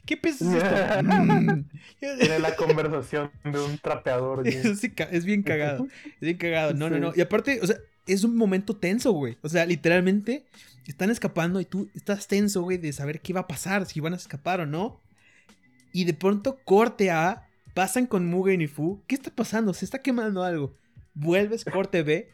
¿Qué 0.05 0.17
piensas 0.17 0.53
esto? 0.53 1.03
Mm. 1.03 1.65
Tiene 1.99 2.39
la 2.39 2.55
conversación 2.55 3.31
de 3.43 3.59
un 3.59 3.77
trapeador. 3.77 4.47
es 4.47 5.25
bien 5.25 5.43
cagado. 5.43 5.87
Es 6.05 6.21
bien 6.21 6.37
cagado. 6.37 6.73
No, 6.73 6.89
no, 6.89 6.99
no. 6.99 7.11
Y 7.15 7.21
aparte, 7.21 7.59
o 7.61 7.67
sea, 7.67 7.77
es 8.07 8.23
un 8.23 8.35
momento 8.35 8.75
tenso, 8.75 9.11
güey. 9.11 9.37
O 9.41 9.49
sea, 9.49 9.65
literalmente 9.65 10.45
están 10.87 11.09
escapando 11.09 11.59
y 11.59 11.65
tú 11.65 11.89
estás 11.93 12.27
tenso, 12.27 12.61
güey, 12.61 12.77
de 12.77 12.93
saber 12.93 13.21
qué 13.21 13.33
va 13.33 13.41
a 13.41 13.47
pasar, 13.47 13.85
si 13.85 13.99
van 13.99 14.13
a 14.13 14.17
escapar 14.17 14.61
o 14.61 14.65
no. 14.65 14.99
Y 15.93 16.05
de 16.05 16.13
pronto 16.13 16.59
corte 16.63 17.11
A, 17.11 17.47
pasan 17.73 18.05
con 18.05 18.27
Mugen 18.27 18.61
y 18.61 18.67
Fu. 18.67 19.01
¿Qué 19.07 19.15
está 19.15 19.31
pasando? 19.31 19.73
Se 19.73 19.85
está 19.85 19.99
quemando 19.99 20.43
algo. 20.43 20.75
Vuelves, 21.13 21.65
corte 21.65 22.03
B. 22.03 22.29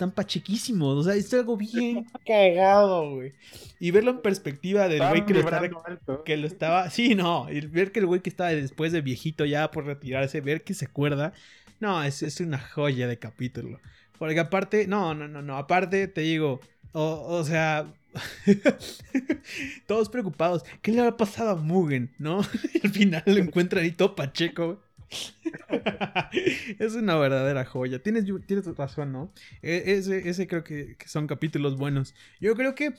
Están 0.00 0.12
pachequísimos. 0.12 0.96
O 0.96 1.02
sea, 1.02 1.14
es 1.14 1.34
algo 1.34 1.58
bien 1.58 2.06
cagado, 2.26 3.16
güey. 3.16 3.34
Y 3.78 3.90
verlo 3.90 4.12
en 4.12 4.22
perspectiva 4.22 4.88
del 4.88 5.06
güey 5.06 5.26
que, 5.26 5.34
lo 5.34 6.24
que 6.24 6.38
lo 6.38 6.46
estaba. 6.46 6.88
Sí, 6.88 7.14
no. 7.14 7.52
Y 7.52 7.60
ver 7.66 7.92
que 7.92 8.00
el 8.00 8.06
güey 8.06 8.22
que 8.22 8.30
estaba 8.30 8.48
después 8.48 8.92
de 8.92 9.02
viejito 9.02 9.44
ya 9.44 9.70
por 9.70 9.84
retirarse, 9.84 10.40
ver 10.40 10.64
que 10.64 10.72
se 10.72 10.86
acuerda. 10.86 11.34
No, 11.80 12.02
es, 12.02 12.22
es 12.22 12.40
una 12.40 12.58
joya 12.58 13.08
de 13.08 13.18
capítulo. 13.18 13.78
Porque 14.18 14.40
aparte, 14.40 14.86
no, 14.86 15.12
no, 15.12 15.28
no, 15.28 15.42
no. 15.42 15.58
Aparte, 15.58 16.08
te 16.08 16.22
digo, 16.22 16.60
o, 16.92 17.44
sea, 17.44 17.92
todos 19.86 20.08
preocupados. 20.08 20.64
¿Qué 20.80 20.92
le 20.92 21.02
ha 21.02 21.14
pasado 21.14 21.50
a 21.50 21.56
Mugen? 21.56 22.14
¿No? 22.16 22.40
Y 22.72 22.80
al 22.86 22.90
final 22.90 23.22
lo 23.26 23.36
encuentran 23.36 23.84
ahí 23.84 23.92
todo 23.92 24.14
pacheco. 24.14 24.82
es 26.78 26.94
una 26.94 27.16
verdadera 27.16 27.64
joya. 27.64 28.02
Tienes, 28.02 28.24
tienes 28.46 28.66
razón, 28.76 29.12
¿no? 29.12 29.32
E, 29.62 29.96
ese, 29.96 30.28
ese 30.28 30.46
creo 30.46 30.64
que, 30.64 30.96
son 31.06 31.26
capítulos 31.26 31.76
buenos. 31.76 32.14
Yo 32.40 32.54
creo 32.54 32.74
que. 32.74 32.94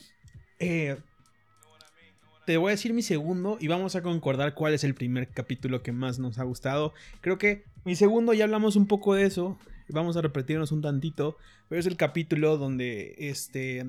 Eh, 0.59 0.97
te 2.45 2.57
voy 2.57 2.69
a 2.69 2.71
decir 2.71 2.93
mi 2.93 3.03
segundo 3.03 3.57
y 3.59 3.67
vamos 3.67 3.95
a 3.95 4.01
concordar 4.01 4.55
cuál 4.55 4.73
es 4.73 4.83
el 4.83 4.95
primer 4.95 5.29
capítulo 5.29 5.83
que 5.83 5.91
más 5.91 6.19
nos 6.19 6.39
ha 6.39 6.43
gustado. 6.43 6.93
Creo 7.21 7.37
que 7.37 7.63
mi 7.85 7.95
segundo 7.95 8.33
ya 8.33 8.45
hablamos 8.45 8.75
un 8.75 8.87
poco 8.87 9.13
de 9.13 9.25
eso 9.25 9.59
vamos 9.91 10.17
a 10.17 10.21
repetirnos 10.21 10.71
un 10.71 10.81
tantito, 10.81 11.37
pero 11.69 11.79
es 11.79 11.85
el 11.85 11.97
capítulo 11.97 12.57
donde, 12.57 13.15
este, 13.17 13.85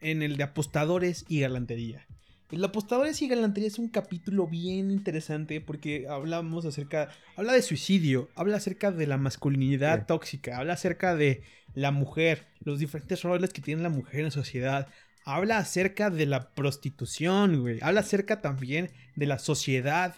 en 0.00 0.22
el 0.22 0.36
de 0.36 0.44
apostadores 0.44 1.24
y 1.28 1.40
galantería. 1.40 2.06
El 2.50 2.60
de 2.60 2.66
apostadores 2.66 3.20
y 3.20 3.28
galantería 3.28 3.68
es 3.68 3.78
un 3.78 3.88
capítulo 3.88 4.46
bien 4.46 4.90
interesante 4.90 5.60
porque 5.60 6.06
hablamos 6.08 6.64
acerca, 6.64 7.10
habla 7.36 7.52
de 7.52 7.60
suicidio, 7.60 8.30
habla 8.34 8.56
acerca 8.56 8.90
de 8.90 9.06
la 9.06 9.18
masculinidad 9.18 10.06
tóxica, 10.06 10.56
habla 10.56 10.72
acerca 10.72 11.14
de 11.14 11.42
la 11.74 11.90
mujer, 11.90 12.46
los 12.60 12.78
diferentes 12.78 13.22
roles 13.22 13.52
que 13.52 13.60
tiene 13.60 13.82
la 13.82 13.90
mujer 13.90 14.20
en 14.20 14.24
la 14.26 14.30
sociedad, 14.30 14.88
habla 15.26 15.58
acerca 15.58 16.08
de 16.08 16.24
la 16.24 16.54
prostitución, 16.54 17.60
güey, 17.60 17.80
habla 17.82 18.00
acerca 18.00 18.40
también 18.40 18.92
de 19.14 19.26
la 19.26 19.38
sociedad 19.38 20.16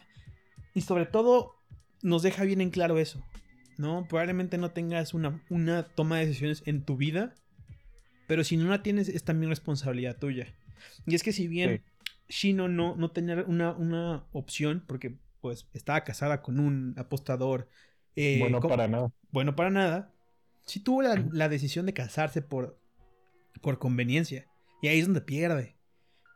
y 0.72 0.82
sobre 0.82 1.06
todo 1.06 1.56
nos 2.00 2.22
deja 2.22 2.44
bien 2.44 2.60
en 2.60 2.70
claro 2.70 3.00
eso, 3.00 3.26
¿no? 3.76 4.06
Probablemente 4.08 4.56
no 4.56 4.70
tengas 4.70 5.14
una, 5.14 5.42
una 5.50 5.82
toma 5.82 6.18
de 6.18 6.26
decisiones 6.26 6.62
en 6.66 6.84
tu 6.84 6.96
vida, 6.96 7.34
pero 8.28 8.44
si 8.44 8.56
no 8.56 8.68
la 8.68 8.84
tienes 8.84 9.08
es 9.08 9.24
también 9.24 9.50
responsabilidad 9.50 10.16
tuya. 10.16 10.54
Y 11.06 11.16
es 11.16 11.24
que 11.24 11.32
si 11.32 11.48
bien 11.48 11.82
Shino 12.30 12.68
no, 12.68 12.96
no 12.96 13.10
tenía 13.10 13.44
una, 13.46 13.72
una 13.72 14.24
opción, 14.32 14.82
porque 14.86 15.18
pues 15.42 15.66
estaba 15.74 16.02
casada 16.04 16.40
con 16.40 16.58
un 16.58 16.94
apostador. 16.96 17.68
Eh, 18.16 18.38
bueno 18.40 18.60
para 18.60 18.88
nada. 18.88 19.12
Bueno 19.30 19.54
para 19.54 19.68
nada. 19.68 20.14
Sí 20.64 20.80
tuvo 20.80 21.02
la, 21.32 21.48
decisión 21.48 21.84
de 21.84 21.92
casarse 21.92 22.40
por, 22.40 22.80
por 23.60 23.78
conveniencia. 23.78 24.46
Y 24.80 24.88
ahí 24.88 24.98
es 24.98 25.04
donde 25.04 25.20
pierde. 25.20 25.76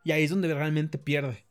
Y 0.04 0.12
ahí 0.12 0.24
es 0.24 0.30
donde 0.30 0.52
realmente 0.52 0.98
pierde. 0.98 1.46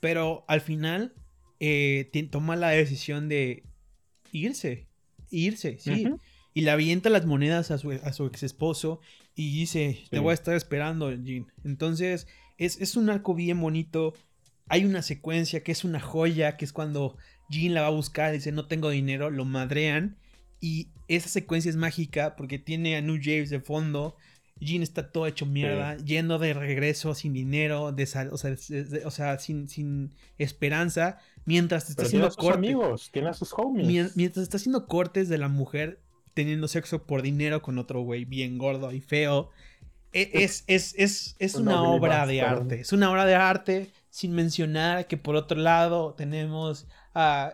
Pero 0.00 0.44
al 0.48 0.60
final 0.60 1.14
eh, 1.60 2.10
toma 2.32 2.56
la 2.56 2.70
decisión 2.70 3.28
de 3.28 3.62
irse 4.32 4.88
irse, 5.32 5.78
sí. 5.78 6.08
Y 6.54 6.60
le 6.60 6.70
avienta 6.70 7.08
las 7.08 7.24
monedas 7.24 7.70
a 7.70 7.78
su, 7.78 7.90
a 7.90 8.12
su 8.12 8.26
ex 8.26 8.42
esposo 8.42 9.00
y 9.34 9.58
dice, 9.58 10.04
te 10.10 10.18
voy 10.18 10.32
a 10.32 10.34
estar 10.34 10.54
esperando, 10.54 11.10
Jean. 11.10 11.46
Entonces, 11.64 12.28
es, 12.64 12.80
es, 12.80 12.96
un 12.96 13.10
arco 13.10 13.34
bien 13.34 13.60
bonito. 13.60 14.14
Hay 14.68 14.84
una 14.84 15.02
secuencia 15.02 15.62
que 15.62 15.72
es 15.72 15.84
una 15.84 16.00
joya, 16.00 16.56
que 16.56 16.64
es 16.64 16.72
cuando 16.72 17.16
Jean 17.50 17.74
la 17.74 17.82
va 17.82 17.88
a 17.88 17.90
buscar, 17.90 18.32
y 18.32 18.38
dice, 18.38 18.52
no 18.52 18.66
tengo 18.66 18.90
dinero, 18.90 19.30
lo 19.30 19.44
madrean. 19.44 20.16
Y 20.60 20.88
esa 21.08 21.28
secuencia 21.28 21.68
es 21.70 21.76
mágica 21.76 22.36
porque 22.36 22.58
tiene 22.58 22.96
a 22.96 23.02
New 23.02 23.18
James 23.22 23.50
de 23.50 23.60
fondo. 23.60 24.16
Jean 24.60 24.82
está 24.82 25.10
todo 25.10 25.26
hecho 25.26 25.44
mierda, 25.44 25.96
yendo 25.96 26.38
de 26.38 26.54
regreso 26.54 27.14
sin 27.14 27.32
dinero, 27.32 27.90
de 27.90 28.04
o 28.04 28.06
sea, 28.06 28.28
o 29.04 29.10
sea 29.10 29.38
sin, 29.40 29.68
sin, 29.68 30.14
esperanza, 30.38 31.18
mientras 31.44 31.90
está 31.90 32.04
haciendo 32.04 32.30
cortes. 32.30 32.58
amigos, 32.58 33.10
tiene 33.12 33.30
a 33.30 33.34
sus 33.34 33.52
homies. 33.56 34.14
Mientras 34.14 34.44
está 34.44 34.58
haciendo 34.58 34.86
cortes 34.86 35.28
de 35.28 35.38
la 35.38 35.48
mujer 35.48 35.98
teniendo 36.34 36.68
sexo 36.68 37.04
por 37.04 37.22
dinero 37.22 37.62
con 37.62 37.78
otro 37.78 38.02
güey 38.02 38.24
bien 38.24 38.58
gordo 38.58 38.92
y 38.92 39.00
feo. 39.00 39.50
E, 40.12 40.30
es, 40.32 40.64
es, 40.66 40.94
es, 40.96 41.36
es 41.38 41.54
una 41.54 41.82
obra 41.82 42.26
de 42.26 42.42
arte. 42.42 42.80
Es 42.80 42.92
una 42.92 43.10
obra 43.10 43.24
de 43.24 43.34
arte, 43.34 43.90
sin 44.10 44.32
mencionar 44.32 45.06
que 45.06 45.16
por 45.16 45.36
otro 45.36 45.58
lado 45.58 46.14
tenemos 46.14 46.86
a, 47.14 47.52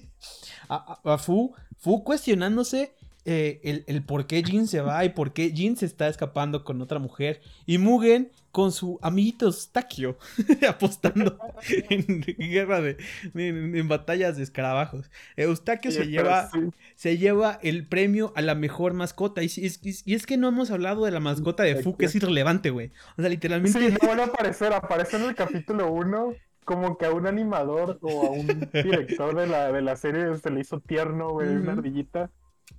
a, 0.68 1.00
a 1.04 1.18
Fu, 1.18 1.54
Fu 1.78 2.04
cuestionándose 2.04 2.92
eh, 3.30 3.84
el, 3.86 4.02
por 4.04 4.26
qué 4.26 4.42
Jin 4.42 4.66
se 4.66 4.80
va 4.80 5.04
y 5.04 5.10
por 5.10 5.34
qué 5.34 5.50
Jin 5.50 5.76
se 5.76 5.84
está 5.84 6.08
escapando 6.08 6.64
con 6.64 6.80
otra 6.80 6.98
mujer. 6.98 7.42
Y 7.66 7.76
Mugen 7.76 8.30
con 8.52 8.72
su 8.72 8.98
amiguito 9.02 9.46
Eustaquio 9.46 10.18
apostando 10.68 11.38
en 11.88 12.22
guerra 12.50 12.80
de, 12.80 12.96
en, 13.34 13.88
batallas 13.88 14.36
de 14.36 14.42
escarabajos. 14.42 15.10
Eustaquio 15.36 15.90
se 15.90 16.06
lleva, 16.06 16.50
se 16.96 17.18
lleva 17.18 17.58
el 17.62 17.86
premio 17.86 18.32
a 18.36 18.42
la 18.42 18.54
mejor 18.54 18.94
mascota. 18.94 19.42
Y, 19.42 19.50
y, 19.56 20.14
es 20.14 20.26
que 20.26 20.36
no 20.36 20.48
hemos 20.48 20.70
hablado 20.70 21.04
de 21.04 21.10
la 21.10 21.20
mascota 21.20 21.62
de 21.62 21.82
Fu, 21.82 21.96
que 21.96 22.06
es 22.06 22.14
irrelevante, 22.14 22.70
güey. 22.70 22.92
O 23.16 23.22
sea, 23.22 23.30
literalmente. 23.30 23.78
Sí, 23.78 23.96
no 24.00 24.08
van 24.08 24.20
a 24.20 24.24
aparecer, 24.24 24.72
aparece 24.72 25.16
en 25.16 25.24
el 25.24 25.34
capítulo 25.34 25.92
1 25.92 26.34
como 26.64 26.98
que 26.98 27.06
a 27.06 27.12
un 27.12 27.26
animador 27.26 27.98
o 28.02 28.26
a 28.26 28.30
un 28.30 28.68
director 28.74 29.34
de 29.34 29.46
la, 29.46 29.72
de 29.72 29.80
la 29.80 29.96
serie 29.96 30.36
se 30.36 30.50
le 30.50 30.60
hizo 30.60 30.80
tierno, 30.80 31.30
güey, 31.30 31.48
una 31.48 31.72
ardillita. 31.72 32.30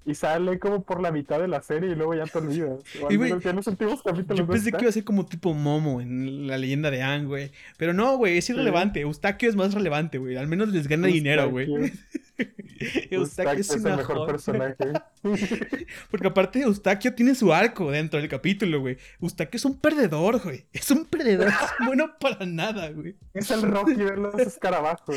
Y 0.06 0.16
sale 0.16 0.60
como 0.60 0.84
por 0.84 1.02
la 1.02 1.12
mitad 1.12 1.40
de 1.40 1.48
la 1.48 1.62
serie 1.62 1.92
y 1.92 1.96
luego 1.96 2.16
ya 2.16 2.26
te 2.26 2.38
olvidas. 2.38 2.82
y 3.10 3.18
los 3.18 3.68
últimos 3.68 4.04
capítulos. 4.04 4.40
Yo 4.40 4.48
pensé 4.48 4.72
que 4.72 4.82
iba 4.82 4.90
a 4.90 4.94
ser 4.94 5.04
como 5.04 5.26
tipo 5.26 5.54
Momo 5.54 6.02
en 6.02 6.48
la 6.48 6.58
leyenda 6.58 6.92
de 6.92 7.02
Anne, 7.02 7.26
güey. 7.26 7.52
Pero 7.78 7.94
no, 7.94 8.18
güey, 8.18 8.38
es 8.38 8.50
irrelevante. 8.50 9.02
Eustaquio 9.02 9.50
es 9.50 9.56
más 9.56 9.74
relevante, 9.74 10.18
güey. 10.18 10.38
Al 10.38 10.48
menos 10.48 10.70
les 10.70 10.88
gana 10.88 11.08
dinero, 11.08 11.50
güey. 11.50 11.68
Eustaquio 13.12 13.60
es, 13.60 13.70
el 13.72 13.82
mejor 13.82 14.28
personaje. 14.28 14.76
Porque 16.12 16.28
aparte 16.28 16.62
Eustaquio 16.62 17.14
tiene 17.14 17.36
su 17.36 17.54
arco 17.54 17.92
dentro 17.92 18.20
del 18.20 18.30
capítulo, 18.30 18.80
güey. 18.80 18.98
Eustaquio 19.22 19.58
es 19.58 19.66
un 19.66 19.80
perdedor, 19.80 20.42
güey. 20.42 20.66
Es 20.72 20.90
un 20.92 21.06
perdedor. 21.06 21.48
es 21.50 21.56
bueno 21.86 22.12
para 22.20 22.46
nada, 22.46 22.90
güey. 22.90 23.16
Es 23.34 23.52
el 23.52 23.62
Rocky 23.62 23.96
de 23.96 24.18
los 24.18 24.36
escarabajos. 24.36 25.16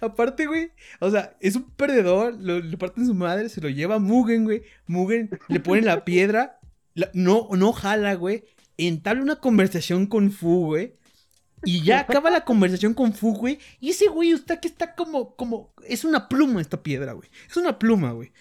aparte, 0.00 0.46
güey. 0.46 0.72
O 1.00 1.10
sea, 1.10 1.36
es 1.40 1.56
un 1.56 1.70
perdedor. 1.70 2.34
Lo, 2.38 2.60
le 2.60 2.76
parten 2.76 3.06
su 3.06 3.14
madre, 3.14 3.48
se 3.48 3.60
lo 3.60 3.68
lleva 3.68 3.96
a 3.96 3.98
Mugen, 3.98 4.44
güey. 4.44 4.62
Mugen 4.86 5.30
le 5.48 5.60
pone 5.60 5.82
la 5.82 6.04
piedra 6.04 6.58
no, 7.12 7.48
no 7.52 7.72
jala, 7.72 8.14
güey. 8.14 8.44
Entabla 8.76 9.22
una 9.22 9.36
conversación 9.36 10.06
con 10.06 10.30
Fu, 10.30 10.66
güey. 10.66 10.94
Y 11.64 11.82
ya 11.82 12.00
acaba 12.00 12.30
la 12.30 12.44
conversación 12.44 12.94
con 12.94 13.12
Fu, 13.12 13.34
güey. 13.34 13.58
Y 13.80 13.90
ese 13.90 14.08
güey 14.08 14.32
está 14.32 14.60
que 14.60 14.68
está 14.68 14.94
como, 14.94 15.36
como. 15.36 15.72
Es 15.86 16.04
una 16.04 16.28
pluma 16.28 16.60
esta 16.60 16.82
piedra, 16.82 17.12
güey. 17.12 17.28
Es 17.48 17.56
una 17.56 17.78
pluma, 17.78 18.12
güey. 18.12 18.32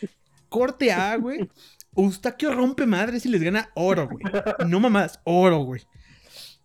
Corte 0.50 0.92
A, 0.92 1.16
güey. 1.18 1.50
Eustaquio 1.96 2.54
rompe 2.54 2.86
madres 2.86 3.26
y 3.26 3.30
les 3.30 3.42
gana 3.42 3.70
oro, 3.76 4.08
güey. 4.08 4.24
No 4.68 4.80
mamás, 4.80 5.20
oro, 5.24 5.60
güey. 5.60 5.82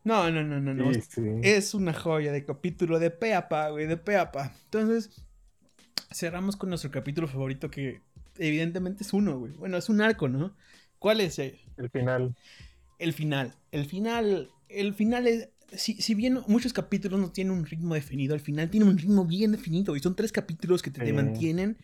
No, 0.05 0.31
no, 0.31 0.45
no, 0.45 0.61
no, 0.61 0.73
no. 0.73 0.93
Es 1.43 1.75
una 1.75 1.93
joya 1.93 2.31
de 2.31 2.45
capítulo 2.45 3.01
de 3.01 3.11
peapa, 3.11 3.71
güey, 3.71 3.87
de 3.87 3.97
peapa. 3.97 4.53
Entonces, 4.65 5.11
cerramos 6.13 6.57
con 6.57 6.69
nuestro 6.69 6.93
capítulo 6.93 7.27
favorito 7.27 7.71
que 7.71 8.03
evidentemente 8.39 9.03
es 9.03 9.13
uno, 9.13 9.39
güey. 9.39 9.53
Bueno, 9.55 9.77
es 9.77 9.89
un 9.89 10.01
arco, 10.01 10.29
¿no? 10.29 10.55
¿Cuál 11.01 11.21
es? 11.21 11.41
El 11.41 11.59
final. 11.93 12.37
El 13.01 13.13
final. 13.13 13.55
El 13.73 13.85
final. 13.87 14.51
El 14.69 14.95
final 14.95 15.27
es. 15.27 15.49
Si, 15.73 16.15
bien 16.15 16.41
muchos 16.47 16.73
capítulos 16.73 17.19
no 17.21 17.31
tienen 17.31 17.53
un 17.53 17.67
ritmo 17.67 17.95
definido, 17.95 18.35
al 18.35 18.41
final 18.41 18.71
tiene 18.71 18.87
un 18.87 18.97
ritmo 18.97 19.25
bien 19.25 19.53
definido. 19.53 19.97
Y 19.97 20.01
son 20.01 20.15
tres 20.15 20.33
capítulos 20.33 20.83
que 20.83 20.91
te, 20.91 21.13
mantienen 21.13 21.77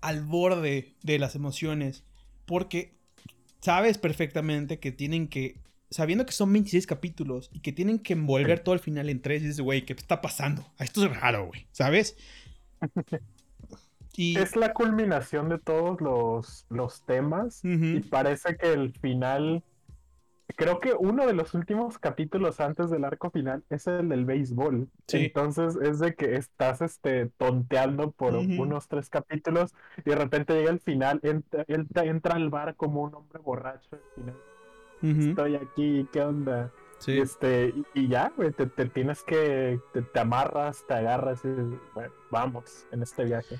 al 0.00 0.22
borde 0.22 0.94
de 1.02 1.18
las 1.18 1.34
emociones. 1.34 2.04
Porque 2.46 2.94
sabes 3.60 3.98
perfectamente 3.98 4.78
que 4.78 4.92
tienen 4.92 5.28
que. 5.28 5.60
Sabiendo 5.90 6.26
que 6.26 6.32
son 6.32 6.52
26 6.52 6.86
capítulos 6.86 7.48
y 7.52 7.60
que 7.60 7.72
tienen 7.72 8.00
que 8.00 8.12
envolver 8.12 8.60
todo 8.60 8.74
el 8.74 8.80
final 8.80 9.08
en 9.08 9.22
tres, 9.22 9.42
dices, 9.42 9.60
güey, 9.60 9.84
¿qué 9.84 9.92
está 9.92 10.20
pasando? 10.20 10.66
Esto 10.78 11.04
es 11.04 11.16
raro, 11.20 11.46
güey, 11.46 11.66
¿sabes? 11.72 12.16
Es 14.16 14.56
la 14.56 14.72
culminación 14.72 15.48
de 15.48 15.58
todos 15.58 16.00
los, 16.00 16.64
los 16.70 17.02
temas 17.04 17.60
y 17.62 18.00
parece 18.00 18.56
que 18.56 18.72
el 18.72 18.92
final, 18.92 19.62
creo 20.54 20.78
que 20.78 20.94
uno 20.94 21.26
de 21.26 21.32
los 21.32 21.54
últimos 21.54 21.98
capítulos 21.98 22.60
antes 22.60 22.90
del 22.90 23.04
arco 23.04 23.30
final 23.30 23.64
es 23.70 23.86
el 23.86 24.08
del 24.08 24.24
béisbol. 24.24 24.88
Entonces 25.12 25.76
es 25.76 25.98
de 25.98 26.14
que 26.14 26.36
estás 26.36 26.82
este, 26.82 27.26
tonteando 27.36 28.12
por 28.12 28.34
unos 28.34 28.88
tres 28.88 29.10
capítulos 29.10 29.74
y 30.04 30.10
de 30.10 30.16
repente 30.16 30.54
llega 30.54 30.70
el 30.70 30.80
final, 30.80 31.20
entra, 31.22 31.64
entra 32.04 32.34
al 32.34 32.50
bar 32.50 32.76
como 32.76 33.02
un 33.02 33.14
hombre 33.14 33.40
borracho 33.40 33.88
al 33.92 34.02
final. 34.14 34.36
Estoy 35.02 35.56
aquí, 35.56 36.08
¿qué 36.12 36.22
onda? 36.22 36.72
Este, 37.06 37.74
y, 37.92 38.08
ya, 38.08 38.32
güey, 38.36 38.50
te, 38.52 38.66
tienes 38.66 39.22
que, 39.22 39.78
te, 39.92 40.18
amarras, 40.18 40.84
te 40.88 40.94
agarras 40.94 41.44
y 41.44 41.48
bueno, 41.94 42.12
vamos 42.30 42.86
en 42.90 43.02
este 43.02 43.24
viaje 43.24 43.58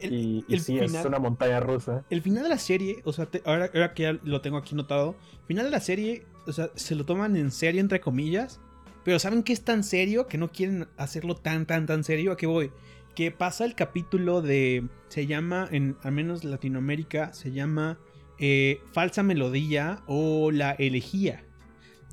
y, 0.00 0.44
sí, 0.58 0.78
es 0.78 0.92
una 1.04 1.18
montaña 1.18 1.60
rusa. 1.60 2.04
El 2.10 2.22
final 2.22 2.42
de 2.42 2.48
la 2.48 2.58
serie, 2.58 3.02
o 3.04 3.12
sea, 3.12 3.28
ahora, 3.44 3.94
que 3.94 4.02
ya 4.02 4.18
lo 4.24 4.40
tengo 4.40 4.56
aquí 4.56 4.74
notado, 4.74 5.16
el 5.32 5.46
final 5.46 5.64
de 5.66 5.70
la 5.70 5.80
serie, 5.80 6.24
o 6.46 6.52
sea, 6.52 6.70
se 6.74 6.94
lo 6.94 7.04
toman 7.04 7.36
en 7.36 7.50
serio, 7.50 7.80
entre 7.80 8.00
comillas, 8.00 8.60
pero 9.04 9.18
saben 9.18 9.42
que 9.42 9.52
es 9.52 9.62
tan 9.62 9.84
serio 9.84 10.26
que 10.26 10.38
no 10.38 10.50
quieren 10.52 10.88
hacerlo 10.96 11.34
tan, 11.34 11.66
tan, 11.66 11.86
tan 11.86 12.04
serio. 12.04 12.32
¿A 12.32 12.36
qué 12.36 12.46
voy? 12.46 12.70
Que 13.14 13.30
pasa 13.30 13.64
el 13.64 13.74
capítulo 13.74 14.42
de. 14.42 14.86
Se 15.08 15.26
llama, 15.26 15.68
en 15.70 15.96
al 16.02 16.12
menos 16.12 16.44
Latinoamérica, 16.44 17.32
se 17.32 17.52
llama 17.52 17.98
eh, 18.38 18.80
Falsa 18.92 19.22
Melodía 19.22 20.02
o 20.06 20.50
La 20.50 20.72
Elegía. 20.72 21.44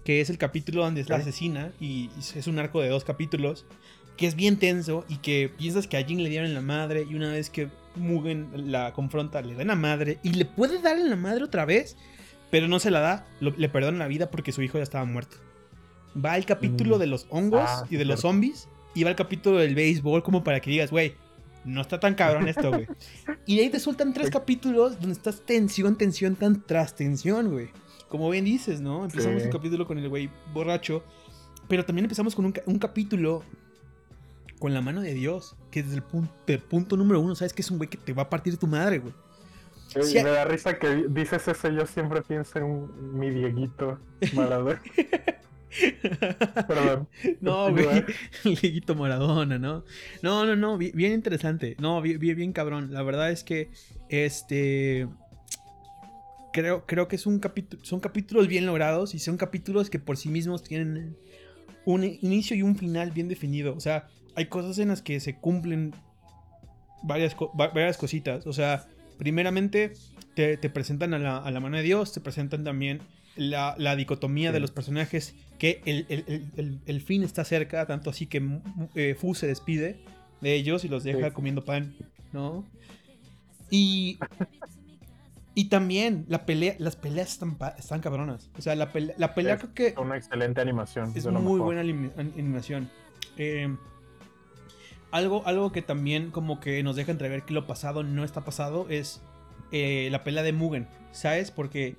Que 0.03 0.21
es 0.21 0.29
el 0.29 0.37
capítulo 0.37 0.83
donde 0.83 1.01
es 1.01 1.09
la 1.09 1.17
asesina 1.17 1.71
y 1.79 2.09
es 2.17 2.47
un 2.47 2.57
arco 2.57 2.81
de 2.81 2.89
dos 2.89 3.03
capítulos 3.03 3.67
que 4.19 4.27
es 4.27 4.35
bien 4.35 4.57
tenso 4.57 5.05
y 5.07 5.15
que 5.19 5.49
piensas 5.57 5.87
que 5.87 5.95
a 5.95 6.03
Jin 6.03 6.21
le 6.21 6.29
dieron 6.29 6.53
la 6.53 6.59
madre 6.59 7.07
y 7.09 7.15
una 7.15 7.31
vez 7.31 7.49
que 7.49 7.69
Mugen 7.95 8.69
la 8.69 8.91
confronta 8.91 9.41
le 9.41 9.55
dan 9.55 9.67
la 9.67 9.75
madre 9.75 10.19
y 10.23 10.31
le 10.33 10.43
puede 10.43 10.81
dar 10.81 10.97
en 10.97 11.09
la 11.09 11.15
madre 11.15 11.45
otra 11.45 11.63
vez, 11.63 11.95
pero 12.51 12.67
no 12.67 12.79
se 12.79 12.91
la 12.91 12.99
da, 12.99 13.25
le 13.39 13.69
perdona 13.69 13.97
la 13.97 14.09
vida 14.09 14.29
porque 14.29 14.51
su 14.51 14.61
hijo 14.61 14.77
ya 14.77 14.83
estaba 14.83 15.05
muerto. 15.05 15.37
Va 16.13 16.33
al 16.33 16.45
capítulo 16.45 16.97
mm. 16.97 16.99
de 16.99 17.07
los 17.07 17.27
hongos 17.29 17.63
ah, 17.65 17.85
y 17.89 17.95
de 17.95 18.03
los 18.03 18.19
zombies 18.19 18.67
y 18.93 19.05
va 19.05 19.09
al 19.09 19.15
capítulo 19.15 19.57
del 19.57 19.73
béisbol 19.73 20.21
como 20.21 20.43
para 20.43 20.59
que 20.59 20.69
digas, 20.69 20.91
güey, 20.91 21.15
no 21.63 21.79
está 21.79 22.01
tan 22.01 22.13
cabrón 22.13 22.49
esto, 22.49 22.71
güey. 22.71 22.87
y 23.45 23.55
de 23.55 23.61
ahí 23.61 23.69
te 23.69 23.79
sueltan 23.79 24.13
tres 24.13 24.29
capítulos 24.29 24.99
donde 24.99 25.13
estás 25.13 25.45
tensión, 25.45 25.97
tensión, 25.97 26.35
tan 26.35 26.61
tras 26.61 26.93
tensión, 26.93 27.51
güey. 27.51 27.69
Como 28.09 28.29
bien 28.29 28.43
dices, 28.43 28.81
¿no? 28.81 29.05
Empezamos 29.05 29.43
un 29.43 29.49
capítulo 29.49 29.87
con 29.87 29.97
el 29.97 30.09
güey 30.09 30.29
borracho, 30.53 31.05
pero 31.69 31.85
también 31.85 32.03
empezamos 32.03 32.35
con 32.35 32.43
un, 32.43 32.53
un 32.65 32.79
capítulo 32.79 33.45
con 34.59 34.73
la 34.73 34.81
mano 34.81 35.01
de 35.01 35.13
Dios, 35.13 35.55
que 35.71 35.81
desde 35.81 35.95
el 35.95 36.03
punto, 36.03 36.33
punto 36.69 36.97
número 36.97 37.21
uno 37.21 37.33
sabes 37.33 37.53
que 37.53 37.61
es 37.61 37.71
un 37.71 37.77
güey 37.77 37.89
que 37.89 37.97
te 37.97 38.13
va 38.13 38.23
a 38.23 38.29
partir 38.29 38.57
tu 38.57 38.67
madre, 38.67 38.99
güey. 38.99 39.13
me 40.13 40.29
da 40.29 40.45
risa 40.45 40.77
que 40.77 41.05
dices 41.09 41.47
eso, 41.47 41.69
yo 41.69 41.85
siempre 41.87 42.21
pienso 42.21 42.59
en 42.59 43.17
mi 43.17 43.29
Dieguito 43.31 43.99
Maradona. 44.33 44.81
Perdón. 46.67 47.07
No, 47.41 47.71
güey. 47.71 48.03
Dieguito 48.43 48.95
Maradona, 48.95 49.57
¿no? 49.57 49.85
No, 50.21 50.45
no, 50.45 50.55
no, 50.55 50.77
bien, 50.77 51.13
interesante. 51.13 51.77
No, 51.79 52.01
bien, 52.01 52.19
bien, 52.19 52.51
cabrón. 52.51 52.91
La 52.91 53.01
verdad 53.01 53.31
es 53.31 53.43
que, 53.43 53.71
este... 54.09 55.07
Creo, 56.51 56.87
creo 56.87 57.07
que 57.07 57.15
es 57.15 57.27
un 57.27 57.37
capítulo, 57.39 57.85
son 57.85 57.99
capítulos 57.99 58.47
bien 58.47 58.65
logrados 58.65 59.13
y 59.13 59.19
son 59.19 59.37
capítulos 59.37 59.91
que 59.91 59.99
por 59.99 60.17
sí 60.17 60.29
mismos 60.29 60.63
tienen 60.63 61.15
un 61.85 62.03
inicio 62.03 62.57
y 62.57 62.63
un 62.63 62.75
final 62.75 63.11
bien 63.11 63.27
definido. 63.27 63.75
O 63.75 63.79
sea, 63.79 64.07
hay 64.35 64.45
cosas 64.47 64.79
en 64.79 64.89
las 64.89 65.01
que 65.01 65.19
se 65.19 65.35
cumplen 65.35 65.93
varias, 67.03 67.35
varias 67.53 67.97
cositas. 67.97 68.45
O 68.47 68.53
sea, 68.53 68.85
primeramente 69.17 69.93
te, 70.33 70.57
presentan 70.69 71.13
a 71.13 71.51
la, 71.51 71.59
mano 71.59 71.77
de 71.77 71.83
Dios, 71.83 72.13
te 72.13 72.21
presentan 72.21 72.63
también 72.63 73.01
la, 73.35 73.95
dicotomía 73.95 74.51
de 74.51 74.59
los 74.59 74.71
personajes, 74.71 75.35
que 75.57 75.81
el, 75.85 77.01
fin 77.01 77.23
está 77.23 77.43
cerca, 77.43 77.85
tanto 77.85 78.09
así 78.09 78.27
que 78.27 78.59
eh, 78.95 79.15
Fu 79.19 79.35
se 79.35 79.47
despide 79.47 79.99
de 80.41 80.55
ellos 80.55 80.85
y 80.85 80.87
los 80.87 81.03
deja 81.03 81.31
comiendo 81.31 81.65
pan, 81.65 81.95
¿no? 82.31 82.65
Y, 83.69 84.17
y 85.53 85.65
también 85.65 86.25
la 86.27 86.45
pelea, 86.45 86.75
las 86.79 86.95
peleas 86.95 87.33
están, 87.33 87.57
están 87.77 87.99
cabronas. 87.99 88.49
O 88.57 88.61
sea, 88.61 88.75
la, 88.75 88.91
pelea, 88.91 89.15
la 89.17 89.35
pelea 89.35 89.57
creo 89.57 89.73
que... 89.73 89.93
Una 89.99 90.17
excelente 90.17 90.61
animación. 90.61 91.11
Es 91.13 91.27
muy 91.27 91.59
buena 91.59 91.81
animación. 91.81 92.89
Eh, 93.37 93.75
algo, 95.11 95.43
algo 95.45 95.71
que 95.71 95.81
también 95.81 96.31
como 96.31 96.59
que 96.59 96.83
nos 96.83 96.95
deja 96.95 97.11
entrever 97.11 97.43
que 97.43 97.53
lo 97.53 97.65
pasado 97.67 98.03
no 98.03 98.23
está 98.23 98.41
pasado 98.41 98.87
es 98.89 99.21
eh, 99.71 100.09
la 100.11 100.23
pelea 100.23 100.43
de 100.43 100.53
Mugen, 100.53 100.87
¿sabes? 101.11 101.51
Porque, 101.51 101.95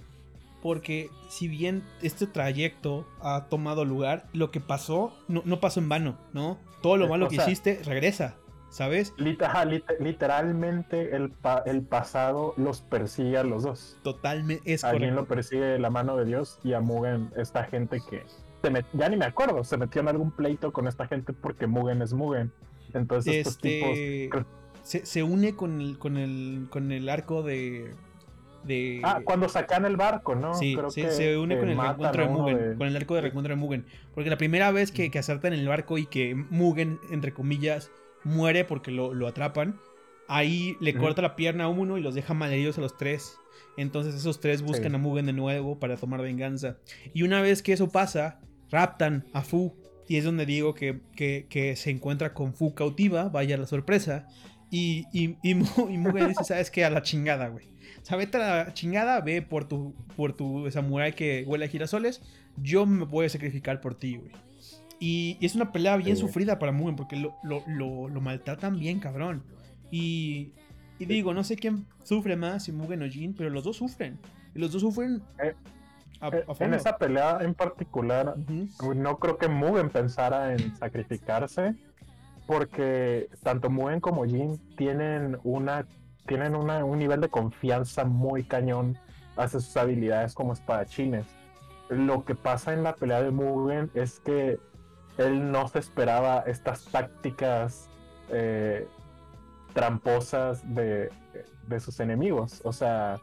porque 0.63 1.11
si 1.29 1.49
bien 1.49 1.83
este 2.03 2.27
trayecto 2.27 3.07
ha 3.21 3.47
tomado 3.49 3.85
lugar, 3.85 4.27
lo 4.33 4.51
que 4.51 4.61
pasó 4.61 5.13
no, 5.29 5.61
pasó 5.61 5.81
en 5.81 5.89
vano, 5.89 6.19
¿no? 6.33 6.59
Todo 6.83 6.97
lo 6.97 7.09
malo 7.09 7.29
que 7.29 7.37
hiciste 7.37 7.81
regresa, 7.85 8.37
¿sabes? 8.71 9.13
literalmente 9.19 11.15
el, 11.15 11.33
el, 11.67 11.83
pasado 11.83 12.55
los 12.57 12.81
persigue 12.81 13.39
a 13.39 13.45
los 13.45 13.65
dos. 13.65 13.99
Totalmente, 14.03 14.73
es 14.73 14.83
Alguien 14.85 15.15
lo 15.15 15.27
persigue 15.27 15.79
la 15.79 15.91
mano 15.91 16.17
de 16.17 16.25
Dios 16.25 16.59
y 16.65 16.73
a 16.73 16.81
Mugen, 16.81 17.31
esta 17.37 17.65
gente 17.65 18.01
que... 18.09 18.25
ya 18.95 19.09
ni 19.09 19.17
me 19.17 19.27
acuerdo, 19.27 19.63
se 19.65 19.77
metió 19.77 20.01
en 20.01 20.09
algún 20.09 20.31
pleito 20.31 20.73
con 20.73 20.89
esta 20.89 21.07
gente 21.07 21.33
porque 21.33 21.67
Mugen 21.67 22.03
es 22.03 22.15
Mugen. 22.15 22.53
Entonces, 22.95 23.47
este, 23.47 24.31
Se, 24.83 25.23
une 25.23 25.55
con 25.55 25.81
el, 25.81 25.99
con 25.99 26.17
el, 26.17 26.67
con 26.71 26.93
el 26.93 27.09
arco 27.09 27.43
de, 27.43 27.95
de... 28.65 29.01
Ah, 29.05 29.21
cuando 29.25 29.49
sacan 29.49 29.85
el 29.85 29.97
barco, 29.97 30.35
¿no? 30.35 30.55
Sí, 30.55 30.77
se 30.91 31.39
une 31.39 31.59
con 31.59 31.69
el 31.69 31.77
reencuentro 31.77 32.23
de 32.23 32.29
Mugen, 32.29 32.77
con 32.77 32.87
el 32.87 32.97
arco 32.97 33.15
de 33.15 33.21
reencuentro 33.21 33.55
de 33.55 33.61
Mugen. 33.61 33.87
Porque 34.15 34.31
la 34.31 34.39
primera 34.39 34.71
vez 34.71 34.93
que, 34.93 35.11
que 35.11 35.19
asaltan 35.19 35.53
el 35.53 35.67
barco 35.67 35.99
y 35.99 36.07
que 36.07 36.35
Mugen, 36.35 36.99
entre 37.11 37.33
comillas, 37.33 37.91
muere 38.25 38.65
porque 38.65 38.91
lo, 38.91 39.27
atrapan, 39.27 39.79
ahí 40.29 40.77
le 40.81 40.95
corta 40.95 41.23
la 41.23 41.37
pierna 41.37 41.65
a 41.65 41.69
uno 41.69 41.99
y 41.99 42.01
los 42.01 42.15
deja 42.15 42.35
malheridos 42.35 42.79
a 42.79 42.81
los 42.81 42.97
tres. 42.97 43.39
Entonces 43.77 44.15
esos 44.15 44.41
tres 44.41 44.63
buscan 44.63 44.95
a 44.95 44.99
Mugen 44.99 45.27
de 45.27 45.33
nuevo 45.33 45.79
para 45.79 45.97
tomar 45.97 46.21
venganza. 46.21 46.77
Y 47.15 47.23
una 47.23 47.41
vez 47.41 47.63
que 47.63 47.73
eso 47.73 47.89
pasa, 47.89 48.41
raptan 48.71 49.27
a 49.33 49.43
Fu 49.43 49.77
y 50.11 50.17
es 50.17 50.25
donde 50.25 50.45
digo 50.45 50.75
que, 50.75 51.77
se 51.77 51.89
encuentra 51.89 52.35
con 52.35 52.53
Fu 52.53 52.75
cautiva, 52.75 53.29
vaya 53.29 53.57
la 53.57 53.65
sorpresa. 53.65 54.27
Y, 54.69 55.07
y, 55.13 55.37
y, 55.41 55.55
Mugen 55.55 56.27
dice, 56.27 56.43
¿sabes 56.43 56.69
qué? 56.73 56.85
A 56.85 56.91
la 56.91 57.03
chingada, 57.03 57.47
güey. 57.47 57.67
O 58.03 58.05
sea, 58.05 58.17
vete 58.17 58.39
a 58.39 58.65
la 58.65 58.75
chingada, 58.75 59.21
ve 59.21 59.41
por 59.41 59.69
tu, 59.69 59.95
por 60.17 60.33
tu 60.33 60.69
samurai 60.73 61.15
que 61.15 61.45
huele 61.47 61.67
a 61.67 61.69
girasoles. 61.69 62.23
Yo 62.57 62.87
me 62.87 63.05
voy 63.05 63.27
a 63.27 63.29
sacrificar 63.29 63.81
por 63.81 63.95
ti, 63.95 64.17
güey. 64.17 64.33
Y, 64.99 65.39
es 65.41 65.55
una 65.55 65.71
pelea 65.71 65.97
bien 65.97 66.17
sufrida 66.17 66.59
para 66.59 66.73
Mugen 66.73 66.97
porque 66.97 67.15
lo, 67.15 67.37
lo, 67.45 68.21
maltratan 68.21 68.81
bien, 68.81 68.99
cabrón. 68.99 69.45
Y, 69.93 70.51
digo, 70.99 71.35
no 71.35 71.45
sé 71.45 71.55
quién 71.55 71.87
sufre 72.03 72.35
más, 72.35 72.65
si 72.65 72.73
Mugen 72.73 73.05
o 73.05 73.09
Jin, 73.09 73.33
pero 73.33 73.49
los 73.49 73.63
dos 73.63 73.77
sufren. 73.77 74.19
Y 74.57 74.59
los 74.59 74.73
dos 74.73 74.83
sufren 74.83 75.23
eh, 76.23 76.45
en 76.59 76.75
esa 76.75 76.97
pelea 76.99 77.39
en 77.41 77.55
particular, 77.55 78.35
no 78.95 79.19
creo 79.19 79.39
que 79.39 79.49
Mugen 79.49 79.91
pensara 79.91 80.53
en 80.53 80.77
sacrificarse, 80.77 81.75
porque 82.47 83.29
tanto 83.43 83.71
Mugen 83.71 84.01
como 84.01 84.25
Jin 84.25 84.59
tienen 84.77 85.39
una 85.45 85.87
tienen 86.27 86.55
un 86.55 86.99
nivel 86.99 87.21
de 87.21 87.29
confianza 87.29 88.05
muy 88.05 88.45
cañón 88.45 88.97
hace 89.37 89.61
sus 89.61 89.77
habilidades 89.77 90.35
como 90.35 90.53
espadachines. 90.53 91.27
Lo 91.89 92.25
que 92.25 92.37
pasa 92.37 92.73
en 92.73 92.85
la 92.85 92.95
pelea 92.95 93.21
de 93.23 93.33
Mugen 93.33 93.91
es 93.95 94.21
que 94.21 94.61
él 95.19 95.51
no 95.51 95.67
se 95.67 95.81
esperaba 95.81 96.45
estas 96.47 96.85
tácticas 96.85 97.89
eh, 98.31 98.87
tramposas 99.73 100.63
de, 100.75 101.11
sus 101.81 102.01
enemigos. 102.01 102.61
O 102.65 102.73
sea, 102.73 103.19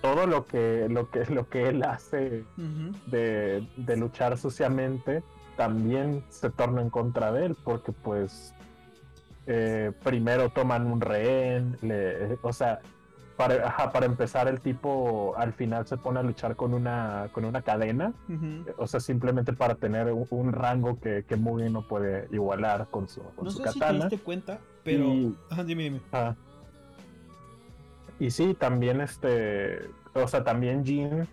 todo 0.00 0.26
lo 0.26 0.46
que, 0.46 0.86
lo 0.88 1.10
que, 1.10 1.24
lo 1.26 1.48
que 1.48 1.68
él 1.68 1.82
hace 1.82 2.44
de, 3.06 3.66
de, 3.76 3.96
luchar 3.96 4.38
suciamente 4.38 5.22
también 5.56 6.24
se 6.28 6.50
torna 6.50 6.82
en 6.82 6.90
contra 6.90 7.32
de 7.32 7.46
él, 7.46 7.56
porque 7.64 7.92
pues 7.92 8.54
eh, 9.46 9.92
primero 10.04 10.50
toman 10.50 10.86
un 10.86 11.00
rehén, 11.00 11.76
o 12.42 12.52
sea, 12.52 12.80
para, 13.36 13.90
para 13.92 14.06
empezar 14.06 14.48
el 14.48 14.60
tipo 14.60 15.34
al 15.36 15.52
final 15.52 15.86
se 15.86 15.96
pone 15.96 16.20
a 16.20 16.22
luchar 16.22 16.56
con 16.56 16.74
una, 16.74 17.28
con 17.32 17.44
una 17.44 17.62
cadena, 17.62 18.12
o 18.76 18.86
sea, 18.86 19.00
simplemente 19.00 19.52
para 19.52 19.74
tener 19.76 20.12
un, 20.12 20.52
rango 20.52 21.00
que, 21.00 21.24
que 21.26 21.36
Mugen 21.36 21.72
no 21.72 21.86
puede 21.86 22.28
igualar 22.30 22.88
con 22.90 23.08
su, 23.08 23.22
con 23.22 23.44
no 23.46 23.50
sé 23.50 23.66
Si 23.72 23.80
te 23.80 23.92
diste 23.92 24.18
cuenta, 24.18 24.58
pero... 24.84 25.34
dime, 25.64 25.84
dime. 25.84 26.00
Y 28.18 28.30
sí, 28.30 28.54
también 28.54 29.00
este, 29.00 29.80
o 30.14 30.28
sea, 30.28 30.44
también 30.44 30.84
Jin, 30.84 31.28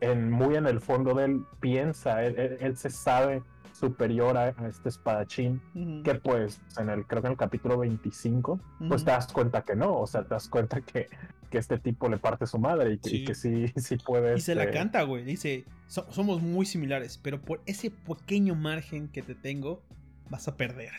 en, 0.00 0.30
muy 0.30 0.56
en 0.56 0.66
el 0.66 0.80
fondo 0.80 1.14
de 1.14 1.24
él, 1.24 1.44
piensa, 1.60 2.24
él 2.24 2.76
se 2.76 2.90
sabe 2.90 3.42
superior 3.78 4.36
a, 4.36 4.48
este 4.68 4.88
espadachín, 4.88 5.60
que 6.02 6.14
pues 6.14 6.60
en 6.78 6.88
el, 6.88 7.06
creo 7.06 7.22
que 7.22 7.28
en 7.28 7.32
el 7.32 7.38
capítulo 7.38 7.78
25, 7.78 8.58
pues 8.88 9.04
te 9.04 9.10
das 9.10 9.32
cuenta 9.32 9.62
que 9.62 9.76
no, 9.76 10.00
o 10.00 10.06
sea, 10.06 10.22
te 10.22 10.30
das 10.30 10.48
cuenta 10.48 10.80
que, 10.80 11.08
que 11.50 11.58
este 11.58 11.78
tipo 11.78 12.08
le 12.08 12.18
parte 12.18 12.46
su 12.46 12.58
madre 12.58 12.98
y 13.02 13.24
que 13.24 13.34
sí, 13.34 13.68
sí, 13.76 13.96
puede. 13.96 14.36
Y 14.36 14.40
se 14.40 14.54
la 14.54 14.64
este 14.64 14.74
canta, 14.74 15.02
güey, 15.02 15.24
dice, 15.24 15.64
somos 15.86 16.40
muy 16.40 16.66
similares, 16.66 17.18
pero 17.22 17.40
por 17.40 17.60
ese 17.66 17.90
pequeño 17.90 18.54
margen 18.54 19.08
que 19.08 19.22
te 19.22 19.34
tengo, 19.34 19.82
vas 20.30 20.48
a 20.48 20.56
perder. 20.56 20.92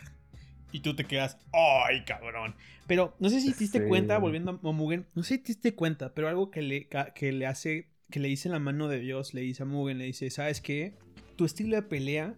Y 0.78 0.82
tú 0.82 0.96
te 0.96 1.06
quedas, 1.06 1.40
¡ay, 1.54 2.06
cabrón! 2.06 2.54
Pero 2.86 3.16
no 3.18 3.32
sé 3.32 3.42
si 3.42 3.52
te 3.52 3.58
diste 3.62 3.88
cuenta, 3.88 4.20
volviendo 4.20 4.60
a 4.64 4.72
Mugen, 4.72 5.08
no 5.16 5.24
sé 5.24 5.38
si 5.38 5.40
te 5.40 5.48
diste 5.48 5.74
cuenta, 5.74 6.14
pero 6.14 6.28
algo 6.28 6.52
que 6.52 6.62
le, 6.62 6.88
que 7.16 7.32
le 7.32 7.48
hace, 7.48 7.90
que 8.12 8.20
le 8.20 8.28
dice 8.28 8.48
en 8.48 8.52
la 8.52 8.60
mano 8.60 8.88
de 8.88 9.00
Dios, 9.00 9.34
le 9.34 9.42
dice 9.42 9.64
a 9.64 9.66
Mugen, 9.66 9.98
le 9.98 10.06
dice, 10.06 10.30
¿sabes 10.30 10.62
qué? 10.62 10.94
Tu 11.36 11.46
estilo 11.46 11.76
de 11.76 11.82
pelea 11.82 12.36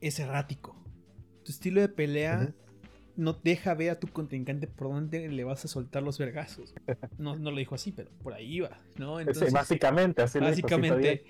es 0.00 0.18
errático. 0.18 0.76
Tu 1.44 1.52
estilo 1.52 1.80
de 1.80 1.88
pelea 1.88 2.52
no 3.14 3.34
deja 3.34 3.72
ver 3.74 3.90
a 3.90 4.00
tu 4.00 4.08
contrincante 4.08 4.66
por 4.66 4.88
dónde 4.88 5.28
le 5.28 5.44
vas 5.44 5.64
a 5.64 5.68
soltar 5.68 6.02
los 6.02 6.18
vergazos. 6.18 6.74
No, 7.18 7.36
no 7.36 7.52
lo 7.52 7.58
dijo 7.58 7.76
así, 7.76 7.92
pero 7.92 8.10
por 8.20 8.34
ahí 8.34 8.56
iba, 8.56 8.80
¿no? 8.98 9.18
básicamente, 9.52 10.22
así 10.22 10.40
Básicamente. 10.40 11.22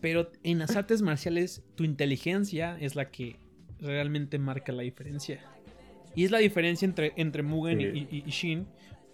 Pero 0.00 0.32
en 0.44 0.60
las 0.60 0.76
artes 0.76 1.02
marciales, 1.02 1.62
tu 1.74 1.84
inteligencia 1.84 2.78
es 2.80 2.96
la 2.96 3.10
que 3.10 3.36
realmente 3.80 4.38
marca 4.38 4.72
la 4.72 4.82
diferencia. 4.82 5.40
Y 6.18 6.24
es 6.24 6.32
la 6.32 6.38
diferencia 6.38 6.84
entre, 6.84 7.12
entre 7.14 7.44
Mugen 7.44 7.80
y, 7.80 8.24
Shin, 8.26 8.66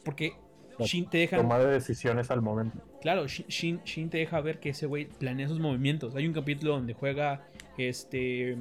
porque 0.07 0.33
Shin 0.79 1.05
te 1.05 1.19
deja. 1.19 1.37
Tomar 1.37 1.63
decisiones 1.67 2.31
al 2.31 2.41
momento. 2.41 2.79
Claro, 3.03 3.27
Shin, 3.27 3.83
Shin 3.85 4.09
te 4.09 4.17
deja 4.17 4.41
ver 4.41 4.59
que 4.59 4.71
ese 4.71 4.87
güey 4.87 5.05
planea 5.05 5.47
sus 5.47 5.61
movimientos. 5.61 6.17
Hay 6.17 6.27
un 6.27 6.33
capítulo 6.33 6.73
donde 6.73 6.95
juega 6.95 7.47
este 7.77 8.57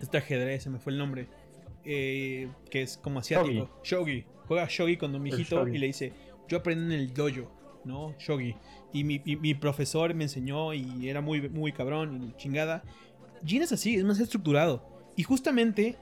este 0.00 0.16
ajedrez, 0.16 0.62
se 0.62 0.70
me 0.70 0.78
fue 0.78 0.92
el 0.92 0.98
nombre, 0.98 1.26
eh, 1.84 2.48
que 2.70 2.82
es 2.82 2.98
como 2.98 3.18
asiático, 3.18 3.80
Shogi. 3.82 4.24
Juega 4.46 4.68
Shogi 4.70 4.96
con 4.96 5.12
un 5.12 5.22
mijito 5.22 5.66
y 5.66 5.78
le 5.78 5.88
dice, 5.88 6.12
yo 6.46 6.58
aprendí 6.58 6.94
en 6.94 7.00
el 7.00 7.12
dojo, 7.12 7.50
¿no? 7.84 8.14
Shogi. 8.20 8.54
Y 8.92 9.02
mi, 9.02 9.54
profesor 9.54 10.14
me 10.14 10.22
enseñó 10.22 10.72
y 10.72 11.08
era 11.08 11.20
muy, 11.20 11.48
muy 11.48 11.72
cabrón 11.72 12.22
y 12.22 12.36
chingada. 12.36 12.84
Jin 13.44 13.62
es 13.62 13.72
así, 13.72 13.96
es 13.96 14.04
más 14.04 14.20
estructurado. 14.20 14.88
Y 15.16 15.24
justamente 15.24 15.96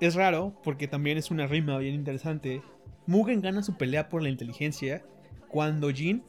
es 0.00 0.14
raro, 0.14 0.54
porque 0.62 0.88
también 0.88 1.18
es 1.18 1.30
una 1.30 1.46
rima 1.46 1.78
bien 1.78 1.94
interesante. 1.94 2.62
Mugen 3.06 3.40
gana 3.40 3.62
su 3.62 3.76
pelea 3.76 4.08
por 4.08 4.22
la 4.22 4.28
inteligencia, 4.28 5.04
cuando 5.48 5.90
Jin 5.90 6.22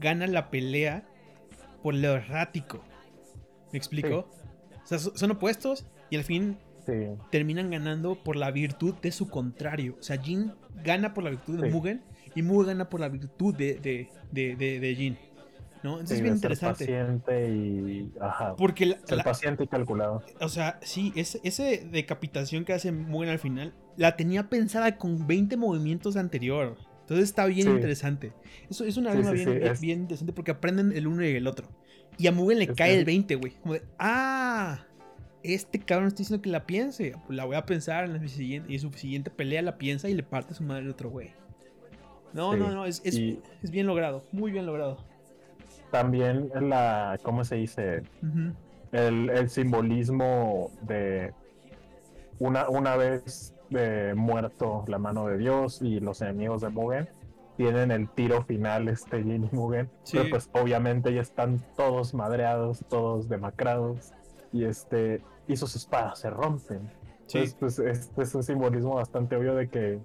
gana 0.00 0.26
la 0.26 0.50
pelea 0.50 1.06
por 1.82 1.94
lo 1.94 2.14
errático. 2.14 2.82
¿Me 3.72 3.78
explico? 3.78 4.28
O 4.82 4.86
sea, 4.86 4.98
son 4.98 5.30
opuestos 5.30 5.86
y 6.10 6.16
al 6.16 6.24
fin 6.24 6.58
terminan 7.30 7.70
ganando 7.70 8.22
por 8.22 8.36
la 8.36 8.50
virtud 8.50 8.94
de 9.02 9.12
su 9.12 9.28
contrario. 9.28 9.96
O 9.98 10.02
sea, 10.02 10.20
Jin 10.20 10.52
gana 10.82 11.14
por 11.14 11.24
la 11.24 11.30
virtud 11.30 11.60
de 11.60 11.70
Mugen 11.70 12.02
y 12.34 12.42
Mugen 12.42 12.66
gana 12.68 12.88
por 12.88 13.00
la 13.00 13.08
virtud 13.08 13.54
de, 13.54 13.74
de, 13.74 14.08
de, 14.32 14.80
de, 14.80 14.94
Jin. 14.94 15.18
¿No? 15.84 15.92
Entonces 16.00 16.16
es 16.16 16.22
bien 16.22 16.34
interesante. 16.34 16.86
paciente 16.86 17.50
y. 17.50 18.10
Ajá. 18.18 18.56
Porque 18.56 18.84
el 18.84 19.22
paciente 19.22 19.64
y 19.64 19.66
calculado. 19.66 20.22
O 20.40 20.48
sea, 20.48 20.80
sí, 20.82 21.12
ese, 21.14 21.40
ese 21.44 21.86
decapitación 21.92 22.64
que 22.64 22.72
hace 22.72 22.90
Mugen 22.90 23.28
al 23.28 23.38
final 23.38 23.74
la 23.98 24.16
tenía 24.16 24.48
pensada 24.48 24.96
con 24.96 25.26
20 25.26 25.58
movimientos 25.58 26.16
anterior. 26.16 26.78
Entonces 27.00 27.24
está 27.24 27.44
bien 27.44 27.68
interesante. 27.68 28.32
Eso 28.70 28.84
es 28.86 28.96
una 28.96 29.12
arma 29.12 29.32
bien, 29.32 29.60
bien, 29.78 30.00
interesante 30.00 30.32
porque 30.32 30.52
aprenden 30.52 30.90
el 30.92 31.06
uno 31.06 31.22
y 31.22 31.36
el 31.36 31.46
otro. 31.46 31.68
Y 32.16 32.28
a 32.28 32.32
Mugen 32.32 32.60
le 32.60 32.68
cae 32.68 32.96
el 32.96 33.04
20, 33.04 33.34
güey. 33.34 33.52
Como 33.60 33.74
de, 33.74 33.82
ah, 33.98 34.86
este 35.42 35.80
cabrón 35.80 36.08
está 36.08 36.18
diciendo 36.18 36.40
que 36.40 36.48
la 36.48 36.64
piense. 36.64 37.14
Pues 37.26 37.36
la 37.36 37.44
voy 37.44 37.56
a 37.56 37.66
pensar 37.66 38.04
en 38.04 38.14
la 38.14 38.26
siguiente. 38.26 38.72
Y 38.72 38.76
en 38.76 38.80
su 38.80 38.90
siguiente 38.94 39.30
pelea 39.30 39.60
la 39.60 39.76
piensa 39.76 40.08
y 40.08 40.14
le 40.14 40.22
parte 40.22 40.54
su 40.54 40.62
madre 40.62 40.84
al 40.84 40.90
otro 40.90 41.10
güey. 41.10 41.32
No, 42.32 42.56
no, 42.56 42.70
no, 42.70 42.86
es, 42.86 43.02
es, 43.04 43.70
bien 43.70 43.86
logrado. 43.86 44.24
Muy 44.32 44.50
bien 44.50 44.64
logrado. 44.64 45.04
También 45.94 46.50
la, 46.60 47.20
¿cómo 47.22 47.44
se 47.44 47.54
dice? 47.54 48.02
el, 48.90 49.30
el, 49.30 49.48
simbolismo 49.48 50.72
de 50.82 51.32
una, 52.40 52.68
una 52.68 52.96
vez 52.96 53.54
eh, 53.70 54.12
muerto 54.16 54.84
la 54.88 54.98
mano 54.98 55.28
de 55.28 55.38
Dios 55.38 55.82
y 55.82 56.00
los 56.00 56.20
enemigos 56.20 56.62
de 56.62 56.70
Mugen 56.70 57.08
tienen 57.56 57.92
el 57.92 58.08
tiro 58.08 58.42
final 58.42 58.88
este 58.88 59.22
Jin 59.22 59.44
y 59.44 59.54
Mugen. 59.54 59.88
Pero 60.10 60.30
pues 60.30 60.50
obviamente 60.50 61.14
ya 61.14 61.20
están 61.20 61.62
todos 61.76 62.12
madreados, 62.12 62.84
todos 62.88 63.28
demacrados. 63.28 64.10
Y 64.52 64.64
este. 64.64 65.22
Y 65.46 65.56
sus 65.56 65.76
espadas 65.76 66.18
se 66.18 66.28
rompen. 66.28 66.90
Entonces, 67.20 67.54
pues 67.54 67.78
este 67.78 68.22
es 68.22 68.34
un 68.34 68.42
simbolismo 68.42 68.96
bastante 68.96 69.36
obvio 69.36 69.54
de 69.54 69.68
que 69.68 70.00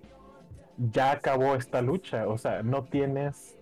ya 0.77 1.13
acabó 1.13 1.55
esta 1.55 1.81
lucha. 1.81 2.27
O 2.27 2.37
sea, 2.37 2.61
no 2.61 2.83
tienes 2.83 3.58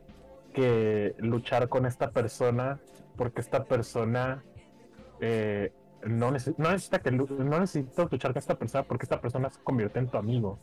que 0.58 1.14
luchar 1.20 1.70
con 1.70 1.86
esta 1.86 2.10
persona 2.10 2.80
porque 3.16 3.42
esta 3.42 3.64
persona 3.64 4.44
eh, 5.22 5.72
no, 6.04 6.32
necesita 6.32 7.00
que 7.00 7.12
no 7.12 7.60
necesitas 7.60 8.12
luchar 8.12 8.34
con 8.34 8.40
esta 8.40 8.56
persona 8.56 8.84
porque 8.84 9.04
esta 9.06 9.22
persona 9.22 9.52
se 9.52 9.62
convierte 9.62 10.00
en 10.00 10.08
tu 10.08 10.18
amigo. 10.18 10.58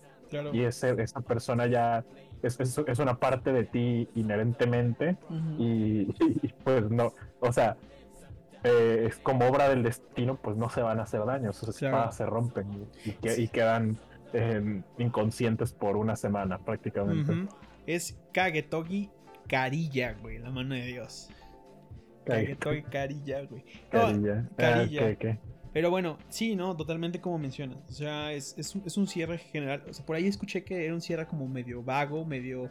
Y 0.52 0.62
ese, 0.62 1.00
esa 1.00 1.20
persona 1.20 1.66
ya 1.66 2.04
es, 2.42 2.58
es, 2.58 2.98
una 2.98 3.20
parte 3.20 3.52
de 3.52 3.64
ti 3.64 4.08
inherentemente 4.16 5.16
y, 5.58 6.06
pues 6.64 6.90
no, 6.90 7.12
o 7.38 7.52
sea, 7.52 7.76
eh, 8.64 9.04
es 9.08 9.16
como 9.18 9.46
obra 9.46 9.68
del 9.68 9.84
destino, 9.84 10.34
pues 10.34 10.56
no 10.56 10.70
se 10.70 10.82
van 10.82 10.98
a 10.98 11.04
hacer 11.04 11.24
daño, 11.24 11.52
sus 11.52 11.68
espadas 11.68 12.16
se 12.16 12.26
rompen 12.26 12.88
y, 13.04 13.46
quedan 13.48 13.96
em, 14.32 14.82
inconscientes 14.98 15.72
por 15.72 15.96
una 15.96 16.16
semana 16.16 16.58
prácticamente. 16.58 17.46
Es 17.86 18.18
Kagetogi 18.32 19.10
Carilla, 19.48 20.16
güey, 20.20 20.38
la 20.38 20.50
mano 20.50 20.74
de 20.74 20.86
Dios. 20.86 21.28
Carilla, 22.24 23.42
güey. 23.42 23.64
Carilla. 23.90 24.46
Ah, 24.58 25.38
pero 25.74 25.90
bueno, 25.90 26.18
sí, 26.28 26.54
¿no? 26.54 26.76
Totalmente 26.76 27.20
como 27.20 27.36
mencionas. 27.36 27.78
O 27.90 27.92
sea, 27.92 28.32
es, 28.32 28.54
es, 28.56 28.96
un, 28.96 29.08
cierre 29.08 29.38
general. 29.38 29.82
O 29.88 29.92
sea, 29.92 30.06
por 30.06 30.14
ahí 30.14 30.26
escuché 30.26 30.62
que 30.62 30.84
era 30.84 30.94
un 30.94 31.00
cierre 31.00 31.26
como 31.26 31.48
medio 31.48 31.82
vago, 31.82 32.24
medio, 32.24 32.70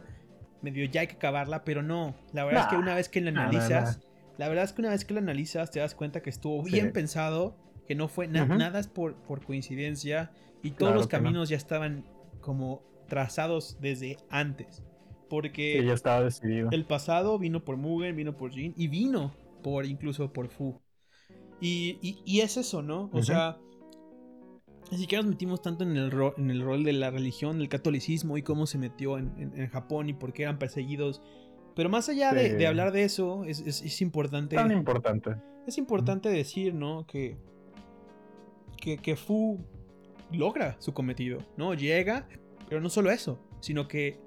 medio 0.62 0.86
ya 0.86 1.02
hay 1.02 1.06
que 1.06 1.16
acabarla, 1.16 1.64
pero 1.64 1.82
no. 1.82 2.14
La 2.32 2.46
verdad 2.46 2.62
es 2.62 2.68
que 2.68 2.76
una 2.76 2.94
vez 2.94 3.10
que 3.10 3.20
la 3.20 3.28
analizas, 3.28 4.00
la 4.38 4.48
verdad 4.48 4.64
es 4.64 4.72
que 4.72 4.80
una 4.80 4.90
vez 4.90 5.04
que 5.04 5.12
la 5.12 5.20
analizas 5.20 5.70
te 5.70 5.80
das 5.80 5.94
cuenta 5.94 6.22
que 6.22 6.30
estuvo 6.30 6.62
bien 6.62 6.92
pensado, 6.92 7.58
que 7.86 7.94
no 7.94 8.08
fue 8.08 8.26
nada 8.26 8.78
es 8.78 8.88
por, 8.88 9.14
por 9.16 9.44
coincidencia 9.44 10.32
y 10.62 10.70
todos 10.70 10.94
los 10.94 11.06
caminos 11.06 11.50
ya 11.50 11.58
estaban 11.58 12.06
como 12.40 12.82
trazados 13.06 13.76
desde 13.82 14.16
antes. 14.30 14.82
Porque 15.34 15.84
ya 15.84 15.94
estaba 15.94 16.22
decidido. 16.22 16.68
el 16.70 16.84
pasado 16.84 17.38
vino 17.38 17.64
por 17.64 17.76
Mugen, 17.76 18.14
vino 18.14 18.36
por 18.36 18.52
Jin 18.52 18.72
y 18.76 18.88
vino 18.88 19.34
por 19.62 19.86
incluso 19.86 20.32
por 20.32 20.48
Fu. 20.48 20.80
Y, 21.60 22.40
es 22.40 22.56
eso, 22.56 22.82
¿no? 22.82 23.10
O 23.12 23.22
sea, 23.22 23.56
ni 24.92 24.98
siquiera 24.98 25.22
nos 25.22 25.30
metimos 25.30 25.62
tanto 25.62 25.82
en 25.82 25.96
el, 25.96 26.12
en 26.36 26.50
el 26.50 26.62
rol 26.62 26.84
de 26.84 26.92
la 26.92 27.10
religión, 27.10 27.60
el 27.60 27.68
catolicismo 27.68 28.36
y 28.36 28.42
cómo 28.42 28.66
se 28.66 28.78
metió 28.78 29.18
en, 29.18 29.68
Japón 29.68 30.08
y 30.08 30.12
por 30.12 30.32
qué 30.32 30.42
eran 30.42 30.58
perseguidos. 30.58 31.22
Pero 31.74 31.88
más 31.88 32.08
allá 32.08 32.32
de, 32.32 32.66
hablar 32.66 32.92
de 32.92 33.02
eso, 33.04 33.44
es, 33.44 33.60
es, 33.60 34.00
importante. 34.02 34.54
Tan 34.56 34.70
importante. 34.70 35.36
Es 35.66 35.78
importante 35.78 36.28
decir, 36.28 36.74
¿no? 36.74 37.06
Que, 37.06 37.38
que, 38.76 38.98
que 38.98 39.16
Fu 39.16 39.58
logra 40.30 40.76
su 40.78 40.92
cometido, 40.92 41.38
¿no? 41.56 41.74
Llega, 41.74 42.28
pero 42.68 42.80
no 42.80 42.90
solo 42.90 43.10
eso, 43.10 43.40
sino 43.60 43.88
que 43.88 44.20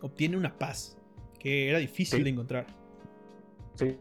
obtiene 0.00 0.36
una 0.36 0.56
paz 0.56 0.96
que 1.38 1.68
era 1.68 1.78
difícil 1.78 2.24
de 2.24 2.30
encontrar. 2.30 2.66
Sí. 3.74 3.96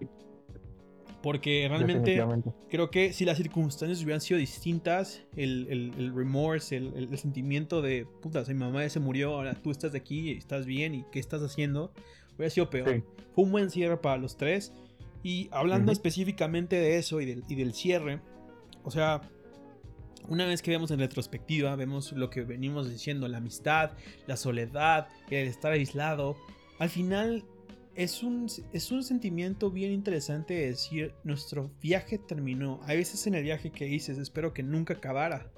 Porque 1.21 1.67
realmente 1.67 2.23
creo 2.69 2.89
que 2.89 3.11
si 3.11 3.25
las 3.25 3.37
circunstancias 3.37 4.01
hubieran 4.03 4.21
sido 4.21 4.39
distintas, 4.39 5.23
el, 5.35 5.67
el, 5.69 5.93
el 5.97 6.15
remorse, 6.15 6.77
el, 6.77 6.93
el, 7.11 7.17
sentimiento 7.17 7.81
de, 7.81 8.05
puta, 8.21 8.43
mi 8.47 8.53
mamá 8.53 8.83
ya 8.83 8.89
se 8.89 8.99
murió, 8.99 9.33
ahora 9.33 9.55
tú 9.55 9.71
estás 9.71 9.95
aquí, 9.95 10.31
estás 10.31 10.65
bien 10.65 10.93
y 10.93 11.05
qué 11.11 11.19
estás 11.19 11.41
haciendo, 11.41 11.91
hubiera 12.35 12.49
sido 12.49 12.69
peor. 12.69 13.03
Fue 13.33 13.43
un 13.43 13.51
buen 13.51 13.69
cierre 13.69 13.97
para 13.97 14.17
los 14.17 14.37
tres. 14.37 14.73
Y 15.23 15.49
hablando 15.51 15.91
específicamente 15.91 16.75
de 16.77 16.97
eso 16.97 17.19
y 17.19 17.25
del, 17.25 17.43
y 17.49 17.55
del 17.55 17.73
cierre, 17.73 18.21
o 18.83 18.91
sea, 18.91 19.21
una 20.27 20.45
vez 20.45 20.61
que 20.61 20.71
vemos 20.71 20.91
en 20.91 20.99
retrospectiva, 20.99 21.75
vemos 21.75 22.11
lo 22.11 22.29
que 22.29 22.41
venimos 22.41 22.89
diciendo, 22.89 23.27
la 23.27 23.37
amistad, 23.37 23.91
la 24.25 24.37
soledad, 24.37 25.07
el 25.29 25.47
estar 25.47 25.71
aislado. 25.71 26.37
Al 26.79 26.89
final 26.89 27.43
es 27.95 28.21
un, 28.23 28.47
es 28.73 28.91
un 28.91 29.03
sentimiento 29.03 29.71
bien 29.71 29.91
interesante 29.91 30.53
de 30.53 30.67
decir, 30.67 31.13
nuestro 31.23 31.71
viaje 31.81 32.17
terminó. 32.17 32.79
Hay 32.83 32.97
veces 32.97 33.25
en 33.27 33.35
el 33.35 33.43
viaje 33.43 33.71
que 33.71 33.85
dices, 33.85 34.17
espero 34.17 34.53
que 34.53 34.63
nunca 34.63 34.93
acabara. 34.95 35.51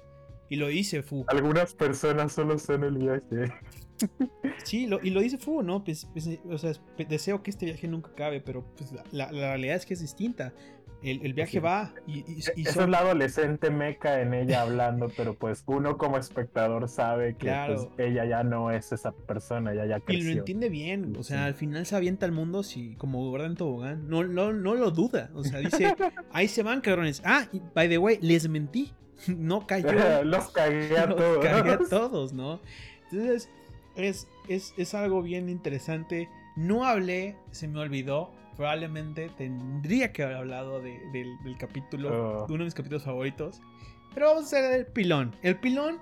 Y 0.48 0.56
lo 0.56 0.68
hice, 0.70 1.02
Fu. 1.02 1.24
Algunas 1.28 1.74
personas 1.74 2.32
solo 2.32 2.58
son 2.58 2.84
el 2.84 2.98
viaje. 2.98 3.52
Sí, 4.64 4.88
y 5.02 5.10
lo 5.10 5.20
dice 5.20 5.36
Fu, 5.36 5.62
¿no? 5.62 5.84
Pues, 5.84 6.06
pues, 6.12 6.26
o 6.48 6.56
sea, 6.56 6.72
deseo 7.08 7.42
que 7.42 7.50
este 7.50 7.66
viaje 7.66 7.86
nunca 7.86 8.10
acabe, 8.10 8.40
pero 8.40 8.64
pues, 8.76 8.92
la, 8.92 9.30
la, 9.30 9.30
realidad 9.30 9.76
es 9.76 9.84
que 9.84 9.94
es 9.94 10.00
distinta. 10.00 10.54
El, 11.02 11.32
viaje 11.32 11.60
va 11.60 11.94
y, 12.06 12.18
y, 12.18 12.42
y 12.56 12.68
Eso 12.68 12.82
es 12.82 12.88
la 12.88 12.98
adolescente 12.98 13.70
meca 13.70 14.20
en 14.20 14.34
ella 14.34 14.62
hablando, 14.62 15.10
pero 15.16 15.34
pues 15.34 15.62
uno 15.66 15.96
como 15.96 16.18
espectador 16.18 16.88
sabe 16.88 17.36
que 17.36 17.54
pues, 17.66 17.88
ella 17.96 18.26
ya 18.26 18.42
no 18.42 18.70
es 18.70 18.92
esa 18.92 19.12
persona, 19.12 19.72
ya 19.74 19.86
ya 19.86 20.00
creció. 20.00 20.30
Y 20.30 20.34
lo 20.34 20.38
entiende 20.40 20.68
bien, 20.68 21.16
o 21.18 21.22
sea, 21.22 21.46
al 21.46 21.54
final 21.54 21.86
se 21.86 21.96
avienta 21.96 22.26
al 22.26 22.32
mundo 22.32 22.62
si 22.62 22.94
como 22.96 23.30
Gordon 23.30 23.56
Tobogán, 23.56 24.08
no, 24.08 24.24
no, 24.24 24.52
no 24.52 24.74
lo 24.74 24.90
duda, 24.90 25.30
o 25.34 25.42
sea, 25.42 25.60
dice, 25.60 25.94
ahí 26.32 26.48
se 26.48 26.62
van 26.62 26.80
cabrones. 26.80 27.22
Ah, 27.24 27.46
y 27.52 27.62
by 27.74 27.88
the 27.88 27.98
way, 27.98 28.18
les 28.20 28.48
mentí, 28.48 28.92
no 29.28 29.66
cayó. 29.66 29.90
Los 30.24 30.50
cagué 30.50 30.98
a 30.98 31.08
todos. 31.08 31.36
Los 31.36 31.44
cagué 31.44 31.70
a 31.70 31.78
todos, 31.78 32.32
¿no? 32.32 32.60
Entonces, 33.10 33.48
es, 33.96 34.28
es, 34.48 34.74
es 34.76 34.94
algo 34.94 35.22
bien 35.22 35.48
interesante. 35.48 36.28
No 36.56 36.84
hablé, 36.84 37.36
se 37.52 37.68
me 37.68 37.80
olvidó, 37.80 38.32
probablemente 38.60 39.30
tendría 39.38 40.12
que 40.12 40.22
haber 40.22 40.36
hablado 40.36 40.82
del, 40.82 41.56
capítulo, 41.58 42.42
oh. 42.42 42.46
de 42.46 42.52
uno 42.52 42.58
de 42.58 42.66
mis 42.66 42.74
capítulos 42.74 43.04
favoritos. 43.04 43.62
Pero 44.12 44.26
vamos 44.26 44.42
a 44.42 44.46
hacer 44.48 44.72
el 44.78 44.84
pilón. 44.84 45.34
El 45.42 45.58
pilón, 45.58 45.98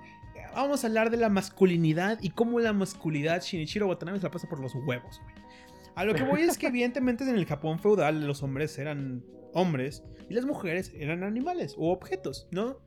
vamos 0.53 0.83
a 0.83 0.87
hablar 0.87 1.09
de 1.09 1.15
la 1.15 1.29
masculinidad 1.29 2.19
y 2.21 2.31
cómo 2.31 2.59
la 2.59 2.73
masculinidad 2.73 3.41
Shinichiro 3.41 3.87
Watanabe 3.87 4.17
se 4.17 4.25
la 4.25 4.31
pasa 4.31 4.49
por 4.49 4.59
los 4.59 4.75
huevos, 4.75 5.21
A 5.95 6.03
lo 6.03 6.13
que 6.13 6.23
voy 6.23 6.41
es 6.41 6.57
que 6.57 6.67
evidentemente 6.67 7.23
en 7.23 7.29
el 7.29 7.45
Japón 7.45 7.79
feudal 7.79 8.27
los 8.27 8.43
hombres 8.43 8.77
eran 8.77 9.23
hombres 9.53 10.03
y 10.29 10.33
las 10.33 10.43
mujeres 10.43 10.91
eran 10.93 11.23
animales 11.23 11.75
o 11.77 11.93
objetos, 11.93 12.49
¿no? 12.51 12.81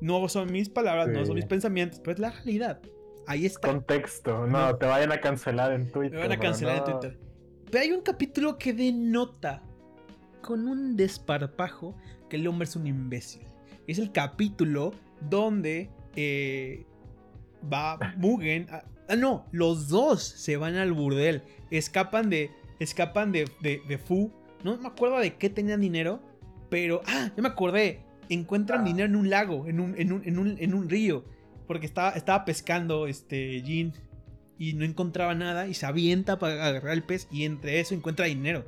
No 0.00 0.28
son 0.28 0.52
mis 0.52 0.68
palabras, 0.68 1.08
no 1.08 1.26
son 1.26 1.34
mis 1.34 1.46
pensamientos, 1.46 1.98
pero 1.98 2.12
es 2.12 2.20
la 2.20 2.30
realidad. 2.30 2.80
Ahí 3.26 3.46
está. 3.46 3.66
Contexto, 3.66 4.46
no, 4.46 4.76
te 4.76 4.86
vayan 4.86 5.10
a 5.10 5.20
cancelar 5.20 5.72
en 5.72 5.90
Twitter. 5.90 6.20
Me 6.20 6.28
van 6.28 6.38
a 6.38 6.38
cancelar 6.38 6.76
en 6.76 6.84
Twitter. 6.84 7.27
Pero 7.70 7.84
hay 7.84 7.92
un 7.92 8.00
capítulo 8.00 8.58
que 8.58 8.72
denota 8.72 9.62
con 10.40 10.66
un 10.66 10.96
desparpajo 10.96 11.94
que 12.28 12.36
el 12.36 12.46
hombre 12.46 12.66
es 12.66 12.76
un 12.76 12.86
imbécil. 12.86 13.42
Es 13.86 13.98
el 13.98 14.12
capítulo 14.12 14.92
donde 15.28 15.90
eh, 16.16 16.86
va 17.70 17.98
Mugen. 18.16 18.66
ah, 18.70 19.16
no, 19.16 19.46
los 19.52 19.88
dos 19.88 20.22
se 20.22 20.56
van 20.56 20.76
al 20.76 20.92
burdel. 20.92 21.42
Escapan 21.70 22.30
de. 22.30 22.50
Escapan 22.78 23.32
de, 23.32 23.50
de, 23.60 23.98
Fu. 23.98 24.30
No 24.64 24.76
me 24.78 24.88
acuerdo 24.88 25.18
de 25.18 25.34
qué 25.34 25.50
tenían 25.50 25.80
dinero. 25.80 26.20
Pero. 26.70 27.02
Ah, 27.06 27.30
ya 27.36 27.42
me 27.42 27.48
acordé. 27.48 28.04
Encuentran 28.30 28.80
ah. 28.80 28.84
dinero 28.84 29.06
en 29.06 29.16
un 29.16 29.30
lago, 29.30 29.66
en 29.66 29.80
un, 29.80 29.94
en 29.98 30.12
un, 30.12 30.22
en 30.24 30.38
un, 30.38 30.56
en 30.58 30.74
un 30.74 30.88
río. 30.88 31.24
Porque 31.66 31.86
estaba, 31.86 32.10
estaba 32.10 32.44
pescando 32.46 33.06
este 33.06 33.60
Jin 33.62 33.92
y 34.58 34.72
no 34.74 34.84
encontraba 34.84 35.34
nada 35.34 35.68
y 35.68 35.74
se 35.74 35.86
avienta 35.86 36.38
para 36.38 36.66
agarrar 36.66 36.92
el 36.92 37.04
pez 37.04 37.28
y 37.30 37.44
entre 37.44 37.80
eso 37.80 37.94
encuentra 37.94 38.26
dinero. 38.26 38.64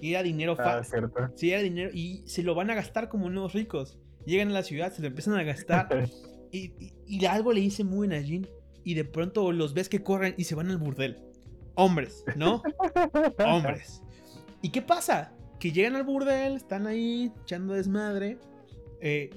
Y 0.00 0.10
era 0.10 0.22
dinero 0.22 0.56
ah, 0.58 0.82
fácil. 0.82 1.10
Sí, 1.34 1.52
era 1.52 1.62
dinero 1.62 1.90
y 1.92 2.22
se 2.26 2.42
lo 2.42 2.54
van 2.54 2.70
a 2.70 2.74
gastar 2.74 3.08
como 3.08 3.26
unos 3.26 3.52
ricos. 3.52 3.98
Llegan 4.24 4.48
a 4.48 4.52
la 4.52 4.62
ciudad, 4.62 4.92
se 4.92 5.02
lo 5.02 5.08
empiezan 5.08 5.34
a 5.34 5.42
gastar 5.42 6.08
y, 6.50 6.72
y, 7.06 7.24
algo 7.26 7.52
le 7.52 7.60
dice 7.60 7.84
muy 7.84 8.08
bien 8.08 8.20
a 8.20 8.24
Jin 8.24 8.48
y 8.84 8.94
de 8.94 9.04
pronto 9.04 9.52
los 9.52 9.74
ves 9.74 9.88
que 9.88 10.02
corren 10.02 10.34
y 10.38 10.44
se 10.44 10.54
van 10.54 10.70
al 10.70 10.78
burdel. 10.78 11.18
Hombres, 11.74 12.24
¿no? 12.36 12.62
Hombres. 13.46 14.02
¿Y 14.62 14.70
qué 14.70 14.80
pasa? 14.80 15.32
Que 15.60 15.72
llegan 15.72 15.96
al 15.96 16.04
burdel, 16.04 16.54
están 16.56 16.86
ahí 16.86 17.32
echando 17.42 17.74
desmadre. 17.74 18.38
Eh, 19.00 19.30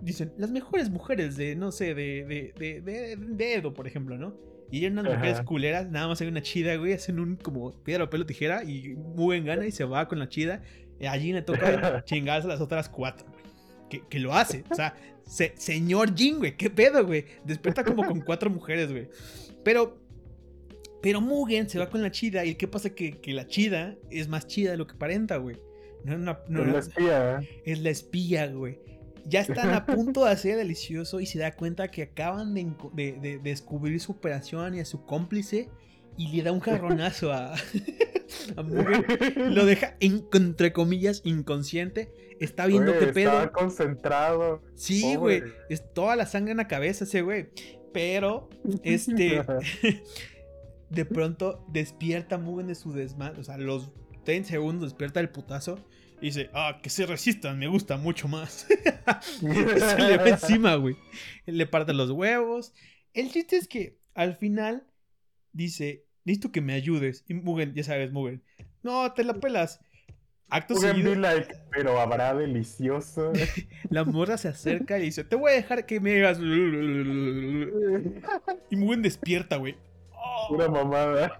dicen, 0.00 0.32
las 0.36 0.50
mejores 0.50 0.90
mujeres 0.90 1.36
de, 1.36 1.54
no 1.54 1.70
sé, 1.70 1.94
de, 1.94 2.24
de, 2.56 2.80
de, 2.80 3.16
de 3.16 3.54
Edo, 3.54 3.74
por 3.74 3.86
ejemplo, 3.86 4.16
¿no? 4.16 4.34
Y 4.70 4.80
hay 4.80 4.86
unas 4.86 5.04
mujeres 5.04 5.40
culeras, 5.42 5.88
nada 5.88 6.08
más 6.08 6.20
hay 6.20 6.28
una 6.28 6.42
chida, 6.42 6.76
güey, 6.76 6.92
hacen 6.92 7.20
un 7.20 7.36
como 7.36 7.70
piedra, 7.82 8.04
o 8.04 8.10
pelo, 8.10 8.26
tijera 8.26 8.64
y 8.64 8.96
muy 8.96 9.36
en 9.36 9.44
gana 9.44 9.66
y 9.66 9.70
se 9.70 9.84
va 9.84 10.08
con 10.08 10.18
la 10.18 10.28
chida. 10.28 10.62
Y 10.98 11.06
allí 11.06 11.32
le 11.32 11.42
toca 11.42 12.02
chingarse 12.04 12.46
a 12.46 12.50
las 12.50 12.60
otras 12.60 12.88
cuatro, 12.88 13.26
güey. 13.30 13.44
Que, 13.88 14.02
que, 14.08 14.18
lo 14.18 14.34
hace. 14.34 14.64
O 14.68 14.74
sea, 14.74 14.94
señor 15.56 16.16
Jin, 16.16 16.38
güey, 16.38 16.56
qué 16.56 16.70
pedo, 16.70 17.06
güey. 17.06 17.24
Despierta 17.44 17.84
como 17.84 18.04
con 18.04 18.20
cuatro 18.22 18.50
mujeres, 18.50 18.90
güey. 18.90 19.08
Pero, 19.62 20.00
pero 21.02 21.20
Mugen 21.20 21.68
se 21.68 21.78
va 21.78 21.88
con 21.88 22.02
la 22.02 22.10
chida 22.10 22.44
y 22.44 22.56
¿qué 22.56 22.66
pasa? 22.66 22.90
Que, 22.90 23.12
que 23.12 23.32
la 23.32 23.46
chida 23.46 23.94
es 24.10 24.26
más 24.26 24.46
chida 24.48 24.72
de 24.72 24.76
lo 24.78 24.86
que 24.86 24.94
aparenta, 24.94 25.36
güey. 25.36 25.56
No, 26.04 26.18
no, 26.18 26.62
es 26.62 26.72
la 26.72 26.78
espía, 26.78 27.40
¿eh? 27.40 27.62
Es 27.64 27.78
la 27.80 27.90
espía, 27.90 28.46
güey 28.48 28.78
ya 29.28 29.40
están 29.40 29.70
a 29.70 29.86
punto 29.86 30.24
de 30.24 30.30
hacer 30.30 30.56
delicioso 30.56 31.20
y 31.20 31.26
se 31.26 31.38
da 31.38 31.52
cuenta 31.52 31.90
que 31.90 32.02
acaban 32.02 32.54
de, 32.54 33.40
descubrir 33.42 34.00
su 34.00 34.12
operación 34.12 34.74
y 34.74 34.80
a 34.80 34.84
su 34.84 35.04
cómplice 35.04 35.68
y 36.16 36.28
le 36.28 36.42
da 36.42 36.52
un 36.52 36.60
jarronazo 36.60 37.32
a, 37.32 37.54
a 38.56 38.62
Mugen. 38.62 39.04
Lo 39.54 39.66
deja, 39.66 39.96
entre 40.00 40.72
comillas, 40.72 41.20
inconsciente. 41.24 42.10
Está 42.40 42.66
viendo 42.66 42.98
qué 42.98 43.06
pedo. 43.08 43.32
Está 43.32 43.52
concentrado. 43.52 44.62
Sí, 44.74 45.16
güey. 45.16 45.42
Es 45.68 45.92
toda 45.92 46.16
la 46.16 46.26
sangre 46.26 46.52
en 46.52 46.58
la 46.58 46.68
cabeza 46.68 47.04
ese 47.04 47.22
güey. 47.22 47.48
Pero, 47.92 48.48
este. 48.82 49.42
de 50.90 51.04
pronto 51.04 51.64
despierta 51.68 52.38
Mugen 52.38 52.68
de 52.68 52.74
su 52.74 52.92
desmadre. 52.92 53.40
O 53.40 53.44
sea, 53.44 53.58
los 53.58 53.90
30 54.24 54.48
segundos 54.48 54.90
despierta 54.90 55.20
el 55.20 55.30
putazo. 55.30 55.78
Y 56.20 56.26
dice, 56.26 56.50
ah, 56.54 56.80
que 56.82 56.90
se 56.90 57.06
resistan, 57.06 57.58
me 57.58 57.68
gusta 57.68 57.96
mucho 57.96 58.28
más. 58.28 58.66
se 59.40 59.98
le 59.98 60.16
va 60.16 60.28
encima, 60.28 60.74
güey. 60.76 60.96
Le 61.44 61.66
parte 61.66 61.92
los 61.92 62.10
huevos. 62.10 62.72
El 63.12 63.30
chiste 63.30 63.56
es 63.56 63.68
que 63.68 63.98
al 64.14 64.36
final 64.36 64.86
dice, 65.52 66.04
necesito 66.24 66.52
que 66.52 66.60
me 66.60 66.74
ayudes. 66.74 67.24
Y 67.28 67.34
Mugen, 67.34 67.74
ya 67.74 67.84
sabes, 67.84 68.12
Mugen. 68.12 68.42
No, 68.82 69.12
te 69.12 69.24
la 69.24 69.34
pelas. 69.34 69.80
Acto 70.48 70.76
seguido. 70.76 71.12
pero 71.70 72.00
habrá 72.00 72.32
delicioso. 72.34 73.32
la 73.90 74.04
morra 74.04 74.38
se 74.38 74.48
acerca 74.48 74.98
y 74.98 75.02
dice, 75.02 75.24
te 75.24 75.34
voy 75.34 75.52
a 75.52 75.54
dejar 75.56 75.86
que 75.86 75.98
me 75.98 76.18
hagas. 76.18 76.38
y 78.70 78.76
Mugen 78.76 79.02
despierta, 79.02 79.56
güey. 79.56 79.76
Una 80.50 80.68
mamada. 80.68 81.36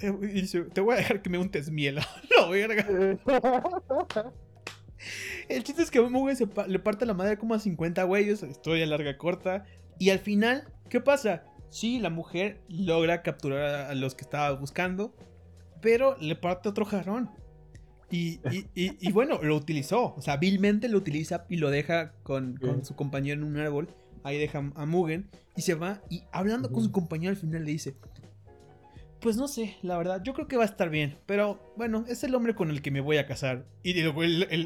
Y 0.00 0.26
dice, 0.26 0.62
te 0.62 0.80
voy 0.80 0.94
a 0.94 0.98
dejar 0.98 1.22
que 1.22 1.30
me 1.30 1.38
untes 1.38 1.70
miel. 1.70 1.98
no, 2.36 2.50
verga. 2.50 2.86
El 5.48 5.62
chiste 5.62 5.82
es 5.82 5.90
que 5.90 6.00
Mugen 6.00 6.36
se 6.36 6.48
le 6.66 6.78
parte 6.78 7.06
la 7.06 7.14
madre 7.14 7.38
como 7.38 7.54
a 7.54 7.58
50 7.58 8.02
güeyes, 8.04 8.42
historia 8.42 8.86
larga, 8.86 9.16
corta. 9.16 9.64
Y 9.98 10.10
al 10.10 10.18
final, 10.18 10.68
¿qué 10.88 11.00
pasa? 11.00 11.44
Sí, 11.70 11.98
la 11.98 12.10
mujer 12.10 12.60
logra 12.68 13.22
capturar 13.22 13.90
a 13.90 13.94
los 13.94 14.14
que 14.14 14.24
estaba 14.24 14.52
buscando, 14.52 15.14
pero 15.80 16.16
le 16.18 16.36
parte 16.36 16.68
otro 16.68 16.84
jarrón. 16.84 17.30
Y, 18.10 18.40
y, 18.74 19.12
bueno, 19.12 19.38
lo 19.42 19.54
utilizó. 19.54 20.14
O 20.14 20.22
sea, 20.22 20.38
vilmente 20.38 20.88
lo 20.88 20.96
utiliza 20.96 21.44
y 21.48 21.56
lo 21.56 21.70
deja 21.70 22.12
con, 22.22 22.56
con 22.56 22.84
su 22.84 22.96
compañero 22.96 23.42
en 23.42 23.46
un 23.46 23.58
árbol. 23.58 23.88
Ahí 24.24 24.38
deja 24.38 24.58
a 24.74 24.86
Mugen 24.86 25.28
y 25.56 25.62
se 25.62 25.74
va. 25.74 26.00
Y 26.08 26.22
hablando 26.32 26.72
con 26.72 26.82
su 26.82 26.90
compañero 26.90 27.30
al 27.30 27.36
final 27.36 27.64
le 27.64 27.72
dice: 27.72 27.96
pues 29.20 29.36
no 29.36 29.48
sé, 29.48 29.76
la 29.82 29.98
verdad, 29.98 30.22
yo 30.22 30.32
creo 30.34 30.48
que 30.48 30.56
va 30.56 30.62
a 30.62 30.66
estar 30.66 30.90
bien. 30.90 31.18
Pero 31.26 31.72
bueno, 31.76 32.04
es 32.08 32.22
el 32.24 32.34
hombre 32.34 32.54
con 32.54 32.70
el 32.70 32.82
que 32.82 32.90
me 32.90 33.00
voy 33.00 33.18
a 33.18 33.26
casar. 33.26 33.64
Y 33.82 33.94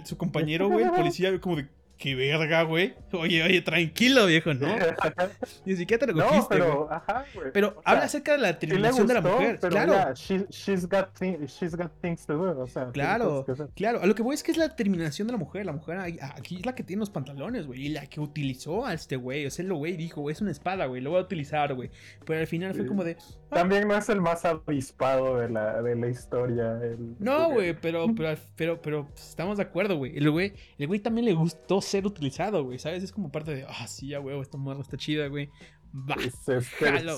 su 0.05 0.17
compañero, 0.17 0.69
güey, 0.69 0.85
el 0.85 0.91
policía, 0.93 1.41
como 1.41 1.57
de, 1.57 1.69
qué 2.03 2.17
verga, 2.17 2.63
güey. 2.63 2.95
Oye, 3.13 3.45
oye, 3.45 3.63
tranquilo, 3.63 4.27
viejo, 4.27 4.53
¿no? 4.55 4.67
Ni 5.65 5.77
siquiera 5.77 6.05
te 6.05 6.13
lo 6.13 6.27
cogiste, 6.27 6.59
No, 6.59 6.65
pero, 6.65 6.93
ajá, 6.93 7.25
güey. 7.33 7.53
Pero 7.53 7.81
habla 7.85 8.05
acerca 8.05 8.33
de 8.33 8.39
la 8.39 8.59
terminación 8.59 9.07
de 9.07 9.15
la 9.15 9.21
mujer, 9.21 9.61
claro. 9.61 10.13
she's, 10.15 10.89
got 10.89 11.11
she's 11.21 11.77
got 11.77 11.93
things 12.01 12.27
to 12.27 12.35
do, 12.35 12.61
o 12.61 12.67
sea. 12.67 12.91
Claro, 12.91 13.47
claro. 13.77 14.01
A 14.03 14.07
lo 14.07 14.17
que 14.17 14.23
voy 14.23 14.35
es 14.35 14.43
que 14.43 14.51
es 14.51 14.57
la 14.57 14.75
terminación 14.75 15.29
de 15.29 15.33
la 15.33 15.39
mujer. 15.39 15.65
La 15.65 15.73
mujer 15.73 15.99
aquí 15.99 16.57
es 16.57 16.67
la 16.67 16.75
que 16.75 16.83
tiene 16.83 16.99
los 17.01 17.11
pantalones, 17.11 17.69
güey. 17.69 17.87
Y 17.87 17.89
la 17.91 18.07
que 18.07 18.21
utilizó 18.21 18.85
a 18.85 18.95
este 18.95 19.15
güey. 19.15 19.47
O 19.47 19.51
sea, 19.51 19.65
el 19.65 19.73
güey 19.73 19.97
dijo, 19.97 20.29
es 20.29 20.41
una 20.41 20.51
espada, 20.51 20.87
güey. 20.87 21.01
Lo 21.01 21.11
voy 21.11 21.21
a 21.21 21.23
utilizar, 21.23 21.73
güey. 21.75 21.91
Pero 22.27 22.41
al 22.41 22.47
final 22.49 22.75
fue 22.75 22.85
como 22.85 23.05
de. 23.05 23.17
Ah". 23.53 23.57
También 23.57 23.87
no 23.87 23.95
es 23.95 24.09
el 24.09 24.21
más 24.21 24.45
avispado 24.45 25.39
de 25.39 25.51
la, 25.51 25.83
de 25.83 25.95
la 25.95 26.09
historia. 26.09 26.81
no, 27.19 27.51
güey, 27.51 27.75
pero, 27.79 28.07
pero, 28.17 28.35
pero, 28.57 28.81
pero, 28.81 29.09
pues, 29.09 29.29
estamos 29.29 29.59
de 29.59 29.65
acuerdo, 29.65 29.97
güey. 29.97 30.17
El 30.17 30.31
güey, 30.31 30.55
el 30.79 30.87
güey 30.87 31.01
también 31.01 31.27
le 31.27 31.35
gustó 31.35 31.81
ser 31.83 32.07
utilizado, 32.07 32.65
güey, 32.65 32.79
¿sabes? 32.79 33.03
Es 33.03 33.13
como 33.13 33.31
parte 33.31 33.55
de, 33.55 33.65
ah, 33.69 33.87
sí, 33.87 34.09
ya, 34.09 34.19
güey, 34.19 34.41
esta 34.41 34.57
morra 34.57 34.81
está 34.81 34.97
chida, 34.97 35.29
güey. 35.29 35.51
Va, 35.95 36.17
ser, 36.45 36.65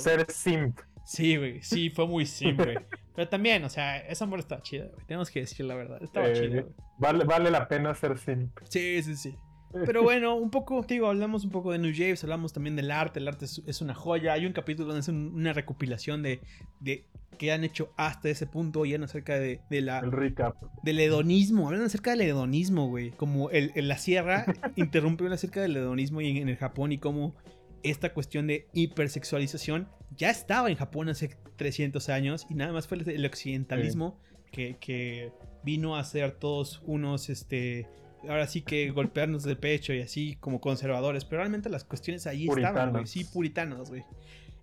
ser, 0.00 0.30
simp. 0.30 0.80
Sí, 1.04 1.36
güey, 1.36 1.62
sí, 1.62 1.90
fue 1.90 2.06
muy 2.06 2.26
simp, 2.26 2.60
güey. 2.64 2.78
Pero 3.14 3.28
también, 3.28 3.62
o 3.62 3.68
sea, 3.68 3.98
esa 3.98 4.26
morra 4.26 4.40
está 4.40 4.60
chida, 4.60 4.86
güey. 4.86 5.06
Tenemos 5.06 5.30
que 5.30 5.40
decir 5.40 5.64
la 5.64 5.76
verdad. 5.76 6.02
Estaba 6.02 6.28
eh, 6.28 6.32
chida, 6.32 6.62
güey. 6.62 6.74
Vale, 6.98 7.24
vale 7.24 7.50
la 7.50 7.68
pena 7.68 7.94
ser 7.94 8.18
simp. 8.18 8.58
Sí, 8.64 9.00
sí, 9.04 9.14
sí. 9.14 9.38
Pero 9.86 10.02
bueno, 10.02 10.36
un 10.36 10.50
poco, 10.50 10.84
digo, 10.88 11.08
hablamos 11.08 11.44
un 11.44 11.50
poco 11.50 11.72
de 11.72 11.78
New 11.78 11.92
James, 11.94 12.22
hablamos 12.22 12.52
también 12.52 12.76
del 12.76 12.90
arte. 12.90 13.18
El 13.18 13.28
arte 13.28 13.44
es, 13.44 13.80
una 13.80 13.94
joya. 13.94 14.32
Hay 14.32 14.46
un 14.46 14.52
capítulo 14.52 14.88
donde 14.88 15.00
es 15.00 15.08
una 15.08 15.52
recopilación 15.52 16.22
de, 16.22 16.40
de 16.80 17.06
qué 17.38 17.52
han 17.52 17.64
hecho 17.64 17.92
hasta 17.96 18.28
ese 18.28 18.46
punto. 18.46 18.84
Y 18.84 18.94
acerca 18.94 19.38
de, 19.38 19.60
de 19.70 19.80
la. 19.80 19.98
El 19.98 20.12
recap. 20.12 20.56
Del 20.82 21.00
hedonismo. 21.00 21.68
Hablan 21.68 21.82
acerca 21.82 22.12
del 22.12 22.22
hedonismo, 22.22 22.88
güey. 22.88 23.10
Como 23.10 23.50
el, 23.50 23.72
la 23.74 23.98
sierra 23.98 24.46
interrumpe 24.76 25.26
acerca 25.32 25.60
del 25.60 25.76
hedonismo 25.76 26.20
y 26.20 26.38
en, 26.38 26.48
el 26.48 26.56
Japón 26.56 26.92
y 26.92 26.98
cómo 26.98 27.34
esta 27.82 28.14
cuestión 28.14 28.46
de 28.46 28.68
hipersexualización 28.72 29.88
ya 30.16 30.30
estaba 30.30 30.70
en 30.70 30.76
Japón 30.76 31.08
hace 31.08 31.36
300 31.56 32.08
años. 32.10 32.46
Y 32.48 32.54
nada 32.54 32.72
más 32.72 32.86
fue 32.86 32.98
el, 32.98 33.26
occidentalismo 33.26 34.20
que, 34.52 34.76
que 34.78 35.32
vino 35.64 35.96
a 35.96 36.04
ser 36.04 36.32
todos 36.38 36.80
unos. 36.86 37.28
este 37.28 37.88
ahora 38.28 38.46
sí 38.46 38.62
que 38.62 38.90
golpearnos 38.90 39.42
de 39.42 39.56
pecho 39.56 39.92
y 39.92 40.00
así 40.00 40.36
como 40.40 40.60
conservadores, 40.60 41.24
pero 41.24 41.40
realmente 41.40 41.68
las 41.68 41.84
cuestiones 41.84 42.26
ahí 42.26 42.48
estaban, 42.48 42.92
güey, 42.92 43.06
sí, 43.06 43.24
puritanos, 43.24 43.90
güey. 43.90 44.04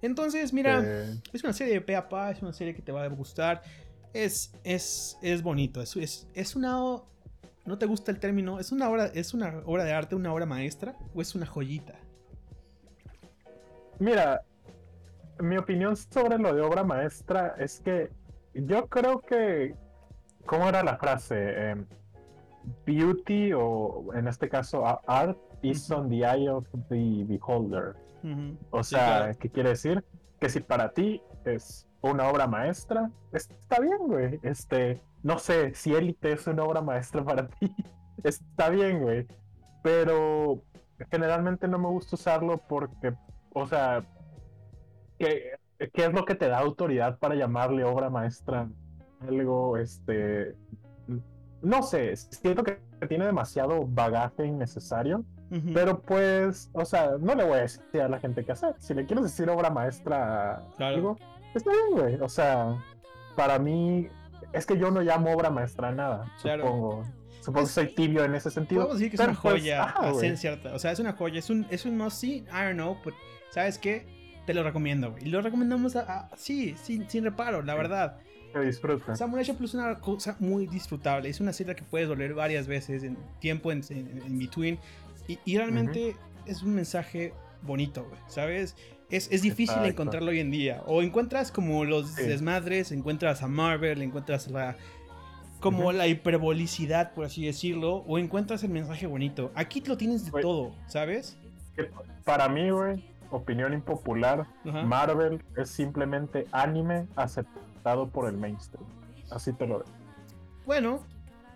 Entonces, 0.02 0.52
mira, 0.52 0.80
es 1.32 1.44
una 1.44 1.54
serie 1.54 1.74
de 1.76 1.82
pe 1.82 1.94
es 1.94 2.42
una 2.42 2.54
serie 2.54 2.74
que 2.74 2.82
te 2.82 2.92
va 2.92 3.04
a 3.04 3.08
gustar, 3.08 3.62
es, 4.14 4.54
es, 4.64 5.18
es 5.22 5.42
bonito, 5.42 5.82
es, 5.82 5.96
es, 5.96 6.28
es 6.34 6.56
una... 6.56 7.02
¿No 7.64 7.78
te 7.78 7.86
gusta 7.86 8.12
el 8.12 8.20
término? 8.20 8.60
¿Es 8.60 8.72
una, 8.72 8.90
obra, 8.90 9.06
¿Es 9.06 9.36
una 9.36 9.62
obra 9.66 9.84
de 9.84 9.94
arte, 9.94 10.16
una 10.16 10.34
obra 10.34 10.48
maestra 10.48 10.96
o 11.14 11.22
es 11.22 11.36
una 11.36 11.46
joyita? 11.46 11.94
Mira, 14.00 14.42
mi 15.40 15.58
opinión 15.58 15.96
sobre 15.96 16.40
lo 16.40 16.56
de 16.56 16.62
obra 16.62 16.84
maestra 16.84 17.56
es 17.60 17.80
que 17.80 18.10
yo 18.56 18.88
creo 18.88 19.22
que... 19.22 19.76
¿Cómo 20.48 20.68
era 20.68 20.84
la 20.84 20.98
frase? 20.98 21.36
Eh, 21.38 21.76
beauty 22.86 23.52
o 23.54 24.14
en 24.14 24.28
este 24.28 24.50
caso 24.50 24.84
art 25.08 25.38
is 25.62 25.90
on 25.92 26.10
the 26.10 26.18
eye 26.26 26.50
of 26.50 26.66
the 26.90 27.24
beholder. 27.26 27.96
O 28.70 28.84
sea, 28.84 29.34
¿qué 29.40 29.50
quiere 29.50 29.70
decir? 29.70 30.04
Que 30.40 30.50
si 30.50 30.60
para 30.60 30.94
ti 30.94 31.22
es 31.46 31.88
una 32.02 32.30
obra 32.30 32.48
maestra, 32.48 33.12
está 33.32 33.80
bien, 33.80 33.98
güey. 34.00 34.40
Este, 34.44 35.02
no 35.24 35.40
sé, 35.40 35.74
si 35.74 35.94
Élite 35.94 36.34
es 36.34 36.48
una 36.48 36.64
obra 36.64 36.82
maestra 36.82 37.24
para 37.24 37.48
ti, 37.60 37.76
está 38.24 38.70
bien, 38.70 39.02
güey. 39.02 39.28
Pero 39.84 40.62
generalmente 41.10 41.68
no 41.68 41.80
me 41.80 41.88
gusta 41.88 42.16
usarlo 42.16 42.58
porque, 42.58 43.14
o 43.54 43.66
sea, 43.66 44.04
¿qué, 45.18 45.54
¿qué 45.94 46.06
es 46.06 46.14
lo 46.14 46.26
que 46.26 46.36
te 46.36 46.48
da 46.48 46.60
autoridad 46.60 47.18
para 47.18 47.36
llamarle 47.36 47.84
obra 47.84 48.10
maestra? 48.10 48.70
Algo, 49.22 49.78
este, 49.78 50.56
no 51.62 51.84
sé, 51.84 52.16
siento 52.16 52.64
que 52.64 52.80
tiene 53.08 53.26
demasiado 53.26 53.86
bagaje 53.88 54.46
innecesario. 54.46 55.24
Pero 55.74 56.02
pues, 56.02 56.70
o 56.72 56.86
sea, 56.86 57.18
no 57.20 57.36
le 57.36 57.44
voy 57.44 57.58
a 57.58 57.62
decir 57.64 58.02
a 58.02 58.08
la 58.08 58.20
gente 58.20 58.46
qué 58.46 58.54
hacer. 58.54 58.74
Si 58.80 58.94
le 58.94 59.06
quieres 59.06 59.26
decir 59.26 59.50
obra 59.50 59.70
maestra 59.70 60.64
algo, 60.78 61.18
está 61.54 61.72
bien, 61.72 61.92
güey. 61.92 62.16
O 62.22 62.30
sea, 62.30 62.82
para 63.36 63.60
mí, 63.60 64.08
es 64.54 64.66
que 64.66 64.78
yo 64.78 64.92
no 64.92 65.02
llamo 65.02 65.30
obra 65.34 65.50
maestra 65.50 65.90
a 65.90 65.92
nada, 65.92 66.32
supongo. 66.38 67.04
Supongo 67.42 67.66
que 67.66 67.74
soy 67.74 67.88
tibio 67.88 68.24
en 68.24 68.36
ese 68.36 68.50
sentido. 68.50 68.84
Podemos 68.84 69.00
decir 69.00 69.10
que 69.10 69.22
es 69.22 69.28
una 69.28 69.42
pues, 69.42 69.62
joya, 69.62 70.38
cierta. 70.38 70.74
O 70.74 70.80
sea, 70.80 70.92
es 70.92 71.00
una 71.00 71.14
joya, 71.14 71.40
es 71.40 71.50
un, 71.50 71.66
es 71.70 71.86
un 71.86 71.98
must 71.98 72.18
see, 72.18 72.46
I 72.50 72.64
don't 72.64 72.76
know, 72.76 72.98
but, 73.04 73.14
¿sabes 73.50 73.78
qué? 73.78 74.06
Te 74.46 74.54
lo 74.54 74.64
recomiendo, 74.64 75.12
güey. 75.12 75.28
Y 75.28 75.30
lo 75.30 75.42
recomendamos 75.42 75.98
a, 75.98 76.30
sí, 76.38 76.76
sin, 76.82 77.10
sin 77.10 77.26
reparo, 77.26 77.62
la 77.62 77.76
verdad. 77.76 78.20
Disfruta. 78.60 79.15
Samurai 79.15 79.45
Champloo 79.45 79.65
es 79.65 79.73
una 79.73 79.99
cosa 79.99 80.36
muy 80.40 80.68
disfrutable. 80.68 81.30
Es 81.30 81.40
una 81.40 81.53
serie 81.53 81.76
que 81.76 81.84
puedes 81.84 82.07
volver 82.07 82.34
varias 82.34 82.68
veces 82.68 83.03
en 83.03 83.18
tiempo 83.40 83.72
en, 83.72 83.82
en, 83.90 84.38
between. 84.38 84.80
Y, 85.28 85.57
realmente 85.57 86.15
es 86.45 86.61
un 86.61 86.76
mensaje 86.76 87.34
bonito, 87.61 88.03
güey. 88.03 88.19
¿Sabes? 88.28 88.76
Es, 89.10 89.32
es 89.32 89.41
difícil 89.41 89.84
encontrarlo 89.84 90.32
hoy 90.32 90.40
en 90.40 90.52
día. 90.52 90.84
O 90.88 91.02
encuentras 91.02 91.52
como 91.52 91.86
los 91.86 92.15
desmadres, 92.15 92.91
encuentras 92.91 93.41
a 93.44 93.48
Marvel, 93.48 94.02
encuentras 94.02 94.49
la. 94.49 94.76
Como 95.60 95.91
la 95.91 96.07
hiperbolicidad, 96.07 97.14
por 97.14 97.26
así 97.26 97.45
decirlo, 97.45 97.98
o 98.07 98.18
encuentras 98.18 98.64
el 98.64 98.72
mensaje 98.72 99.06
bonito. 99.06 99.52
Aquí 99.53 99.80
lo 99.82 99.95
tienes 99.95 100.26
de 100.26 100.41
todo, 100.41 100.76
¿sabes? 100.88 101.38
Para 102.26 102.49
mí, 102.49 102.72
güey, 102.72 103.03
opinión 103.30 103.72
impopular, 103.72 104.48
Marvel 104.64 105.44
es 105.56 105.69
simplemente 105.69 106.48
anime 106.52 107.06
aceptado 107.15 107.70
por 108.12 108.28
el 108.28 108.38
mainstream. 108.38 108.86
Así 109.30 109.53
te 109.53 109.66
lo 109.68 109.80
digo. 109.80 109.90
Bueno, 110.66 111.03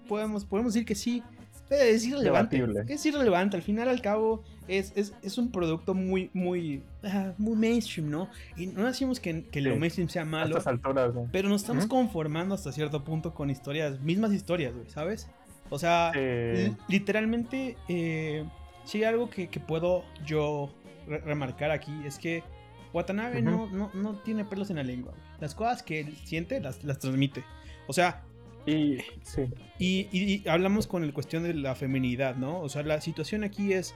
podemos, 0.08 0.46
podemos 0.46 0.74
decir 0.74 0.86
que 0.86 0.96
sí. 0.96 1.24
Es 1.70 2.06
irrelevante. 2.06 2.64
Es 2.90 3.06
irrelevante. 3.06 3.58
Al 3.58 3.64
final, 3.64 3.90
al 3.90 4.00
cabo, 4.00 4.44
es, 4.68 4.94
es, 4.96 5.38
un 5.38 5.52
producto 5.52 5.96
muy, 5.96 6.30
muy, 6.34 6.84
ah, 7.04 7.34
muy 7.40 7.56
mainstream, 7.56 8.10
¿no? 8.10 8.30
Y 8.56 8.68
no 8.68 8.86
decimos 8.86 9.20
que, 9.20 9.46
que 9.46 9.62
lo 9.62 9.76
mainstream 9.76 10.08
sea 10.08 10.26
malo. 10.26 10.58
Pero 11.32 11.50
nos 11.50 11.62
estamos 11.62 11.88
conformando 11.88 12.54
hasta 12.54 12.72
cierto 12.72 13.04
punto 13.04 13.34
con 13.34 13.50
historias, 13.50 14.00
mismas 14.02 14.32
historias, 14.32 14.74
¿sabes? 14.88 15.28
O 15.70 15.80
sea, 15.80 16.12
literalmente, 16.88 17.78
eh, 17.88 18.46
si 18.84 19.00
hay 19.00 19.06
algo 19.06 19.30
que, 19.32 19.48
que 19.48 19.60
puedo 19.60 20.04
yo 20.24 20.70
remarcar 21.08 21.72
aquí 21.72 21.94
es 22.06 22.18
que 22.18 22.44
Watanabe 22.96 23.42
no, 23.42 23.68
no, 23.68 23.92
no, 23.94 24.14
tiene 24.22 24.46
pelos 24.46 24.70
en 24.70 24.78
la 24.78 24.84
lengua. 24.84 25.14
Las 25.42 25.54
cosas 25.54 25.84
que 25.84 26.00
él 26.00 26.18
siente 26.24 26.62
las, 26.62 26.84
las 26.86 26.98
transmite. 26.98 27.44
O 27.88 27.94
sea, 27.94 28.24
y, 28.66 29.00
sí. 29.22 29.50
y, 29.78 30.48
hablamos 30.48 30.88
con 30.88 31.06
la 31.06 31.14
cuestión 31.14 31.44
de 31.44 31.54
la 31.54 31.76
feminidad, 31.76 32.38
¿no? 32.38 32.62
O 32.62 32.70
sea, 32.70 32.84
la 32.84 33.02
situación 33.02 33.44
aquí 33.44 33.74
es, 33.74 33.94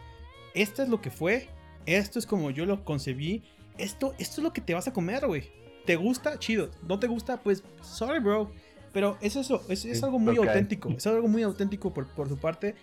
esto 0.54 0.84
es 0.84 0.90
lo 0.90 1.00
que 1.00 1.12
fue, 1.12 1.48
esto 1.86 2.20
es 2.20 2.26
como 2.26 2.52
yo 2.52 2.66
lo 2.66 2.84
concebí, 2.84 3.42
esto, 3.78 4.14
esto 4.20 4.42
es 4.42 4.44
lo 4.44 4.52
que 4.52 4.60
te 4.60 4.74
vas 4.74 4.90
a 4.90 4.94
comer, 4.94 5.26
güey. 5.26 5.44
¿Te 5.86 5.96
gusta? 5.96 6.38
Chido. 6.38 6.70
¿No 6.86 7.00
te 7.00 7.08
gusta? 7.08 7.38
Pues, 7.38 7.64
sorry, 7.82 8.20
bro. 8.20 8.52
Pero 8.92 9.18
es 9.22 9.38
eso, 9.38 9.64
es, 9.70 9.86
es 9.86 10.04
algo 10.04 10.20
muy 10.20 10.36
auténtico. 10.36 10.90
Es 10.90 11.08
algo 11.08 11.28
muy 11.30 11.44
auténtico 11.44 11.94
por, 11.94 12.08
por 12.08 12.28
su 12.28 12.38
parte 12.38 12.76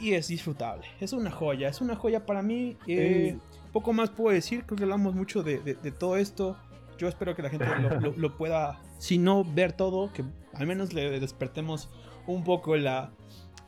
y 0.00 0.12
es 0.12 0.28
disfrutable. 0.28 0.86
Es 1.00 1.12
una 1.12 1.30
joya, 1.30 1.68
es 1.68 1.80
una 1.80 1.96
joya 1.96 2.24
para 2.26 2.42
mí. 2.42 2.76
Eh, 2.86 3.36
poco 3.76 3.92
más 3.92 4.08
puedo 4.08 4.34
decir, 4.34 4.64
creo 4.64 4.78
que 4.78 4.84
hablamos 4.84 5.14
mucho 5.14 5.42
de, 5.42 5.58
todo 5.98 6.16
esto. 6.16 6.56
Yo 6.96 7.08
espero 7.08 7.36
que 7.36 7.42
la 7.42 7.50
gente 7.50 7.66
lo, 8.16 8.34
pueda, 8.38 8.80
si 8.96 9.18
no 9.18 9.44
ver 9.44 9.74
todo, 9.74 10.10
que 10.14 10.24
al 10.54 10.66
menos 10.66 10.94
le 10.94 11.20
despertemos 11.20 11.90
un 12.26 12.42
poco 12.42 12.74
la, 12.76 13.10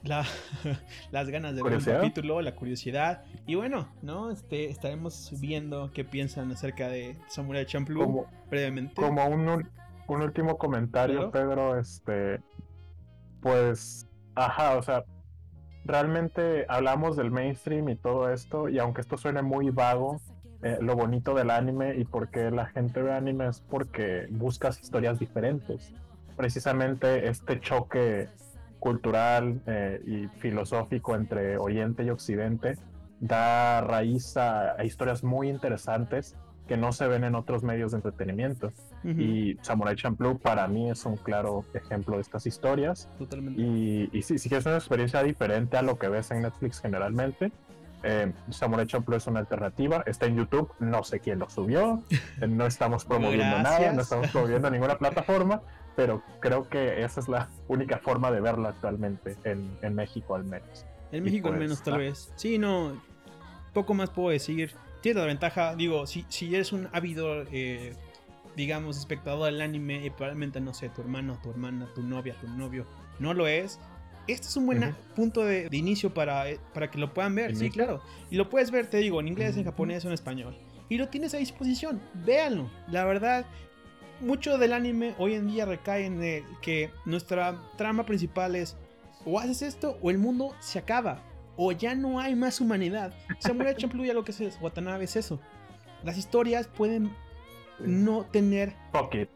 las 1.11 1.29
ganas 1.29 1.55
de 1.55 1.63
ver 1.63 1.75
un 1.75 1.85
capítulo, 1.85 2.41
la 2.41 2.55
curiosidad. 2.55 3.23
Y 3.47 3.57
bueno, 3.57 3.87
¿no? 4.01 4.31
Este, 4.31 4.71
estaremos 4.71 5.31
viendo 5.43 5.91
qué 5.93 6.07
piensan 6.07 6.51
acerca 6.53 6.89
de 6.89 7.19
Samurai 7.27 7.67
Champloo 7.67 8.25
previamente. 8.49 8.95
Como 8.95 9.27
un, 9.27 9.69
un 10.07 10.23
último 10.23 10.57
comentario, 10.57 11.31
Pedro, 11.31 11.79
este, 11.79 12.41
pues, 13.43 14.09
ajá, 14.35 14.79
o 14.79 14.83
sea, 14.83 15.05
realmente 15.89 16.67
hablamos 16.69 17.17
del 17.17 17.31
mainstream 17.31 17.89
y 17.89 17.97
todo 17.97 18.31
esto, 18.31 18.69
y 18.69 18.79
aunque 18.79 19.01
esto 19.01 19.17
suene 19.17 19.43
muy 19.43 19.71
vago, 19.71 20.21
eh, 20.63 20.79
lo 20.81 20.95
bonito 20.95 21.35
del 21.35 21.51
anime 21.51 21.97
y 21.97 22.05
por 22.05 22.29
qué 22.29 22.51
la 22.51 22.67
gente 22.67 23.01
ve 23.01 23.13
anime 23.13 23.49
es 23.49 23.61
porque 23.61 24.27
buscas 24.31 24.81
historias 24.81 25.19
diferentes. 25.19 25.93
Precisamente 26.37 27.29
este 27.29 27.59
choque 27.59 28.29
cultural 28.79 29.61
eh, 29.67 30.01
y 30.07 30.27
filosófico 30.39 31.17
entre 31.17 31.57
Oriente 31.59 32.05
y 32.05 32.11
Occidente 32.11 32.77
da 33.21 33.81
raíz 33.81 34.37
a, 34.37 34.85
historias 34.85 35.25
muy 35.25 35.49
interesantes 35.49 36.37
que 36.69 36.77
no 36.77 36.93
se 36.93 37.09
ven 37.09 37.25
en 37.25 37.35
otros 37.35 37.65
medios 37.65 37.93
de 37.93 37.97
entretenimiento. 37.97 38.73
Y 39.03 39.57
Samurai 39.63 39.97
Champloo 39.97 40.39
para 40.39 40.69
mí 40.69 40.91
es 40.91 41.05
un 41.07 41.17
claro 41.17 41.65
ejemplo 41.73 42.17
de 42.17 42.23
estas 42.23 42.47
historias. 42.47 43.09
Totalmente. 43.19 43.61
Y, 43.61 44.11
y 44.13 44.23
sí, 44.23 44.39
sí 44.39 44.49
que 44.49 44.57
es 44.57 44.67
una 44.67 44.77
experiencia 44.77 45.23
diferente 45.23 45.79
a 45.79 45.83
lo 45.83 45.99
que 45.99 46.09
ves 46.09 46.31
en 46.31 46.43
Netflix 46.43 46.81
generalmente. 46.81 47.51
Eh, 48.03 48.33
Samurai 48.51 48.87
Champloo 48.87 49.17
es 49.17 49.27
una 49.27 49.41
alternativa, 49.41 50.05
está 50.07 50.27
en 50.27 50.37
YouTube, 50.37 50.73
no 50.79 51.03
sé 51.03 51.19
quién 51.19 51.41
lo 51.41 51.51
subió, 51.51 52.03
no 52.49 52.67
estamos 52.67 53.05
promoviendo 53.05 53.59
nada, 53.59 53.93
no 53.93 54.03
estamos 54.03 54.29
promoviendo 54.29 54.71
ninguna 54.71 54.99
plataforma, 54.99 55.63
pero 55.97 56.23
creo 56.39 56.69
que 56.69 57.03
esa 57.03 57.19
es 57.19 57.29
la 57.29 57.49
única 57.67 57.99
forma 57.99 58.31
de 58.31 58.41
verla 58.41 58.69
actualmente 58.69 59.37
en, 59.43 59.77
en 59.83 59.95
México 59.95 60.37
al 60.37 60.45
menos. 60.45 60.87
En 61.11 61.25
México 61.25 61.49
al 61.49 61.55
pues, 61.55 61.61
menos 61.61 61.83
tal 61.83 61.95
ah. 61.95 61.99
vez. 61.99 62.33
Sí, 62.37 62.59
no, 62.59 63.01
poco 63.73 63.95
más 63.95 64.11
puedo 64.11 64.31
decir. 64.31 64.75
Tienes 65.01 65.21
la 65.21 65.27
ventaja, 65.27 65.77
digo, 65.77 66.07
si, 66.07 66.25
si 66.29 66.55
eres 66.55 66.73
un 66.73 66.89
ávido, 66.93 67.45
eh, 67.53 67.95
digamos, 68.57 68.99
espectador 68.99 69.53
del 69.53 69.61
anime 69.61 70.05
y 70.05 70.11
probablemente, 70.11 70.61
no 70.61 70.75
sé, 70.75 70.89
tu 70.89 71.01
hermano, 71.03 71.39
tu 71.43 71.51
hermana, 71.51 71.89
tu 71.95 72.03
novia, 72.03 72.35
tu 72.41 72.49
novio, 72.49 72.87
no 73.19 73.35
lo 73.35 73.47
es, 73.47 73.79
este 74.29 74.47
es 74.47 74.57
un 74.57 74.67
buen 74.67 74.95
punto 75.17 75.45
de, 75.45 75.69
inicio 75.73 76.13
para, 76.13 76.51
eh, 76.51 76.61
para 76.75 76.91
que 76.91 76.99
lo 76.99 77.15
puedan 77.15 77.35
ver. 77.35 77.57
Sí, 77.57 77.71
claro. 77.71 78.03
Y 78.31 78.37
lo 78.37 78.51
puedes 78.51 78.71
ver, 78.71 78.87
te 78.87 78.99
digo, 78.99 79.21
en 79.21 79.29
inglés, 79.29 79.57
en 79.57 79.65
japonés 79.65 80.05
o 80.05 80.09
en 80.09 80.15
español. 80.15 80.55
Y 80.91 80.99
lo 80.99 81.09
tienes 81.09 81.33
a 81.33 81.39
disposición. 81.39 82.01
Véanlo. 82.27 82.71
La 82.89 83.07
verdad, 83.07 83.47
mucho 84.21 84.59
del 84.59 84.75
anime 84.75 85.15
hoy 85.19 85.35
en 85.35 85.47
día 85.47 85.65
recae 85.65 86.05
en 86.05 86.45
que 86.61 86.91
nuestra 87.07 87.59
trama 87.77 88.05
principal 88.05 88.55
es 88.55 88.77
o 89.25 89.39
haces 89.39 89.63
esto 89.63 89.99
o 90.03 90.11
el 90.11 90.19
mundo 90.19 90.55
se 90.61 90.79
acaba. 90.79 91.23
O 91.59 91.73
ya 91.73 91.95
no 91.95 92.21
hay 92.21 92.35
más 92.35 92.61
humanidad. 92.63 93.13
Samurai 93.41 93.75
Champloo 93.77 94.07
ya 94.07 94.15
lo 94.15 94.25
que 94.25 94.33
es 94.33 94.59
Watanabe 94.63 95.05
es 95.05 95.17
eso. 95.17 95.39
Las 96.05 96.17
historias 96.17 96.69
pueden 96.69 97.11
no 97.81 98.25
tener 98.25 98.75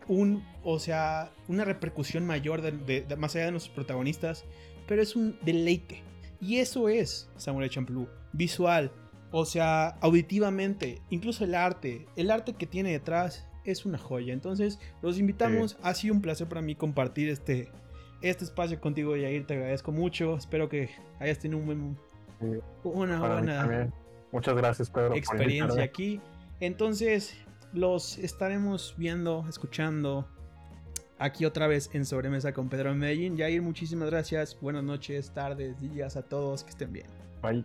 un, 0.08 0.42
o 0.62 0.78
sea, 0.78 1.30
una 1.48 1.64
repercusión 1.64 2.24
mayor 2.24 2.62
de, 2.62 3.04
más 3.16 3.36
allá 3.36 3.46
de 3.46 3.50
nuestros 3.50 3.74
protagonistas 3.74 4.44
pero 4.86 5.02
es 5.02 5.16
un 5.16 5.38
deleite. 5.42 6.02
Y 6.40 6.56
eso 6.56 6.88
es 6.88 7.30
Samurai 7.36 7.68
Champloo. 7.68 8.08
Visual, 8.32 8.92
o 9.30 9.44
sea, 9.44 9.88
auditivamente, 10.00 11.00
incluso 11.10 11.44
el 11.44 11.54
arte, 11.54 12.06
el 12.16 12.30
arte 12.30 12.54
que 12.54 12.66
tiene 12.66 12.92
detrás 12.92 13.46
es 13.64 13.86
una 13.86 13.98
joya. 13.98 14.32
Entonces, 14.32 14.78
los 15.00 15.18
invitamos. 15.18 15.78
Ha 15.82 15.94
sido 15.94 16.14
un 16.14 16.20
placer 16.20 16.48
para 16.48 16.62
mí 16.62 16.74
compartir 16.74 17.28
este, 17.28 17.70
este 18.22 18.44
espacio 18.44 18.80
contigo, 18.80 19.16
Yair. 19.16 19.46
Te 19.46 19.54
agradezco 19.54 19.92
mucho. 19.92 20.36
Espero 20.36 20.68
que 20.68 20.90
hayas 21.20 21.38
tenido 21.38 21.60
un 21.60 21.66
buen, 21.66 21.98
una 22.84 23.18
buena 23.18 23.90
Muchas 24.32 24.56
gracias, 24.56 24.90
Pedro. 24.90 25.14
Experiencia 25.14 25.82
aquí. 25.82 26.20
Entonces, 26.60 27.36
los 27.72 28.18
estaremos 28.18 28.94
viendo, 28.96 29.44
escuchando 29.48 30.26
aquí 31.18 31.44
otra 31.44 31.66
vez 31.66 31.90
en 31.92 32.04
Sobremesa 32.04 32.52
con 32.52 32.68
Pedro 32.68 32.94
Medellín. 32.94 33.36
Jair, 33.36 33.62
muchísimas 33.62 34.10
gracias. 34.10 34.58
Buenas 34.60 34.84
noches, 34.84 35.32
tardes, 35.32 35.80
días 35.80 36.16
a 36.16 36.22
todos. 36.22 36.64
Que 36.64 36.70
estén 36.70 36.92
bien. 36.92 37.06
Bye. 37.42 37.64